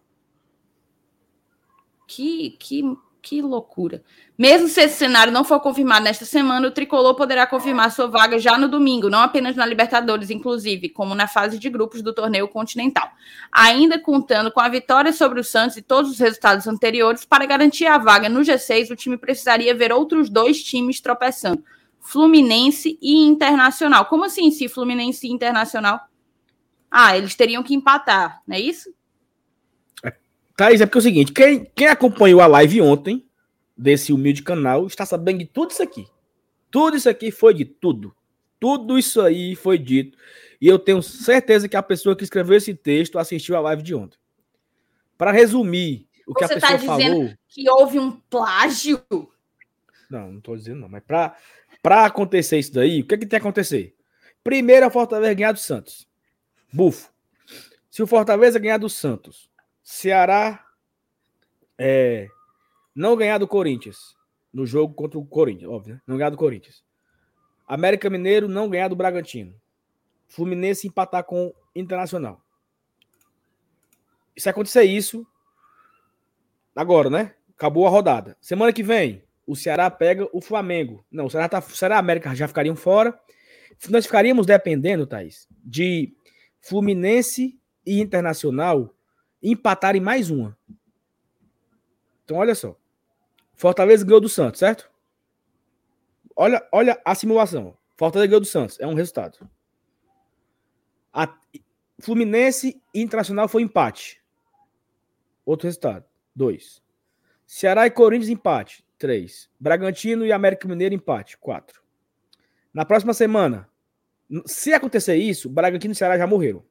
Que, 2.07 2.51
que, 2.59 2.83
que 3.21 3.41
loucura. 3.41 4.03
Mesmo 4.37 4.67
se 4.67 4.81
esse 4.81 4.97
cenário 4.97 5.33
não 5.33 5.43
for 5.43 5.59
confirmado 5.59 6.05
nesta 6.05 6.25
semana, 6.25 6.67
o 6.67 6.71
tricolor 6.71 7.13
poderá 7.13 7.45
confirmar 7.45 7.91
sua 7.91 8.07
vaga 8.07 8.39
já 8.39 8.57
no 8.57 8.67
domingo, 8.67 9.09
não 9.09 9.19
apenas 9.19 9.55
na 9.55 9.65
Libertadores, 9.65 10.29
inclusive, 10.29 10.89
como 10.89 11.13
na 11.13 11.27
fase 11.27 11.59
de 11.59 11.69
grupos 11.69 12.01
do 12.01 12.13
torneio 12.13 12.47
continental. 12.47 13.11
Ainda 13.51 13.99
contando 13.99 14.51
com 14.51 14.61
a 14.61 14.69
vitória 14.69 15.11
sobre 15.11 15.39
o 15.39 15.43
Santos 15.43 15.77
e 15.77 15.81
todos 15.81 16.11
os 16.11 16.19
resultados 16.19 16.65
anteriores, 16.67 17.25
para 17.25 17.45
garantir 17.45 17.85
a 17.85 17.97
vaga 17.97 18.29
no 18.29 18.39
G6, 18.39 18.91
o 18.91 18.95
time 18.95 19.17
precisaria 19.17 19.75
ver 19.75 19.91
outros 19.91 20.29
dois 20.29 20.63
times 20.63 21.01
tropeçando: 21.01 21.63
Fluminense 21.99 22.97
e 23.01 23.17
Internacional. 23.27 24.05
Como 24.05 24.23
assim, 24.23 24.49
se 24.51 24.69
Fluminense 24.69 25.27
e 25.27 25.31
Internacional? 25.31 26.08
Ah, 26.91 27.17
eles 27.17 27.35
teriam 27.35 27.63
que 27.63 27.75
empatar, 27.75 28.41
não 28.47 28.55
é 28.55 28.59
isso? 28.59 28.93
É, 30.03 30.13
Thaís, 30.55 30.81
é 30.81 30.85
porque 30.85 30.97
é 30.97 31.01
o 31.01 31.03
seguinte: 31.03 31.31
quem, 31.31 31.65
quem 31.75 31.87
acompanhou 31.87 32.41
a 32.41 32.47
live 32.47 32.81
ontem, 32.81 33.25
desse 33.77 34.11
humilde 34.11 34.43
canal, 34.43 34.87
está 34.87 35.05
sabendo 35.05 35.39
de 35.39 35.45
tudo 35.45 35.71
isso 35.71 35.83
aqui. 35.83 36.07
Tudo 36.71 36.97
isso 36.97 37.09
aqui 37.09 37.31
foi 37.31 37.53
de 37.53 37.65
tudo. 37.65 38.15
Tudo 38.59 38.99
isso 38.99 39.21
aí 39.21 39.55
foi 39.55 39.77
dito. 39.77 40.17
E 40.59 40.67
eu 40.67 40.77
tenho 40.77 41.01
certeza 41.01 41.69
que 41.69 41.77
a 41.77 41.83
pessoa 41.83 42.15
que 42.15 42.23
escreveu 42.23 42.57
esse 42.57 42.73
texto 42.73 43.17
assistiu 43.17 43.55
a 43.55 43.61
live 43.61 43.81
de 43.81 43.95
ontem. 43.95 44.17
Para 45.17 45.31
resumir 45.31 46.07
o 46.27 46.33
que 46.33 46.45
Você 46.45 46.53
a 46.53 46.55
pessoa 46.55 46.71
tá 46.71 46.77
dizendo 46.77 47.15
falou. 47.15 47.33
Que 47.47 47.69
houve 47.69 47.99
um 47.99 48.11
plágio? 48.11 49.01
Não, 50.09 50.31
não 50.31 50.37
estou 50.39 50.57
dizendo, 50.57 50.81
não. 50.81 50.89
Mas 50.89 51.03
para 51.03 52.05
acontecer 52.05 52.59
isso 52.59 52.73
daí, 52.73 53.01
o 53.01 53.05
que, 53.05 53.15
é 53.15 53.17
que 53.17 53.25
tem 53.25 53.29
que 53.29 53.35
acontecer? 53.37 53.95
Primeiro, 54.43 54.85
a 54.85 54.89
Fortaleza 54.89 55.33
ganhar 55.33 55.51
do 55.53 55.59
Santos. 55.59 56.08
Bufo. 56.71 57.11
Se 57.89 58.03
o 58.03 58.07
Fortaleza 58.07 58.59
ganhar 58.59 58.77
do 58.77 58.89
Santos, 58.89 59.49
Ceará 59.81 60.65
é, 61.77 62.27
não 62.95 63.15
ganhar 63.15 63.37
do 63.37 63.47
Corinthians 63.47 64.15
no 64.53 64.65
jogo 64.65 64.93
contra 64.93 65.17
o 65.17 65.25
Corinthians, 65.25 65.71
óbvio, 65.71 65.95
né? 65.95 66.01
Não 66.05 66.17
ganhar 66.17 66.29
do 66.29 66.37
Corinthians. 66.37 66.83
América 67.67 68.09
Mineiro 68.09 68.47
não 68.47 68.69
ganhar 68.69 68.87
do 68.87 68.95
Bragantino. 68.95 69.53
Fluminense 70.27 70.87
empatar 70.87 71.23
com 71.23 71.47
o 71.47 71.55
Internacional. 71.75 72.41
Se 74.35 74.49
acontecer 74.49 74.83
isso, 74.83 75.25
agora, 76.75 77.09
né? 77.09 77.35
Acabou 77.55 77.85
a 77.85 77.89
rodada. 77.89 78.37
Semana 78.39 78.71
que 78.73 78.81
vem, 78.81 79.23
o 79.45 79.55
Ceará 79.55 79.89
pega 79.89 80.27
o 80.31 80.41
Flamengo. 80.41 81.05
Não, 81.11 81.25
o 81.25 81.29
Ceará, 81.29 81.49
tá, 81.49 81.59
o 81.59 81.75
Ceará 81.75 81.95
e 81.95 81.97
a 81.97 81.99
América 81.99 82.35
já 82.35 82.47
ficariam 82.47 82.75
fora. 82.75 83.19
Nós 83.89 84.05
ficaríamos 84.05 84.45
dependendo, 84.45 85.07
Thaís, 85.07 85.47
de 85.63 86.13
Fluminense 86.61 87.59
e 87.85 87.99
Internacional 87.99 88.93
empatarem 89.41 90.01
mais 90.01 90.29
uma. 90.29 90.57
Então, 92.23 92.37
olha 92.37 92.53
só. 92.53 92.77
Fortaleza 93.55 94.05
ganhou 94.05 94.21
do 94.21 94.29
Santos, 94.29 94.59
certo? 94.59 94.89
Olha, 96.35 96.65
olha 96.71 97.01
a 97.03 97.15
simulação. 97.15 97.77
Fortaleza 97.97 98.27
ganhou 98.27 98.41
do 98.41 98.45
Santos. 98.45 98.79
É 98.79 98.87
um 98.87 98.93
resultado. 98.93 99.49
A 101.11 101.37
Fluminense 101.99 102.81
e 102.93 103.01
Internacional 103.01 103.47
foi 103.47 103.61
empate. 103.61 104.21
Outro 105.45 105.67
resultado. 105.67 106.05
Dois. 106.35 106.81
Ceará 107.45 107.87
e 107.87 107.91
Corinthians, 107.91 108.29
empate. 108.29 108.85
Três. 108.97 109.49
Bragantino 109.59 110.25
e 110.25 110.31
América 110.31 110.67
Mineiro, 110.67 110.93
empate. 110.93 111.37
Quatro. 111.37 111.81
Na 112.73 112.85
próxima 112.85 113.13
semana, 113.13 113.67
se 114.45 114.73
acontecer 114.73 115.15
isso, 115.15 115.49
Bragantino 115.49 115.93
e 115.93 115.95
Ceará 115.95 116.17
já 116.17 116.27
morreram. 116.27 116.63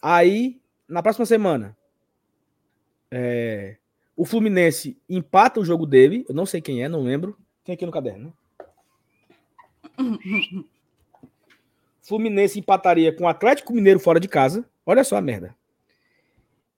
Aí, 0.00 0.60
na 0.88 1.02
próxima 1.02 1.26
semana, 1.26 1.76
é, 3.10 3.76
o 4.16 4.24
Fluminense 4.24 5.00
empata 5.08 5.60
o 5.60 5.64
jogo 5.64 5.86
dele. 5.86 6.24
Eu 6.28 6.34
não 6.34 6.46
sei 6.46 6.60
quem 6.60 6.82
é, 6.82 6.88
não 6.88 7.02
lembro. 7.02 7.36
Tem 7.64 7.74
aqui 7.74 7.86
no 7.86 7.92
caderno. 7.92 8.34
Né? 9.98 10.64
Fluminense 12.02 12.58
empataria 12.58 13.14
com 13.14 13.24
o 13.24 13.28
Atlético 13.28 13.72
Mineiro 13.72 14.00
fora 14.00 14.18
de 14.18 14.26
casa. 14.26 14.68
Olha 14.84 15.04
só 15.04 15.16
a 15.16 15.20
merda. 15.20 15.54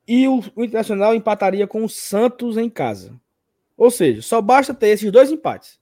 E 0.06 0.28
o, 0.28 0.42
o 0.54 0.64
Internacional 0.64 1.14
empataria 1.14 1.66
com 1.66 1.82
o 1.82 1.88
Santos 1.88 2.58
em 2.58 2.68
casa. 2.68 3.18
Ou 3.76 3.90
seja, 3.90 4.20
só 4.20 4.42
basta 4.42 4.74
ter 4.74 4.88
esses 4.88 5.10
dois 5.10 5.30
empates. 5.30 5.80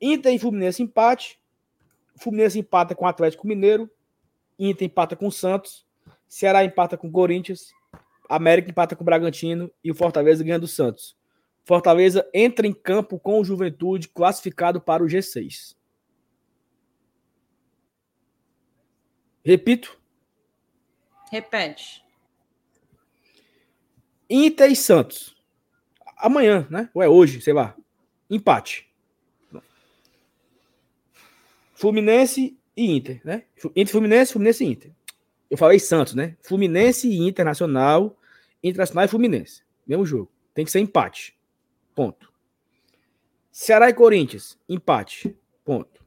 Inter 0.00 0.34
e 0.34 0.38
Fluminense 0.38 0.82
empate. 0.82 1.39
Fluminense 2.20 2.58
empata 2.58 2.94
com 2.94 3.06
o 3.06 3.08
Atlético 3.08 3.48
Mineiro. 3.48 3.90
Inter 4.58 4.86
empata 4.86 5.16
com 5.16 5.26
o 5.26 5.32
Santos. 5.32 5.86
Ceará 6.28 6.62
empata 6.62 6.96
com 6.96 7.08
o 7.08 7.10
Corinthians. 7.10 7.72
América 8.28 8.70
empata 8.70 8.94
com 8.94 9.02
o 9.02 9.04
Bragantino. 9.06 9.70
E 9.82 9.90
o 9.90 9.94
Fortaleza 9.94 10.44
ganha 10.44 10.58
do 10.58 10.68
Santos. 10.68 11.16
Fortaleza 11.64 12.28
entra 12.34 12.66
em 12.66 12.74
campo 12.74 13.18
com 13.18 13.40
o 13.40 13.44
Juventude, 13.44 14.08
classificado 14.08 14.82
para 14.82 15.02
o 15.02 15.06
G6. 15.06 15.74
Repito. 19.42 19.98
Repete. 21.30 22.04
Inter 24.28 24.70
e 24.70 24.76
Santos. 24.76 25.34
Amanhã, 26.18 26.66
né? 26.70 26.90
Ou 26.92 27.02
é 27.02 27.08
hoje, 27.08 27.40
sei 27.40 27.54
lá. 27.54 27.74
Empate. 28.28 28.89
Fluminense 31.80 32.58
e 32.76 32.94
Inter, 32.94 33.22
né? 33.24 33.44
Inter 33.74 33.86
Fluminense, 33.86 34.32
Fluminense 34.34 34.62
e 34.62 34.66
Inter. 34.66 34.92
Eu 35.48 35.56
falei 35.56 35.78
Santos, 35.78 36.14
né? 36.14 36.36
Fluminense 36.42 37.08
e 37.08 37.26
Internacional, 37.26 38.18
Internacional 38.62 39.06
e 39.06 39.08
Fluminense. 39.08 39.62
Mesmo 39.86 40.04
jogo. 40.04 40.30
Tem 40.52 40.62
que 40.62 40.70
ser 40.70 40.80
empate. 40.80 41.34
Ponto. 41.94 42.30
Ceará 43.50 43.88
e 43.88 43.94
Corinthians, 43.94 44.58
empate. 44.68 45.34
Ponto. 45.64 46.04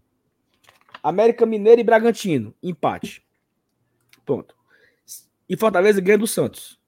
América 1.02 1.44
Mineiro 1.44 1.82
e 1.82 1.84
Bragantino, 1.84 2.54
empate. 2.62 3.26
Ponto. 4.24 4.56
E 5.50 5.58
Fortaleza 5.58 6.00
ganha 6.00 6.20
do 6.20 6.28
Santos. 6.28 6.80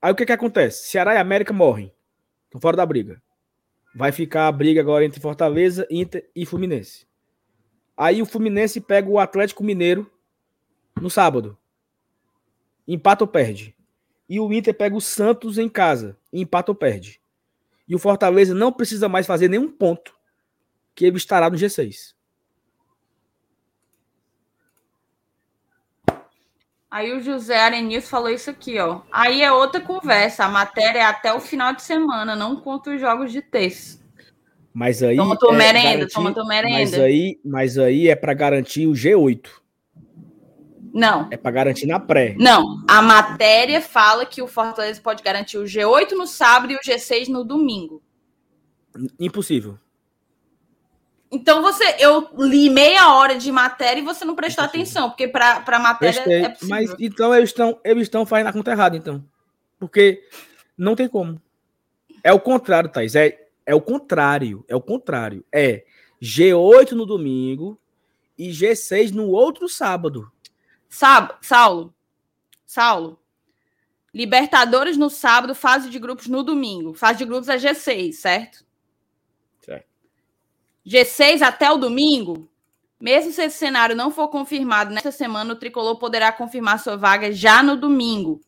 Aí 0.00 0.10
o 0.10 0.16
que 0.16 0.24
que 0.24 0.32
acontece? 0.32 0.88
Ceará 0.88 1.14
e 1.14 1.18
América 1.18 1.52
morrem. 1.52 1.92
Estão 2.46 2.58
fora 2.58 2.74
da 2.74 2.86
briga. 2.86 3.22
Vai 3.94 4.12
ficar 4.12 4.48
a 4.48 4.52
briga 4.52 4.80
agora 4.80 5.04
entre 5.04 5.20
Fortaleza, 5.20 5.86
Inter 5.90 6.26
e 6.34 6.46
Fluminense. 6.46 7.06
Aí 7.96 8.20
o 8.20 8.26
Fluminense 8.26 8.80
pega 8.80 9.08
o 9.08 9.18
Atlético 9.18 9.62
Mineiro 9.62 10.10
no 11.00 11.08
sábado. 11.08 11.56
Empata 12.86 13.24
ou 13.24 13.28
perde. 13.28 13.74
E 14.28 14.40
o 14.40 14.52
Inter 14.52 14.74
pega 14.74 14.96
o 14.96 15.00
Santos 15.00 15.58
em 15.58 15.68
casa. 15.68 16.16
Empata 16.32 16.70
ou 16.70 16.74
perde. 16.74 17.20
E 17.86 17.94
o 17.94 17.98
Fortaleza 17.98 18.54
não 18.54 18.72
precisa 18.72 19.08
mais 19.08 19.26
fazer 19.26 19.48
nenhum 19.48 19.70
ponto. 19.70 20.14
Que 20.94 21.04
ele 21.04 21.16
estará 21.16 21.48
no 21.48 21.56
G6. 21.56 22.14
Aí 26.90 27.12
o 27.12 27.20
José 27.20 27.58
Arenils 27.58 28.08
falou 28.08 28.30
isso 28.30 28.48
aqui, 28.50 28.78
ó. 28.78 29.00
Aí 29.10 29.42
é 29.42 29.50
outra 29.50 29.80
conversa. 29.80 30.44
A 30.44 30.48
matéria 30.48 31.00
é 31.00 31.04
até 31.04 31.34
o 31.34 31.40
final 31.40 31.74
de 31.74 31.82
semana, 31.82 32.36
não 32.36 32.60
conta 32.60 32.90
os 32.90 33.00
jogos 33.00 33.32
de 33.32 33.42
terça. 33.42 34.03
Mas 34.74 35.04
aí. 35.04 35.16
Toma 35.16 35.38
tua 35.38 35.54
é 35.54 35.56
merenda, 35.56 35.88
garantir, 35.90 36.14
toma 36.14 36.34
tua 36.34 36.44
merenda. 36.44 36.78
Mas 36.78 36.94
aí, 36.94 37.40
mas 37.44 37.78
aí 37.78 38.08
é 38.08 38.16
para 38.16 38.34
garantir 38.34 38.88
o 38.88 38.92
G8. 38.92 39.46
Não. 40.92 41.28
É 41.30 41.36
para 41.36 41.50
garantir 41.52 41.86
na 41.86 42.00
pré. 42.00 42.34
Não. 42.36 42.84
A 42.88 43.00
matéria 43.00 43.80
fala 43.80 44.26
que 44.26 44.42
o 44.42 44.48
Fortaleza 44.48 45.00
pode 45.00 45.22
garantir 45.22 45.58
o 45.58 45.64
G8 45.64 46.12
no 46.12 46.26
sábado 46.26 46.72
e 46.72 46.76
o 46.76 46.80
G6 46.80 47.28
no 47.28 47.44
domingo. 47.44 48.02
Impossível. 49.18 49.78
Então 51.30 51.62
você, 51.62 51.96
eu 51.98 52.28
li 52.38 52.70
meia 52.70 53.12
hora 53.14 53.36
de 53.36 53.50
matéria 53.50 54.00
e 54.00 54.04
você 54.04 54.24
não 54.24 54.36
prestou 54.36 54.64
atenção, 54.64 55.10
porque 55.10 55.26
para 55.26 55.64
a 55.66 55.78
matéria 55.80 56.22
Prestei, 56.22 56.44
é 56.44 56.48
possível. 56.48 56.68
Mas 56.68 56.94
então 57.00 57.34
eles 57.34 57.50
estão, 57.50 57.80
eles 57.84 58.02
estão 58.04 58.24
fazendo 58.24 58.48
a 58.48 58.52
conta 58.52 58.70
errada, 58.70 58.96
então. 58.96 59.24
Porque 59.78 60.22
não 60.78 60.94
tem 60.94 61.08
como. 61.08 61.40
É 62.22 62.32
o 62.32 62.38
contrário, 62.38 62.88
Thais. 62.88 63.16
É 63.16 63.43
é 63.66 63.74
o 63.74 63.80
contrário. 63.80 64.64
É 64.68 64.76
o 64.76 64.80
contrário. 64.80 65.44
É 65.52 65.84
G8 66.22 66.92
no 66.92 67.06
domingo 67.06 67.78
e 68.38 68.50
G6 68.50 69.12
no 69.12 69.28
outro 69.28 69.68
sábado. 69.68 70.30
Sábado, 70.88 71.38
Saulo. 71.42 71.94
Saulo. 72.66 73.18
Libertadores 74.12 74.96
no 74.96 75.10
sábado, 75.10 75.54
fase 75.54 75.90
de 75.90 75.98
grupos 75.98 76.28
no 76.28 76.42
domingo. 76.42 76.94
Fase 76.94 77.18
de 77.18 77.24
grupos 77.24 77.48
é 77.48 77.56
G6, 77.56 78.12
certo? 78.12 78.64
Certo. 79.60 79.86
G6 80.86 81.42
até 81.42 81.70
o 81.70 81.78
domingo. 81.78 82.48
Mesmo 83.00 83.32
se 83.32 83.42
esse 83.42 83.58
cenário 83.58 83.96
não 83.96 84.10
for 84.10 84.28
confirmado 84.28 84.94
nesta 84.94 85.10
semana, 85.10 85.52
o 85.52 85.56
tricolor 85.56 85.98
poderá 85.98 86.30
confirmar 86.32 86.78
sua 86.78 86.96
vaga 86.96 87.32
já 87.32 87.62
no 87.62 87.76
domingo. 87.76 88.40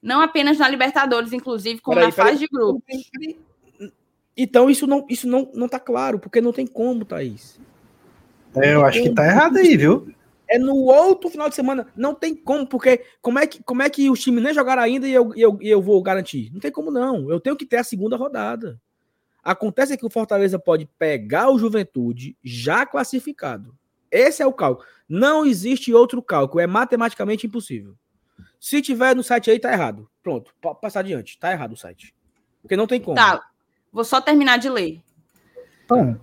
Não 0.00 0.20
apenas 0.20 0.58
na 0.58 0.68
Libertadores, 0.68 1.32
inclusive, 1.32 1.80
como 1.80 1.96
peraí, 1.96 2.08
na 2.08 2.12
fase 2.12 2.38
de 2.38 2.48
grupos. 2.48 2.82
Peraí, 2.86 3.38
então 4.36 4.70
isso 4.70 4.86
não, 4.86 5.06
isso 5.08 5.28
não, 5.28 5.50
não 5.54 5.68
tá 5.68 5.78
claro, 5.78 6.18
porque 6.18 6.40
não 6.40 6.52
tem 6.52 6.66
como, 6.66 7.04
Thaís. 7.04 7.60
É, 8.56 8.74
eu 8.74 8.84
acho 8.84 8.98
como. 8.98 9.10
que 9.10 9.16
tá 9.16 9.26
errado 9.26 9.56
aí, 9.56 9.76
viu? 9.76 10.12
É 10.48 10.58
no 10.58 10.74
outro 10.84 11.30
final 11.30 11.48
de 11.48 11.54
semana. 11.54 11.86
Não 11.96 12.14
tem 12.14 12.34
como, 12.34 12.66
porque 12.66 13.04
como 13.22 13.38
é 13.38 13.46
que, 13.46 13.62
como 13.62 13.82
é 13.82 13.88
que 13.88 14.10
os 14.10 14.20
times 14.20 14.42
nem 14.42 14.52
jogaram 14.52 14.82
ainda 14.82 15.08
e 15.08 15.12
eu, 15.12 15.32
e 15.34 15.40
eu, 15.40 15.58
e 15.62 15.68
eu 15.68 15.80
vou 15.80 16.02
garantir? 16.02 16.50
Não 16.52 16.60
tem 16.60 16.70
como, 16.70 16.90
não. 16.90 17.30
Eu 17.30 17.40
tenho 17.40 17.56
que 17.56 17.64
ter 17.64 17.78
a 17.78 17.84
segunda 17.84 18.16
rodada. 18.16 18.78
Acontece 19.42 19.96
que 19.96 20.06
o 20.06 20.10
Fortaleza 20.10 20.58
pode 20.58 20.86
pegar 20.98 21.50
o 21.50 21.58
Juventude 21.58 22.36
já 22.44 22.84
classificado. 22.84 23.74
Esse 24.10 24.42
é 24.42 24.46
o 24.46 24.52
cálculo. 24.52 24.86
Não 25.08 25.44
existe 25.44 25.92
outro 25.92 26.22
cálculo. 26.22 26.60
É 26.60 26.66
matematicamente 26.66 27.46
impossível. 27.46 27.96
Se 28.60 28.82
tiver 28.82 29.16
no 29.16 29.22
site 29.22 29.50
aí, 29.50 29.58
tá 29.58 29.72
errado. 29.72 30.08
Pronto, 30.22 30.54
pode 30.60 30.80
passar 30.80 31.00
adiante. 31.00 31.38
Tá 31.38 31.50
errado 31.50 31.72
o 31.72 31.76
site. 31.76 32.14
Porque 32.60 32.76
não 32.76 32.86
tem 32.86 33.00
como. 33.00 33.16
Tá. 33.16 33.42
Vou 33.92 34.04
só 34.04 34.20
terminar 34.20 34.58
de 34.58 34.70
ler. 34.70 35.02
Bom. 35.86 36.16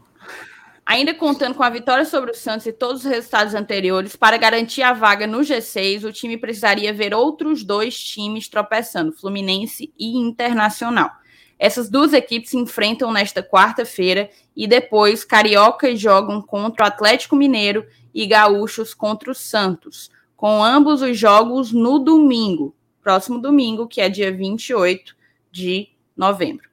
Ainda 0.84 1.14
contando 1.14 1.54
com 1.54 1.62
a 1.62 1.70
vitória 1.70 2.04
sobre 2.04 2.32
o 2.32 2.36
Santos 2.36 2.66
e 2.66 2.74
todos 2.74 3.06
os 3.06 3.12
resultados 3.12 3.54
anteriores, 3.54 4.16
para 4.16 4.38
garantir 4.38 4.82
a 4.82 4.92
vaga 4.92 5.28
no 5.28 5.42
G6, 5.42 6.04
o 6.04 6.12
time 6.12 6.36
precisaria 6.36 6.92
ver 6.92 7.14
outros 7.14 7.64
dois 7.64 7.96
times 8.04 8.48
tropeçando, 8.48 9.14
Fluminense 9.14 9.94
e 10.00 10.18
Internacional. 10.18 11.12
Essas 11.60 11.92
duas 11.92 12.12
equipes 12.12 12.50
se 12.50 12.58
enfrentam 12.58 13.12
nesta 13.12 13.44
quarta-feira 13.44 14.32
e 14.56 14.66
depois 14.66 15.24
cariocas 15.24 16.00
jogam 16.00 16.42
contra 16.42 16.86
o 16.86 16.88
Atlético 16.88 17.36
Mineiro 17.36 17.86
e 18.12 18.26
gaúchos 18.26 18.96
contra 18.96 19.30
o 19.30 19.36
Santos, 19.36 20.10
com 20.36 20.64
ambos 20.64 21.04
os 21.04 21.16
jogos 21.16 21.72
no 21.72 22.00
domingo, 22.00 22.74
próximo 23.04 23.38
domingo, 23.38 23.88
que 23.88 24.02
é 24.02 24.10
dia 24.10 24.36
28 24.36 25.16
de 25.52 25.90
novembro 26.18 26.69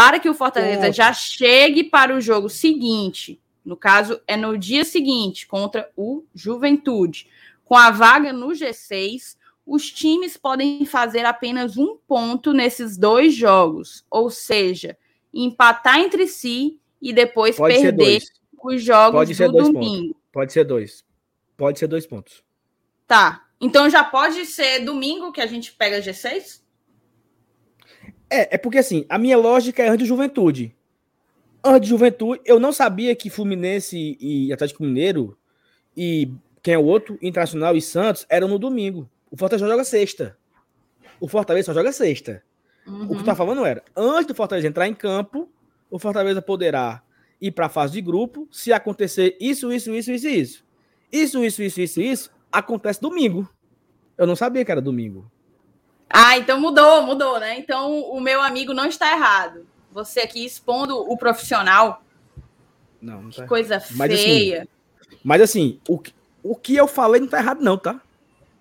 para 0.00 0.18
que 0.18 0.30
o 0.30 0.34
Fortaleza 0.34 0.90
já 0.90 1.12
chegue 1.12 1.84
para 1.84 2.16
o 2.16 2.22
jogo 2.22 2.48
seguinte, 2.48 3.38
no 3.62 3.76
caso 3.76 4.18
é 4.26 4.34
no 4.34 4.56
dia 4.56 4.82
seguinte, 4.82 5.46
contra 5.46 5.90
o 5.94 6.24
Juventude, 6.34 7.28
com 7.66 7.76
a 7.76 7.90
vaga 7.90 8.32
no 8.32 8.48
G6, 8.48 9.36
os 9.66 9.90
times 9.90 10.38
podem 10.38 10.86
fazer 10.86 11.26
apenas 11.26 11.76
um 11.76 11.98
ponto 12.08 12.54
nesses 12.54 12.96
dois 12.96 13.34
jogos, 13.34 14.02
ou 14.10 14.30
seja, 14.30 14.96
empatar 15.34 16.00
entre 16.00 16.26
si 16.26 16.80
e 16.98 17.12
depois 17.12 17.58
Pode 17.58 17.74
perder 17.74 18.22
os 18.64 18.82
jogos 18.82 19.18
pode 19.18 19.34
do 19.34 19.52
domingo. 19.52 20.14
Pontos. 20.14 20.22
Pode 20.32 20.52
ser 20.54 20.64
dois. 20.64 21.04
Pode 21.58 21.78
ser 21.78 21.88
dois 21.88 22.06
pontos. 22.06 22.42
Tá. 23.06 23.44
Então 23.60 23.90
já 23.90 24.02
pode 24.02 24.46
ser 24.46 24.78
domingo 24.78 25.30
que 25.30 25.42
a 25.42 25.46
gente 25.46 25.72
pega 25.72 26.00
G6? 26.00 26.59
É, 28.30 28.54
é 28.54 28.58
porque 28.58 28.78
assim, 28.78 29.04
a 29.08 29.18
minha 29.18 29.36
lógica 29.36 29.82
é 29.82 29.88
antes 29.88 30.04
de 30.04 30.08
juventude. 30.08 30.74
Antes 31.62 31.82
de 31.82 31.88
juventude, 31.88 32.40
eu 32.44 32.60
não 32.60 32.72
sabia 32.72 33.14
que 33.14 33.28
Fluminense 33.28 34.16
e 34.20 34.52
Atlético 34.52 34.82
Mineiro 34.84 35.36
e 35.96 36.30
quem 36.62 36.74
é 36.74 36.78
o 36.78 36.84
outro, 36.84 37.18
Internacional 37.20 37.76
e 37.76 37.82
Santos, 37.82 38.24
eram 38.28 38.48
no 38.48 38.58
domingo. 38.58 39.08
O 39.30 39.36
Fortaleza 39.36 39.68
joga 39.68 39.84
sexta. 39.84 40.36
O 41.18 41.28
Fortaleza 41.28 41.66
só 41.66 41.74
joga 41.74 41.92
sexta. 41.92 42.42
Uhum. 42.86 43.04
O 43.04 43.08
que 43.08 43.14
eu 43.16 43.24
tava 43.24 43.36
falando 43.36 43.64
era, 43.64 43.82
antes 43.96 44.26
do 44.26 44.34
Fortaleza 44.34 44.66
entrar 44.66 44.86
em 44.86 44.94
campo, 44.94 45.48
o 45.90 45.98
Fortaleza 45.98 46.40
poderá 46.40 47.02
ir 47.40 47.50
para 47.52 47.66
a 47.66 47.70
fase 47.70 47.94
de 47.94 48.00
grupo 48.00 48.48
se 48.50 48.72
acontecer 48.72 49.36
isso, 49.40 49.72
isso, 49.72 49.94
isso, 49.94 50.12
isso, 50.12 50.28
isso. 50.28 50.64
Isso, 51.12 51.44
isso, 51.44 51.62
isso, 51.62 51.80
isso, 51.80 52.00
isso, 52.00 52.30
acontece 52.52 53.00
domingo. 53.00 53.48
Eu 54.16 54.26
não 54.26 54.36
sabia 54.36 54.64
que 54.64 54.70
era 54.70 54.80
domingo. 54.80 55.30
Ah, 56.10 56.36
então 56.36 56.60
mudou, 56.60 57.02
mudou, 57.02 57.38
né? 57.38 57.56
Então 57.56 58.00
o 58.00 58.20
meu 58.20 58.42
amigo 58.42 58.74
não 58.74 58.86
está 58.86 59.12
errado. 59.12 59.64
Você 59.92 60.20
aqui 60.20 60.44
expondo 60.44 60.98
o 60.98 61.16
profissional. 61.16 62.02
Não, 63.00 63.22
não 63.22 63.30
tá. 63.30 63.42
Que 63.42 63.48
coisa 63.48 63.82
mas, 63.92 64.12
assim, 64.12 64.22
feia. 64.22 64.68
Assim, 65.00 65.18
mas 65.22 65.40
assim, 65.40 65.80
o, 65.88 66.02
o 66.42 66.56
que 66.56 66.74
eu 66.74 66.88
falei 66.88 67.20
não 67.20 67.26
está 67.26 67.38
errado, 67.38 67.62
não, 67.62 67.78
tá? 67.78 68.00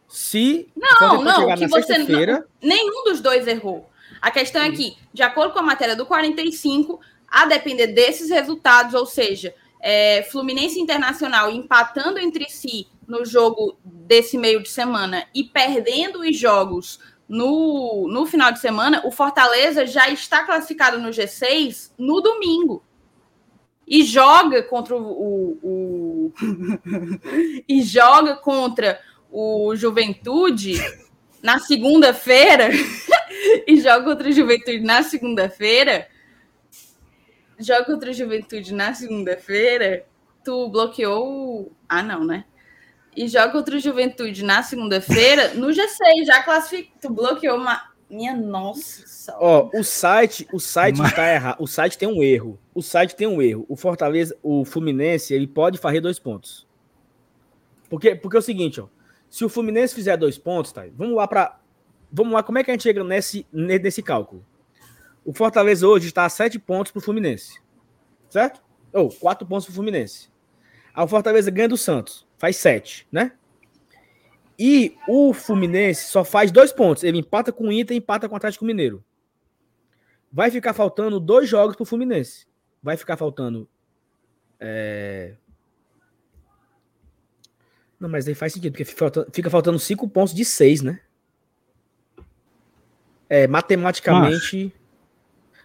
Se 0.07 0.67
não, 0.75 1.23
não, 1.23 1.55
que 1.55 1.67
você 1.67 1.97
não, 1.97 2.43
nenhum 2.61 3.03
dos 3.03 3.19
dois 3.21 3.47
errou. 3.47 3.89
A 4.21 4.31
questão 4.31 4.61
é 4.61 4.71
que, 4.71 4.97
de 5.13 5.21
acordo 5.21 5.53
com 5.53 5.59
a 5.59 5.63
matéria 5.63 5.95
do 5.95 6.05
45, 6.05 6.99
a 7.27 7.45
depender 7.45 7.87
desses 7.87 8.29
resultados, 8.29 8.93
ou 8.93 9.05
seja, 9.05 9.53
é, 9.79 10.23
Fluminense 10.23 10.79
Internacional 10.79 11.51
empatando 11.51 12.19
entre 12.19 12.49
si 12.49 12.87
no 13.07 13.23
jogo 13.23 13.77
desse 13.83 14.37
meio 14.37 14.61
de 14.61 14.69
semana 14.69 15.25
e 15.33 15.43
perdendo 15.43 16.21
os 16.21 16.37
jogos 16.37 16.99
no, 17.29 18.07
no 18.09 18.25
final 18.25 18.51
de 18.51 18.59
semana, 18.59 19.01
o 19.05 19.11
Fortaleza 19.11 19.85
já 19.85 20.09
está 20.09 20.43
classificado 20.43 20.99
no 20.99 21.09
G6 21.09 21.91
no 21.97 22.19
domingo. 22.19 22.83
E 23.87 24.03
joga 24.03 24.61
contra 24.63 24.95
o, 24.95 25.01
o, 25.01 25.59
o 25.63 26.33
e 27.67 27.81
joga 27.81 28.35
contra 28.35 28.99
o 29.31 29.75
Juventude 29.75 30.73
na 31.41 31.59
segunda-feira 31.59 32.69
e 33.65 33.79
joga 33.79 34.03
contra 34.03 34.27
o 34.27 34.31
Juventude 34.31 34.81
na 34.81 35.03
segunda-feira 35.03 36.07
joga 37.59 37.85
contra 37.85 38.09
a 38.09 38.13
Juventude 38.13 38.73
na 38.73 38.93
segunda-feira, 38.93 40.05
tu 40.43 40.69
bloqueou. 40.69 41.71
Ah, 41.87 42.01
não, 42.01 42.23
né? 42.23 42.45
E 43.15 43.27
joga 43.27 43.51
contra 43.51 43.75
a 43.75 43.79
Juventude 43.79 44.43
na 44.43 44.63
segunda-feira, 44.63 45.53
no 45.55 45.67
G6, 45.67 46.25
já 46.25 46.43
classificou. 46.43 46.97
Tu 47.01 47.09
bloqueou 47.09 47.57
uma. 47.57 47.89
Minha 48.09 48.35
nossa. 48.35 49.37
Ó, 49.39 49.69
o 49.71 49.83
site, 49.83 50.47
o 50.51 50.59
site 50.59 50.97
Mas... 50.97 51.13
tá 51.13 51.31
errado. 51.31 51.57
O 51.59 51.67
site 51.67 51.95
tem 51.95 52.07
um 52.07 52.23
erro. 52.23 52.59
O 52.73 52.81
site 52.81 53.15
tem 53.15 53.27
um 53.27 53.39
erro. 53.39 53.65
O 53.69 53.75
Fortaleza, 53.75 54.35
o 54.41 54.65
Fluminense, 54.65 55.31
ele 55.31 55.45
pode 55.45 55.77
fazer 55.77 56.01
dois 56.01 56.17
pontos. 56.17 56.67
Porque, 57.87 58.15
porque 58.15 58.37
é 58.37 58.39
o 58.39 58.43
seguinte, 58.43 58.81
ó. 58.81 58.87
Se 59.29 59.45
o 59.45 59.49
Fluminense 59.49 59.93
fizer 59.93 60.17
dois 60.17 60.39
pontos, 60.39 60.71
tá? 60.71 60.85
Vamos 60.97 61.15
lá 61.15 61.27
para 61.27 61.59
Vamos 62.11 62.33
lá, 62.33 62.41
como 62.41 62.57
é 62.57 62.63
que 62.63 62.71
a 62.71 62.73
gente 62.73 62.83
chega 62.83 63.03
nesse, 63.03 63.45
nesse 63.51 64.01
cálculo? 64.01 64.43
O 65.23 65.31
Fortaleza 65.31 65.87
hoje 65.87 66.07
está 66.07 66.25
a 66.25 66.29
sete 66.29 66.57
pontos 66.57 66.91
para 66.91 66.99
o 66.99 67.01
Fluminense. 67.01 67.61
Certo? 68.29 68.61
Ou 68.91 69.09
quatro 69.09 69.47
pontos 69.47 69.65
para 69.65 69.71
o 69.71 69.75
Fluminense. 69.75 70.29
Aí 70.93 71.03
o 71.03 71.07
Fortaleza 71.07 71.51
ganha 71.51 71.69
do 71.69 71.77
Santos. 71.77 72.27
Faz 72.39 72.55
sete, 72.55 73.05
né? 73.11 73.33
E 74.57 74.97
o 75.07 75.33
Fluminense 75.33 76.05
só 76.05 76.23
faz 76.23 76.51
dois 76.51 76.71
pontos. 76.71 77.03
Ele 77.03 77.19
empata 77.19 77.51
com 77.51 77.65
o 77.65 77.71
Inter 77.71 77.95
e 77.95 77.99
empata 77.99 78.27
com 78.27 78.33
o 78.33 78.37
Atlético 78.37 78.63
Mineiro. 78.63 79.03
Vai 80.31 80.49
ficar 80.49 80.73
faltando 80.73 81.19
dois 81.19 81.49
jogos 81.49 81.75
para 81.75 81.83
o 81.83 81.85
Fluminense. 81.85 82.47
Vai 82.81 82.95
ficar 82.95 83.17
faltando. 83.17 83.69
É... 84.57 85.35
Não, 87.99 88.07
mas 88.07 88.25
aí 88.25 88.33
faz 88.33 88.53
sentido, 88.53 88.71
porque 88.71 88.85
fica 88.85 89.49
faltando 89.49 89.77
cinco 89.77 90.07
pontos 90.07 90.33
de 90.33 90.45
seis, 90.45 90.81
né? 90.81 91.01
É, 93.27 93.47
matematicamente. 93.47 94.73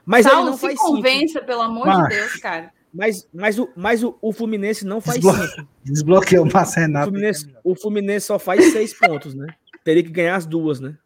Mas 0.04 0.26
Saulo, 0.26 0.40
ele 0.40 0.50
não 0.50 0.56
se 0.56 0.60
faz 0.60 0.78
convença, 0.78 1.34
cinco. 1.34 1.46
pelo 1.46 1.62
amor 1.62 1.86
mas, 1.86 2.08
de 2.08 2.16
Deus, 2.16 2.34
cara. 2.34 2.72
Mas, 2.94 3.28
mas, 3.34 3.58
o, 3.58 3.68
mas 3.74 4.04
o, 4.04 4.16
o 4.22 4.32
Fluminense 4.32 4.86
não 4.86 5.00
faz 5.00 5.20
Desblo... 5.20 5.48
cinco. 5.48 5.68
Desbloqueou 5.82 6.46
o 6.46 6.52
Márcio 6.52 6.80
Renato. 6.80 7.08
O 7.08 7.10
Fluminense, 7.10 7.54
o 7.64 7.74
Fluminense 7.74 8.26
só 8.26 8.38
faz 8.38 8.72
seis 8.72 8.94
pontos, 8.96 9.34
né? 9.34 9.48
Teria 9.82 10.02
que 10.02 10.10
ganhar 10.10 10.36
as 10.36 10.46
duas, 10.46 10.78
né? 10.78 10.96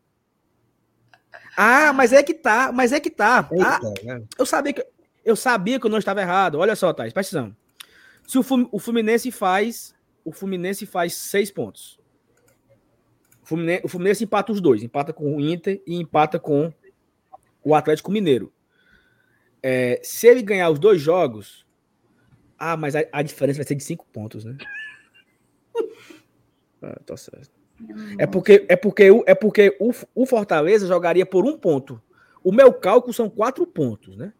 Ah, 1.57 1.93
mas 1.95 2.13
é 2.13 2.23
que 2.23 2.35
tá, 2.35 2.71
mas 2.71 2.93
é 2.93 3.01
que 3.01 3.11
tá. 3.11 3.49
Eita, 3.51 3.81
ah, 3.81 4.21
eu 4.39 4.45
sabia 4.45 4.73
que 4.75 4.87
eu 5.25 5.35
sabia 5.35 5.81
que 5.81 5.87
eu 5.87 5.91
não 5.91 5.99
estava 5.99 6.21
errado. 6.21 6.59
Olha 6.59 6.77
só, 6.77 6.93
Thais, 6.93 7.13
presta 7.13 7.39
atenção. 7.39 7.57
Se 8.27 8.39
o, 8.39 8.69
o 8.71 8.79
Fluminense 8.79 9.31
faz, 9.31 9.95
o 10.25 10.31
Fluminense 10.31 10.85
faz 10.85 11.15
seis 11.15 11.51
pontos. 11.51 11.99
O 13.43 13.47
Fluminense, 13.47 13.83
o 13.85 13.89
Fluminense 13.89 14.25
empata 14.25 14.53
os 14.53 14.61
dois, 14.61 14.83
empata 14.83 15.13
com 15.13 15.37
o 15.37 15.41
Inter 15.41 15.83
e 15.87 15.97
empata 15.97 16.39
com 16.39 16.73
o 17.65 17.75
Atlético 17.75 18.13
Mineiro. 18.13 18.53
É, 19.63 20.01
se 20.05 20.27
ele 20.27 20.43
ganhar 20.43 20.71
os 20.71 20.79
dois 20.79 21.01
jogos, 21.01 21.67
ah, 22.59 22.77
mas 22.77 22.97
a, 22.97 23.05
a 23.13 23.23
diferença 23.23 23.59
vai 23.59 23.67
ser 23.67 23.75
de 23.75 23.85
cinco 23.85 24.05
pontos, 24.13 24.45
né? 24.45 24.57
ah, 26.83 26.99
tá 27.07 27.17
certo. 27.17 27.59
É 28.19 28.27
porque, 28.27 28.67
é 28.69 28.77
porque, 28.77 29.11
o, 29.11 29.25
é 29.27 29.35
porque 29.35 29.77
o, 29.79 29.93
o 30.15 30.27
Fortaleza 30.27 30.87
jogaria 30.87 31.25
por 31.25 31.45
um 31.47 31.57
ponto. 31.57 32.03
O 32.43 32.51
meu 32.51 32.73
cálculo 32.73 33.13
são 33.13 33.31
quatro 33.31 33.67
pontos, 33.67 34.17
né? 34.17 34.33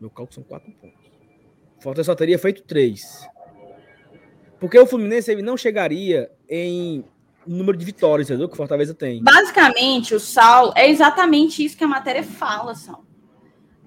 Meu 0.00 0.10
cálculo 0.10 0.34
são 0.34 0.42
quatro 0.42 0.70
pontos. 0.72 1.06
O 1.78 1.82
Fortaleza 1.82 2.10
só 2.10 2.14
teria 2.14 2.38
feito 2.38 2.62
três. 2.62 3.26
Porque 4.58 4.78
o 4.78 4.86
Fluminense 4.86 5.30
ele 5.30 5.42
não 5.42 5.56
chegaria 5.56 6.30
em 6.48 7.04
número 7.46 7.78
de 7.78 7.84
vitórias, 7.84 8.28
entendeu? 8.28 8.48
Que 8.48 8.54
o 8.54 8.56
Fortaleza 8.56 8.92
tem. 8.92 9.22
Basicamente, 9.22 10.14
o 10.14 10.20
Sal 10.20 10.72
é 10.74 10.90
exatamente 10.90 11.64
isso 11.64 11.76
que 11.76 11.84
a 11.84 11.88
matéria 11.88 12.24
fala, 12.24 12.74
Sal. 12.74 13.05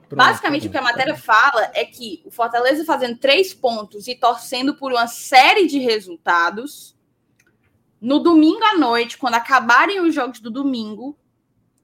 Pronto, 0.10 0.18
Basicamente, 0.18 0.68
o 0.68 0.72
que 0.72 0.78
a 0.78 0.82
matéria 0.82 1.16
fala 1.16 1.72
é 1.76 1.86
que 1.86 2.24
o 2.26 2.32
Fortaleza 2.32 2.84
fazendo 2.84 3.20
três 3.20 3.54
pontos 3.54 4.08
e 4.08 4.16
torcendo 4.16 4.76
por 4.76 4.92
uma 4.92 5.06
série 5.06 5.68
de 5.68 5.78
resultados, 5.78 6.98
no 8.02 8.18
domingo 8.18 8.64
à 8.64 8.76
noite, 8.76 9.20
quando 9.20 9.36
acabarem 9.36 10.02
os 10.02 10.16
jogos 10.16 10.40
do 10.40 10.50
domingo, 10.50 11.16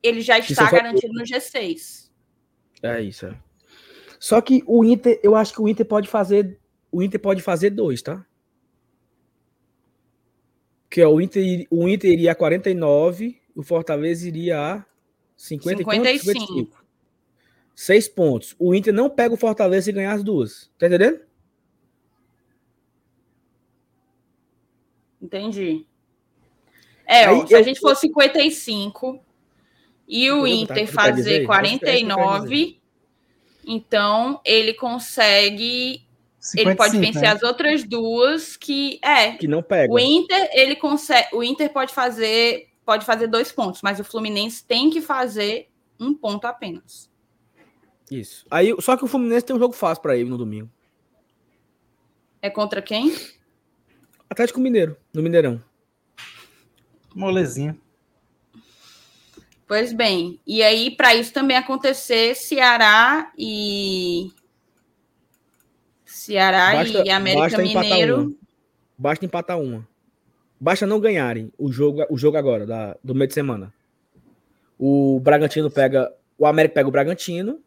ele 0.02 0.22
já 0.22 0.40
está 0.40 0.72
garantido 0.72 1.14
no 1.14 1.24
G6. 1.24 2.10
É 2.82 3.00
isso. 3.00 3.28
É. 3.28 3.38
Só 4.20 4.42
que 4.42 4.64
o 4.66 4.84
Inter, 4.84 5.20
eu 5.22 5.36
acho 5.36 5.54
que 5.54 5.62
o 5.62 5.68
Inter 5.70 5.86
pode 5.86 6.08
fazer, 6.08 6.60
o 6.92 7.04
Inter 7.04 7.20
pode 7.20 7.44
fazer 7.44 7.70
dois, 7.70 8.02
tá? 8.02 8.26
Que 10.90 11.00
é 11.00 11.08
o 11.08 11.22
Inter, 11.22 11.68
o 11.70 11.88
Inter 11.88 12.12
iria 12.12 12.32
a 12.32 12.36
49, 12.36 13.40
o 13.56 13.62
Fortaleza 13.62 14.28
iria 14.28 14.60
a 14.60 14.86
50 15.38 15.78
55. 15.78 16.26
55. 16.26 16.85
Seis 17.76 18.08
pontos. 18.08 18.56
O 18.58 18.74
Inter 18.74 18.94
não 18.94 19.10
pega 19.10 19.34
o 19.34 19.38
Fortaleza 19.38 19.90
e 19.90 19.94
ganhar 19.94 20.14
as 20.14 20.24
duas. 20.24 20.72
Tá 20.80 20.88
entendendo? 20.88 21.20
Entendi. 25.22 25.86
É, 27.06 27.26
Aí, 27.26 27.36
ó, 27.36 27.46
se 27.46 27.54
eu, 27.54 27.60
a 27.60 27.62
gente 27.62 27.82
for 27.82 27.96
55 27.96 29.20
e 30.08 30.32
o 30.32 30.48
Inter 30.48 30.88
fazer 30.88 31.46
49, 31.46 32.80
então 33.68 34.40
ele 34.46 34.74
consegue. 34.74 36.02
55, 36.40 36.70
ele 36.70 36.76
pode 36.76 36.98
vencer 37.00 37.22
né? 37.24 37.28
as 37.30 37.44
outras 37.44 37.84
duas 37.84 38.56
que 38.56 39.00
é. 39.04 39.32
Que 39.32 39.48
não 39.48 39.64
pega. 39.64 39.92
O 39.92 40.00
Inter, 40.00 40.50
ele 40.54 40.76
consegue. 40.76 41.36
O 41.36 41.44
Inter 41.44 41.72
pode 41.74 41.94
fazer, 41.94 42.70
pode 42.86 43.04
fazer 43.04 43.28
dois 43.28 43.52
pontos, 43.52 43.82
mas 43.82 44.00
o 44.00 44.04
Fluminense 44.04 44.64
tem 44.64 44.90
que 44.90 45.02
fazer 45.02 45.68
um 46.00 46.14
ponto 46.14 46.46
apenas. 46.46 47.10
Isso. 48.10 48.46
Aí, 48.50 48.76
só 48.80 48.96
que 48.96 49.04
o 49.04 49.08
Fluminense 49.08 49.46
tem 49.46 49.56
um 49.56 49.60
jogo 49.60 49.74
fácil 49.74 50.02
para 50.02 50.16
ele 50.16 50.30
no 50.30 50.38
domingo. 50.38 50.70
É 52.42 52.50
contra 52.50 52.82
quem? 52.82 53.16
Atlético 54.30 54.60
Mineiro, 54.60 54.96
no 55.14 55.24
Mineirão. 55.24 55.62
Molezinha. 57.14 57.78
Pois 59.68 59.92
bem, 59.92 60.40
e 60.46 60.62
aí 60.62 60.92
para 60.92 61.16
isso 61.16 61.34
também 61.34 61.58
acontecer, 61.58 62.36
Ceará 62.36 63.32
e 63.36 64.32
Ceará 66.06 66.74
basta, 66.74 67.04
e 67.04 67.10
América 67.10 67.58
Mineiro. 67.58 68.22
Uma. 68.22 68.36
Basta 68.98 69.26
empatar 69.26 69.60
uma. 69.60 69.88
Basta 70.60 70.86
não 70.86 71.00
ganharem 71.00 71.52
o 71.58 71.72
jogo, 71.72 72.06
o 72.10 72.18
jogo 72.18 72.38
agora 72.38 72.66
da, 72.66 72.96
do 73.04 73.16
meio 73.16 73.28
de 73.28 73.34
semana. 73.34 73.74
O 74.78 75.20
Bragantino 75.20 75.72
pega, 75.72 76.14
o 76.38 76.46
América 76.46 76.76
pega 76.76 76.88
o 76.88 76.92
Bragantino 76.92 77.60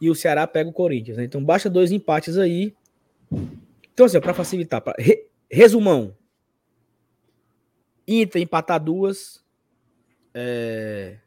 e 0.00 0.08
o 0.08 0.14
Ceará 0.14 0.46
pega 0.46 0.70
o 0.70 0.72
Corinthians. 0.72 1.18
Né? 1.18 1.24
Então 1.24 1.44
basta 1.44 1.68
dois 1.68 1.92
empates 1.92 2.38
aí. 2.38 2.74
Então, 3.92 4.06
assim, 4.06 4.20
para 4.20 4.32
facilitar, 4.32 4.80
pra... 4.80 4.94
Re... 4.98 5.26
resumão: 5.50 6.16
Inter 8.08 8.42
empatar 8.42 8.82
duas. 8.82 9.44
É... 10.32 11.18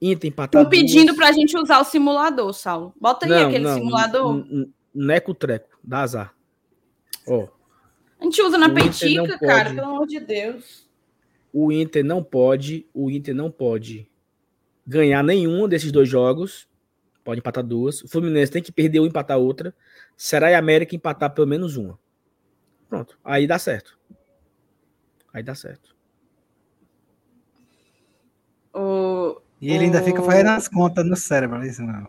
Inter 0.00 0.28
empatar 0.28 0.62
Tô 0.62 0.68
pedindo 0.68 1.14
para 1.14 1.28
a 1.28 1.32
gente 1.32 1.56
usar 1.56 1.80
o 1.80 1.84
simulador, 1.84 2.52
Saulo. 2.52 2.92
Bota 3.00 3.24
aí 3.24 3.30
não, 3.30 3.48
aquele 3.48 3.64
não, 3.64 3.74
simulador. 3.74 4.46
Neco 4.94 5.34
treco, 5.34 5.78
dá 5.82 6.00
azar. 6.00 6.34
Ó. 7.26 7.48
A 8.20 8.24
gente 8.24 8.40
usa 8.42 8.56
na 8.58 8.70
petica, 8.70 9.38
cara, 9.38 9.74
pelo 9.74 9.88
amor 9.88 10.06
de 10.06 10.20
Deus. 10.20 10.86
O 11.52 11.72
Inter 11.72 12.04
não 12.04 12.22
pode, 12.22 12.86
o 12.92 13.10
Inter 13.10 13.34
não 13.34 13.50
pode 13.50 14.08
ganhar 14.86 15.22
nenhum 15.22 15.66
desses 15.66 15.90
dois 15.90 16.08
jogos 16.08 16.68
Pode 17.26 17.40
empatar 17.40 17.64
duas. 17.64 18.04
O 18.04 18.08
Fluminense 18.08 18.52
tem 18.52 18.62
que 18.62 18.70
perder 18.70 19.00
ou 19.00 19.06
empatar 19.06 19.36
outra. 19.36 19.74
Será 20.16 20.48
e 20.48 20.54
América 20.54 20.94
empatar 20.94 21.34
pelo 21.34 21.48
menos 21.48 21.76
uma. 21.76 21.98
Pronto. 22.88 23.18
Aí 23.24 23.48
dá 23.48 23.58
certo. 23.58 23.98
Aí 25.34 25.42
dá 25.42 25.52
certo. 25.52 25.96
O, 28.72 29.40
e 29.60 29.70
ele 29.72 29.78
o... 29.78 29.82
ainda 29.86 30.00
fica 30.02 30.22
fazendo 30.22 30.50
as 30.50 30.68
contas 30.68 31.04
no 31.04 31.16
cérebro. 31.16 31.66
Isso 31.66 31.82
não. 31.82 32.06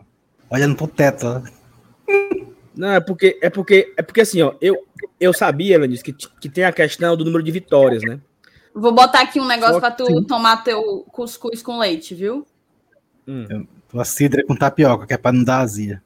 Olhando 0.48 0.76
pro 0.76 0.86
teto. 0.86 1.26
Ó. 1.26 1.42
Não, 2.76 2.92
é 2.92 3.00
porque, 3.00 3.40
é 3.42 3.50
porque, 3.50 3.92
é 3.96 4.02
porque 4.02 4.20
assim, 4.20 4.40
ó, 4.40 4.54
eu, 4.60 4.86
eu 5.18 5.32
sabia, 5.32 5.74
Evanis, 5.74 6.00
que, 6.00 6.12
que 6.12 6.48
tem 6.48 6.62
a 6.62 6.70
questão 6.70 7.16
do 7.16 7.24
número 7.24 7.42
de 7.42 7.50
vitórias, 7.50 8.04
né? 8.04 8.20
Vou 8.72 8.92
botar 8.92 9.22
aqui 9.22 9.40
um 9.40 9.48
negócio 9.48 9.80
para 9.80 9.90
tu 9.90 10.06
sim. 10.06 10.22
tomar 10.22 10.62
teu 10.62 11.04
cuscuz 11.10 11.60
com 11.60 11.80
leite, 11.80 12.14
viu? 12.14 12.46
Hum. 13.26 13.66
Tua 13.88 14.04
cidra 14.04 14.44
com 14.44 14.54
tapioca, 14.54 15.06
que 15.06 15.14
é 15.14 15.16
pra 15.16 15.32
não 15.32 15.42
dar 15.42 15.60
azia. 15.60 16.02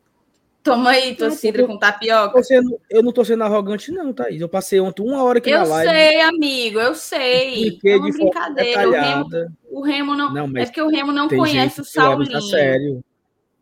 Toma 0.62 0.90
aí 0.90 1.16
tua 1.16 1.30
cidra 1.32 1.66
com 1.66 1.76
tapioca. 1.76 2.38
Eu, 2.38 2.44
sendo, 2.44 2.80
eu 2.88 3.02
não 3.02 3.12
tô 3.12 3.24
sendo 3.24 3.42
arrogante, 3.42 3.90
não, 3.90 4.12
Thaís. 4.12 4.40
Eu 4.40 4.48
passei 4.48 4.78
ontem 4.78 5.02
uma 5.02 5.22
hora 5.24 5.38
aqui 5.38 5.50
eu 5.50 5.58
na 5.58 5.64
live. 5.64 5.88
Eu 5.88 5.94
sei, 5.94 6.20
amigo, 6.20 6.80
eu 6.80 6.94
sei. 6.94 7.80
É 7.84 7.96
uma 7.96 8.10
brincadeira. 8.10 8.88
O 8.88 8.92
Remo, 8.92 9.28
o 9.70 9.82
Remo 9.82 10.14
não. 10.14 10.32
não 10.32 10.60
é 10.60 10.64
porque 10.64 10.80
o 10.80 10.88
Remo 10.88 11.10
não 11.10 11.28
conhece 11.28 11.80
o 11.80 11.84
Saulinho. 11.84 12.40
sério. 12.42 13.04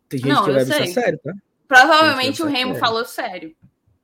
Tem 0.07 0.19
gente 0.19 0.29
não, 0.29 0.43
que 0.43 0.51
leva 0.51 0.83
isso 0.83 0.99
a 0.99 1.01
sério, 1.01 1.19
tá? 1.23 1.33
Provavelmente 1.67 2.43
o 2.43 2.45
Remo 2.45 2.73
sério. 2.73 2.79
falou 2.79 3.05
sério. 3.05 3.55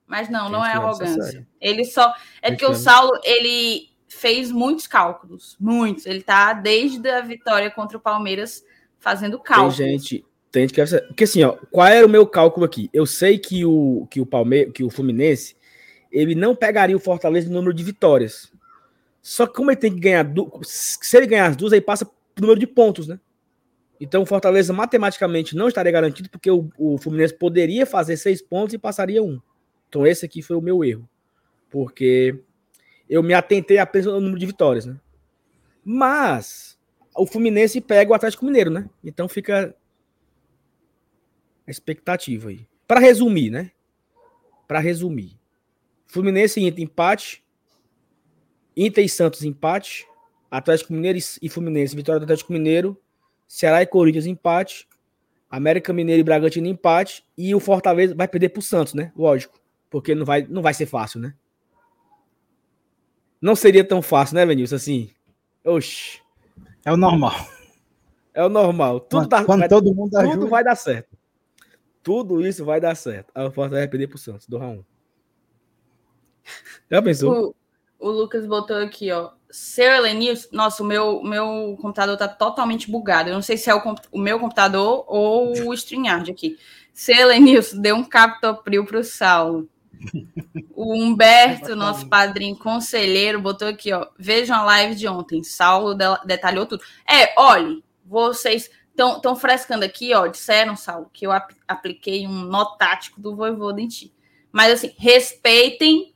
Mas 0.07 0.29
não, 0.29 0.49
não 0.49 0.65
é 0.65 0.71
arrogância. 0.71 1.45
Ele 1.61 1.85
só. 1.85 2.15
É 2.41 2.49
porque 2.49 2.65
o 2.65 2.73
Saulo, 2.73 3.11
ele 3.23 3.89
fez 4.07 4.51
muitos 4.51 4.87
cálculos. 4.87 5.55
Muitos. 5.59 6.07
Ele 6.07 6.23
tá 6.23 6.53
desde 6.53 7.07
a 7.07 7.21
vitória 7.21 7.69
contra 7.69 7.97
o 7.97 8.01
Palmeiras 8.01 8.63
fazendo 8.99 9.39
cálculos. 9.39 9.77
Tem 9.77 9.97
gente, 9.97 10.25
tem 10.51 10.67
gente 10.67 10.73
que 10.73 11.01
Porque 11.07 11.23
assim, 11.23 11.43
ó, 11.43 11.57
qual 11.71 11.87
era 11.87 12.05
o 12.05 12.09
meu 12.09 12.25
cálculo 12.25 12.65
aqui? 12.65 12.89
Eu 12.93 13.05
sei 13.05 13.37
que 13.37 13.65
o, 13.65 14.07
que 14.09 14.19
o 14.19 14.25
Palmeiras, 14.25 14.73
que 14.73 14.83
o 14.83 14.89
Fluminense, 14.89 15.55
ele 16.11 16.35
não 16.35 16.55
pegaria 16.55 16.95
o 16.95 16.99
Fortaleza 16.99 17.47
no 17.47 17.55
número 17.55 17.73
de 17.73 17.83
vitórias. 17.83 18.51
Só 19.21 19.45
que 19.45 19.53
como 19.53 19.71
ele 19.71 19.77
tem 19.77 19.93
que 19.93 19.99
ganhar, 19.99 20.23
du... 20.23 20.49
se 20.63 21.17
ele 21.17 21.27
ganhar 21.27 21.47
as 21.47 21.55
duas, 21.55 21.73
aí 21.73 21.81
passa 21.81 22.05
pro 22.05 22.41
número 22.41 22.59
de 22.59 22.67
pontos, 22.67 23.07
né? 23.07 23.19
Então 23.99 24.21
o 24.21 24.25
Fortaleza 24.25 24.71
matematicamente 24.71 25.55
não 25.55 25.67
estaria 25.67 25.91
garantido, 25.91 26.29
porque 26.29 26.49
o, 26.49 26.69
o 26.77 26.97
Fluminense 26.97 27.33
poderia 27.33 27.85
fazer 27.85 28.15
seis 28.15 28.41
pontos 28.41 28.73
e 28.73 28.77
passaria 28.77 29.23
um. 29.23 29.41
Então 29.89 30.05
esse 30.05 30.25
aqui 30.25 30.41
foi 30.41 30.55
o 30.55 30.61
meu 30.61 30.83
erro. 30.83 31.09
Porque 31.69 32.39
eu 33.09 33.23
me 33.23 33.33
atentei 33.33 33.79
apenas 33.79 34.05
no 34.05 34.19
número 34.19 34.39
de 34.39 34.45
vitórias, 34.45 34.85
né? 34.85 34.97
Mas 35.83 36.76
o 37.17 37.25
Fluminense 37.25 37.81
pega 37.81 38.11
o 38.11 38.13
Atlético 38.13 38.45
Mineiro, 38.45 38.69
né? 38.69 38.89
Então 39.03 39.27
fica 39.27 39.75
a 41.67 41.71
expectativa 41.71 42.49
aí. 42.49 42.65
Para 42.87 42.99
resumir, 42.99 43.49
né? 43.49 43.71
Para 44.67 44.79
resumir. 44.79 45.37
Fluminense 46.05 46.59
e 46.59 46.67
Inter 46.67 46.83
empate. 46.83 47.43
Inter 48.75 49.03
e 49.03 49.09
Santos 49.09 49.43
empate. 49.43 50.07
Atlético 50.49 50.93
Mineiro 50.93 51.19
e 51.41 51.49
Fluminense 51.49 51.95
vitória 51.95 52.19
do 52.19 52.23
Atlético 52.23 52.53
Mineiro. 52.53 52.97
Ceará 53.47 53.81
e 53.81 53.87
Corinthians 53.87 54.25
empate. 54.25 54.87
América 55.49 55.91
Mineiro 55.91 56.21
e 56.21 56.23
Bragantino 56.23 56.67
empate. 56.67 57.25
E 57.37 57.53
o 57.55 57.59
Fortaleza 57.59 58.13
vai 58.13 58.27
perder 58.27 58.49
pro 58.49 58.61
Santos, 58.61 58.93
né? 58.93 59.11
Lógico. 59.15 59.59
Porque 59.89 60.13
não 60.13 60.25
vai, 60.25 60.45
não 60.47 60.61
vai 60.61 60.73
ser 60.73 60.85
fácil, 60.85 61.19
né? 61.19 61.33
Não 63.41 63.55
seria 63.55 63.83
tão 63.83 64.01
fácil, 64.01 64.35
né, 64.35 64.45
Venilson? 64.45 64.75
Assim. 64.75 65.09
Oxi. 65.63 66.21
É 66.87 66.93
o 66.93 66.95
normal. 66.95 67.35
É 68.33 68.41
o 68.45 68.47
normal. 68.47 69.01
Tudo, 69.01 69.27
quando, 69.27 69.45
quando 69.45 69.59
vai, 69.59 69.67
todo 69.67 69.93
mundo 69.93 70.11
tudo 70.11 70.19
ajuda. 70.21 70.45
vai 70.45 70.63
dar 70.63 70.75
certo. 70.77 71.17
Tudo 72.01 72.47
isso 72.47 72.63
vai 72.63 72.79
dar 72.79 72.95
certo. 72.95 73.29
Aí 73.35 73.45
o 73.45 73.51
Fortaleza 73.51 73.81
vai 73.81 73.87
perder 73.89 74.07
pro 74.07 74.17
Santos, 74.17 74.47
do 74.47 74.57
Raul. 74.57 74.85
Já 76.89 77.01
pensou? 77.01 77.53
O, 77.99 78.07
o, 78.07 78.09
Lucas 78.09 78.47
botou 78.47 78.77
aqui, 78.77 79.11
ó. 79.11 79.31
Seu 79.51 79.91
Elenilson, 79.91 80.47
nossa, 80.53 80.81
o 80.81 80.85
meu, 80.85 81.21
meu 81.23 81.77
computador 81.81 82.15
tá 82.15 82.29
totalmente 82.29 82.89
bugado. 82.89 83.29
Eu 83.29 83.33
não 83.33 83.41
sei 83.41 83.57
se 83.57 83.69
é 83.69 83.75
o, 83.75 83.81
o 84.09 84.17
meu 84.17 84.39
computador 84.39 85.03
ou 85.09 85.51
o 85.67 85.73
StreamYard 85.73 86.31
aqui. 86.31 86.57
Seu 86.93 87.17
Elenilson 87.17 87.81
deu 87.81 87.97
um 87.97 88.03
captopril 88.05 88.85
pro 88.85 89.03
Saulo. 89.03 89.67
O 90.75 90.93
Humberto, 90.93 91.75
nosso 91.75 92.07
padrinho 92.07 92.55
conselheiro, 92.55 93.41
botou 93.41 93.67
aqui, 93.67 93.91
ó. 93.91 94.07
Vejam 94.17 94.55
a 94.57 94.63
live 94.63 94.95
de 94.95 95.07
ontem. 95.07 95.43
Saulo 95.43 95.97
detalhou 96.25 96.65
tudo. 96.65 96.83
É, 97.09 97.33
olhe, 97.39 97.83
vocês 98.05 98.69
estão 98.91 99.35
frescando 99.35 99.83
aqui, 99.83 100.13
ó. 100.13 100.27
Disseram, 100.27 100.75
Saulo, 100.75 101.09
que 101.11 101.25
eu 101.25 101.31
ap 101.31 101.51
apliquei 101.67 102.27
um 102.27 102.43
nó 102.43 102.65
tático 102.65 103.19
do 103.19 103.35
Voivoda 103.35 103.81
em 103.81 103.87
ti. 103.87 104.13
Mas 104.51 104.73
assim, 104.73 104.93
respeitem 104.97 106.13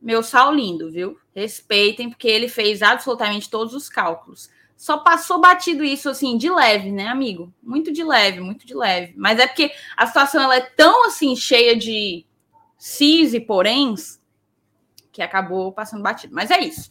meu 0.00 0.22
Saulindo, 0.22 0.90
viu? 0.90 1.16
Respeitem, 1.34 2.10
porque 2.10 2.28
ele 2.28 2.48
fez 2.48 2.82
absolutamente 2.82 3.48
todos 3.48 3.72
os 3.72 3.88
cálculos. 3.88 4.50
Só 4.76 4.98
passou 4.98 5.40
batido 5.40 5.84
isso 5.84 6.08
assim 6.10 6.36
de 6.36 6.50
leve, 6.50 6.90
né, 6.90 7.06
amigo? 7.06 7.54
Muito 7.62 7.92
de 7.92 8.02
leve, 8.02 8.40
muito 8.40 8.66
de 8.66 8.74
leve. 8.74 9.14
Mas 9.16 9.38
é 9.38 9.46
porque 9.46 9.70
a 9.96 10.06
situação 10.08 10.42
ela 10.42 10.56
é 10.56 10.60
tão 10.60 11.06
assim 11.06 11.36
cheia 11.36 11.76
de 11.76 12.26
cis 12.82 13.32
e 13.32 13.38
poréns 13.38 14.20
que 15.12 15.22
acabou 15.22 15.70
passando 15.70 16.02
batido. 16.02 16.34
Mas 16.34 16.50
é 16.50 16.58
isso. 16.58 16.90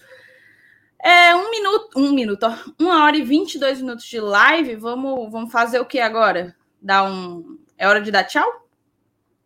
É 1.03 1.35
um 1.35 1.51
minuto, 1.51 1.99
um 1.99 2.13
minuto, 2.13 2.43
ó, 2.43 2.55
uma 2.79 3.03
hora 3.03 3.17
e 3.17 3.23
22 3.23 3.81
minutos 3.81 4.05
de 4.05 4.17
live. 4.17 4.77
Vamos, 4.77 5.29
vamos 5.29 5.51
fazer 5.51 5.81
o 5.81 5.85
que 5.85 5.99
agora? 5.99 6.55
Dar 6.81 7.03
um. 7.03 7.59
É 7.77 7.89
hora 7.89 7.99
de 7.99 8.09
dar 8.09 8.23
tchau? 8.23 8.69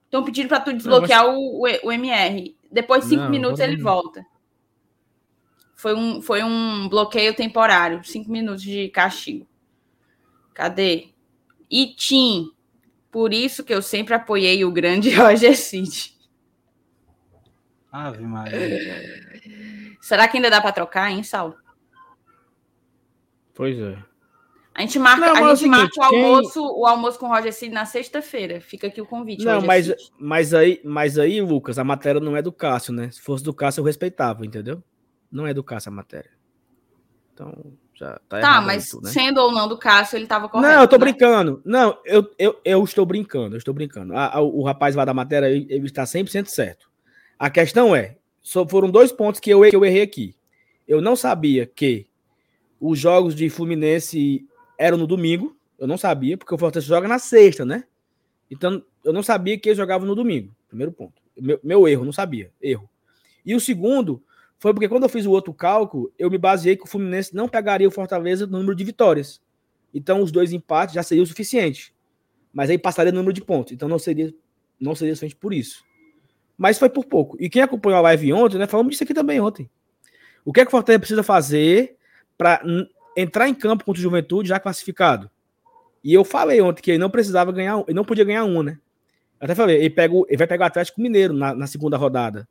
Estão 0.03 0.23
pedindo 0.23 0.47
para 0.47 0.59
tu 0.59 0.71
desbloquear 0.71 1.23
Não, 1.23 1.35
o, 1.35 1.65
o, 1.65 1.87
o, 1.87 1.91
MR. 1.91 2.55
Depois 2.71 3.03
de 3.03 3.09
cinco 3.09 3.23
Não, 3.23 3.31
minutos 3.31 3.59
ele 3.59 3.81
volta. 3.81 4.23
Foi 5.75 5.95
um, 5.95 6.21
foi 6.21 6.43
um 6.43 6.87
bloqueio 6.87 7.35
temporário, 7.35 8.03
cinco 8.03 8.29
minutos 8.29 8.61
de 8.61 8.89
castigo. 8.89 9.47
Cadê? 10.53 11.09
Itim. 11.71 12.51
Por 13.09 13.33
isso 13.33 13.63
que 13.63 13.73
eu 13.73 13.81
sempre 13.81 14.13
apoiei 14.13 14.63
o 14.63 14.71
grande 14.71 15.09
Roger 15.15 15.57
City. 15.57 16.14
Ave 17.95 18.23
Maria. 18.23 19.97
Será 20.01 20.27
que 20.27 20.35
ainda 20.35 20.49
dá 20.49 20.59
para 20.59 20.73
trocar, 20.73 21.09
hein, 21.09 21.23
Saulo? 21.23 21.55
Pois 23.53 23.79
é. 23.79 23.97
A 24.73 24.81
gente 24.81 24.99
marca, 24.99 25.33
não, 25.33 25.45
a 25.45 25.51
é 25.51 25.55
gente 25.55 25.69
marca 25.69 25.97
o, 25.97 26.03
almoço, 26.03 26.61
o 26.61 26.85
almoço 26.85 27.17
com 27.17 27.27
o 27.27 27.29
Roger 27.29 27.53
Cid 27.53 27.73
na 27.73 27.85
sexta-feira. 27.85 28.59
Fica 28.59 28.87
aqui 28.87 28.99
o 28.99 29.05
convite. 29.05 29.45
Não, 29.45 29.61
mas, 29.61 29.93
mas, 30.19 30.53
aí, 30.53 30.81
mas 30.83 31.17
aí, 31.17 31.39
Lucas, 31.39 31.79
a 31.79 31.85
matéria 31.85 32.19
não 32.19 32.35
é 32.35 32.41
do 32.41 32.51
Cássio, 32.51 32.91
né? 32.91 33.09
Se 33.09 33.21
fosse 33.21 33.41
do 33.41 33.53
Cássio, 33.53 33.79
eu 33.79 33.85
respeitava, 33.85 34.45
entendeu? 34.45 34.83
Não 35.31 35.47
é 35.47 35.53
do 35.53 35.63
Cássio 35.63 35.89
a 35.89 35.95
matéria. 35.95 36.31
Então, 37.33 37.53
já 37.93 38.19
tá 38.27 38.41
Tá, 38.41 38.59
mas 38.59 38.93
né? 39.01 39.09
sendo 39.09 39.37
ou 39.39 39.53
não 39.53 39.69
do 39.69 39.77
Cássio, 39.77 40.17
ele 40.17 40.27
tava 40.27 40.49
correto. 40.49 40.73
Não, 40.73 40.81
eu 40.81 40.87
tô 40.89 40.97
né? 40.97 41.05
brincando. 41.05 41.61
Não, 41.63 41.97
eu, 42.03 42.29
eu, 42.37 42.59
eu 42.65 42.83
estou 42.83 43.05
brincando, 43.05 43.55
eu 43.55 43.57
estou 43.57 43.73
brincando. 43.73 44.13
A, 44.13 44.35
a, 44.35 44.41
o 44.41 44.63
rapaz 44.63 44.95
lá 44.95 45.05
da 45.05 45.13
matéria, 45.13 45.47
ele, 45.47 45.65
ele 45.69 45.85
está 45.85 46.03
100% 46.03 46.47
certo. 46.47 46.93
A 47.37 47.49
questão 47.49 47.93
é, 47.93 48.15
foram 48.69 48.89
dois 48.89 49.11
pontos 49.11 49.41
que 49.41 49.49
eu, 49.49 49.61
que 49.69 49.75
eu 49.75 49.83
errei 49.83 50.01
aqui. 50.01 50.35
Eu 50.87 51.01
não 51.01 51.15
sabia 51.15 51.65
que 51.65 52.07
os 52.79 52.97
jogos 52.97 53.35
de 53.35 53.49
Fluminense 53.49 54.47
eram 54.77 54.97
no 54.97 55.05
domingo. 55.05 55.55
Eu 55.77 55.85
não 55.85 55.97
sabia, 55.97 56.37
porque 56.37 56.53
o 56.53 56.57
Fortaleza 56.57 56.87
joga 56.87 57.07
na 57.07 57.19
sexta, 57.19 57.65
né? 57.65 57.83
Então, 58.49 58.81
eu 59.03 59.11
não 59.11 59.21
sabia 59.21 59.57
que 59.59 59.67
eles 59.67 59.77
jogavam 59.77 60.07
no 60.07 60.15
domingo. 60.15 60.55
Primeiro 60.69 60.93
ponto. 60.93 61.21
Meu, 61.37 61.59
meu 61.61 61.87
erro, 61.87 62.05
não 62.05 62.13
sabia. 62.13 62.51
Erro. 62.61 62.89
E 63.45 63.53
o 63.53 63.59
segundo 63.59 64.23
foi 64.57 64.73
porque 64.73 64.87
quando 64.87 65.03
eu 65.03 65.09
fiz 65.09 65.25
o 65.25 65.31
outro 65.31 65.53
cálculo, 65.53 66.13
eu 66.17 66.29
me 66.29 66.37
baseei 66.37 66.77
que 66.77 66.83
o 66.83 66.87
Fluminense 66.87 67.35
não 67.35 67.49
pegaria 67.49 67.87
o 67.87 67.91
Fortaleza 67.91 68.47
no 68.47 68.59
número 68.59 68.75
de 68.75 68.85
vitórias. 68.85 69.41
Então, 69.93 70.21
os 70.21 70.31
dois 70.31 70.53
empates 70.53 70.95
já 70.95 71.03
seria 71.03 71.23
o 71.23 71.27
suficiente. 71.27 71.93
Mas 72.53 72.69
aí 72.69 72.77
passaria 72.77 73.11
no 73.11 73.17
número 73.17 73.33
de 73.33 73.41
pontos. 73.41 73.73
Então, 73.73 73.89
não 73.89 73.99
seria, 73.99 74.33
não 74.79 74.95
seria 74.95 75.13
suficiente 75.13 75.35
por 75.35 75.53
isso 75.53 75.83
mas 76.57 76.77
foi 76.77 76.89
por 76.89 77.05
pouco. 77.05 77.37
E 77.39 77.49
quem 77.49 77.61
acompanhou 77.61 77.99
a 77.99 78.01
live 78.01 78.33
ontem, 78.33 78.57
né, 78.57 78.67
falamos 78.67 78.91
disso 78.91 79.03
aqui 79.03 79.13
também 79.13 79.39
ontem. 79.39 79.69
O 80.43 80.53
que 80.53 80.61
é 80.61 80.63
que 80.63 80.69
o 80.69 80.71
Fortaleza 80.71 80.99
precisa 80.99 81.23
fazer 81.23 81.97
para 82.37 82.61
entrar 83.17 83.49
em 83.49 83.53
campo 83.53 83.83
contra 83.83 83.99
o 83.99 84.03
Juventude 84.03 84.49
já 84.49 84.59
classificado? 84.59 85.29
E 86.03 86.13
eu 86.13 86.23
falei 86.23 86.61
ontem 86.61 86.81
que 86.81 86.91
ele 86.91 86.99
não 86.99 87.09
precisava 87.09 87.51
ganhar, 87.51 87.83
ele 87.87 87.95
não 87.95 88.05
podia 88.05 88.23
ganhar 88.23 88.45
um, 88.45 88.61
né? 88.61 88.77
Eu 89.39 89.45
até 89.45 89.55
falei, 89.55 89.77
ele, 89.77 89.89
pega, 89.89 90.13
ele 90.27 90.37
vai 90.37 90.47
pegar 90.47 90.65
o 90.65 90.67
Atlético 90.67 91.01
Mineiro 91.01 91.33
na, 91.33 91.53
na, 91.55 91.67
segunda 91.67 91.97
rodada. 91.97 92.47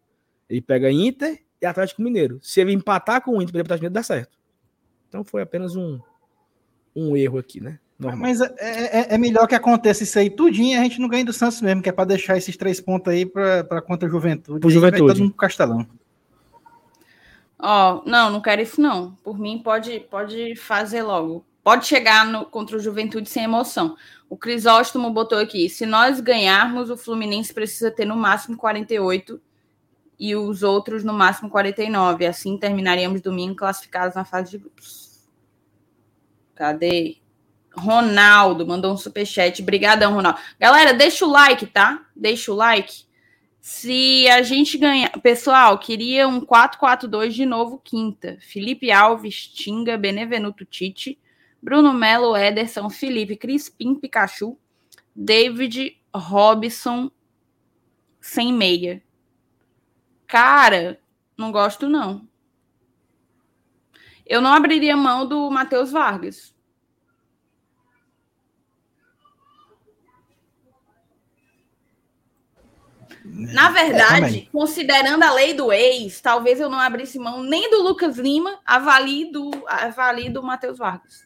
Ele 0.50 0.60
pega 0.60 0.90
Inter 0.90 1.40
e 1.62 1.64
Atlético 1.64 2.02
Mineiro. 2.02 2.40
Se 2.42 2.60
ele 2.60 2.72
empatar 2.72 3.22
com 3.22 3.38
o 3.38 3.42
Inter, 3.42 3.54
o 3.54 3.60
Atlético 3.60 3.84
Mineiro 3.84 3.94
dá 3.94 4.02
certo. 4.02 4.36
Então 5.08 5.24
foi 5.24 5.40
apenas 5.40 5.76
um, 5.76 6.00
um 6.94 7.16
erro 7.16 7.38
aqui, 7.38 7.60
né? 7.60 7.78
Normal. 7.98 8.20
Mas 8.20 8.40
é, 8.40 8.54
é, 8.58 9.14
é, 9.14 9.18
melhor 9.18 9.46
que 9.46 9.54
aconteça 9.54 10.02
isso 10.02 10.18
aí 10.18 10.28
tudinho 10.28 10.74
e 10.74 10.78
a 10.78 10.82
gente 10.82 11.00
não 11.00 11.08
ganha 11.08 11.24
do 11.24 11.32
Santos 11.32 11.60
mesmo, 11.60 11.80
que 11.80 11.88
é 11.88 11.92
para 11.92 12.06
deixar 12.06 12.36
esses 12.36 12.56
três 12.56 12.80
pontos 12.80 13.12
aí 13.12 13.24
para 13.24 13.80
contra 13.82 14.08
a 14.08 14.10
Juventude. 14.10 14.60
Pro 14.60 14.70
Juventude. 14.70 15.06
Todo 15.06 15.18
mundo 15.18 15.30
pro 15.30 15.38
Castelão. 15.38 15.86
Ó, 17.58 18.02
oh, 18.04 18.10
não, 18.10 18.30
não 18.30 18.40
quero 18.40 18.62
isso 18.62 18.80
não. 18.80 19.12
Por 19.22 19.38
mim 19.38 19.60
pode 19.62 20.00
pode 20.10 20.56
fazer 20.56 21.02
logo. 21.02 21.44
Pode 21.62 21.86
chegar 21.86 22.26
no, 22.26 22.44
contra 22.44 22.76
o 22.76 22.80
Juventude 22.80 23.28
sem 23.28 23.44
emoção. 23.44 23.96
O 24.28 24.36
Crisóstomo 24.36 25.10
botou 25.10 25.38
aqui: 25.38 25.68
se 25.68 25.86
nós 25.86 26.20
ganharmos, 26.20 26.90
o 26.90 26.96
Fluminense 26.96 27.54
precisa 27.54 27.90
ter 27.90 28.04
no 28.04 28.16
máximo 28.16 28.56
48 28.56 29.40
e 30.18 30.34
os 30.34 30.62
outros 30.64 31.04
no 31.04 31.12
máximo 31.12 31.48
49. 31.48 32.26
Assim 32.26 32.58
terminaríamos 32.58 33.20
domingo 33.20 33.54
classificados 33.54 34.16
na 34.16 34.24
fase 34.24 34.50
de 34.50 34.58
grupos. 34.58 35.24
Cadê? 36.56 37.23
Ronaldo 37.76 38.66
mandou 38.66 38.92
um 38.92 38.96
superchat. 38.96 39.62
Obrigadão, 39.62 40.14
Ronaldo. 40.14 40.38
Galera, 40.58 40.92
deixa 40.92 41.24
o 41.26 41.30
like, 41.30 41.66
tá? 41.66 42.04
Deixa 42.14 42.52
o 42.52 42.54
like. 42.54 43.04
Se 43.60 44.28
a 44.28 44.42
gente 44.42 44.76
ganhar. 44.76 45.10
Pessoal, 45.20 45.78
queria 45.78 46.28
um 46.28 46.40
4-4-2 46.40 47.30
de 47.30 47.46
novo, 47.46 47.80
quinta. 47.82 48.36
Felipe 48.40 48.92
Alves, 48.92 49.46
Tinga, 49.46 49.96
Benevenuto 49.96 50.64
Tite, 50.64 51.18
Bruno 51.62 51.92
Melo, 51.92 52.36
Ederson, 52.36 52.90
Felipe, 52.90 53.36
Crispim, 53.36 53.94
Pikachu, 53.94 54.58
David, 55.16 55.96
Robson, 56.14 57.10
sem 58.20 58.52
meia. 58.52 59.02
Cara, 60.26 61.00
não 61.36 61.50
gosto 61.50 61.88
não. 61.88 62.28
Eu 64.26 64.40
não 64.40 64.52
abriria 64.52 64.96
mão 64.96 65.26
do 65.26 65.50
Matheus 65.50 65.92
Vargas. 65.92 66.53
Na 73.24 73.70
é, 73.70 73.72
verdade, 73.72 74.38
é, 74.46 74.52
considerando 74.52 75.22
a 75.22 75.32
lei 75.32 75.54
do 75.54 75.72
ex, 75.72 76.20
talvez 76.20 76.60
eu 76.60 76.68
não 76.68 76.78
abrisse 76.78 77.18
mão 77.18 77.42
nem 77.42 77.70
do 77.70 77.82
Lucas 77.82 78.18
Lima, 78.18 78.58
avalie 78.66 79.32
do, 79.32 79.50
avalie 79.66 80.28
do 80.28 80.42
Matheus 80.42 80.76
Vargas. 80.76 81.24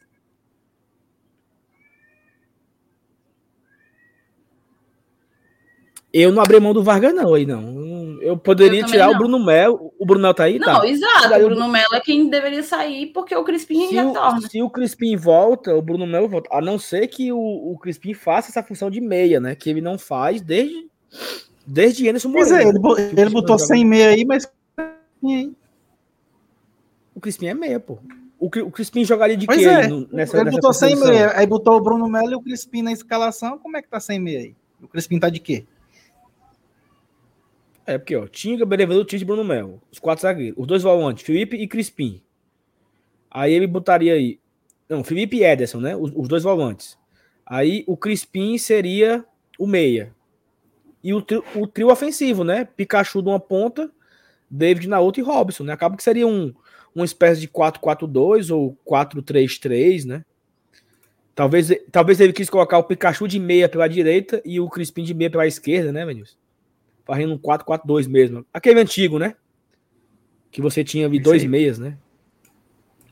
Eu 6.11 6.31
não 6.31 6.41
abri 6.41 6.59
mão 6.59 6.73
do 6.73 6.81
Vargas, 6.81 7.13
não, 7.13 7.33
aí 7.35 7.45
não. 7.45 8.19
Eu 8.21 8.35
poderia 8.35 8.81
eu 8.81 8.85
tirar 8.85 9.07
não. 9.07 9.13
o 9.13 9.17
Bruno 9.17 9.45
Melo. 9.45 9.93
O 9.99 10.05
Bruno 10.05 10.21
Melo 10.23 10.33
tá 10.33 10.45
aí? 10.45 10.57
Não, 10.57 10.79
tá. 10.79 10.87
exato. 10.87 11.35
O 11.35 11.49
Bruno 11.49 11.67
Melo 11.67 11.93
é 11.93 11.99
quem 11.99 12.29
deveria 12.29 12.63
sair, 12.63 13.07
porque 13.07 13.35
o 13.35 13.43
Crispim 13.43 13.87
se 13.87 13.93
retorna. 13.93 14.39
O, 14.39 14.41
se 14.41 14.61
o 14.61 14.69
Crispim 14.69 15.15
volta, 15.15 15.75
o 15.75 15.81
Bruno 15.81 16.07
Melo 16.07 16.27
volta. 16.27 16.49
A 16.51 16.61
não 16.61 16.79
ser 16.79 17.07
que 17.07 17.31
o, 17.31 17.37
o 17.37 17.77
Crispim 17.77 18.13
faça 18.13 18.49
essa 18.49 18.63
função 18.63 18.89
de 18.89 18.99
meia, 18.99 19.39
né? 19.39 19.53
Que 19.53 19.69
ele 19.69 19.81
não 19.81 19.99
faz 19.99 20.41
desde 20.41 20.89
Desde 21.71 22.09
Anderson 22.09 22.29
Moreira. 22.29 22.79
Pois 22.81 22.99
é, 22.99 23.11
ele, 23.11 23.21
ele 23.21 23.29
botou 23.29 23.59
100 23.59 23.85
meia 23.85 24.09
aí, 24.09 24.25
mas. 24.25 24.51
O 27.13 27.21
Crispim 27.21 27.45
é 27.47 27.53
meia, 27.53 27.79
pô. 27.79 27.99
O, 28.39 28.47
o 28.47 28.71
Crispim 28.71 29.05
jogaria 29.05 29.37
de 29.37 29.45
pois 29.45 29.59
quê 29.59 29.65
é. 29.65 29.87
no, 29.87 30.07
nessa 30.11 30.39
Ele 30.39 30.49
botou 30.49 30.73
100 30.73 30.95
meia, 30.95 31.37
aí 31.37 31.45
botou 31.45 31.75
o 31.75 31.81
Bruno 31.81 32.07
Melo 32.07 32.31
e 32.31 32.35
o 32.35 32.41
Crispim 32.41 32.81
na 32.81 32.91
escalação. 32.91 33.59
Como 33.59 33.77
é 33.77 33.81
que 33.81 33.89
tá 33.89 33.99
100 33.99 34.19
meia 34.19 34.39
aí? 34.39 34.55
O 34.81 34.87
Crispim 34.87 35.19
tá 35.19 35.29
de 35.29 35.39
quê? 35.39 35.65
É, 37.85 37.97
porque, 37.97 38.15
ó, 38.15 38.27
Tinga, 38.27 38.65
Benevenuto, 38.65 39.05
Tite 39.05 39.23
e 39.23 39.25
Bruno 39.25 39.43
Melo. 39.43 39.81
Os 39.91 39.99
quatro 39.99 40.23
zagueiros. 40.23 40.57
Os 40.57 40.65
dois 40.65 40.81
volantes, 40.81 41.23
Felipe 41.23 41.55
e 41.55 41.67
Crispim. 41.67 42.21
Aí 43.29 43.53
ele 43.53 43.67
botaria 43.67 44.13
aí. 44.13 44.39
Não, 44.87 45.03
Felipe 45.03 45.37
e 45.37 45.43
Ederson, 45.43 45.79
né? 45.79 45.95
Os, 45.95 46.11
os 46.15 46.27
dois 46.27 46.41
volantes. 46.41 46.97
Aí 47.45 47.83
o 47.85 47.97
Crispim 47.97 48.57
seria 48.57 49.23
o 49.57 49.67
meia. 49.67 50.15
E 51.03 51.13
o 51.13 51.21
trio, 51.21 51.43
o 51.55 51.65
trio 51.65 51.89
ofensivo, 51.89 52.43
né? 52.43 52.65
Pikachu 52.65 53.21
de 53.21 53.29
uma 53.29 53.39
ponta, 53.39 53.89
David 54.49 54.87
na 54.87 54.99
outra 54.99 55.21
e 55.21 55.23
Robson, 55.23 55.63
né? 55.63 55.73
Acaba 55.73 55.95
que 55.95 56.03
seria 56.03 56.27
um, 56.27 56.53
uma 56.93 57.05
espécie 57.05 57.41
de 57.41 57.47
4-4-2 57.47 58.53
ou 58.53 58.77
4-3-3, 58.85 60.05
né? 60.05 60.25
Talvez, 61.33 61.69
talvez 61.89 62.19
ele 62.19 62.33
quis 62.33 62.49
colocar 62.49 62.77
o 62.77 62.83
Pikachu 62.83 63.27
de 63.27 63.39
meia 63.39 63.69
pela 63.69 63.87
direita 63.87 64.41
e 64.43 64.59
o 64.59 64.67
Crispim 64.67 65.03
de 65.03 65.13
meia 65.13 65.29
pela 65.29 65.47
esquerda, 65.47 65.91
né, 65.91 66.05
Venilson? 66.05 66.35
Fazendo 67.05 67.33
um 67.33 67.37
4-4-2 67.37 68.09
mesmo. 68.09 68.45
Aquele 68.53 68.81
antigo, 68.81 69.17
né? 69.17 69.35
Que 70.51 70.61
você 70.61 70.83
tinha 70.83 71.07
ali 71.07 71.17
dois 71.17 71.45
meias, 71.45 71.79
né? 71.79 71.97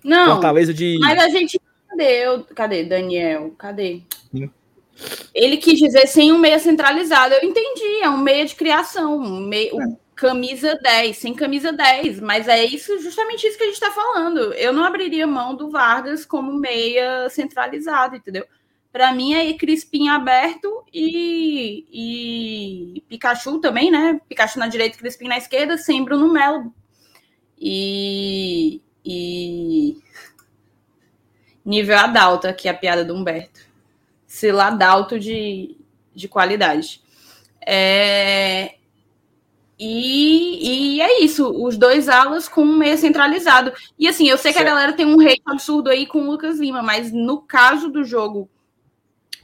Não. 0.03 0.33
Fortaleza 0.33 0.73
de. 0.73 0.97
Mas 0.99 1.19
a 1.19 1.29
gente. 1.29 1.59
Cadê? 1.87 2.43
Cadê, 2.53 2.83
Daniel? 2.83 3.51
Cadê? 3.57 4.01
Ele 5.33 5.57
quis 5.57 5.79
dizer 5.79 6.07
sem 6.07 6.31
um 6.31 6.37
meia 6.37 6.59
centralizado. 6.59 7.33
Eu 7.35 7.47
entendi, 7.47 8.01
é 8.01 8.09
um 8.09 8.17
meia 8.17 8.45
de 8.45 8.55
criação, 8.55 9.17
um 9.17 9.39
meia, 9.39 9.71
é. 9.71 9.95
camisa 10.15 10.75
10, 10.81 11.17
sem 11.17 11.33
camisa 11.33 11.71
10. 11.71 12.19
Mas 12.19 12.47
é 12.47 12.65
isso, 12.65 12.99
justamente 12.99 13.45
isso 13.45 13.57
que 13.57 13.63
a 13.63 13.67
gente 13.67 13.75
está 13.75 13.91
falando. 13.91 14.53
Eu 14.53 14.73
não 14.73 14.83
abriria 14.83 15.27
mão 15.27 15.55
do 15.55 15.69
Vargas 15.69 16.25
como 16.25 16.53
meia 16.53 17.29
centralizado, 17.29 18.15
entendeu? 18.15 18.45
Para 18.91 19.13
mim 19.13 19.35
é 19.35 19.53
Crispim 19.53 20.07
aberto 20.07 20.83
e, 20.91 21.85
e 22.95 23.01
Pikachu 23.01 23.59
também, 23.59 23.91
né? 23.91 24.19
Pikachu 24.27 24.57
na 24.57 24.67
direita, 24.67 24.97
Crispim 24.97 25.27
na 25.27 25.37
esquerda, 25.37 25.77
sem 25.77 26.03
Bruno 26.03 26.33
Melo. 26.33 26.73
E, 27.59 28.81
e 29.05 29.97
nível 31.63 31.97
Adalto, 31.97 32.47
aqui 32.47 32.67
a 32.67 32.73
piada 32.73 33.05
do 33.05 33.13
Humberto 33.13 33.66
Ciladalto 34.37 35.19
de, 35.19 35.75
de 36.13 36.27
qualidade. 36.27 37.01
É, 37.65 38.75
e, 39.79 40.97
e, 40.97 41.01
é 41.01 41.23
isso, 41.23 41.49
os 41.49 41.75
dois 41.75 42.07
alas 42.07 42.47
com 42.47 42.61
um 42.61 42.77
meio 42.77 42.95
centralizado. 42.99 43.73
E 43.97 44.07
assim, 44.07 44.29
eu 44.29 44.37
sei 44.37 44.53
que 44.53 44.59
a 44.59 44.63
galera 44.63 44.93
tem 44.93 45.07
um 45.07 45.17
rei 45.17 45.41
absurdo 45.43 45.89
aí 45.89 46.05
com 46.05 46.21
o 46.21 46.29
Lucas 46.29 46.59
Lima, 46.59 46.83
mas 46.83 47.11
no 47.11 47.41
caso 47.41 47.89
do 47.89 48.03
jogo 48.03 48.47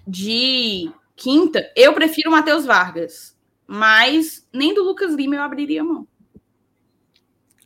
de 0.07 0.91
quinta, 1.15 1.71
eu 1.75 1.91
prefiro 1.93 2.29
o 2.29 2.31
Matheus 2.31 2.63
Vargas. 2.63 3.35
Mas 3.65 4.47
nem 4.53 4.75
do 4.75 4.83
Lucas 4.83 5.15
Lima 5.15 5.35
eu 5.35 5.41
abriria 5.41 5.81
a 5.81 5.85
mão. 5.85 6.07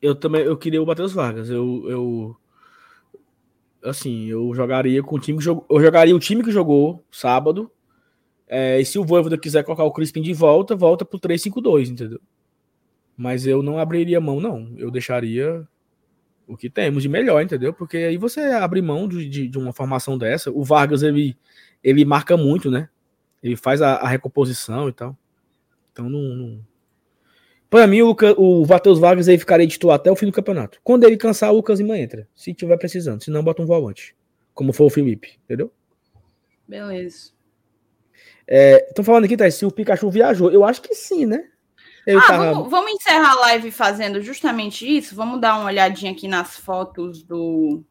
Eu 0.02 0.16
também 0.16 0.44
eu 0.44 0.56
queria 0.56 0.82
o 0.82 0.86
Matheus 0.86 1.12
Vargas. 1.12 1.50
Eu, 1.50 1.84
eu 1.90 2.38
assim, 3.88 4.26
eu 4.26 4.54
jogaria 4.54 5.02
com 5.02 5.16
o 5.16 5.20
time 5.20 5.38
que 5.38 5.44
jogou, 5.44 5.66
eu 5.70 5.82
jogaria 5.82 6.16
o 6.16 6.20
time 6.20 6.44
que 6.44 6.52
jogou 6.52 7.04
sábado. 7.12 7.72
É, 8.48 8.80
e 8.80 8.86
se 8.86 8.98
o 8.98 9.04
Voivoda 9.04 9.38
quiser 9.38 9.64
colocar 9.64 9.84
o 9.84 9.92
Crispin 9.92 10.22
de 10.22 10.34
volta, 10.34 10.76
volta 10.76 11.04
pro 11.04 11.20
3-5-2, 11.20 11.90
entendeu? 11.90 12.22
Mas 13.16 13.46
eu 13.46 13.62
não 13.62 13.78
abriria 13.78 14.22
mão, 14.22 14.40
não. 14.40 14.72
Eu 14.78 14.90
deixaria 14.90 15.68
o 16.48 16.56
que 16.56 16.70
temos 16.70 17.04
de 17.04 17.10
melhor, 17.10 17.42
entendeu? 17.42 17.74
Porque 17.74 17.98
aí 17.98 18.18
você 18.18 18.40
abre 18.42 18.82
mão 18.82 19.08
de, 19.08 19.28
de, 19.28 19.48
de 19.48 19.58
uma 19.58 19.74
formação 19.74 20.18
dessa. 20.18 20.50
O 20.52 20.64
Vargas, 20.64 21.04
ele, 21.04 21.36
ele 21.84 22.06
marca 22.06 22.38
muito, 22.38 22.72
né? 22.72 22.90
Ele 23.44 23.58
faz 23.58 23.82
a, 23.82 23.96
a 23.96 24.08
recomposição 24.08 24.88
e 24.88 24.94
tal. 24.94 25.18
Então 25.92 26.10
não, 26.10 26.22
não, 26.22 26.66
para 27.70 27.86
mim, 27.88 28.02
o, 28.02 28.16
o 28.38 28.66
Matheus 28.66 29.00
Vargas 29.00 29.28
aí 29.28 29.38
ficaria 29.38 29.68
titular 29.68 29.96
até 29.96 30.12
o 30.12 30.16
fim 30.16 30.26
do 30.26 30.32
campeonato. 30.32 30.80
Quando 30.84 31.04
ele 31.04 31.18
cansar, 31.18 31.52
o 31.52 31.58
Lucas 31.58 31.80
Lima 31.80 31.98
entra. 31.98 32.28
Se 32.36 32.54
tiver 32.54 32.78
precisando. 32.78 33.24
Se 33.24 33.30
não, 33.30 33.44
bota 33.44 33.62
um 33.62 33.66
volante. 33.66 34.16
Como 34.54 34.72
foi 34.72 34.88
o 34.88 34.90
Felipe. 34.90 35.40
Entendeu? 35.44 35.72
Beleza. 36.68 37.32
Estão 38.48 39.04
é, 39.04 39.06
falando 39.06 39.26
aqui, 39.26 39.36
tá, 39.36 39.50
se 39.52 39.66
o 39.66 39.72
Pikachu 39.72 40.10
viajou. 40.10 40.52
Eu 40.52 40.64
acho 40.64 40.82
que 40.82 40.96
sim, 40.96 41.26
né? 41.26 41.44
Eu 42.06 42.20
ah, 42.20 42.24
tava... 42.24 42.54
vamos, 42.54 42.72
vamos, 42.72 42.92
encerrar 42.94 43.34
a 43.34 43.40
live 43.42 43.70
fazendo 43.70 44.22
justamente 44.22 44.88
isso. 44.88 45.14
Vamos 45.14 45.42
dar 45.42 45.58
uma 45.58 45.66
olhadinha 45.66 46.14
aqui 46.14 46.28
nas 46.28 46.56
fotos 46.56 47.22
do 47.22 47.84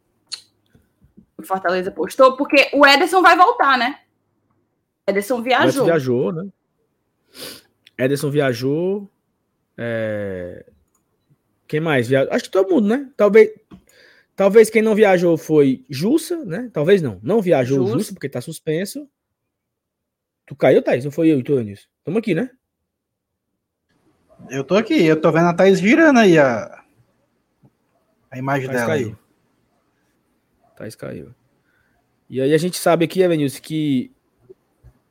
o 1.36 1.42
Fortaleza 1.42 1.90
postou, 1.90 2.34
porque 2.34 2.70
o 2.72 2.86
Ederson 2.86 3.20
vai 3.20 3.36
voltar, 3.36 3.76
né? 3.76 3.98
Ederson 5.06 5.42
viajou. 5.42 5.68
Ederson 5.68 5.84
viajou, 5.84 6.32
né? 6.32 6.48
Ederson 7.98 8.30
viajou. 8.30 9.10
É... 9.76 10.64
Quem 11.66 11.80
mais 11.80 12.08
viajou? 12.08 12.32
Acho 12.32 12.44
que 12.44 12.50
todo 12.50 12.70
mundo, 12.70 12.88
né? 12.88 13.10
Talvez, 13.16 13.50
talvez 14.34 14.70
quem 14.70 14.82
não 14.82 14.94
viajou 14.94 15.36
foi 15.36 15.84
Jussa, 15.88 16.44
né? 16.44 16.70
Talvez 16.72 17.02
não. 17.02 17.18
Não 17.22 17.42
viajou 17.42 17.78
Jussa, 17.78 17.98
Jussa 17.98 18.12
porque 18.12 18.28
tá 18.28 18.40
suspenso. 18.40 19.08
Tu 20.46 20.54
caiu, 20.54 20.82
Thaís? 20.82 21.04
Não 21.04 21.10
foi 21.10 21.28
eu 21.28 21.40
e 21.40 21.42
tu, 21.42 21.58
Anísio? 21.58 21.88
Tamo 22.04 22.18
aqui, 22.18 22.34
né? 22.34 22.50
Eu 24.48 24.62
tô 24.62 24.76
aqui. 24.76 25.04
Eu 25.04 25.20
tô 25.20 25.32
vendo 25.32 25.48
a 25.48 25.54
Thaís 25.54 25.80
girando 25.80 26.20
aí 26.20 26.38
a, 26.38 26.84
a 28.30 28.38
imagem 28.38 28.68
Thaís 28.68 28.80
dela. 28.80 28.92
Caiu. 28.92 29.08
Aí. 29.08 29.26
Thaís 30.76 30.94
caiu. 30.94 31.34
E 32.28 32.40
aí 32.40 32.52
a 32.52 32.58
gente 32.58 32.76
sabe 32.76 33.04
aqui, 33.04 33.22
Evanilson, 33.22 33.60
que 33.60 34.12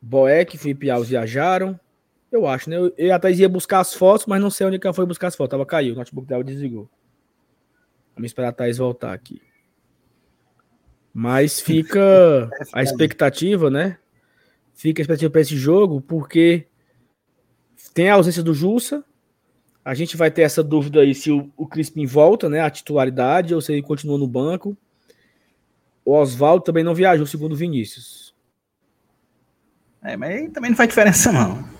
Boeck 0.01 0.55
e 0.55 0.59
Felipe 0.59 0.89
Alves 0.89 1.09
viajaram. 1.09 1.79
Eu 2.35 2.45
acho, 2.45 2.69
né? 2.69 2.75
Eu, 2.75 2.93
eu 2.97 3.15
até 3.15 3.31
ia 3.31 3.47
buscar 3.47 3.79
as 3.79 3.93
fotos, 3.93 4.25
mas 4.25 4.41
não 4.41 4.49
sei 4.49 4.67
onde 4.67 4.77
que 4.77 4.85
ela 4.85 4.93
foi 4.93 5.05
buscar 5.05 5.27
as 5.29 5.35
fotos. 5.37 5.51
Tava 5.51 5.65
caiu, 5.65 5.93
o 5.93 5.97
notebook 5.97 6.27
dela 6.27 6.43
desligou. 6.43 6.89
Vamos 8.13 8.29
esperar 8.29 8.49
a 8.49 8.51
Thaís 8.51 8.77
voltar 8.77 9.13
aqui. 9.13 9.41
Mas 11.13 11.61
fica 11.61 12.49
a 12.73 12.83
expectativa, 12.83 13.69
né? 13.69 13.97
Fica 14.73 15.01
a 15.01 15.03
expectativa 15.03 15.31
para 15.31 15.39
esse 15.39 15.55
jogo, 15.55 16.01
porque 16.01 16.67
tem 17.93 18.09
a 18.09 18.15
ausência 18.15 18.43
do 18.43 18.53
Jussa. 18.53 19.01
A 19.85 19.93
gente 19.93 20.17
vai 20.17 20.29
ter 20.29 20.41
essa 20.41 20.61
dúvida 20.61 20.99
aí 20.99 21.15
se 21.15 21.31
o, 21.31 21.49
o 21.55 21.65
Crispim 21.65 22.05
volta, 22.05 22.49
né? 22.49 22.59
A 22.59 22.69
titularidade, 22.69 23.55
ou 23.55 23.61
se 23.61 23.71
ele 23.71 23.81
continua 23.81 24.17
no 24.17 24.27
banco. 24.27 24.77
O 26.03 26.11
Oswaldo 26.11 26.65
também 26.65 26.83
não 26.83 26.93
viajou, 26.93 27.25
segundo 27.25 27.53
o 27.53 27.55
Vinícius. 27.55 28.35
É, 30.03 30.17
mas 30.17 30.51
também 30.51 30.71
não 30.71 30.77
faz 30.77 30.89
diferença, 30.89 31.31
não. 31.31 31.74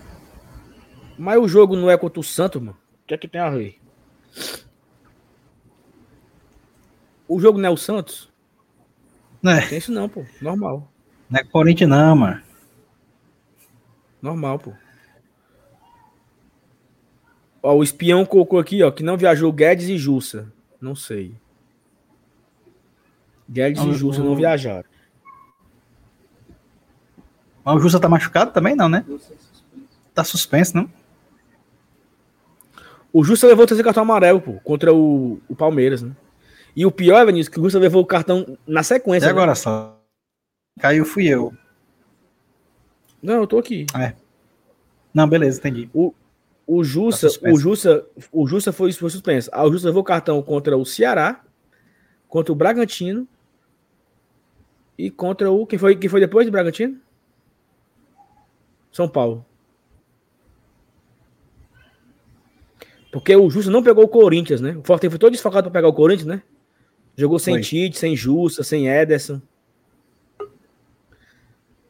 Mas 1.18 1.38
o 1.40 1.48
jogo 1.48 1.76
não 1.76 1.90
é 1.90 1.96
contra 1.96 2.20
o 2.20 2.24
Santos, 2.24 2.60
mano. 2.60 2.76
O 3.04 3.06
que 3.06 3.14
é 3.14 3.18
que 3.18 3.28
tem 3.28 3.40
a 3.40 3.50
ver? 3.50 3.80
O 7.28 7.40
jogo 7.40 7.58
não 7.58 7.68
é 7.68 7.72
o 7.72 7.76
Santos? 7.76 8.30
Não 9.42 9.52
é. 9.52 9.66
Tem 9.66 9.78
isso 9.78 9.92
não, 9.92 10.08
pô. 10.08 10.24
Normal. 10.40 10.90
Não 11.30 11.40
é 11.40 11.44
Corinthians 11.44 11.90
não, 11.90 12.16
mano. 12.16 12.42
Normal, 14.20 14.58
pô. 14.58 14.72
Ó, 17.62 17.74
o 17.74 17.82
espião 17.82 18.24
colocou 18.24 18.58
aqui, 18.58 18.82
ó, 18.82 18.90
que 18.90 19.02
não 19.02 19.16
viajou 19.16 19.52
Guedes 19.52 19.88
e 19.88 19.98
Jussa. 19.98 20.52
Não 20.80 20.94
sei. 20.94 21.34
Guedes 23.48 23.82
não, 23.82 23.92
e 23.92 23.94
Jussa 23.94 24.22
não 24.22 24.36
viajaram. 24.36 24.88
Mas 27.64 27.76
o 27.76 27.80
Justa 27.80 27.98
tá 27.98 28.08
machucado 28.08 28.52
também, 28.52 28.76
não, 28.76 28.88
né? 28.88 29.04
Tá 30.14 30.22
suspenso, 30.22 30.76
não? 30.76 30.90
O 33.18 33.24
Justa 33.24 33.46
levou 33.46 33.64
o 33.64 33.66
terceiro 33.66 33.86
cartão 33.86 34.02
amarelo, 34.02 34.42
pô, 34.42 34.60
contra 34.60 34.92
o, 34.92 35.40
o 35.48 35.56
Palmeiras, 35.56 36.02
né? 36.02 36.14
E 36.76 36.84
o 36.84 36.92
pior, 36.92 37.24
Vinícius, 37.24 37.48
que 37.48 37.58
o 37.58 37.62
Justa 37.62 37.78
levou 37.78 38.02
o 38.02 38.06
cartão 38.06 38.58
na 38.66 38.82
sequência. 38.82 39.26
E 39.26 39.30
agora 39.30 39.52
né? 39.52 39.54
só? 39.54 39.98
Caiu, 40.78 41.02
fui 41.06 41.26
eu. 41.26 41.50
Não, 43.22 43.36
eu 43.36 43.46
tô 43.46 43.56
aqui. 43.56 43.86
É. 43.98 44.12
Não, 45.14 45.26
beleza, 45.26 45.58
entendi. 45.58 45.88
O, 45.94 46.12
o 46.66 46.84
Justa, 46.84 47.30
tá 47.30 47.50
o 47.50 47.56
Justa, 47.58 48.06
o 48.30 48.46
Justa 48.46 48.70
foi, 48.70 48.92
foi 48.92 49.08
suspenso. 49.08 49.48
Ah, 49.50 49.64
o 49.64 49.72
Justa 49.72 49.88
levou 49.88 50.02
o 50.02 50.04
cartão 50.04 50.42
contra 50.42 50.76
o 50.76 50.84
Ceará, 50.84 51.42
contra 52.28 52.52
o 52.52 52.54
Bragantino 52.54 53.26
e 54.98 55.10
contra 55.10 55.50
o 55.50 55.66
quem 55.66 55.78
foi, 55.78 55.96
quem 55.96 56.10
foi 56.10 56.20
depois 56.20 56.44
do 56.44 56.52
Bragantino? 56.52 57.00
São 58.92 59.08
Paulo. 59.08 59.42
Porque 63.16 63.34
o 63.34 63.48
Justa 63.48 63.70
não 63.70 63.82
pegou 63.82 64.04
o 64.04 64.08
Corinthians, 64.08 64.60
né? 64.60 64.76
O 64.76 64.82
Forte 64.82 65.08
foi 65.08 65.18
todo 65.18 65.32
desfocado 65.32 65.70
para 65.70 65.78
pegar 65.80 65.88
o 65.88 65.92
Corinthians, 65.94 66.26
né? 66.26 66.42
Jogou 67.16 67.38
sem 67.38 67.58
Tite, 67.62 67.96
sem 67.96 68.14
Justa, 68.14 68.62
sem 68.62 68.88
Ederson. 68.88 69.40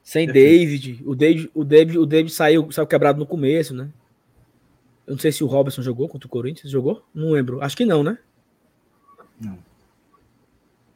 Sem 0.04 0.28
David. 0.28 1.02
O 1.04 1.16
David, 1.16 1.50
o 1.52 1.64
David, 1.64 1.98
o 1.98 2.06
David 2.06 2.32
saiu, 2.32 2.70
saiu 2.70 2.86
quebrado 2.86 3.18
no 3.18 3.26
começo, 3.26 3.74
né? 3.74 3.90
Eu 5.04 5.14
não 5.14 5.18
sei 5.18 5.32
se 5.32 5.42
o 5.42 5.48
Robson 5.48 5.82
jogou 5.82 6.08
contra 6.08 6.28
o 6.28 6.30
Corinthians. 6.30 6.70
Jogou? 6.70 7.04
Não 7.12 7.32
lembro. 7.32 7.60
Acho 7.60 7.76
que 7.76 7.84
não, 7.84 8.04
né? 8.04 8.18
Não. 9.40 9.58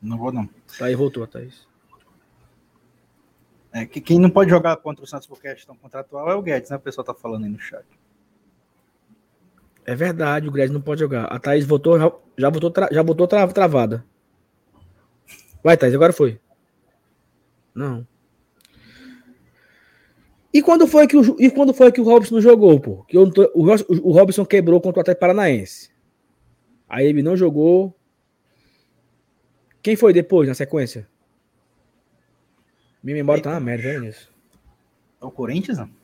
Não 0.00 0.16
vou, 0.16 0.32
não. 0.32 0.48
Tá 0.78 0.84
aí 0.84 0.94
voltou, 0.94 1.26
Thaís. 1.26 1.66
É, 3.72 3.84
que 3.84 4.00
quem 4.00 4.20
não 4.20 4.30
pode 4.30 4.48
jogar 4.48 4.76
contra 4.76 5.04
o 5.04 5.08
Santos 5.08 5.26
por 5.26 5.40
questão 5.40 5.74
contratual 5.74 6.30
é 6.30 6.36
o 6.36 6.42
Guedes, 6.42 6.70
né? 6.70 6.76
O 6.76 6.80
pessoal 6.80 7.04
tá 7.04 7.14
falando 7.14 7.44
aí 7.44 7.50
no 7.50 7.58
chat. 7.58 7.84
É 9.84 9.94
verdade, 9.94 10.48
o 10.48 10.52
Guedes 10.52 10.70
não 10.70 10.80
pode 10.80 11.00
jogar. 11.00 11.24
A 11.24 11.38
Thaís 11.38 11.64
votou, 11.64 11.98
já, 11.98 12.12
já 12.36 12.50
votou, 12.50 12.70
tra, 12.70 12.88
já 12.92 13.02
votou 13.02 13.26
tra, 13.26 13.46
travada. 13.48 14.04
Vai, 15.62 15.76
Thaís, 15.76 15.94
agora 15.94 16.12
foi. 16.12 16.38
Não. 17.74 18.06
E 20.52 20.60
quando 20.60 20.86
foi 20.86 21.06
que 21.06 21.16
o, 21.16 21.36
e 21.38 21.50
quando 21.50 21.72
foi 21.72 21.92
que 21.92 22.00
o 22.00 22.04
Robson 22.04 22.36
não 22.36 22.42
jogou, 22.42 22.80
pô? 22.80 23.04
Que 23.04 23.16
o, 23.16 23.24
o, 23.24 24.08
o 24.08 24.12
Robson 24.12 24.44
quebrou 24.44 24.80
contra 24.80 24.98
o 24.98 25.02
Atlético 25.02 25.20
Paranaense. 25.20 25.90
Aí 26.88 27.06
ele 27.06 27.22
não 27.22 27.36
jogou. 27.36 27.94
Quem 29.82 29.96
foi 29.96 30.12
depois, 30.12 30.48
na 30.48 30.54
sequência? 30.54 31.08
Minha 33.02 33.16
memória 33.16 33.42
tá 33.42 33.50
uma 33.50 33.60
merda, 33.60 33.88
é 33.88 34.08
isso. 34.08 34.30
É 35.22 35.24
o 35.24 35.30
Corinthians, 35.30 35.78
não? 35.78 35.99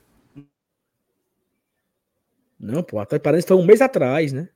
Não, 2.59 2.83
pô, 2.83 2.99
Atlético 2.99 3.25
Paranaense 3.25 3.49
foi 3.49 3.57
um 3.57 3.65
mês 3.65 3.81
atrás, 3.81 4.33
né? 4.33 4.49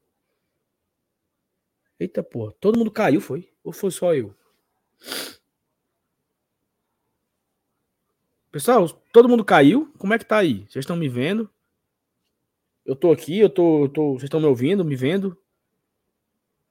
Eita, 1.99 2.23
pô, 2.23 2.51
todo 2.53 2.79
mundo 2.79 2.91
caiu, 2.91 3.21
foi? 3.21 3.51
Ou 3.63 3.73
foi 3.73 3.91
só 3.91 4.15
eu? 4.15 4.35
Pessoal, 8.51 8.89
todo 9.13 9.29
mundo 9.29 9.45
caiu? 9.45 9.93
Como 9.99 10.15
é 10.15 10.19
que 10.19 10.25
tá 10.25 10.39
aí? 10.39 10.65
Vocês 10.69 10.83
estão 10.83 10.97
me 10.97 11.09
vendo? 11.09 11.49
Eu 12.85 12.97
tô 12.97 13.13
aqui, 13.13 13.39
eu 13.39 13.51
tô, 13.51 13.85
eu 13.85 13.89
tô 13.89 14.13
vocês 14.15 14.25
estão 14.25 14.41
me 14.41 14.47
ouvindo, 14.47 14.85
me 14.85 14.97
vendo? 14.97 15.37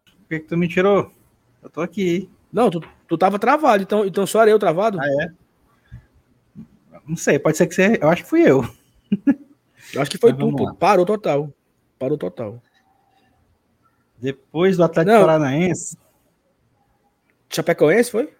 Por 0.03 0.27
que, 0.27 0.39
que 0.39 0.47
tu 0.47 0.57
me 0.57 0.67
tirou? 0.67 1.11
Eu 1.61 1.69
tô 1.69 1.81
aqui. 1.81 2.29
Não, 2.51 2.69
tu, 2.69 2.81
tu 3.07 3.17
tava 3.17 3.37
travado, 3.37 3.83
então, 3.83 4.05
então 4.05 4.25
só 4.25 4.41
era 4.41 4.51
eu 4.51 4.59
travado? 4.59 4.99
Ah, 4.99 5.07
é? 5.23 5.31
Não 7.07 7.15
sei, 7.15 7.39
pode 7.39 7.55
ser 7.55 7.67
que 7.67 7.75
você. 7.75 7.97
Eu 8.01 8.09
acho 8.09 8.23
que 8.23 8.29
fui 8.29 8.41
eu. 8.41 8.63
Eu 9.93 10.01
acho 10.01 10.11
que 10.11 10.17
foi 10.17 10.33
tu, 10.35 10.55
pô. 10.55 10.73
Parou 10.75 11.05
total. 11.05 11.53
Parou 11.97 12.17
total. 12.17 12.61
Depois 14.17 14.77
do 14.77 14.83
Atlético 14.83 15.13
Não. 15.13 15.21
Paranaense. 15.21 15.97
Chapecoense 17.49 18.11
foi? 18.11 18.33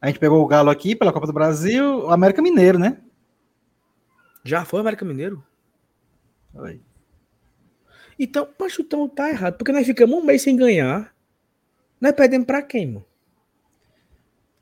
A 0.00 0.08
gente 0.08 0.18
pegou 0.18 0.42
o 0.42 0.46
Galo 0.46 0.70
aqui 0.70 0.94
pela 0.96 1.12
Copa 1.12 1.26
do 1.26 1.32
Brasil, 1.32 2.04
o 2.04 2.10
América 2.10 2.42
Mineiro, 2.42 2.78
né? 2.78 3.00
Já 4.42 4.64
foi 4.64 4.78
o 4.78 4.82
América 4.82 5.04
Mineiro? 5.04 5.42
Foi. 6.52 6.80
Então, 8.18 8.46
poxa, 8.58 8.82
então 8.82 9.08
tá 9.08 9.30
errado. 9.30 9.56
Porque 9.56 9.72
nós 9.72 9.86
ficamos 9.86 10.16
um 10.18 10.24
mês 10.24 10.42
sem 10.42 10.56
ganhar. 10.56 11.14
Nós 12.00 12.12
perdemos 12.12 12.46
pra 12.46 12.62
quem, 12.62 12.86
mano? 12.86 13.06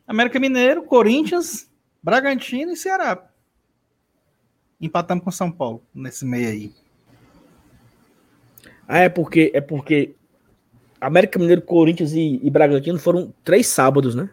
América 0.07 0.39
Mineiro, 0.39 0.85
Corinthians, 0.85 1.71
Bragantino 2.03 2.73
e 2.73 2.77
Ceará. 2.77 3.29
Empatamos 4.83 5.25
com 5.25 5.31
São 5.31 5.51
Paulo 5.51 5.81
nesse 5.95 6.25
meio 6.27 6.49
aí. 6.49 6.73
Ah, 8.87 8.99
é 8.99 9.09
porque 9.09 9.53
é 9.55 9.61
porque 9.61 10.15
América 11.01 11.39
Mineiro, 11.39 11.63
Corinthians 11.63 12.13
e, 12.13 12.41
e 12.43 12.51
Bragantino 12.51 12.99
foram 12.99 13.33
três 13.45 13.69
sábados, 13.69 14.15
né? 14.15 14.29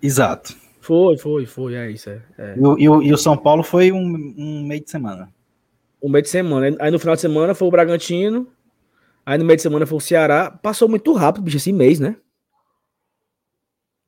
Exato. 0.00 0.56
Foi, 0.80 1.18
foi, 1.18 1.46
foi, 1.46 1.74
é 1.74 1.90
isso. 1.90 2.08
É, 2.08 2.22
é. 2.38 2.54
E, 2.56 2.60
o, 2.60 2.78
e, 2.78 2.88
o, 2.88 3.02
e, 3.02 3.12
o, 3.12 3.18
São 3.18 3.36
Paulo 3.36 3.62
foi 3.62 3.92
um, 3.92 4.34
um, 4.38 4.66
meio 4.66 4.82
de 4.82 4.90
semana. 4.90 5.32
Um 6.02 6.08
meio 6.08 6.22
de 6.22 6.28
semana. 6.28 6.76
Aí 6.80 6.90
no 6.90 6.98
final 6.98 7.14
de 7.14 7.20
semana 7.20 7.54
foi 7.54 7.68
o 7.68 7.70
Bragantino. 7.70 8.46
Aí 9.26 9.36
no 9.36 9.44
meio 9.44 9.56
de 9.56 9.62
semana 9.62 9.84
foi 9.84 9.98
o 9.98 10.00
Ceará. 10.00 10.50
Passou 10.50 10.88
muito 10.88 11.12
rápido, 11.12 11.42
bicho, 11.42 11.56
esse 11.56 11.72
mês, 11.72 12.00
né? 12.00 12.16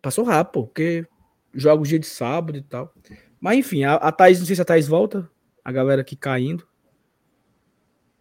Passou 0.01 0.25
rápido, 0.25 0.53
porque 0.53 1.07
jogos 1.55 1.89
dia 1.89 1.99
de 1.99 2.07
sábado 2.07 2.59
e 2.59 2.63
tal. 2.63 2.93
Mas 3.41 3.59
enfim, 3.59 3.85
a, 3.85 3.95
a 3.95 4.13
Thaís, 4.13 4.39
não 4.39 4.47
sei 4.47 4.57
se 4.57 4.63
a 4.63 4.65
Thaís 4.65 4.87
volta. 4.87 5.29
A 5.65 5.73
galera 5.73 6.03
aqui 6.03 6.17
caindo. 6.17 6.67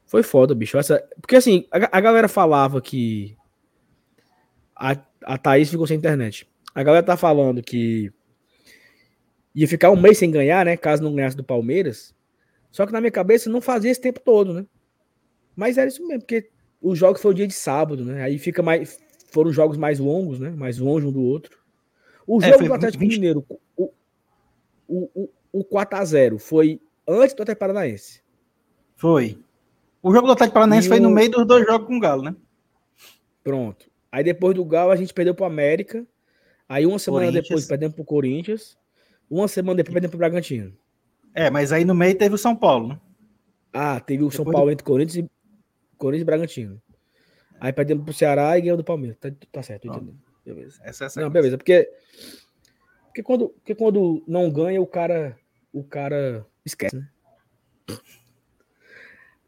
Foi 0.05 0.23
foda, 0.23 0.55
bicho. 0.55 0.77
Essa, 0.77 1.07
porque 1.21 1.35
assim, 1.35 1.67
a, 1.71 1.97
a 1.97 2.01
galera 2.01 2.27
falava 2.27 2.81
que 2.81 3.37
a, 4.75 4.97
a 5.23 5.37
Thaís 5.37 5.69
ficou 5.69 5.85
sem 5.85 5.97
internet. 5.97 6.49
A 6.73 6.83
galera 6.83 7.05
tá 7.05 7.17
falando 7.17 7.61
que 7.61 8.11
ia 9.53 9.67
ficar 9.67 9.91
um 9.91 9.99
mês 9.99 10.17
sem 10.17 10.31
ganhar, 10.31 10.65
né? 10.65 10.77
Caso 10.77 11.03
não 11.03 11.13
ganhasse 11.13 11.35
do 11.35 11.43
Palmeiras. 11.43 12.15
Só 12.71 12.85
que 12.85 12.93
na 12.93 13.01
minha 13.01 13.11
cabeça 13.11 13.49
não 13.49 13.61
fazia 13.61 13.91
esse 13.91 14.01
tempo 14.01 14.19
todo, 14.19 14.53
né? 14.53 14.65
Mas 15.55 15.77
era 15.77 15.89
isso 15.89 16.05
mesmo, 16.07 16.21
porque 16.21 16.49
os 16.81 16.97
jogos 16.97 17.23
o 17.23 17.33
dia 17.33 17.47
de 17.47 17.53
sábado, 17.53 18.05
né? 18.05 18.23
Aí 18.23 18.37
fica 18.39 18.63
mais. 18.63 18.99
Foram 19.31 19.51
jogos 19.51 19.77
mais 19.77 19.99
longos, 19.99 20.39
né? 20.39 20.49
Mais 20.49 20.77
longe 20.77 21.05
um 21.05 21.11
do 21.11 21.21
outro. 21.21 21.58
O 22.29 22.39
é, 22.43 22.51
jogo 22.51 22.67
do 22.67 22.73
Atlético 22.75 23.03
20... 23.03 23.11
Mineiro, 23.13 23.43
o, 23.75 23.91
o, 24.87 25.09
o, 25.15 25.29
o 25.51 25.65
4x0, 25.65 26.37
foi 26.37 26.79
antes 27.07 27.33
do 27.33 27.41
Atlético 27.41 27.59
Paranaense. 27.59 28.21
Foi. 28.95 29.39
O 29.99 30.13
jogo 30.13 30.27
do 30.27 30.33
Atlético 30.33 30.53
Paranaense 30.53 30.85
e 30.85 30.89
foi 30.89 30.99
no 30.99 31.09
meio 31.09 31.31
dos 31.31 31.47
dois 31.47 31.65
jogos 31.65 31.87
com 31.87 31.97
o 31.97 31.99
Galo, 31.99 32.21
né? 32.21 32.35
Pronto. 33.43 33.89
Aí 34.11 34.23
depois 34.23 34.53
do 34.53 34.63
Galo 34.63 34.91
a 34.91 34.95
gente 34.95 35.11
perdeu 35.11 35.33
pro 35.33 35.43
América. 35.43 36.05
Aí 36.67 36.85
uma 36.85 36.99
semana 36.99 37.31
depois 37.31 37.65
perdemos 37.65 37.95
pro 37.95 38.05
Corinthians. 38.05 38.77
Uma 39.27 39.47
semana 39.47 39.77
depois 39.77 39.93
perdemos 39.93 40.11
pro 40.11 40.19
Bragantino. 40.19 40.71
É, 41.33 41.49
mas 41.49 41.71
aí 41.71 41.83
no 41.83 41.95
meio 41.95 42.15
teve 42.15 42.35
o 42.35 42.37
São 42.37 42.55
Paulo, 42.55 42.89
né? 42.89 42.99
Ah, 43.73 43.99
teve 43.99 44.21
o 44.21 44.29
depois 44.29 44.35
São 44.35 44.53
Paulo 44.53 44.69
entre 44.69 44.85
Corinthians 44.85 45.25
e, 45.25 45.31
Corinthians 45.97 46.21
e 46.21 46.25
Bragantino. 46.25 46.81
Aí 47.59 47.73
perdemos 47.73 48.03
pro 48.03 48.13
Ceará 48.13 48.55
e 48.55 48.61
ganhamos 48.61 48.83
do 48.83 48.85
Palmeiras. 48.85 49.17
Tá, 49.17 49.31
tá 49.51 49.63
certo, 49.63 49.87
entendeu? 49.87 50.13
Beleza. 50.45 50.79
Essa, 50.83 51.05
essa 51.05 51.19
é 51.19 51.23
não, 51.23 51.29
beleza, 51.29 51.57
porque, 51.57 51.89
porque, 53.05 53.23
quando, 53.23 53.49
porque 53.49 53.75
quando 53.75 54.23
não 54.27 54.49
ganha, 54.49 54.81
o 54.81 54.87
cara, 54.87 55.37
o 55.71 55.83
cara 55.83 56.45
esquece, 56.65 56.95
né? 56.95 57.09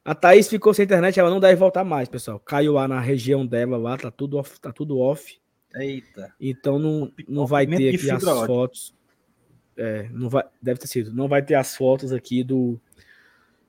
A 0.04 0.16
Thaís 0.16 0.48
ficou 0.48 0.74
sem 0.74 0.84
internet, 0.84 1.20
ela 1.20 1.30
não 1.30 1.40
deve 1.40 1.56
voltar 1.56 1.84
mais, 1.84 2.10
pessoal. 2.10 2.40
Caiu 2.40 2.74
lá 2.74 2.88
na 2.88 3.00
região 3.00 3.46
dela, 3.46 3.78
lá, 3.78 3.98
tá 3.98 4.10
tudo 4.10 4.38
off. 4.38 4.60
Tá 4.60 4.72
tudo 4.72 4.98
off. 4.98 5.40
Eita. 5.76 6.34
Então 6.40 6.80
não, 6.80 7.12
não 7.28 7.46
vai 7.46 7.68
ter 7.68 7.96
aqui 7.96 8.10
as 8.10 8.24
fotos. 8.24 8.96
É, 9.78 10.10
não 10.12 10.28
vai, 10.28 10.44
deve 10.62 10.80
ter 10.80 10.88
sido. 10.88 11.14
Não 11.14 11.28
vai 11.28 11.44
ter 11.44 11.54
as 11.54 11.76
fotos 11.76 12.12
aqui 12.12 12.44
do 12.44 12.80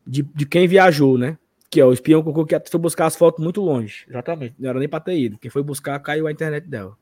de, 0.06 0.22
de 0.22 0.46
quem 0.46 0.66
viajou, 0.66 1.18
né? 1.18 1.38
Que 1.70 1.80
é 1.80 1.84
o 1.84 1.92
espião 1.92 2.22
que 2.22 2.70
foi 2.70 2.80
buscar 2.80 3.06
as 3.06 3.16
fotos 3.16 3.42
muito 3.42 3.60
longe. 3.60 4.04
Exatamente. 4.08 4.54
Não 4.58 4.70
era 4.70 4.78
nem 4.78 4.88
para 4.88 5.00
ter 5.00 5.18
ido. 5.18 5.38
Quem 5.38 5.50
foi 5.50 5.62
buscar 5.62 5.98
caiu 6.00 6.26
a 6.26 6.32
internet 6.32 6.66
dela. 6.66 6.96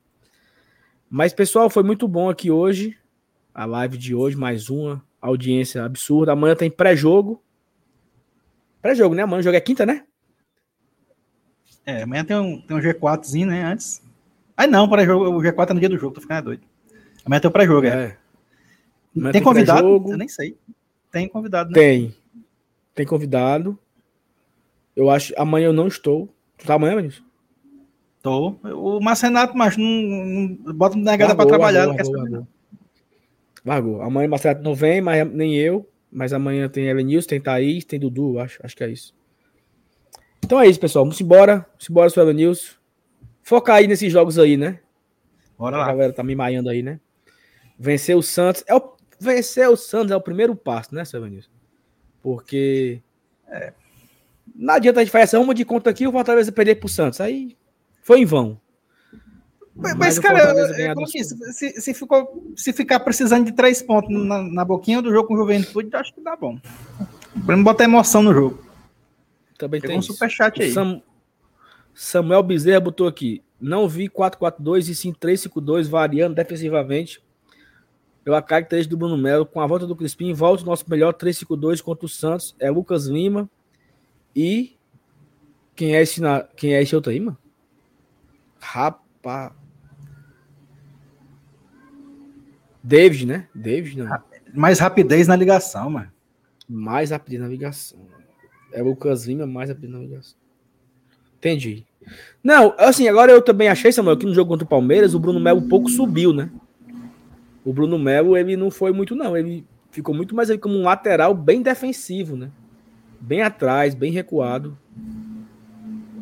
Mas, 1.10 1.32
pessoal, 1.32 1.68
foi 1.68 1.82
muito 1.82 2.06
bom 2.06 2.30
aqui 2.30 2.52
hoje. 2.52 2.96
A 3.52 3.64
live 3.64 3.98
de 3.98 4.14
hoje, 4.14 4.36
mais 4.36 4.70
uma 4.70 5.04
audiência 5.20 5.84
absurda. 5.84 6.30
Amanhã 6.30 6.54
tem 6.54 6.70
pré-jogo. 6.70 7.42
Pré-jogo, 8.80 9.12
né? 9.16 9.22
Amanhã 9.24 9.40
o 9.40 9.42
jogo 9.42 9.56
é 9.56 9.60
quinta, 9.60 9.84
né? 9.84 10.04
É, 11.84 12.02
amanhã 12.02 12.24
tem 12.24 12.36
um, 12.36 12.60
tem 12.60 12.76
um 12.76 12.80
G4zinho, 12.80 13.48
né? 13.48 13.64
Antes. 13.64 14.00
Ah, 14.56 14.68
não, 14.68 14.88
pré-jogo, 14.88 15.36
o 15.36 15.42
G4 15.42 15.70
é 15.70 15.74
no 15.74 15.80
dia 15.80 15.88
do 15.88 15.98
jogo, 15.98 16.14
tô 16.14 16.20
ficando 16.20 16.44
doido. 16.44 16.62
Amanhã 17.24 17.40
tem 17.40 17.48
o 17.48 17.52
pré-jogo, 17.52 17.86
é. 17.88 18.16
é. 19.16 19.32
tem 19.32 19.42
convidado? 19.42 19.88
Eu 19.88 20.16
nem 20.16 20.28
sei. 20.28 20.56
Tem 21.10 21.28
convidado, 21.28 21.70
né? 21.70 21.74
Tem. 21.74 22.14
Tem 22.94 23.04
convidado. 23.04 23.76
Eu 24.94 25.10
acho. 25.10 25.34
Amanhã 25.36 25.66
eu 25.66 25.72
não 25.72 25.88
estou. 25.88 26.28
Tu 26.56 26.66
tá 26.66 26.74
amanhã, 26.74 26.94
Vinícius? 26.94 27.29
Tô. 28.22 28.56
O 28.64 29.00
Marcenato, 29.00 29.56
mas 29.56 29.76
não, 29.76 29.86
não 29.86 30.74
bota 30.74 30.96
negada 30.96 31.34
para 31.34 31.46
trabalhar. 31.46 31.86
Largou, 31.86 32.12
não 32.12 32.22
largou, 32.22 32.46
largou. 33.64 34.02
Amanhã 34.02 34.26
o 34.26 34.30
Marcenato 34.30 34.62
não 34.62 34.74
vem, 34.74 35.00
mas 35.00 35.26
nem 35.30 35.56
eu. 35.56 35.88
Mas 36.12 36.32
amanhã 36.32 36.68
tem 36.68 36.86
Elenilson, 36.86 37.28
tem 37.28 37.40
Thaís, 37.40 37.84
tem 37.84 37.98
Dudu, 37.98 38.38
acho, 38.40 38.58
acho 38.64 38.76
que 38.76 38.84
é 38.84 38.90
isso. 38.90 39.14
Então 40.44 40.60
é 40.60 40.66
isso, 40.66 40.80
pessoal. 40.80 41.04
Vamos 41.04 41.20
embora. 41.20 41.66
Vamos 41.72 41.88
embora, 41.88 42.10
seu 42.10 42.22
Elenilson. 42.22 42.74
Focar 43.42 43.76
aí 43.76 43.86
nesses 43.86 44.12
jogos 44.12 44.38
aí, 44.38 44.56
né? 44.56 44.80
Bora 45.56 45.78
lá. 45.78 45.84
A 45.84 45.88
galera 45.88 46.12
tá 46.12 46.22
me 46.22 46.34
maiando 46.34 46.68
aí, 46.68 46.82
né? 46.82 47.00
Vencer 47.78 48.16
o 48.16 48.22
Santos. 48.22 48.64
É 48.66 48.74
o, 48.74 48.96
vencer 49.18 49.68
o 49.68 49.76
Santos 49.76 50.10
é 50.10 50.16
o 50.16 50.20
primeiro 50.20 50.54
passo, 50.54 50.94
né, 50.94 51.04
seu 51.04 51.20
Elenilson? 51.20 51.50
Porque. 52.22 53.00
É, 53.48 53.72
não 54.54 54.74
adianta 54.74 55.00
a 55.00 55.04
gente 55.04 55.12
fazer 55.12 55.24
essa 55.24 55.40
uma 55.40 55.54
de 55.54 55.64
conta 55.64 55.90
aqui 55.90 56.04
e 56.04 56.08
o 56.08 56.12
Fortaleza 56.12 56.52
perder 56.52 56.76
pro 56.76 56.88
Santos. 56.88 57.20
Aí 57.20 57.56
foi 58.10 58.22
em 58.22 58.24
vão. 58.24 58.60
Mas, 59.72 59.94
mas 59.94 60.18
cara, 60.18 60.52
como 60.94 61.06
disse, 61.06 61.36
se, 61.52 61.80
se, 61.80 61.94
ficou, 61.94 62.52
se 62.56 62.72
ficar 62.72 62.98
precisando 62.98 63.44
de 63.44 63.52
três 63.52 63.80
pontos 63.80 64.10
na, 64.10 64.42
na 64.42 64.64
boquinha 64.64 65.00
do 65.00 65.12
jogo 65.12 65.28
com 65.28 65.34
o 65.34 65.36
Juventude, 65.36 65.94
acho 65.94 66.12
que 66.12 66.20
dá 66.20 66.34
bom. 66.34 66.58
Vamos 67.36 67.62
botar 67.62 67.84
emoção 67.84 68.20
no 68.20 68.34
jogo. 68.34 68.58
Também 69.56 69.80
tem 69.80 69.96
um 69.96 70.02
superchat 70.02 70.60
aí. 70.60 70.72
Sam, 70.72 71.00
Samuel 71.94 72.42
Bezerra 72.42 72.80
botou 72.80 73.06
aqui. 73.06 73.44
Não 73.60 73.88
vi 73.88 74.08
4-4-2 74.08 74.88
e 74.88 74.94
sim 74.96 75.12
3-5-2 75.12 75.88
variando 75.88 76.34
defensivamente 76.34 77.22
pela 78.24 78.42
característica 78.42 78.90
do 78.90 78.98
Bruno 78.98 79.16
Melo. 79.16 79.46
Com 79.46 79.60
a 79.60 79.66
volta 79.68 79.86
do 79.86 79.94
Crispim, 79.94 80.32
volta 80.32 80.64
o 80.64 80.66
nosso 80.66 80.84
melhor 80.90 81.14
3-5-2 81.14 81.80
contra 81.80 82.06
o 82.06 82.08
Santos. 82.08 82.56
É 82.58 82.68
Lucas 82.72 83.06
Lima 83.06 83.48
e. 84.34 84.74
Quem 85.76 85.94
é 85.94 86.02
esse, 86.02 86.20
na... 86.20 86.42
Quem 86.42 86.74
é 86.74 86.82
esse 86.82 86.96
outro 86.96 87.12
aí, 87.12 87.20
mano? 87.20 87.38
Rapaz. 88.60 89.52
David, 92.82 93.26
né? 93.26 93.48
David, 93.54 93.98
não. 93.98 94.18
Mais 94.54 94.78
rapidez 94.78 95.26
na 95.26 95.36
ligação, 95.36 95.90
mano. 95.90 96.10
Mais 96.68 97.10
rapidez 97.10 97.40
na 97.40 97.48
ligação. 97.48 97.98
É 98.72 98.82
o 98.82 98.86
Lucas 98.86 99.26
Lima, 99.26 99.46
mais 99.46 99.68
rapidez 99.68 99.92
na 99.92 99.98
ligação. 99.98 100.38
Entendi. 101.38 101.86
Não, 102.42 102.74
assim, 102.78 103.08
agora 103.08 103.32
eu 103.32 103.42
também 103.42 103.68
achei, 103.68 103.92
Samuel, 103.92 104.16
que 104.16 104.26
no 104.26 104.34
jogo 104.34 104.50
contra 104.50 104.64
o 104.64 104.68
Palmeiras, 104.68 105.14
o 105.14 105.20
Bruno 105.20 105.40
Melo 105.40 105.60
um 105.60 105.68
pouco 105.68 105.88
subiu, 105.88 106.32
né? 106.32 106.50
O 107.64 107.72
Bruno 107.72 107.98
Melo, 107.98 108.36
ele 108.36 108.56
não 108.56 108.70
foi 108.70 108.92
muito, 108.92 109.14
não. 109.14 109.36
Ele 109.36 109.66
ficou 109.90 110.14
muito 110.14 110.34
mais 110.34 110.54
como 110.56 110.76
um 110.76 110.82
lateral 110.82 111.34
bem 111.34 111.62
defensivo, 111.62 112.36
né? 112.36 112.50
Bem 113.20 113.42
atrás, 113.42 113.94
bem 113.94 114.12
recuado. 114.12 114.78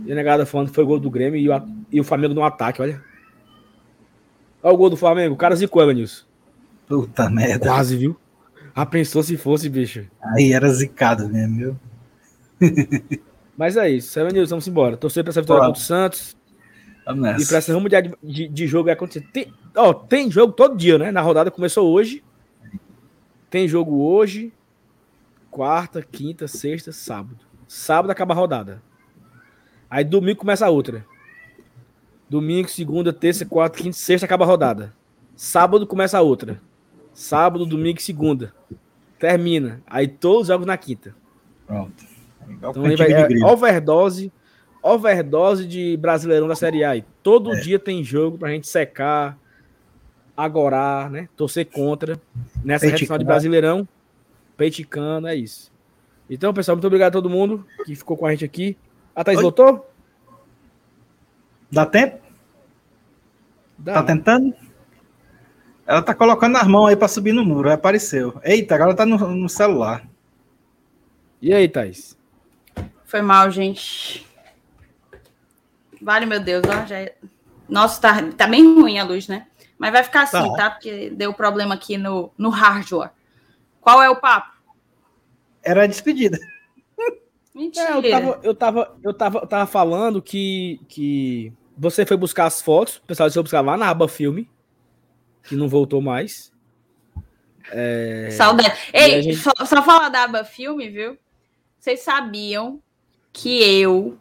E 0.04 0.12
a 0.12 0.14
negada 0.14 0.46
falando 0.46 0.68
que 0.68 0.74
foi 0.74 0.84
gol 0.84 0.98
do 0.98 1.10
Grêmio 1.10 1.38
e 1.38 1.48
o, 1.48 1.52
e 1.90 2.00
o 2.00 2.04
Flamengo 2.04 2.34
no 2.34 2.44
ataque, 2.44 2.82
olha. 2.82 3.02
Olha 4.62 4.74
o 4.74 4.76
gol 4.76 4.90
do 4.90 4.96
Flamengo, 4.96 5.34
o 5.34 5.38
cara 5.38 5.54
zicou, 5.56 5.82
Evanilson. 5.82 6.24
Puta 6.86 7.28
merda. 7.30 7.66
Quase, 7.66 7.96
viu? 7.96 8.16
Ah, 8.74 8.86
pensou 8.86 9.22
se 9.22 9.36
fosse, 9.36 9.68
bicho. 9.68 10.06
Aí 10.20 10.52
era 10.52 10.68
zicado 10.70 11.28
mesmo, 11.28 11.56
viu? 11.56 11.80
Mas 13.56 13.76
é 13.76 13.90
isso, 13.90 14.18
Evanilson, 14.18 14.50
vamos 14.50 14.68
embora. 14.68 14.96
Torcer 14.96 15.24
pra 15.24 15.30
essa 15.30 15.40
vitória 15.40 15.66
contra 15.66 15.80
o 15.80 15.84
Santos. 15.84 16.36
Vamos 17.04 17.42
e 17.42 17.48
pra 17.48 17.58
esse 17.58 17.72
rumo 17.72 17.88
de, 17.88 18.16
de, 18.22 18.48
de 18.48 18.66
jogo 18.66 18.90
acontecer. 18.90 19.26
Tem, 19.32 19.52
ó, 19.74 19.94
tem 19.94 20.30
jogo 20.30 20.52
todo 20.52 20.76
dia, 20.76 20.98
né? 20.98 21.10
Na 21.10 21.22
rodada 21.22 21.50
começou 21.50 21.90
hoje. 21.90 22.22
Tem 23.48 23.66
jogo 23.66 24.02
hoje, 24.02 24.52
quarta, 25.50 26.02
quinta, 26.02 26.46
sexta, 26.46 26.92
sábado. 26.92 27.38
Sábado 27.66 28.10
acaba 28.10 28.34
a 28.34 28.36
rodada. 28.36 28.82
Aí 29.88 30.04
domingo 30.04 30.40
começa 30.40 30.66
a 30.66 30.70
outra. 30.70 31.04
Domingo, 32.28 32.68
segunda, 32.68 33.12
terça, 33.12 33.46
quarta, 33.46 33.78
quinta, 33.78 33.96
sexta 33.96 34.26
acaba 34.26 34.44
a 34.44 34.48
rodada. 34.48 34.94
Sábado 35.34 35.86
começa 35.86 36.18
a 36.18 36.20
outra. 36.20 36.60
Sábado, 37.14 37.64
domingo 37.64 37.98
e 37.98 38.02
segunda. 38.02 38.52
Termina. 39.18 39.80
Aí 39.86 40.06
todos 40.06 40.42
os 40.42 40.48
jogos 40.48 40.66
na 40.66 40.76
quinta. 40.76 41.14
Pronto. 41.66 42.04
então 42.48 42.84
aí 42.84 42.96
vai, 42.96 43.12
é, 43.12 43.44
overdose. 43.44 44.32
Overdose 44.82 45.66
de 45.66 45.96
Brasileirão 45.96 46.46
da 46.46 46.54
Série 46.54 46.84
A. 46.84 47.02
todo 47.22 47.52
é. 47.54 47.60
dia 47.60 47.78
tem 47.78 48.04
jogo 48.04 48.38
pra 48.38 48.50
gente 48.50 48.68
secar, 48.68 49.38
agorar, 50.36 51.10
né? 51.10 51.28
Torcer 51.36 51.66
contra. 51.66 52.20
Nessa 52.64 52.86
reta 52.86 52.98
final 52.98 53.18
de 53.18 53.24
Brasileirão. 53.24 53.88
Peiticano, 54.56 55.26
é 55.26 55.34
isso. 55.34 55.72
Então, 56.28 56.52
pessoal, 56.52 56.76
muito 56.76 56.86
obrigado 56.86 57.10
a 57.10 57.20
todo 57.20 57.30
mundo 57.30 57.64
que 57.84 57.94
ficou 57.94 58.16
com 58.16 58.26
a 58.26 58.30
gente 58.30 58.44
aqui. 58.44 58.76
A 59.14 59.24
Thaís 59.24 59.38
Oi? 59.38 59.42
voltou? 59.42 59.88
Dá 61.70 61.84
tempo? 61.86 62.18
Dá. 63.78 63.94
Tá 63.94 64.02
tentando? 64.02 64.54
Ela 65.86 66.02
tá 66.02 66.14
colocando 66.14 66.56
as 66.56 66.66
mãos 66.66 66.88
aí 66.88 66.96
pra 66.96 67.08
subir 67.08 67.32
no 67.32 67.44
muro. 67.44 67.72
Apareceu. 67.72 68.38
Eita, 68.44 68.74
agora 68.74 68.94
tá 68.94 69.06
no, 69.06 69.16
no 69.16 69.48
celular. 69.48 70.06
E 71.40 71.54
aí, 71.54 71.68
Thaís? 71.68 72.18
Foi 73.04 73.22
mal, 73.22 73.50
gente. 73.50 74.26
Vale, 76.02 76.26
meu 76.26 76.40
Deus. 76.40 76.62
Ó, 76.66 76.84
já... 76.84 76.98
É- 76.98 77.14
Nossa, 77.68 78.00
tá, 78.00 78.32
tá 78.36 78.46
bem 78.46 78.62
ruim 78.64 78.98
a 78.98 79.04
luz, 79.04 79.28
né? 79.28 79.46
Mas 79.78 79.92
vai 79.92 80.02
ficar 80.02 80.22
assim, 80.22 80.50
tá? 80.52 80.56
tá? 80.56 80.70
Porque 80.72 81.10
deu 81.10 81.32
problema 81.32 81.74
aqui 81.74 81.96
no, 81.96 82.30
no 82.36 82.50
hardware. 82.50 83.12
Qual 83.80 84.02
é 84.02 84.10
o 84.10 84.16
papo? 84.16 84.52
Era 85.62 85.84
a 85.84 85.86
despedida. 85.86 86.38
Mentira. 87.54 87.88
É, 88.04 88.08
eu, 88.08 88.10
tava, 88.10 88.40
eu, 88.42 88.54
tava, 88.54 88.98
eu, 89.02 89.14
tava, 89.14 89.38
eu 89.38 89.46
tava 89.46 89.66
falando 89.66 90.20
que, 90.22 90.80
que 90.88 91.52
você 91.78 92.04
foi 92.04 92.16
buscar 92.16 92.46
as 92.46 92.60
fotos, 92.60 92.96
o 92.96 93.02
pessoal 93.02 93.30
foi 93.30 93.42
buscar 93.42 93.60
lá 93.60 93.76
na 93.76 93.88
aba 93.88 94.08
filme, 94.08 94.50
que 95.44 95.54
não 95.54 95.68
voltou 95.68 96.02
mais. 96.02 96.52
É... 97.70 98.30
Saudade. 98.32 98.76
Ei, 98.92 99.22
gente... 99.22 99.36
só, 99.36 99.52
só 99.64 99.82
falar 99.82 100.08
da 100.08 100.24
aba 100.24 100.44
filme, 100.44 100.88
viu? 100.88 101.16
Vocês 101.78 102.00
sabiam 102.00 102.82
que 103.32 103.62
eu 103.80 104.18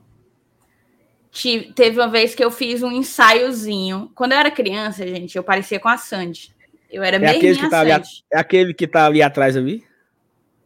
tive, 1.32 1.74
teve 1.74 2.00
uma 2.00 2.08
vez 2.08 2.36
que 2.36 2.44
eu 2.44 2.52
fiz 2.52 2.84
um 2.84 2.92
ensaiozinho. 2.92 4.12
Quando 4.14 4.34
eu 4.34 4.38
era 4.38 4.52
criança, 4.52 5.08
gente, 5.08 5.36
eu 5.36 5.44
parecia 5.44 5.80
com 5.80 5.90
a 5.90 5.98
Sandy. 5.98 6.56
Eu 6.90 7.04
era 7.04 7.18
é 7.18 7.30
aquele 7.30 7.58
que 7.58 7.70
tá 7.70 7.80
ali, 7.80 7.92
É 8.32 8.40
aquele 8.40 8.74
que 8.74 8.88
tá 8.88 9.06
ali 9.08 9.22
atrás 9.22 9.58
ali? 9.58 9.84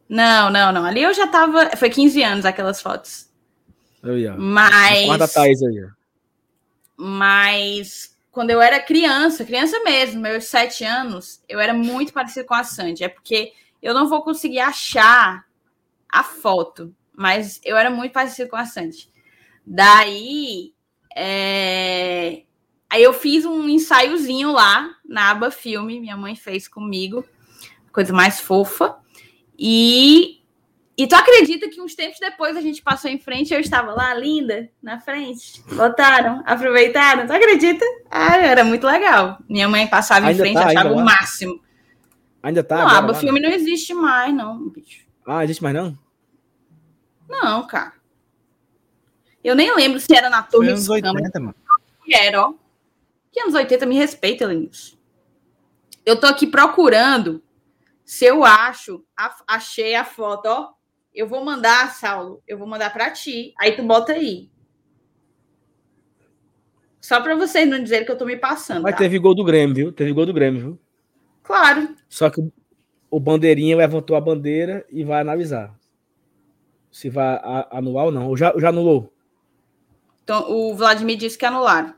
Não, 0.08 0.50
não, 0.50 0.72
não. 0.72 0.86
Ali 0.86 1.02
eu 1.02 1.14
já 1.14 1.26
tava. 1.26 1.76
Foi 1.78 1.90
15 1.90 2.22
anos 2.22 2.46
aquelas 2.46 2.82
fotos. 2.82 3.30
Aí, 4.04 4.28
ó. 4.28 4.36
Mas. 4.38 5.06
Guarda 5.06 5.28
Thaís 5.28 5.64
aí, 5.64 5.86
ó. 5.86 6.01
Mas 7.04 8.16
quando 8.30 8.52
eu 8.52 8.62
era 8.62 8.80
criança, 8.80 9.44
criança 9.44 9.84
mesmo, 9.84 10.22
meus 10.22 10.44
sete 10.44 10.84
anos, 10.84 11.44
eu 11.50 11.60
era 11.60 11.74
muito 11.74 12.14
parecido 12.14 12.46
com 12.46 12.54
a 12.54 12.64
Sandy. 12.64 13.04
É 13.04 13.10
porque 13.10 13.54
eu 13.82 13.92
não 13.92 14.08
vou 14.08 14.22
conseguir 14.22 14.60
achar 14.60 15.44
a 16.08 16.24
foto, 16.24 16.96
mas 17.12 17.60
eu 17.64 17.76
era 17.76 17.90
muito 17.90 18.12
parecido 18.12 18.52
com 18.52 18.56
a 18.56 18.66
Sandy. 18.66 19.12
Daí. 19.66 20.76
É... 21.16 22.44
Aí 22.88 23.02
eu 23.02 23.14
fiz 23.14 23.46
um 23.46 23.68
ensaiozinho 23.68 24.52
lá 24.52 24.96
na 25.04 25.32
aba 25.32 25.50
filme, 25.50 26.00
minha 26.00 26.16
mãe 26.16 26.36
fez 26.36 26.68
comigo, 26.68 27.26
coisa 27.92 28.14
mais 28.14 28.40
fofa. 28.40 28.96
E, 29.58 30.41
e 31.02 31.08
tu 31.08 31.16
acredita 31.16 31.68
que 31.68 31.82
uns 31.82 31.96
tempos 31.96 32.20
depois 32.20 32.56
a 32.56 32.62
gente 32.62 32.80
passou 32.84 33.10
em 33.10 33.18
frente, 33.18 33.52
eu 33.52 33.60
estava 33.60 33.92
lá, 33.92 34.14
linda, 34.14 34.70
na 34.84 35.00
frente. 35.00 35.64
Botaram, 35.74 36.44
aproveitaram, 36.46 37.26
tu 37.26 37.34
acredita? 37.34 37.84
Ah, 38.08 38.38
era 38.38 38.64
muito 38.64 38.86
legal. 38.86 39.40
Minha 39.50 39.68
mãe 39.68 39.88
passava 39.88 40.28
ainda 40.28 40.38
em 40.38 40.54
frente, 40.54 40.64
tá, 40.64 40.70
achava 40.70 40.94
o 40.94 40.98
lá? 40.98 41.04
máximo. 41.04 41.60
Ainda 42.44 42.64
tá? 42.64 42.78
Não, 42.78 42.88
a 42.88 42.98
aba 43.00 43.16
filme 43.16 43.40
não 43.40 43.50
existe 43.50 43.96
mais, 43.96 44.32
não, 44.32 44.70
bicho. 44.70 45.04
Ah, 45.26 45.44
existe 45.44 45.64
mais 45.64 45.74
não? 45.74 45.98
Não, 47.28 47.66
cara. 47.66 47.94
Eu 49.44 49.56
nem 49.56 49.76
lembro 49.76 50.00
se 50.00 50.16
era 50.16 50.30
na 50.30 50.44
Torre 50.44 50.72
dos 50.72 50.88
80, 50.88 51.40
mano. 51.40 51.56
Era, 52.08 52.44
ó. 52.44 52.54
Que 53.32 53.40
anos 53.40 53.56
80 53.56 53.88
me 53.88 53.96
respeita, 53.96 54.46
Linus. 54.46 54.96
Eu 56.06 56.20
tô 56.20 56.28
aqui 56.28 56.46
procurando 56.46 57.42
se 58.06 58.26
eu 58.26 58.46
acho, 58.46 59.04
a, 59.18 59.36
achei 59.48 59.96
a 59.96 60.06
foto, 60.06 60.46
ó. 60.46 60.81
Eu 61.14 61.28
vou 61.28 61.44
mandar, 61.44 61.94
Saulo, 61.94 62.42
eu 62.48 62.58
vou 62.58 62.68
mandar 62.68 62.92
para 62.92 63.12
ti. 63.12 63.54
Aí 63.60 63.76
tu 63.76 63.84
bota 63.84 64.14
aí. 64.14 64.50
Só 67.02 67.20
para 67.20 67.36
vocês 67.36 67.68
não 67.68 67.82
dizerem 67.82 68.06
que 68.06 68.12
eu 68.12 68.18
tô 68.18 68.26
me 68.26 68.38
passando. 68.38 68.84
Mas 68.84 68.94
tá? 68.94 69.00
teve 69.00 69.20
gol 69.20 69.36
do 69.36 69.44
Grêmio, 69.44 69.76
viu? 69.76 69.92
Teve 69.92 70.14
gol 70.14 70.26
do 70.26 70.34
Grêmio, 70.34 70.62
viu? 70.62 70.80
Claro. 71.44 71.96
Só 72.08 72.30
que 72.30 72.42
o 73.10 73.20
bandeirinha 73.20 73.76
levantou 73.76 74.16
a 74.16 74.22
bandeira 74.22 74.86
e 74.90 75.04
vai 75.04 75.20
analisar. 75.20 75.78
Se 76.92 77.10
vai 77.10 77.40
anular 77.72 78.06
ou 78.06 78.12
não. 78.12 78.28
Ou 78.28 78.38
já, 78.38 78.54
já 78.58 78.70
anulou? 78.70 79.12
Então, 80.24 80.50
o 80.50 80.76
Vladimir 80.76 81.18
disse 81.18 81.38
que 81.38 81.46
anularam. 81.46 81.94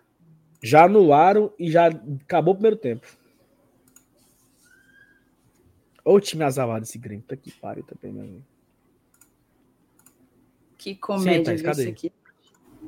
Já 0.62 0.86
anularam 0.86 1.54
e 1.60 1.70
já 1.70 1.88
acabou 2.24 2.54
o 2.54 2.56
primeiro 2.56 2.78
tempo. 2.78 3.06
Ô 6.06 6.20
time 6.20 6.44
azalado 6.44 6.84
esse 6.84 6.98
Grêmio. 6.98 7.26
Tá 7.28 7.36
que 7.36 7.52
pariu 7.52 7.84
também, 7.84 8.14
meu 8.14 8.24
amigo. 8.24 8.53
Que 10.84 10.96
comédia 10.96 11.58
Sim, 11.58 11.64
tá, 11.64 11.72
isso 11.72 11.88
aqui. 11.88 12.12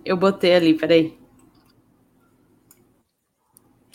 Eu 0.03 0.17
botei 0.17 0.53
ali, 0.53 0.73
peraí. 0.73 1.17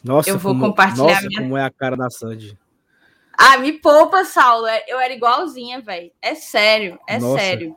Nossa, 0.03 0.31
eu 0.31 0.39
vou 0.39 0.53
como, 0.53 0.69
compartilhar. 0.69 1.07
Nossa, 1.07 1.29
minha... 1.29 1.43
como 1.43 1.59
é 1.59 1.63
a 1.63 1.71
cara 1.71 1.99
da 1.99 2.09
Sandy. 2.09 2.59
Ah, 3.37 3.59
me 3.59 3.75
poupa, 3.75 4.25
Saulo. 4.25 4.67
É, 4.67 4.85
eu 4.89 4.99
era 4.99 5.13
igualzinha, 5.13 5.83
velho. 5.83 6.11
É 6.23 6.35
sério, 6.35 6.99
é 7.07 7.19
nossa. 7.19 7.41
sério. 7.41 7.77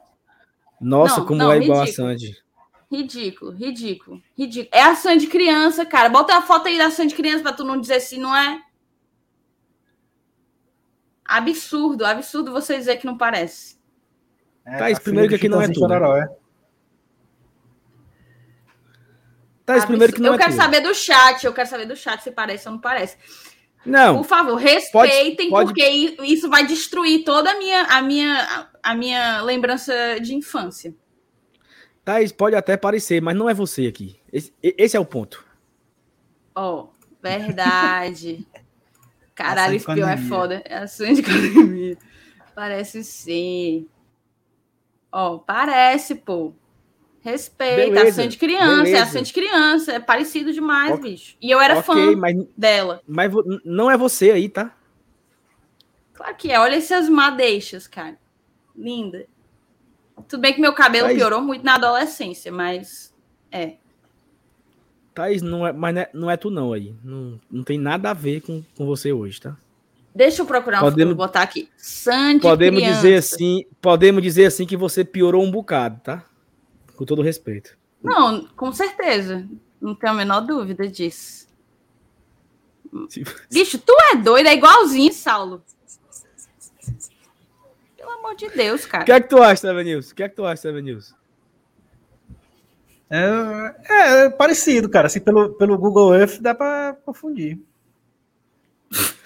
Nossa, 0.79 1.19
não, 1.19 1.25
como 1.25 1.39
não, 1.39 1.51
é 1.51 1.57
igual 1.57 1.81
ridículo. 1.81 2.07
a 2.07 2.11
Sandy. 2.13 2.37
Ridículo, 2.89 3.51
ridículo, 3.51 4.23
ridículo. 4.37 4.69
É 4.71 4.81
a 4.81 4.95
Sandy 4.95 5.27
criança, 5.27 5.85
cara. 5.85 6.07
Bota 6.07 6.37
a 6.37 6.41
foto 6.41 6.69
aí 6.69 6.77
da 6.77 6.89
Sandy 6.89 7.15
criança 7.15 7.43
pra 7.43 7.51
tu 7.51 7.65
não 7.65 7.81
dizer 7.81 7.99
se 7.99 8.17
não 8.17 8.33
é. 8.33 8.63
Absurdo, 11.25 12.05
absurdo 12.05 12.49
você 12.49 12.77
dizer 12.77 12.95
que 12.95 13.05
não 13.05 13.17
parece. 13.17 13.82
É, 14.65 14.77
Thaís, 14.77 14.99
primeiro 14.99 15.29
que 15.29 15.35
aqui 15.35 15.49
não 15.49 15.61
é 15.61 15.67
tudo. 15.67 15.79
Chororó, 15.79 16.17
é? 16.17 16.29
Thaís, 19.65 19.85
primeiro 19.85 20.13
que 20.13 20.21
não 20.21 20.29
eu 20.29 20.35
é 20.35 20.37
quero 20.37 20.53
saber 20.53 20.81
do 20.81 20.93
chat, 20.93 21.45
eu 21.45 21.53
quero 21.53 21.69
saber 21.69 21.85
do 21.85 21.95
chat 21.95 22.21
se 22.21 22.31
parece 22.31 22.67
ou 22.67 22.73
não 22.73 22.81
parece. 22.81 23.17
Não. 23.85 24.17
Por 24.17 24.25
favor, 24.25 24.55
respeitem, 24.55 25.49
pode, 25.49 25.73
pode... 25.73 26.15
porque 26.15 26.23
isso 26.23 26.49
vai 26.49 26.65
destruir 26.65 27.23
toda 27.23 27.51
a 27.51 27.57
minha, 27.57 27.83
a 27.83 28.01
minha, 28.01 28.69
a 28.81 28.95
minha 28.95 29.41
lembrança 29.41 29.93
de 30.21 30.33
infância. 30.33 30.95
Thaís, 32.03 32.31
pode 32.31 32.55
até 32.55 32.75
parecer, 32.75 33.21
mas 33.21 33.35
não 33.35 33.49
é 33.49 33.53
você 33.53 33.87
aqui. 33.87 34.19
Esse, 34.31 34.53
esse 34.61 34.95
é 34.95 34.99
o 34.99 35.05
ponto. 35.05 35.45
Oh, 36.55 36.87
verdade. 37.21 38.45
Caralho, 39.35 39.75
esse 39.75 39.85
pior 39.85 40.09
é 40.09 40.17
foda. 40.17 40.61
É 40.65 40.77
a 40.77 40.85
de 40.85 41.21
academia. 41.21 41.97
Parece 42.53 43.03
sim. 43.03 43.87
Ó, 45.13 45.37
parece, 45.37 46.15
pô. 46.15 46.53
Respeita, 47.21 47.75
beleza, 47.75 48.09
ação 48.09 48.27
de 48.27 48.37
criança, 48.37 48.83
beleza. 48.83 48.97
é 48.97 49.01
ação 49.01 49.21
de 49.21 49.31
criança, 49.31 49.91
é 49.93 49.99
parecido 49.99 50.51
demais, 50.51 50.95
okay. 50.95 51.11
bicho. 51.11 51.37
E 51.39 51.49
eu 51.49 51.61
era 51.61 51.79
okay, 51.79 51.83
fã 51.83 52.15
mas, 52.17 52.35
dela. 52.57 53.01
Mas 53.07 53.31
não 53.63 53.89
é 53.89 53.95
você 53.95 54.31
aí, 54.31 54.49
tá? 54.49 54.75
Claro 56.13 56.35
que 56.35 56.51
é. 56.51 56.59
Olha 56.59 56.75
essas 56.75 57.07
madeixas, 57.07 57.87
cara. 57.87 58.17
Linda. 58.75 59.25
Tudo 60.27 60.41
bem 60.41 60.53
que 60.53 60.59
meu 60.59 60.73
cabelo 60.73 61.07
Thaís... 61.07 61.17
piorou 61.17 61.41
muito 61.41 61.63
na 61.63 61.75
adolescência, 61.75 62.51
mas 62.51 63.13
é. 63.51 63.75
Thaís, 65.13 65.41
não 65.41 65.65
é, 65.65 65.71
mas 65.71 65.93
não 65.93 66.01
é, 66.01 66.09
não 66.13 66.31
é 66.31 66.35
tu 66.35 66.49
não 66.49 66.73
aí. 66.73 66.93
Não, 67.03 67.39
não 67.49 67.63
tem 67.63 67.77
nada 67.77 68.09
a 68.09 68.13
ver 68.13 68.41
com, 68.41 68.63
com 68.75 68.85
você 68.85 69.13
hoje, 69.13 69.39
tá? 69.39 69.55
Deixa 70.15 70.41
eu 70.41 70.45
procurar 70.45 70.79
podemos, 70.79 71.13
um 71.13 71.17
botar 71.17 71.41
aqui. 71.41 71.69
Sandy 71.75 72.41
podemos 72.41 72.79
criança. 72.79 73.01
dizer 73.01 73.15
assim, 73.15 73.65
podemos 73.81 74.21
dizer 74.21 74.45
assim 74.45 74.65
que 74.65 74.77
você 74.77 75.03
piorou 75.03 75.43
um 75.43 75.49
bocado, 75.49 75.99
tá? 76.01 76.23
Com 76.95 77.05
todo 77.05 77.21
respeito. 77.21 77.75
Não, 78.01 78.47
com 78.55 78.71
certeza. 78.71 79.47
Não 79.81 79.95
tenho 79.95 80.13
a 80.13 80.15
menor 80.15 80.41
dúvida 80.41 80.87
disso. 80.87 81.47
Bicho, 83.51 83.79
tu 83.79 83.95
é 84.11 84.17
doido, 84.17 84.47
é 84.47 84.53
igualzinho, 84.53 85.11
Saulo. 85.11 85.63
Pelo 87.97 88.11
amor 88.11 88.35
de 88.35 88.49
Deus, 88.49 88.85
cara. 88.85 89.03
O 89.03 89.05
que 89.05 89.11
é 89.11 89.19
que 89.19 89.29
tu 89.29 89.41
acha, 89.41 89.55
Steven 89.55 89.83
News? 89.83 90.11
O 90.11 90.15
que 90.15 90.23
é 90.23 90.29
que 90.29 90.35
tu 90.35 90.45
acha, 90.45 90.57
Steven 90.57 90.83
News? 90.83 91.15
É, 93.09 93.75
é, 93.89 94.25
é, 94.25 94.29
parecido, 94.29 94.89
cara. 94.89 95.07
Assim, 95.07 95.19
pelo, 95.19 95.53
pelo 95.53 95.77
Google 95.77 96.15
Earth 96.15 96.39
dá 96.39 96.53
pra 96.53 96.95
confundir. 97.05 97.59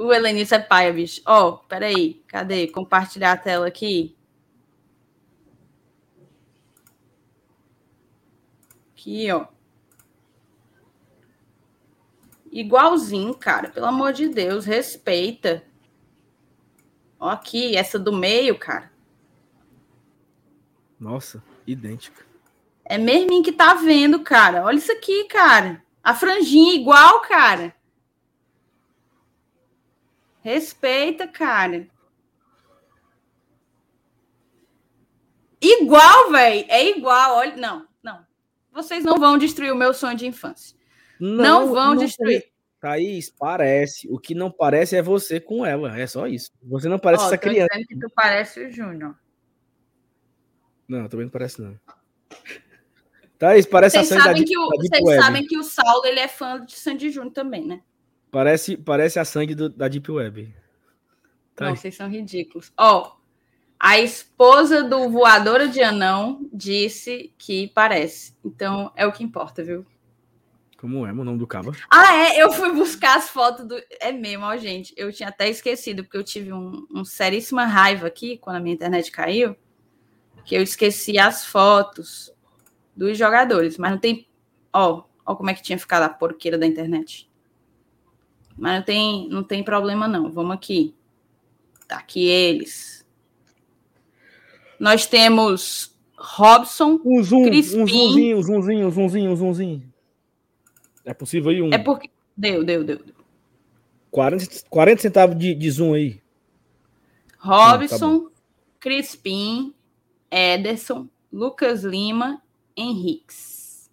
o 0.00 0.12
Helenice 0.14 0.54
é 0.54 0.58
paia, 0.58 0.90
bicho. 0.92 1.20
Ó, 1.26 1.48
oh, 1.48 1.58
peraí. 1.58 2.22
Cadê? 2.26 2.66
Compartilhar 2.68 3.32
a 3.32 3.36
tela 3.36 3.66
aqui. 3.66 4.16
Aqui, 8.92 9.30
ó. 9.30 9.46
Igualzinho, 12.50 13.34
cara. 13.34 13.68
Pelo 13.68 13.86
amor 13.86 14.14
de 14.14 14.28
Deus, 14.28 14.64
respeita. 14.64 15.62
Ó, 17.18 17.28
aqui, 17.28 17.76
essa 17.76 17.98
do 17.98 18.12
meio, 18.12 18.58
cara. 18.58 18.90
Nossa, 20.98 21.42
idêntica. 21.66 22.24
É 22.84 22.96
mesmo 22.96 23.42
que 23.42 23.52
tá 23.52 23.74
vendo, 23.74 24.20
cara. 24.20 24.64
Olha 24.64 24.78
isso 24.78 24.92
aqui, 24.92 25.24
cara. 25.24 25.84
A 26.02 26.14
franjinha 26.14 26.74
igual, 26.74 27.20
cara. 27.20 27.74
Respeita, 30.42 31.28
cara. 31.28 31.86
Igual, 35.60 36.30
velho. 36.30 36.66
É 36.68 36.88
igual. 36.88 37.36
Olha, 37.36 37.56
não. 37.56 37.90
Vocês 38.72 39.04
não 39.04 39.18
vão 39.18 39.36
destruir 39.36 39.72
o 39.72 39.76
meu 39.76 39.92
sonho 39.92 40.16
de 40.16 40.26
infância. 40.26 40.76
Não, 41.18 41.66
não 41.66 41.74
vão 41.74 41.94
não 41.94 41.96
destruir. 41.96 42.50
Thaís, 42.80 43.28
parece. 43.28 44.08
O 44.10 44.18
que 44.18 44.34
não 44.34 44.50
parece 44.50 44.96
é 44.96 45.02
você 45.02 45.38
com 45.38 45.66
ela. 45.66 45.98
É 45.98 46.06
só 46.06 46.26
isso. 46.26 46.50
Você 46.62 46.88
não 46.88 46.98
parece 46.98 47.24
oh, 47.24 47.26
essa 47.26 47.38
criança. 47.38 47.68
Que 47.86 47.98
tu 47.98 48.08
parece 48.14 48.64
o 48.64 48.70
Júnior. 48.70 49.14
Não, 50.88 51.08
também 51.08 51.26
não 51.26 51.30
parece, 51.30 51.60
não. 51.60 51.78
Thaís, 53.38 53.66
parece 53.66 53.96
vocês 53.96 54.12
a 54.12 54.14
Sandy 54.14 54.24
sabem 54.24 54.42
da, 54.42 54.48
que 54.48 54.58
o, 54.58 54.68
Vocês 54.68 55.24
sabem 55.24 55.46
que 55.46 55.58
o 55.58 55.62
Saulo 55.62 56.06
ele 56.06 56.20
é 56.20 56.28
fã 56.28 56.64
de 56.64 56.74
Sandy 56.74 57.10
Júnior 57.10 57.32
também, 57.32 57.66
né? 57.66 57.82
Parece, 58.30 58.76
parece 58.76 59.18
a 59.18 59.24
Sandy 59.24 59.54
do, 59.54 59.68
da 59.68 59.88
Deep 59.88 60.10
Web. 60.10 60.54
Não, 61.58 61.76
vocês 61.76 61.94
são 61.94 62.08
ridículos. 62.08 62.72
Ó, 62.76 63.02
oh, 63.02 63.20
a 63.78 63.98
esposa 63.98 64.82
do 64.82 65.08
voadora 65.10 65.66
de 65.66 65.82
anão 65.82 66.48
disse 66.52 67.32
que 67.38 67.68
parece. 67.68 68.36
Então 68.44 68.92
é 68.94 69.06
o 69.06 69.12
que 69.12 69.24
importa, 69.24 69.62
viu? 69.64 69.86
Como 70.80 71.06
é 71.06 71.12
o 71.12 71.24
nome 71.24 71.38
do 71.38 71.46
cabo? 71.46 71.72
Ah, 71.90 72.14
é. 72.14 72.42
Eu 72.42 72.50
fui 72.52 72.72
buscar 72.72 73.18
as 73.18 73.28
fotos 73.28 73.66
do. 73.66 73.74
É 74.00 74.12
mesmo, 74.12 74.44
ó, 74.44 74.56
gente. 74.56 74.94
Eu 74.96 75.12
tinha 75.12 75.28
até 75.28 75.48
esquecido, 75.48 76.02
porque 76.02 76.16
eu 76.16 76.24
tive 76.24 76.52
um, 76.52 76.86
um 76.90 77.04
seríssima 77.04 77.66
raiva 77.66 78.06
aqui 78.06 78.38
quando 78.38 78.56
a 78.56 78.60
minha 78.60 78.74
internet 78.74 79.10
caiu. 79.10 79.54
Que 80.44 80.54
eu 80.54 80.62
esqueci 80.62 81.18
as 81.18 81.44
fotos 81.44 82.34
dos 82.96 83.16
jogadores. 83.16 83.76
Mas 83.76 83.90
não 83.90 83.98
tem. 83.98 84.26
Ó, 84.72 85.04
ó 85.26 85.34
como 85.34 85.50
é 85.50 85.54
que 85.54 85.62
tinha 85.62 85.78
ficado 85.78 86.02
a 86.02 86.08
porqueira 86.08 86.56
da 86.56 86.66
internet. 86.66 87.29
Mas 88.60 88.76
não 88.76 88.82
tem, 88.82 89.28
não 89.30 89.42
tem 89.42 89.64
problema, 89.64 90.06
não. 90.06 90.30
Vamos 90.30 90.54
aqui. 90.54 90.94
Tá 91.88 91.96
aqui 91.96 92.28
eles. 92.28 93.06
Nós 94.78 95.06
temos 95.06 95.96
Robson, 96.14 97.00
um 97.02 97.22
zoom, 97.22 97.44
Crispim. 97.44 97.80
Um 97.80 97.86
zoomzinho, 97.86 98.36
um 98.36 98.42
zoomzinho, 98.42 98.86
um 98.86 98.90
zoomzinho, 98.90 99.30
um 99.30 99.36
zoomzinho. 99.36 99.92
É 101.06 101.14
possível 101.14 101.50
aí 101.50 101.62
um. 101.62 101.72
É 101.72 101.78
porque. 101.78 102.10
Deu, 102.36 102.62
deu, 102.62 102.84
deu. 102.84 103.00
40, 104.10 104.64
40 104.68 105.02
centavos 105.02 105.38
de, 105.38 105.54
de 105.54 105.70
zoom 105.70 105.94
aí. 105.94 106.20
Robson, 107.38 108.26
ah, 108.26 108.28
tá 108.28 108.42
Crispim, 108.78 109.74
Ederson, 110.30 111.08
Lucas 111.32 111.82
Lima, 111.82 112.42
Henriques. 112.76 113.90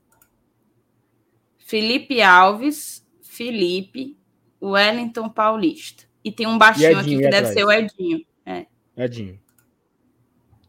Felipe 1.58 2.22
Alves, 2.22 3.06
Felipe, 3.22 4.18
Wellington 4.62 5.30
Paulista. 5.30 6.06
E 6.24 6.32
tem 6.32 6.48
um 6.48 6.58
baixinho 6.58 7.00
Edinho, 7.00 7.18
aqui 7.20 7.24
que 7.24 7.30
deve 7.30 7.48
ser 7.54 7.64
o 7.64 7.72
Edinho. 7.72 8.26
É. 8.46 8.66
Edinho. 8.96 9.40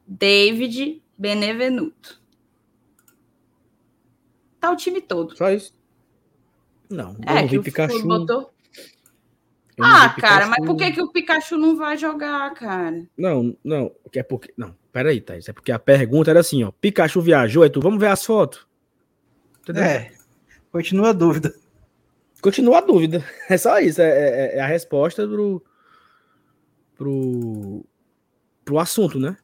David 0.06 1.02
Benevenuto. 1.16 2.20
Tá 4.60 4.70
o 4.70 4.76
time 4.76 5.00
todo. 5.00 5.34
Não. 5.38 5.52
isso? 5.52 5.78
Não, 6.90 7.16
é, 7.26 7.46
que 7.46 7.58
o 7.58 7.62
Pikachu. 7.62 8.06
Botou... 8.06 8.50
Ah, 9.80 10.08
cara, 10.20 10.46
mas 10.46 10.64
por 10.66 10.76
que, 10.76 10.90
que 10.90 11.00
o 11.00 11.12
Pikachu 11.12 11.56
não 11.56 11.76
vai 11.76 11.96
jogar, 11.96 12.52
cara? 12.54 13.06
Não, 13.16 13.56
não, 13.62 13.92
é 14.12 14.22
porque. 14.24 14.52
Não, 14.56 14.74
peraí, 14.92 15.20
Thaís. 15.20 15.48
É 15.48 15.52
porque 15.52 15.70
a 15.70 15.78
pergunta 15.78 16.30
era 16.30 16.40
assim, 16.40 16.64
ó. 16.64 16.72
Pikachu 16.72 17.20
viajou, 17.20 17.64
é 17.64 17.68
tu, 17.68 17.80
vamos 17.80 18.00
ver 18.00 18.08
as 18.08 18.24
fotos. 18.24 18.66
Entendeu? 19.62 19.84
É. 19.84 20.12
Continua 20.72 21.10
a 21.10 21.12
dúvida. 21.12 21.54
Continua 22.40 22.78
a 22.78 22.80
dúvida. 22.80 23.24
É 23.48 23.56
só 23.56 23.78
isso. 23.78 24.00
É, 24.00 24.08
é, 24.08 24.56
é 24.56 24.60
a 24.60 24.66
resposta 24.66 25.26
pro, 25.26 25.64
pro, 26.94 27.84
pro 28.64 28.78
assunto, 28.78 29.18
né? 29.18 29.36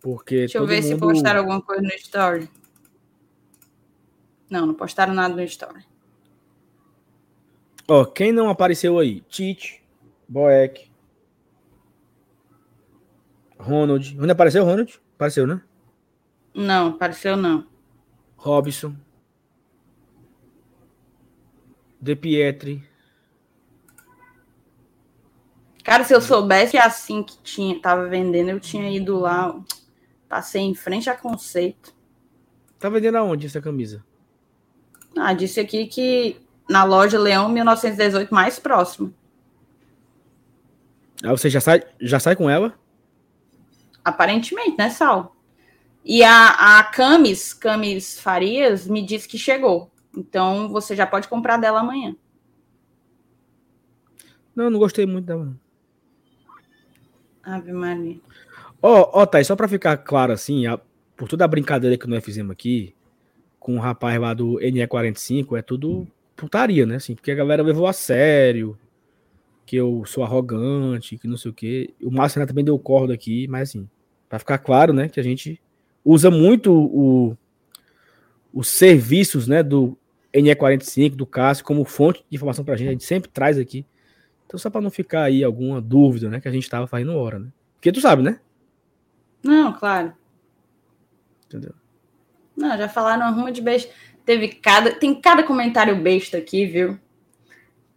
Porque 0.00 0.38
Deixa 0.38 0.58
eu 0.58 0.66
ver 0.66 0.82
mundo... 0.82 0.88
se 0.88 0.98
postaram 0.98 1.40
alguma 1.40 1.62
coisa 1.62 1.82
no 1.82 1.94
story. 1.94 2.48
Não, 4.48 4.66
não 4.66 4.74
postaram 4.74 5.14
nada 5.14 5.34
no 5.34 5.42
story. 5.42 5.84
Ó, 7.86 8.04
quem 8.04 8.32
não 8.32 8.48
apareceu 8.48 8.98
aí? 8.98 9.20
Tite, 9.22 9.82
Boeck, 10.28 10.90
Ronald. 13.60 14.16
Onde 14.18 14.30
apareceu 14.30 14.64
Ronald? 14.64 15.00
Apareceu, 15.14 15.46
né? 15.46 15.60
Não, 16.54 16.88
apareceu 16.88 17.36
não. 17.36 17.66
Robson. 18.36 18.96
De 22.00 22.16
Pietri. 22.16 22.88
Cara, 25.84 26.04
se 26.04 26.14
eu 26.14 26.20
soubesse 26.20 26.78
assim 26.78 27.22
que 27.22 27.36
tinha, 27.42 27.80
tava 27.80 28.08
vendendo, 28.08 28.50
eu 28.50 28.60
tinha 28.60 28.88
ido 28.90 29.18
lá. 29.18 29.58
Passei 30.28 30.62
em 30.62 30.74
frente 30.74 31.10
a 31.10 31.16
conceito. 31.16 31.92
Tá 32.78 32.88
vendendo 32.88 33.18
aonde 33.18 33.46
essa 33.46 33.60
camisa? 33.60 34.04
Ah, 35.16 35.32
disse 35.32 35.58
aqui 35.58 35.86
que 35.86 36.36
na 36.68 36.84
loja 36.84 37.18
Leão 37.18 37.48
1918 37.48 38.32
mais 38.32 38.58
próximo. 38.58 39.12
Aí 41.22 41.30
você 41.30 41.50
já 41.50 41.60
sai, 41.60 41.82
já 42.00 42.20
sai 42.20 42.36
com 42.36 42.48
ela? 42.48 42.78
Aparentemente, 44.04 44.76
né, 44.78 44.88
Sal? 44.88 45.36
E 46.04 46.22
a, 46.22 46.78
a 46.78 46.84
Camis, 46.84 47.52
Camis 47.52 48.18
Farias, 48.18 48.86
me 48.86 49.04
disse 49.04 49.28
que 49.28 49.36
chegou. 49.36 49.89
Então 50.16 50.68
você 50.68 50.94
já 50.96 51.06
pode 51.06 51.28
comprar 51.28 51.56
dela 51.56 51.80
amanhã. 51.80 52.16
Não, 54.54 54.68
não 54.68 54.78
gostei 54.78 55.06
muito 55.06 55.26
dela. 55.26 55.56
Ave 57.42 57.72
Maria. 57.72 58.20
Ó, 58.82 59.02
oh, 59.02 59.20
oh, 59.20 59.26
Thaís, 59.26 59.46
só 59.46 59.56
pra 59.56 59.68
ficar 59.68 59.96
claro 59.98 60.32
assim, 60.32 60.66
a, 60.66 60.78
por 61.16 61.28
toda 61.28 61.44
a 61.44 61.48
brincadeira 61.48 61.96
que 61.96 62.06
nós 62.06 62.24
fizemos 62.24 62.52
aqui, 62.52 62.94
com 63.58 63.76
o 63.76 63.80
rapaz 63.80 64.18
lá 64.20 64.32
do 64.34 64.54
NE45, 64.54 65.58
é 65.58 65.62
tudo 65.62 66.06
putaria, 66.34 66.86
né? 66.86 66.96
Assim, 66.96 67.14
porque 67.14 67.30
a 67.30 67.34
galera 67.34 67.62
levou 67.62 67.86
a 67.86 67.92
sério, 67.92 68.78
que 69.66 69.76
eu 69.76 70.02
sou 70.06 70.24
arrogante, 70.24 71.18
que 71.18 71.28
não 71.28 71.36
sei 71.36 71.50
o 71.50 71.54
quê. 71.54 71.94
O 72.02 72.10
Márcio 72.10 72.44
também 72.46 72.64
deu 72.64 72.78
corda 72.78 73.14
aqui, 73.14 73.46
mas 73.46 73.68
assim, 73.68 73.88
pra 74.28 74.38
ficar 74.38 74.58
claro, 74.58 74.92
né, 74.92 75.08
que 75.08 75.20
a 75.20 75.22
gente 75.22 75.60
usa 76.04 76.30
muito 76.30 76.72
o, 76.72 77.36
os 78.52 78.68
serviços, 78.68 79.46
né, 79.46 79.62
do 79.62 79.96
NE45, 80.34 81.16
do 81.16 81.26
Cássio, 81.26 81.64
como 81.64 81.84
fonte 81.84 82.24
de 82.28 82.36
informação 82.36 82.64
pra 82.64 82.76
gente, 82.76 82.88
a 82.88 82.92
gente 82.92 83.04
sempre 83.04 83.30
traz 83.30 83.58
aqui. 83.58 83.86
Então, 84.46 84.58
só 84.58 84.68
para 84.68 84.80
não 84.80 84.90
ficar 84.90 85.24
aí 85.24 85.44
alguma 85.44 85.80
dúvida, 85.80 86.28
né, 86.28 86.40
que 86.40 86.48
a 86.48 86.52
gente 86.52 86.68
tava 86.68 86.86
fazendo 86.86 87.16
hora, 87.16 87.38
né? 87.38 87.48
Porque 87.74 87.92
tu 87.92 88.00
sabe, 88.00 88.22
né? 88.22 88.40
Não, 89.42 89.72
claro. 89.72 90.12
Entendeu? 91.46 91.74
Não, 92.56 92.76
já 92.76 92.88
falaram 92.88 93.24
arruma 93.24 93.50
de 93.50 93.62
besta. 93.62 93.90
Teve 94.24 94.48
cada. 94.48 94.92
Tem 94.92 95.18
cada 95.18 95.42
comentário 95.42 95.96
besta 95.96 96.36
aqui, 96.36 96.66
viu? 96.66 96.98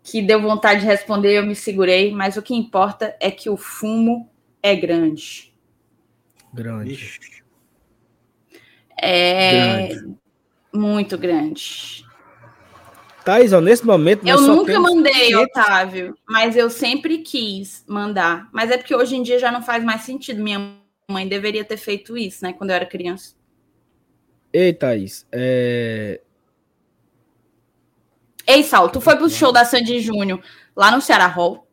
Que 0.02 0.22
deu 0.22 0.42
vontade 0.42 0.82
de 0.82 0.86
responder, 0.86 1.38
eu 1.38 1.46
me 1.46 1.56
segurei, 1.56 2.14
mas 2.14 2.38
o 2.38 2.42
que 2.42 2.56
importa 2.56 3.16
é 3.20 3.30
que 3.30 3.50
o 3.50 3.58
fumo 3.58 4.30
é 4.62 4.76
grande. 4.76 5.54
Grande. 6.54 7.20
É 8.98 9.88
grande. 9.88 10.16
muito 10.74 11.18
grande. 11.18 12.06
Thaís, 13.24 13.54
ó, 13.54 13.62
nesse 13.62 13.86
momento. 13.86 14.28
Eu 14.28 14.42
nunca 14.42 14.80
mandei, 14.80 15.36
Otávio, 15.36 16.16
mas 16.28 16.56
eu 16.56 16.70
sempre 16.70 17.20
quis 17.20 17.84
mandar. 17.88 18.50
Mas 18.52 18.70
é 18.70 18.78
porque 18.78 18.96
hoje 18.96 19.16
em 19.16 19.24
dia 19.24 19.40
já 19.40 19.52
não 19.52 19.62
faz 19.62 19.84
mais 19.84 20.02
sentido. 20.02 20.44
Minha 20.44 20.76
mãe 21.10 21.28
deveria 21.28 21.64
ter 21.64 21.78
feito 21.78 22.18
isso, 22.18 22.44
né? 22.44 22.54
Quando 22.54 22.72
eu 22.72 22.76
era 22.76 22.86
criança. 22.86 23.36
Ei, 24.52 24.74
Thaís, 24.74 25.26
é... 25.32 26.22
Ei, 28.46 28.62
Sal, 28.62 28.90
tu 28.90 29.00
foi 29.00 29.16
pro 29.16 29.30
show 29.30 29.52
da 29.52 29.66
Sandy 29.66 30.00
Júnior 30.00 30.44
lá 30.76 30.92
no 30.92 31.02
Ceará 31.02 31.28
Hall? 31.28 31.68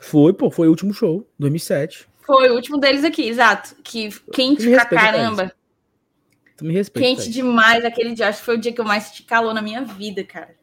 Foi, 0.00 0.32
pô, 0.32 0.50
foi 0.50 0.66
o 0.66 0.70
último 0.70 0.92
show, 0.92 1.26
2007. 1.38 2.08
Foi 2.20 2.50
o 2.50 2.54
último 2.54 2.78
deles 2.78 3.04
aqui, 3.04 3.28
exato. 3.28 3.74
Que 3.82 4.10
quente 4.32 4.68
pra 4.70 4.84
caramba. 4.84 5.52
Tu 6.56 6.64
me 6.64 6.72
respeita. 6.72 7.06
Quente 7.06 7.22
Thaís. 7.22 7.34
demais 7.34 7.84
aquele 7.84 8.14
dia. 8.14 8.28
Acho 8.28 8.40
que 8.40 8.44
foi 8.44 8.56
o 8.56 8.60
dia 8.60 8.72
que 8.72 8.80
eu 8.80 8.84
mais 8.84 9.10
te 9.10 9.22
calou 9.22 9.54
na 9.54 9.62
minha 9.62 9.82
vida, 9.82 10.24
cara. 10.24 10.56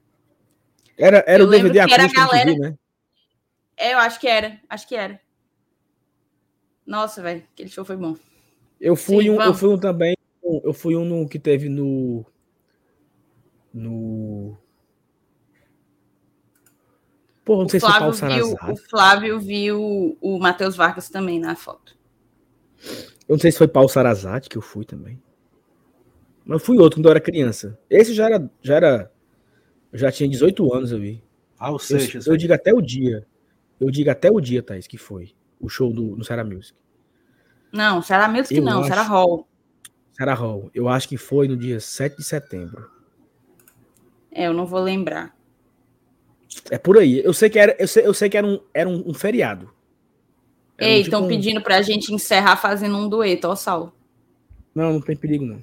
Era, 0.97 1.23
era 1.27 1.43
eu 1.43 1.47
o 1.47 1.49
DVD 1.49 1.85
que 1.85 1.93
era 1.93 2.03
a 2.03 2.07
galera... 2.07 2.53
né? 2.53 2.75
É, 3.77 3.93
eu 3.93 3.99
acho 3.99 4.19
que 4.19 4.27
era. 4.27 4.59
Acho 4.69 4.87
que 4.87 4.95
era. 4.95 5.19
Nossa, 6.85 7.21
velho, 7.21 7.43
aquele 7.53 7.69
show 7.69 7.85
foi 7.85 7.95
bom. 7.95 8.15
Eu 8.79 8.95
fui 8.95 9.23
Sim, 9.23 9.29
um, 9.31 9.41
eu 9.41 9.53
fui 9.53 9.69
um 9.69 9.77
também 9.77 10.19
eu 10.63 10.73
fui 10.73 10.95
um 10.95 11.05
no, 11.05 11.27
que 11.27 11.37
teve 11.37 11.69
no. 11.69 12.25
No. 13.73 14.57
Pô, 17.45 17.57
não 17.57 17.65
o 17.65 17.69
sei 17.69 17.79
Flávio 17.79 18.13
se 18.13 18.19
foi 18.19 18.29
viu, 18.29 18.53
O 18.53 18.75
Flávio 18.75 19.39
viu 19.39 20.17
o 20.19 20.39
Matheus 20.39 20.75
Vargas 20.75 21.09
também 21.09 21.39
na 21.39 21.55
foto. 21.55 21.97
Eu 23.27 23.33
não 23.35 23.39
sei 23.39 23.51
se 23.51 23.57
foi 23.57 23.67
Paulo 23.67 23.89
Sarazate 23.89 24.49
que 24.49 24.57
eu 24.57 24.61
fui 24.61 24.85
também. 24.85 25.21
Mas 26.45 26.59
eu 26.59 26.65
fui 26.65 26.77
outro 26.77 26.99
quando 26.99 27.05
eu 27.05 27.11
era 27.11 27.19
criança. 27.19 27.77
Esse 27.89 28.13
já 28.13 28.25
era. 28.25 28.51
Já 28.61 28.75
era. 28.75 29.11
Já 29.93 30.11
tinha 30.11 30.29
18 30.29 30.73
anos, 30.73 30.91
eu 30.91 30.99
vi. 30.99 31.23
Ah, 31.57 31.71
ou 31.71 31.79
seja, 31.79 32.19
eu, 32.19 32.33
eu 32.33 32.37
digo 32.37 32.53
até 32.53 32.73
o 32.73 32.81
dia. 32.81 33.25
Eu 33.79 33.89
digo 33.89 34.09
até 34.09 34.31
o 34.31 34.39
dia, 34.39 34.61
Thaís, 34.61 34.87
que 34.87 34.97
foi. 34.97 35.31
O 35.59 35.67
show 35.67 35.91
do, 35.91 36.15
no 36.15 36.23
Sarah 36.23 36.43
Music. 36.43 36.77
Não, 37.71 38.01
Sarah 38.01 38.27
Music 38.27 38.55
eu 38.55 38.63
não, 38.63 38.79
acho... 38.79 38.89
Sarah 38.89 39.03
Hall. 39.03 39.47
Sarah 40.11 40.33
Hall. 40.33 40.69
Eu 40.73 40.87
acho 40.89 41.07
que 41.07 41.17
foi 41.17 41.47
no 41.47 41.55
dia 41.55 41.79
7 41.79 42.17
de 42.17 42.23
setembro. 42.23 42.89
É, 44.31 44.47
eu 44.47 44.53
não 44.53 44.65
vou 44.65 44.79
lembrar. 44.79 45.35
É 46.69 46.77
por 46.77 46.97
aí. 46.97 47.21
Eu 47.23 47.33
sei 47.33 47.49
que 47.49 47.59
era, 47.59 47.75
eu 47.79 47.87
sei, 47.87 48.05
eu 48.05 48.13
sei 48.13 48.29
que 48.29 48.37
era, 48.37 48.45
um, 48.45 48.59
era 48.73 48.89
um, 48.89 49.09
um 49.09 49.13
feriado. 49.13 49.69
Era 50.77 50.89
Ei, 50.91 51.01
estão 51.01 51.21
um, 51.21 51.27
tipo 51.27 51.35
pedindo 51.35 51.61
pra 51.61 51.81
gente 51.81 52.13
encerrar 52.13 52.57
fazendo 52.57 52.97
um 52.97 53.07
dueto, 53.07 53.47
ó, 53.47 53.55
Sal. 53.55 53.93
Não, 54.73 54.93
não 54.93 55.01
tem 55.01 55.15
perigo, 55.15 55.45
não. 55.45 55.61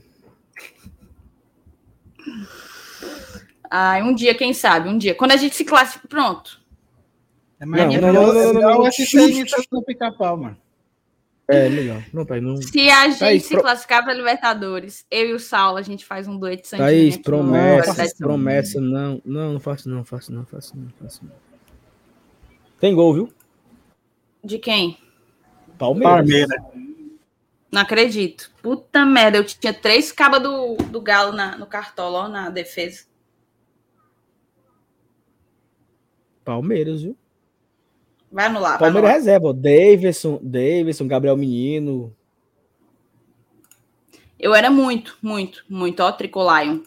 Ai, 3.70 4.02
um 4.02 4.14
dia, 4.14 4.34
quem 4.34 4.52
sabe, 4.52 4.88
um 4.88 4.96
dia. 4.98 5.14
Quando 5.14 5.32
a 5.32 5.36
gente 5.36 5.54
se 5.56 5.64
classifica, 5.64 6.08
pronto. 6.08 6.60
É 7.58 7.66
não 7.66 7.76
não, 7.76 7.86
não, 7.86 8.12
não, 8.12 8.12
não, 8.12 8.52
não, 8.52 8.86
é 8.86 8.90
não, 8.92 9.66
não, 9.72 9.82
pica-pau, 9.82 10.36
mano. 10.36 10.56
É, 11.48 11.68
legal. 11.68 12.02
Não, 12.12 12.24
tá 12.24 12.30
pai, 12.30 12.40
não... 12.40 12.56
Se 12.56 12.90
a 12.90 12.96
tá 12.96 13.08
gente 13.08 13.18
Thaís, 13.20 13.44
se 13.44 13.54
pro... 13.54 13.62
classificar 13.62 14.02
para 14.02 14.14
Libertadores, 14.14 15.06
eu 15.10 15.28
e 15.28 15.32
o 15.32 15.38
Saulo, 15.38 15.78
a 15.78 15.82
gente 15.82 16.04
faz 16.04 16.26
um 16.26 16.36
dueto 16.36 16.62
tá 16.62 16.70
santinho. 16.70 16.88
Thaís, 16.88 17.14
é? 17.14 17.18
promessa, 17.18 18.14
promessa, 18.18 18.80
não, 18.80 19.22
não, 19.24 19.52
não 19.52 19.60
faço 19.60 19.88
não, 19.88 20.04
faço 20.04 20.32
não, 20.32 20.44
faço 20.44 20.76
não, 20.76 20.88
faço 21.00 21.24
não. 21.24 21.32
Tem 22.80 22.94
gol, 22.94 23.14
viu? 23.14 23.32
De 24.42 24.58
quem? 24.58 24.98
Palmeiras. 25.78 26.16
Palmeiras. 26.16 26.62
Não 27.70 27.82
acredito. 27.82 28.50
Puta 28.62 29.04
merda, 29.04 29.38
eu 29.38 29.44
tinha 29.44 29.74
três 29.74 30.12
cabas 30.12 30.42
do, 30.42 30.76
do 30.76 31.00
Galo 31.00 31.32
na, 31.32 31.56
no 31.56 31.66
cartola, 31.66 32.20
ó, 32.20 32.28
na 32.28 32.48
defesa. 32.48 33.04
Palmeiras, 36.44 37.02
viu? 37.02 37.16
Vai 38.30 38.48
no 38.48 38.60
lá. 38.60 38.78
Palmeiras 38.78 39.10
reserva. 39.10 39.52
Davidson, 39.52 40.38
Davidson, 40.42 41.08
Gabriel 41.08 41.36
Menino. 41.36 42.14
Eu 44.38 44.54
era 44.54 44.70
muito, 44.70 45.16
muito, 45.22 45.64
muito, 45.68 46.00
ó, 46.00 46.12
Tricolion. 46.12 46.82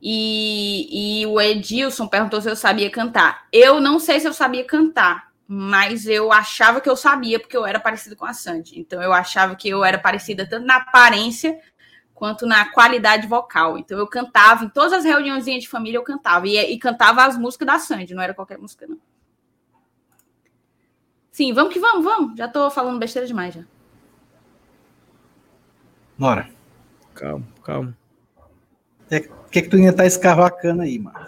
E, 0.00 1.22
e 1.22 1.26
o 1.26 1.40
Edilson 1.40 2.06
perguntou 2.06 2.40
se 2.40 2.48
eu 2.48 2.56
sabia 2.56 2.90
cantar. 2.90 3.46
Eu 3.52 3.80
não 3.80 3.98
sei 3.98 4.18
se 4.20 4.26
eu 4.26 4.32
sabia 4.32 4.64
cantar, 4.64 5.27
mas 5.50 6.06
eu 6.06 6.30
achava 6.30 6.78
que 6.78 6.90
eu 6.90 6.94
sabia, 6.94 7.40
porque 7.40 7.56
eu 7.56 7.64
era 7.64 7.80
parecida 7.80 8.14
com 8.14 8.26
a 8.26 8.34
Sandy. 8.34 8.78
Então 8.78 9.02
eu 9.02 9.14
achava 9.14 9.56
que 9.56 9.66
eu 9.66 9.82
era 9.82 9.98
parecida 9.98 10.46
tanto 10.46 10.66
na 10.66 10.76
aparência 10.76 11.58
quanto 12.12 12.46
na 12.46 12.70
qualidade 12.70 13.26
vocal. 13.26 13.78
Então 13.78 13.98
eu 13.98 14.06
cantava, 14.06 14.66
em 14.66 14.68
todas 14.68 14.92
as 14.92 15.04
reuniõezinhas 15.04 15.62
de 15.62 15.68
família 15.68 15.96
eu 15.96 16.02
cantava. 16.02 16.46
E, 16.46 16.58
e 16.58 16.78
cantava 16.78 17.24
as 17.24 17.38
músicas 17.38 17.66
da 17.66 17.78
Sandy, 17.78 18.14
não 18.14 18.22
era 18.22 18.34
qualquer 18.34 18.58
música, 18.58 18.86
não. 18.86 18.98
Sim, 21.32 21.54
vamos 21.54 21.72
que 21.72 21.80
vamos, 21.80 22.04
vamos. 22.04 22.36
Já 22.36 22.46
tô 22.46 22.70
falando 22.70 22.98
besteira 22.98 23.26
demais 23.26 23.54
já. 23.54 23.64
Bora. 26.18 26.50
Calma, 27.14 27.46
calma. 27.64 27.96
O 29.10 29.14
é, 29.14 29.20
que, 29.20 29.62
que 29.62 29.68
tu 29.68 29.76
ainda 29.76 29.94
tá 29.94 30.04
escavacando 30.04 30.82
aí, 30.82 30.98
mano? 30.98 31.26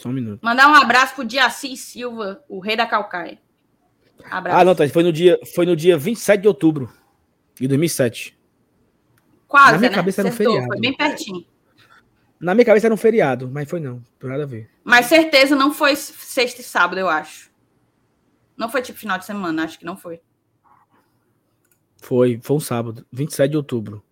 Só 0.00 0.08
um 0.08 0.12
minuto. 0.12 0.40
Mandar 0.42 0.66
um 0.70 0.74
abraço 0.74 1.14
pro 1.14 1.24
Diaci 1.26 1.76
Silva, 1.76 2.42
o 2.48 2.58
rei 2.58 2.74
da 2.74 2.86
Calcaia. 2.86 3.38
Abraço. 4.30 4.58
Ah, 4.58 4.64
não, 4.64 4.74
tá. 4.74 4.88
Foi 4.88 5.02
no 5.02 5.12
dia, 5.12 5.38
foi 5.54 5.66
no 5.66 5.76
dia 5.76 5.98
27 5.98 6.40
de 6.40 6.48
outubro 6.48 6.90
de 7.54 7.68
2007. 7.68 8.38
Quase, 9.46 9.72
Na 9.72 9.78
minha 9.78 9.90
né? 9.90 9.96
cabeça 9.96 10.22
era 10.22 10.30
um 10.30 10.32
feriado. 10.32 10.66
Foi 10.68 10.80
bem 10.80 10.96
pertinho. 10.96 11.44
Na 12.40 12.54
minha 12.54 12.64
cabeça 12.64 12.86
era 12.86 12.94
um 12.94 12.96
feriado, 12.96 13.50
mas 13.50 13.68
foi 13.68 13.78
não. 13.78 14.02
Por 14.18 14.30
nada 14.30 14.44
a 14.44 14.46
ver. 14.46 14.70
Mas 14.82 15.04
certeza 15.04 15.54
não 15.54 15.70
foi 15.70 15.94
sexta 15.94 16.62
e 16.62 16.64
sábado, 16.64 16.98
eu 16.98 17.08
acho. 17.08 17.50
Não 18.56 18.70
foi 18.70 18.80
tipo 18.80 18.98
final 18.98 19.18
de 19.18 19.26
semana, 19.26 19.64
acho 19.64 19.78
que 19.78 19.84
não 19.84 19.98
foi. 19.98 20.22
Foi, 21.98 22.40
foi 22.42 22.56
um 22.56 22.60
sábado, 22.60 23.04
27 23.12 23.50
de 23.50 23.56
outubro. 23.58 24.02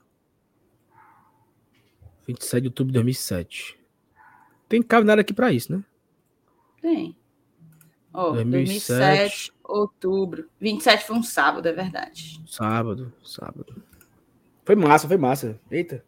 27 2.27 2.61
de 2.61 2.69
outubro 2.69 2.93
de 2.93 2.99
2007. 2.99 3.78
Tem 4.69 4.83
caminhada 4.83 5.23
aqui 5.23 5.33
para 5.33 5.53
isso, 5.53 5.73
né? 5.73 5.83
Tem. 6.81 7.17
Oh, 8.13 8.33
2007. 8.33 8.89
2007, 8.89 9.53
outubro. 9.65 10.49
27 10.61 11.05
foi 11.05 11.17
um 11.17 11.23
sábado, 11.23 11.67
é 11.67 11.73
verdade. 11.73 12.41
Sábado, 12.47 13.13
sábado. 13.25 13.83
Foi 14.65 14.77
massa, 14.77 15.09
foi 15.09 15.17
massa. 15.17 15.59
Eita. 15.71 16.05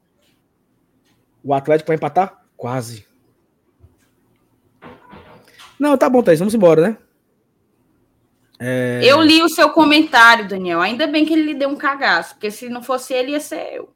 O 1.42 1.54
Atlético 1.54 1.88
vai 1.88 1.96
empatar? 1.96 2.44
Quase. 2.56 3.06
Não, 5.78 5.96
tá 5.96 6.10
bom, 6.10 6.22
Thaís, 6.22 6.38
vamos 6.38 6.54
embora, 6.54 6.82
né? 6.82 6.98
É... 8.58 9.00
Eu 9.02 9.22
li 9.22 9.42
o 9.42 9.48
seu 9.48 9.70
comentário, 9.70 10.46
Daniel. 10.46 10.82
Ainda 10.82 11.06
bem 11.06 11.24
que 11.24 11.32
ele 11.32 11.44
lhe 11.44 11.54
deu 11.54 11.70
um 11.70 11.76
cagaço, 11.76 12.34
porque 12.34 12.50
se 12.50 12.68
não 12.68 12.82
fosse 12.82 13.14
ele, 13.14 13.32
ia 13.32 13.40
ser 13.40 13.72
eu. 13.72 13.90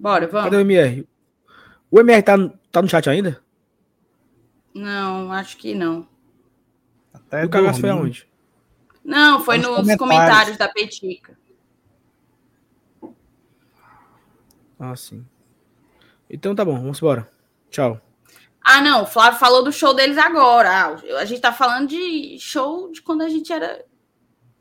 Bora, 0.00 0.26
vamos. 0.26 0.44
Cadê 0.44 0.56
o 0.56 0.60
MR? 0.60 1.06
O 1.92 2.00
MR 2.00 2.22
tá, 2.22 2.36
tá 2.70 2.80
no 2.80 2.88
chat 2.88 3.10
ainda? 3.10 3.38
Não, 4.74 5.30
acho 5.30 5.58
que 5.58 5.74
não. 5.74 6.08
Até 7.12 7.44
o 7.44 7.50
cagaço 7.50 7.82
foi 7.82 7.90
aonde? 7.90 8.26
Não, 9.04 9.44
foi 9.44 9.58
nos, 9.58 9.66
comentários. 9.66 9.98
comentários 9.98 10.56
da 10.56 10.68
Petica. 10.70 11.36
Ah, 14.80 14.96
sim. 14.96 15.22
Então 16.30 16.54
tá 16.54 16.64
bom, 16.64 16.76
vamos 16.76 16.96
embora. 16.96 17.28
Tchau. 17.68 18.00
Ah, 18.64 18.80
não, 18.80 19.02
o 19.02 19.06
Flávio 19.06 19.38
falou 19.38 19.62
do 19.62 19.70
show 19.70 19.92
deles 19.92 20.16
agora. 20.16 20.70
Ah, 20.70 21.18
a 21.18 21.26
gente 21.26 21.42
tá 21.42 21.52
falando 21.52 21.88
de 21.88 22.38
show 22.40 22.90
de 22.90 23.02
quando 23.02 23.20
a 23.20 23.28
gente 23.28 23.52
era 23.52 23.84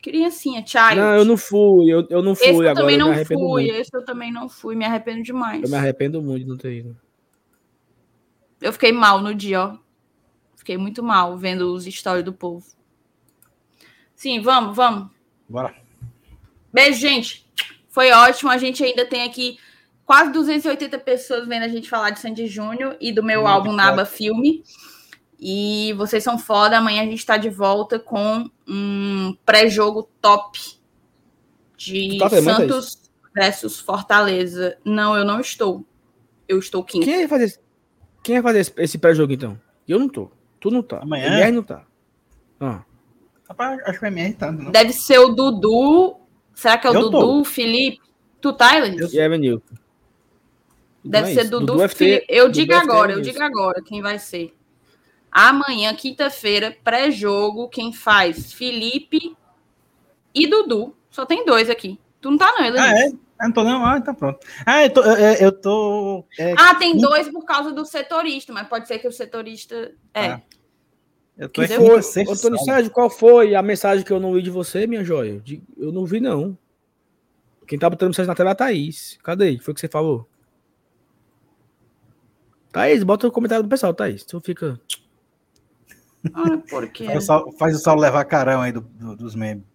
criancinha, 0.01 0.65
child. 0.65 0.95
Não, 0.97 1.15
eu 1.15 1.23
não 1.23 1.37
fui, 1.37 1.93
eu, 1.93 2.05
eu 2.09 2.21
não 2.21 2.35
fui 2.35 2.47
esse 2.47 2.61
eu 2.61 2.73
Também 2.73 2.97
não 2.97 3.13
fui, 3.23 3.37
muito. 3.37 3.73
esse 3.73 3.91
eu 3.93 4.03
também 4.03 4.33
não 4.33 4.49
fui, 4.49 4.75
me 4.75 4.83
arrependo 4.83 5.23
demais. 5.23 5.63
Eu 5.63 5.69
me 5.69 5.77
arrependo 5.77 6.21
muito 6.21 6.43
de 6.43 6.49
não 6.49 6.57
ter 6.57 6.73
ido. 6.73 6.97
Eu 8.61 8.71
fiquei 8.71 8.91
mal 8.91 9.19
no 9.19 9.33
dia, 9.33 9.61
ó. 9.61 9.77
Fiquei 10.55 10.77
muito 10.77 11.01
mal 11.01 11.35
vendo 11.37 11.73
os 11.73 11.85
stories 11.85 12.23
do 12.23 12.31
povo. 12.31 12.63
Sim, 14.15 14.39
vamos, 14.41 14.75
vamos. 14.75 15.09
Bora. 15.49 15.75
Beijo, 16.71 16.99
gente. 16.99 17.49
Foi 17.89 18.11
ótimo. 18.11 18.51
A 18.51 18.57
gente 18.57 18.83
ainda 18.83 19.03
tem 19.03 19.23
aqui 19.23 19.57
quase 20.05 20.31
280 20.31 20.99
pessoas 20.99 21.47
vendo 21.47 21.63
a 21.63 21.67
gente 21.67 21.89
falar 21.89 22.11
de 22.11 22.19
Sandy 22.19 22.45
Júnior 22.45 22.95
e 23.01 23.11
do 23.11 23.23
meu 23.23 23.41
muito 23.41 23.51
álbum 23.51 23.71
Naba 23.71 24.05
Filme. 24.05 24.63
E 25.39 25.93
vocês 25.93 26.23
são 26.23 26.37
foda. 26.37 26.77
Amanhã 26.77 27.01
a 27.01 27.05
gente 27.05 27.17
está 27.17 27.35
de 27.35 27.49
volta 27.49 27.97
com 27.97 28.47
um 28.67 29.35
pré-jogo 29.43 30.07
top 30.21 30.59
de 31.75 32.19
tá 32.19 32.29
Santos 32.29 33.09
versus 33.33 33.79
Fortaleza. 33.79 34.77
Não, 34.85 35.17
eu 35.17 35.25
não 35.25 35.39
estou. 35.39 35.83
Eu 36.47 36.59
estou 36.59 36.83
quinto. 36.83 37.05
Quem 37.05 37.17
vai 37.17 37.27
fazer, 37.27 37.59
quem 38.23 38.39
vai 38.41 38.53
fazer 38.53 38.73
esse 38.77 38.97
pré-jogo 38.97 39.33
então? 39.33 39.59
Eu 39.87 39.99
não 39.99 40.07
tô. 40.07 40.29
Tu 40.59 40.69
não 40.69 40.83
tá. 40.83 40.99
Amanhã? 40.99 41.27
MR 41.27 41.51
não 41.51 41.63
tá. 41.63 41.83
Ah. 42.59 42.83
Rapaz, 43.49 43.79
acho 43.85 43.99
que 43.99 44.05
o 44.05 44.07
MR 44.07 44.33
tá. 44.33 44.51
Não. 44.51 44.71
Deve 44.71 44.93
ser 44.93 45.19
o 45.19 45.29
Dudu. 45.29 46.17
Será 46.53 46.77
que 46.77 46.87
é 46.87 46.91
o 46.91 46.93
eu 46.93 47.01
Dudu, 47.01 47.19
tô. 47.19 47.43
Felipe? 47.43 47.99
Tu 48.39 48.53
tá, 48.53 48.77
Elenilson? 48.77 49.15
E 49.15 49.19
Evanilton. 49.19 49.75
Deve 51.03 51.33
ser 51.33 51.49
Dudu, 51.49 51.65
Dudu 51.65 51.89
Felipe. 51.89 52.25
Eu 52.29 52.45
Dudu 52.45 52.59
digo 52.59 52.73
agora, 52.73 53.11
eu 53.13 53.21
digo 53.21 53.41
agora 53.41 53.81
quem 53.81 54.01
vai 54.01 54.19
ser. 54.19 54.55
Amanhã, 55.31 55.93
quinta-feira, 55.95 56.75
pré-jogo, 56.83 57.69
quem 57.69 57.91
faz? 57.91 58.53
Felipe 58.53 59.35
e 60.33 60.47
Dudu. 60.47 60.95
Só 61.09 61.25
tem 61.25 61.45
dois 61.45 61.69
aqui. 61.69 61.99
Tu 62.19 62.29
não 62.29 62.37
tá, 62.37 62.51
não, 62.51 62.65
Elenilson. 62.65 62.83
Ah, 62.83 62.99
é? 62.99 63.11
Ah, 63.41 63.45
não 63.45 63.51
tô 63.51 63.63
não. 63.63 63.83
Ah, 63.83 63.99
tá 63.99 64.13
pronto. 64.13 64.39
Ah, 64.63 64.83
eu 64.83 64.93
tô. 64.93 65.03
É, 65.03 65.43
eu 65.43 65.51
tô 65.51 66.25
é, 66.37 66.53
ah, 66.55 66.75
tem 66.75 66.95
dois 66.95 67.27
por 67.27 67.43
causa 67.43 67.71
do 67.71 67.83
setorista, 67.83 68.53
mas 68.53 68.67
pode 68.67 68.87
ser 68.87 68.99
que 68.99 69.07
o 69.07 69.11
setorista. 69.11 69.91
É. 70.13 70.27
Ah. 70.27 70.41
Eu 71.35 71.49
tô 71.49 71.61
aqui. 71.61 71.73
Antônio 71.73 72.59
Sérgio, 72.59 72.91
qual 72.91 73.09
foi 73.09 73.55
a 73.55 73.63
mensagem 73.63 74.05
que 74.05 74.11
eu 74.11 74.19
não 74.19 74.33
vi 74.33 74.43
de 74.43 74.51
você, 74.51 74.85
minha 74.85 75.03
joia? 75.03 75.41
Eu 75.75 75.91
não 75.91 76.05
vi, 76.05 76.19
não. 76.19 76.55
Quem 77.67 77.79
tá 77.79 77.89
botando 77.89 78.09
mensagem 78.09 78.27
na 78.27 78.35
tela 78.35 78.51
é 78.51 78.53
a 78.53 78.55
Thaís. 78.55 79.17
Cadê? 79.23 79.57
Foi 79.57 79.71
o 79.71 79.75
que 79.75 79.81
você 79.81 79.87
falou? 79.87 80.29
Thaís, 82.71 83.03
bota 83.03 83.27
o 83.27 83.31
comentário 83.31 83.63
do 83.63 83.69
pessoal, 83.69 83.91
Thaís. 83.91 84.23
Tu 84.23 84.39
fica. 84.41 84.79
Ah, 86.31 86.57
por 86.69 86.87
quê? 86.89 87.05
Faz 87.05 87.17
o 87.17 87.25
Saulo, 87.25 87.53
Saulo 87.79 88.01
levar 88.01 88.23
carão 88.25 88.61
aí 88.61 88.71
do, 88.71 88.81
do, 88.81 89.15
dos 89.15 89.33
membros. 89.33 89.70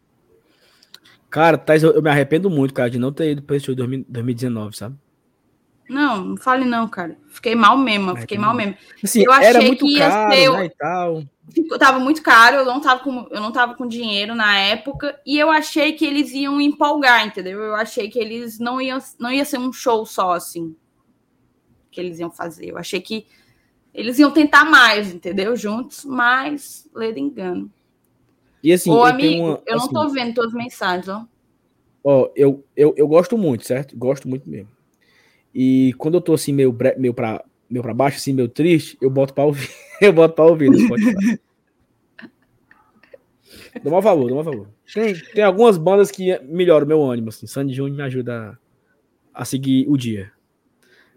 Cara, 1.36 1.58
Thais, 1.58 1.82
eu, 1.82 1.92
eu, 1.92 2.02
me 2.02 2.08
arrependo 2.08 2.48
muito, 2.48 2.72
cara, 2.72 2.88
de 2.88 2.98
não 2.98 3.12
ter 3.12 3.32
ido 3.32 3.42
para 3.42 3.56
esse 3.56 3.66
show 3.66 3.74
de 3.74 3.82
2019, 4.08 4.74
sabe? 4.74 4.96
Não, 5.86 6.24
não 6.24 6.36
fale 6.38 6.64
não, 6.64 6.88
cara. 6.88 7.18
Fiquei 7.28 7.54
mal 7.54 7.76
mesmo, 7.76 8.16
fiquei 8.16 8.38
mal 8.38 8.54
mesmo. 8.54 8.74
Assim, 9.04 9.22
eu 9.22 9.30
achei 9.30 9.46
era 9.46 9.60
muito 9.60 9.84
que 9.84 9.98
ia 9.98 10.08
caro, 10.08 10.32
ser. 10.32 10.50
Né, 10.50 10.64
e 10.64 10.70
tal. 10.70 11.22
Tava 11.78 11.98
muito 11.98 12.22
caro, 12.22 12.56
eu 12.56 12.64
não 12.64 12.80
tava, 12.80 13.00
com, 13.00 13.28
eu 13.30 13.42
não 13.42 13.52
tava 13.52 13.74
com 13.74 13.86
dinheiro 13.86 14.34
na 14.34 14.56
época, 14.56 15.20
e 15.26 15.38
eu 15.38 15.50
achei 15.50 15.92
que 15.92 16.06
eles 16.06 16.32
iam 16.32 16.58
empolgar, 16.58 17.26
entendeu? 17.26 17.60
Eu 17.60 17.74
achei 17.74 18.08
que 18.08 18.18
eles 18.18 18.58
não 18.58 18.80
iam, 18.80 18.98
não 19.20 19.30
ia 19.30 19.44
ser 19.44 19.58
um 19.58 19.70
show 19.70 20.06
só, 20.06 20.32
assim, 20.32 20.74
que 21.90 22.00
eles 22.00 22.18
iam 22.18 22.30
fazer. 22.30 22.70
Eu 22.70 22.78
achei 22.78 23.02
que 23.02 23.26
eles 23.92 24.18
iam 24.18 24.30
tentar 24.30 24.64
mais, 24.64 25.12
entendeu? 25.12 25.54
Juntos, 25.54 26.02
mas 26.02 26.88
ledo 26.94 27.18
engano. 27.18 27.70
E 28.66 28.72
assim, 28.72 28.90
Ô, 28.90 28.96
eu 28.96 29.04
amigo, 29.04 29.44
uma, 29.44 29.62
eu 29.64 29.76
não 29.76 29.88
tô 29.88 30.00
assim, 30.00 30.14
vendo 30.14 30.34
todas 30.34 30.52
as 30.52 30.58
mensagens, 30.58 31.08
ó. 31.08 31.24
Ó, 32.02 32.32
eu, 32.34 32.64
eu, 32.76 32.92
eu 32.96 33.06
gosto 33.06 33.38
muito, 33.38 33.64
certo? 33.64 33.96
Gosto 33.96 34.28
muito 34.28 34.50
mesmo. 34.50 34.68
E 35.54 35.94
quando 35.98 36.14
eu 36.14 36.20
tô 36.20 36.34
assim, 36.34 36.52
meio, 36.52 36.76
meio, 36.98 37.14
pra, 37.14 37.44
meio 37.70 37.80
pra 37.80 37.94
baixo, 37.94 38.16
assim, 38.16 38.32
meio 38.32 38.48
triste, 38.48 38.98
eu 39.00 39.08
boto 39.08 39.32
pra 39.32 39.44
ouvir. 39.44 39.70
eu 40.02 40.12
boto 40.12 40.34
pra 40.34 40.46
ouvir 40.46 40.68
no 40.68 40.80
Spotify. 40.80 41.38
dou 43.84 43.96
um 43.96 44.02
favor, 44.02 44.28
dou 44.30 44.40
um 44.40 44.44
favor. 44.44 44.68
Tem, 44.92 45.14
tem 45.14 45.44
algumas 45.44 45.78
bandas 45.78 46.10
que 46.10 46.36
melhoram 46.40 46.88
meu 46.88 47.04
ânimo, 47.04 47.28
assim. 47.28 47.46
Sandy 47.46 47.72
Júnior 47.72 47.96
me 47.96 48.02
ajuda 48.02 48.58
a, 49.32 49.42
a, 49.42 49.44
seguir 49.44 49.86
o 49.88 49.96
dia. 49.96 50.32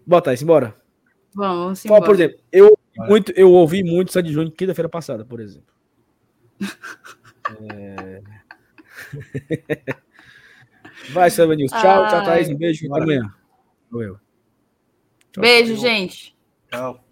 Bota 0.06 0.32
isso, 0.32 0.44
embora. 0.44 0.76
Vamos, 1.34 1.84
embora. 1.84 2.04
Por 2.04 2.14
exemplo, 2.14 2.38
eu, 2.52 2.78
muito, 3.08 3.32
eu 3.32 3.50
ouvi 3.50 3.82
muito 3.82 4.12
Sandy 4.12 4.32
Júnior 4.32 4.54
quinta-feira 4.56 4.88
passada, 4.88 5.24
por 5.24 5.40
exemplo. 5.40 5.74
É... 7.72 8.22
Vai, 11.10 11.30
Sam 11.30 11.54
News. 11.54 11.70
Tchau, 11.70 12.08
tchau, 12.08 12.24
Thaís. 12.24 12.48
Um 12.48 12.56
beijo. 12.56 12.86
Até 12.92 13.02
amanhã. 13.02 13.34
Tchau. 15.32 15.40
Beijo, 15.40 15.76
gente. 15.76 16.36
Tchau. 16.70 17.04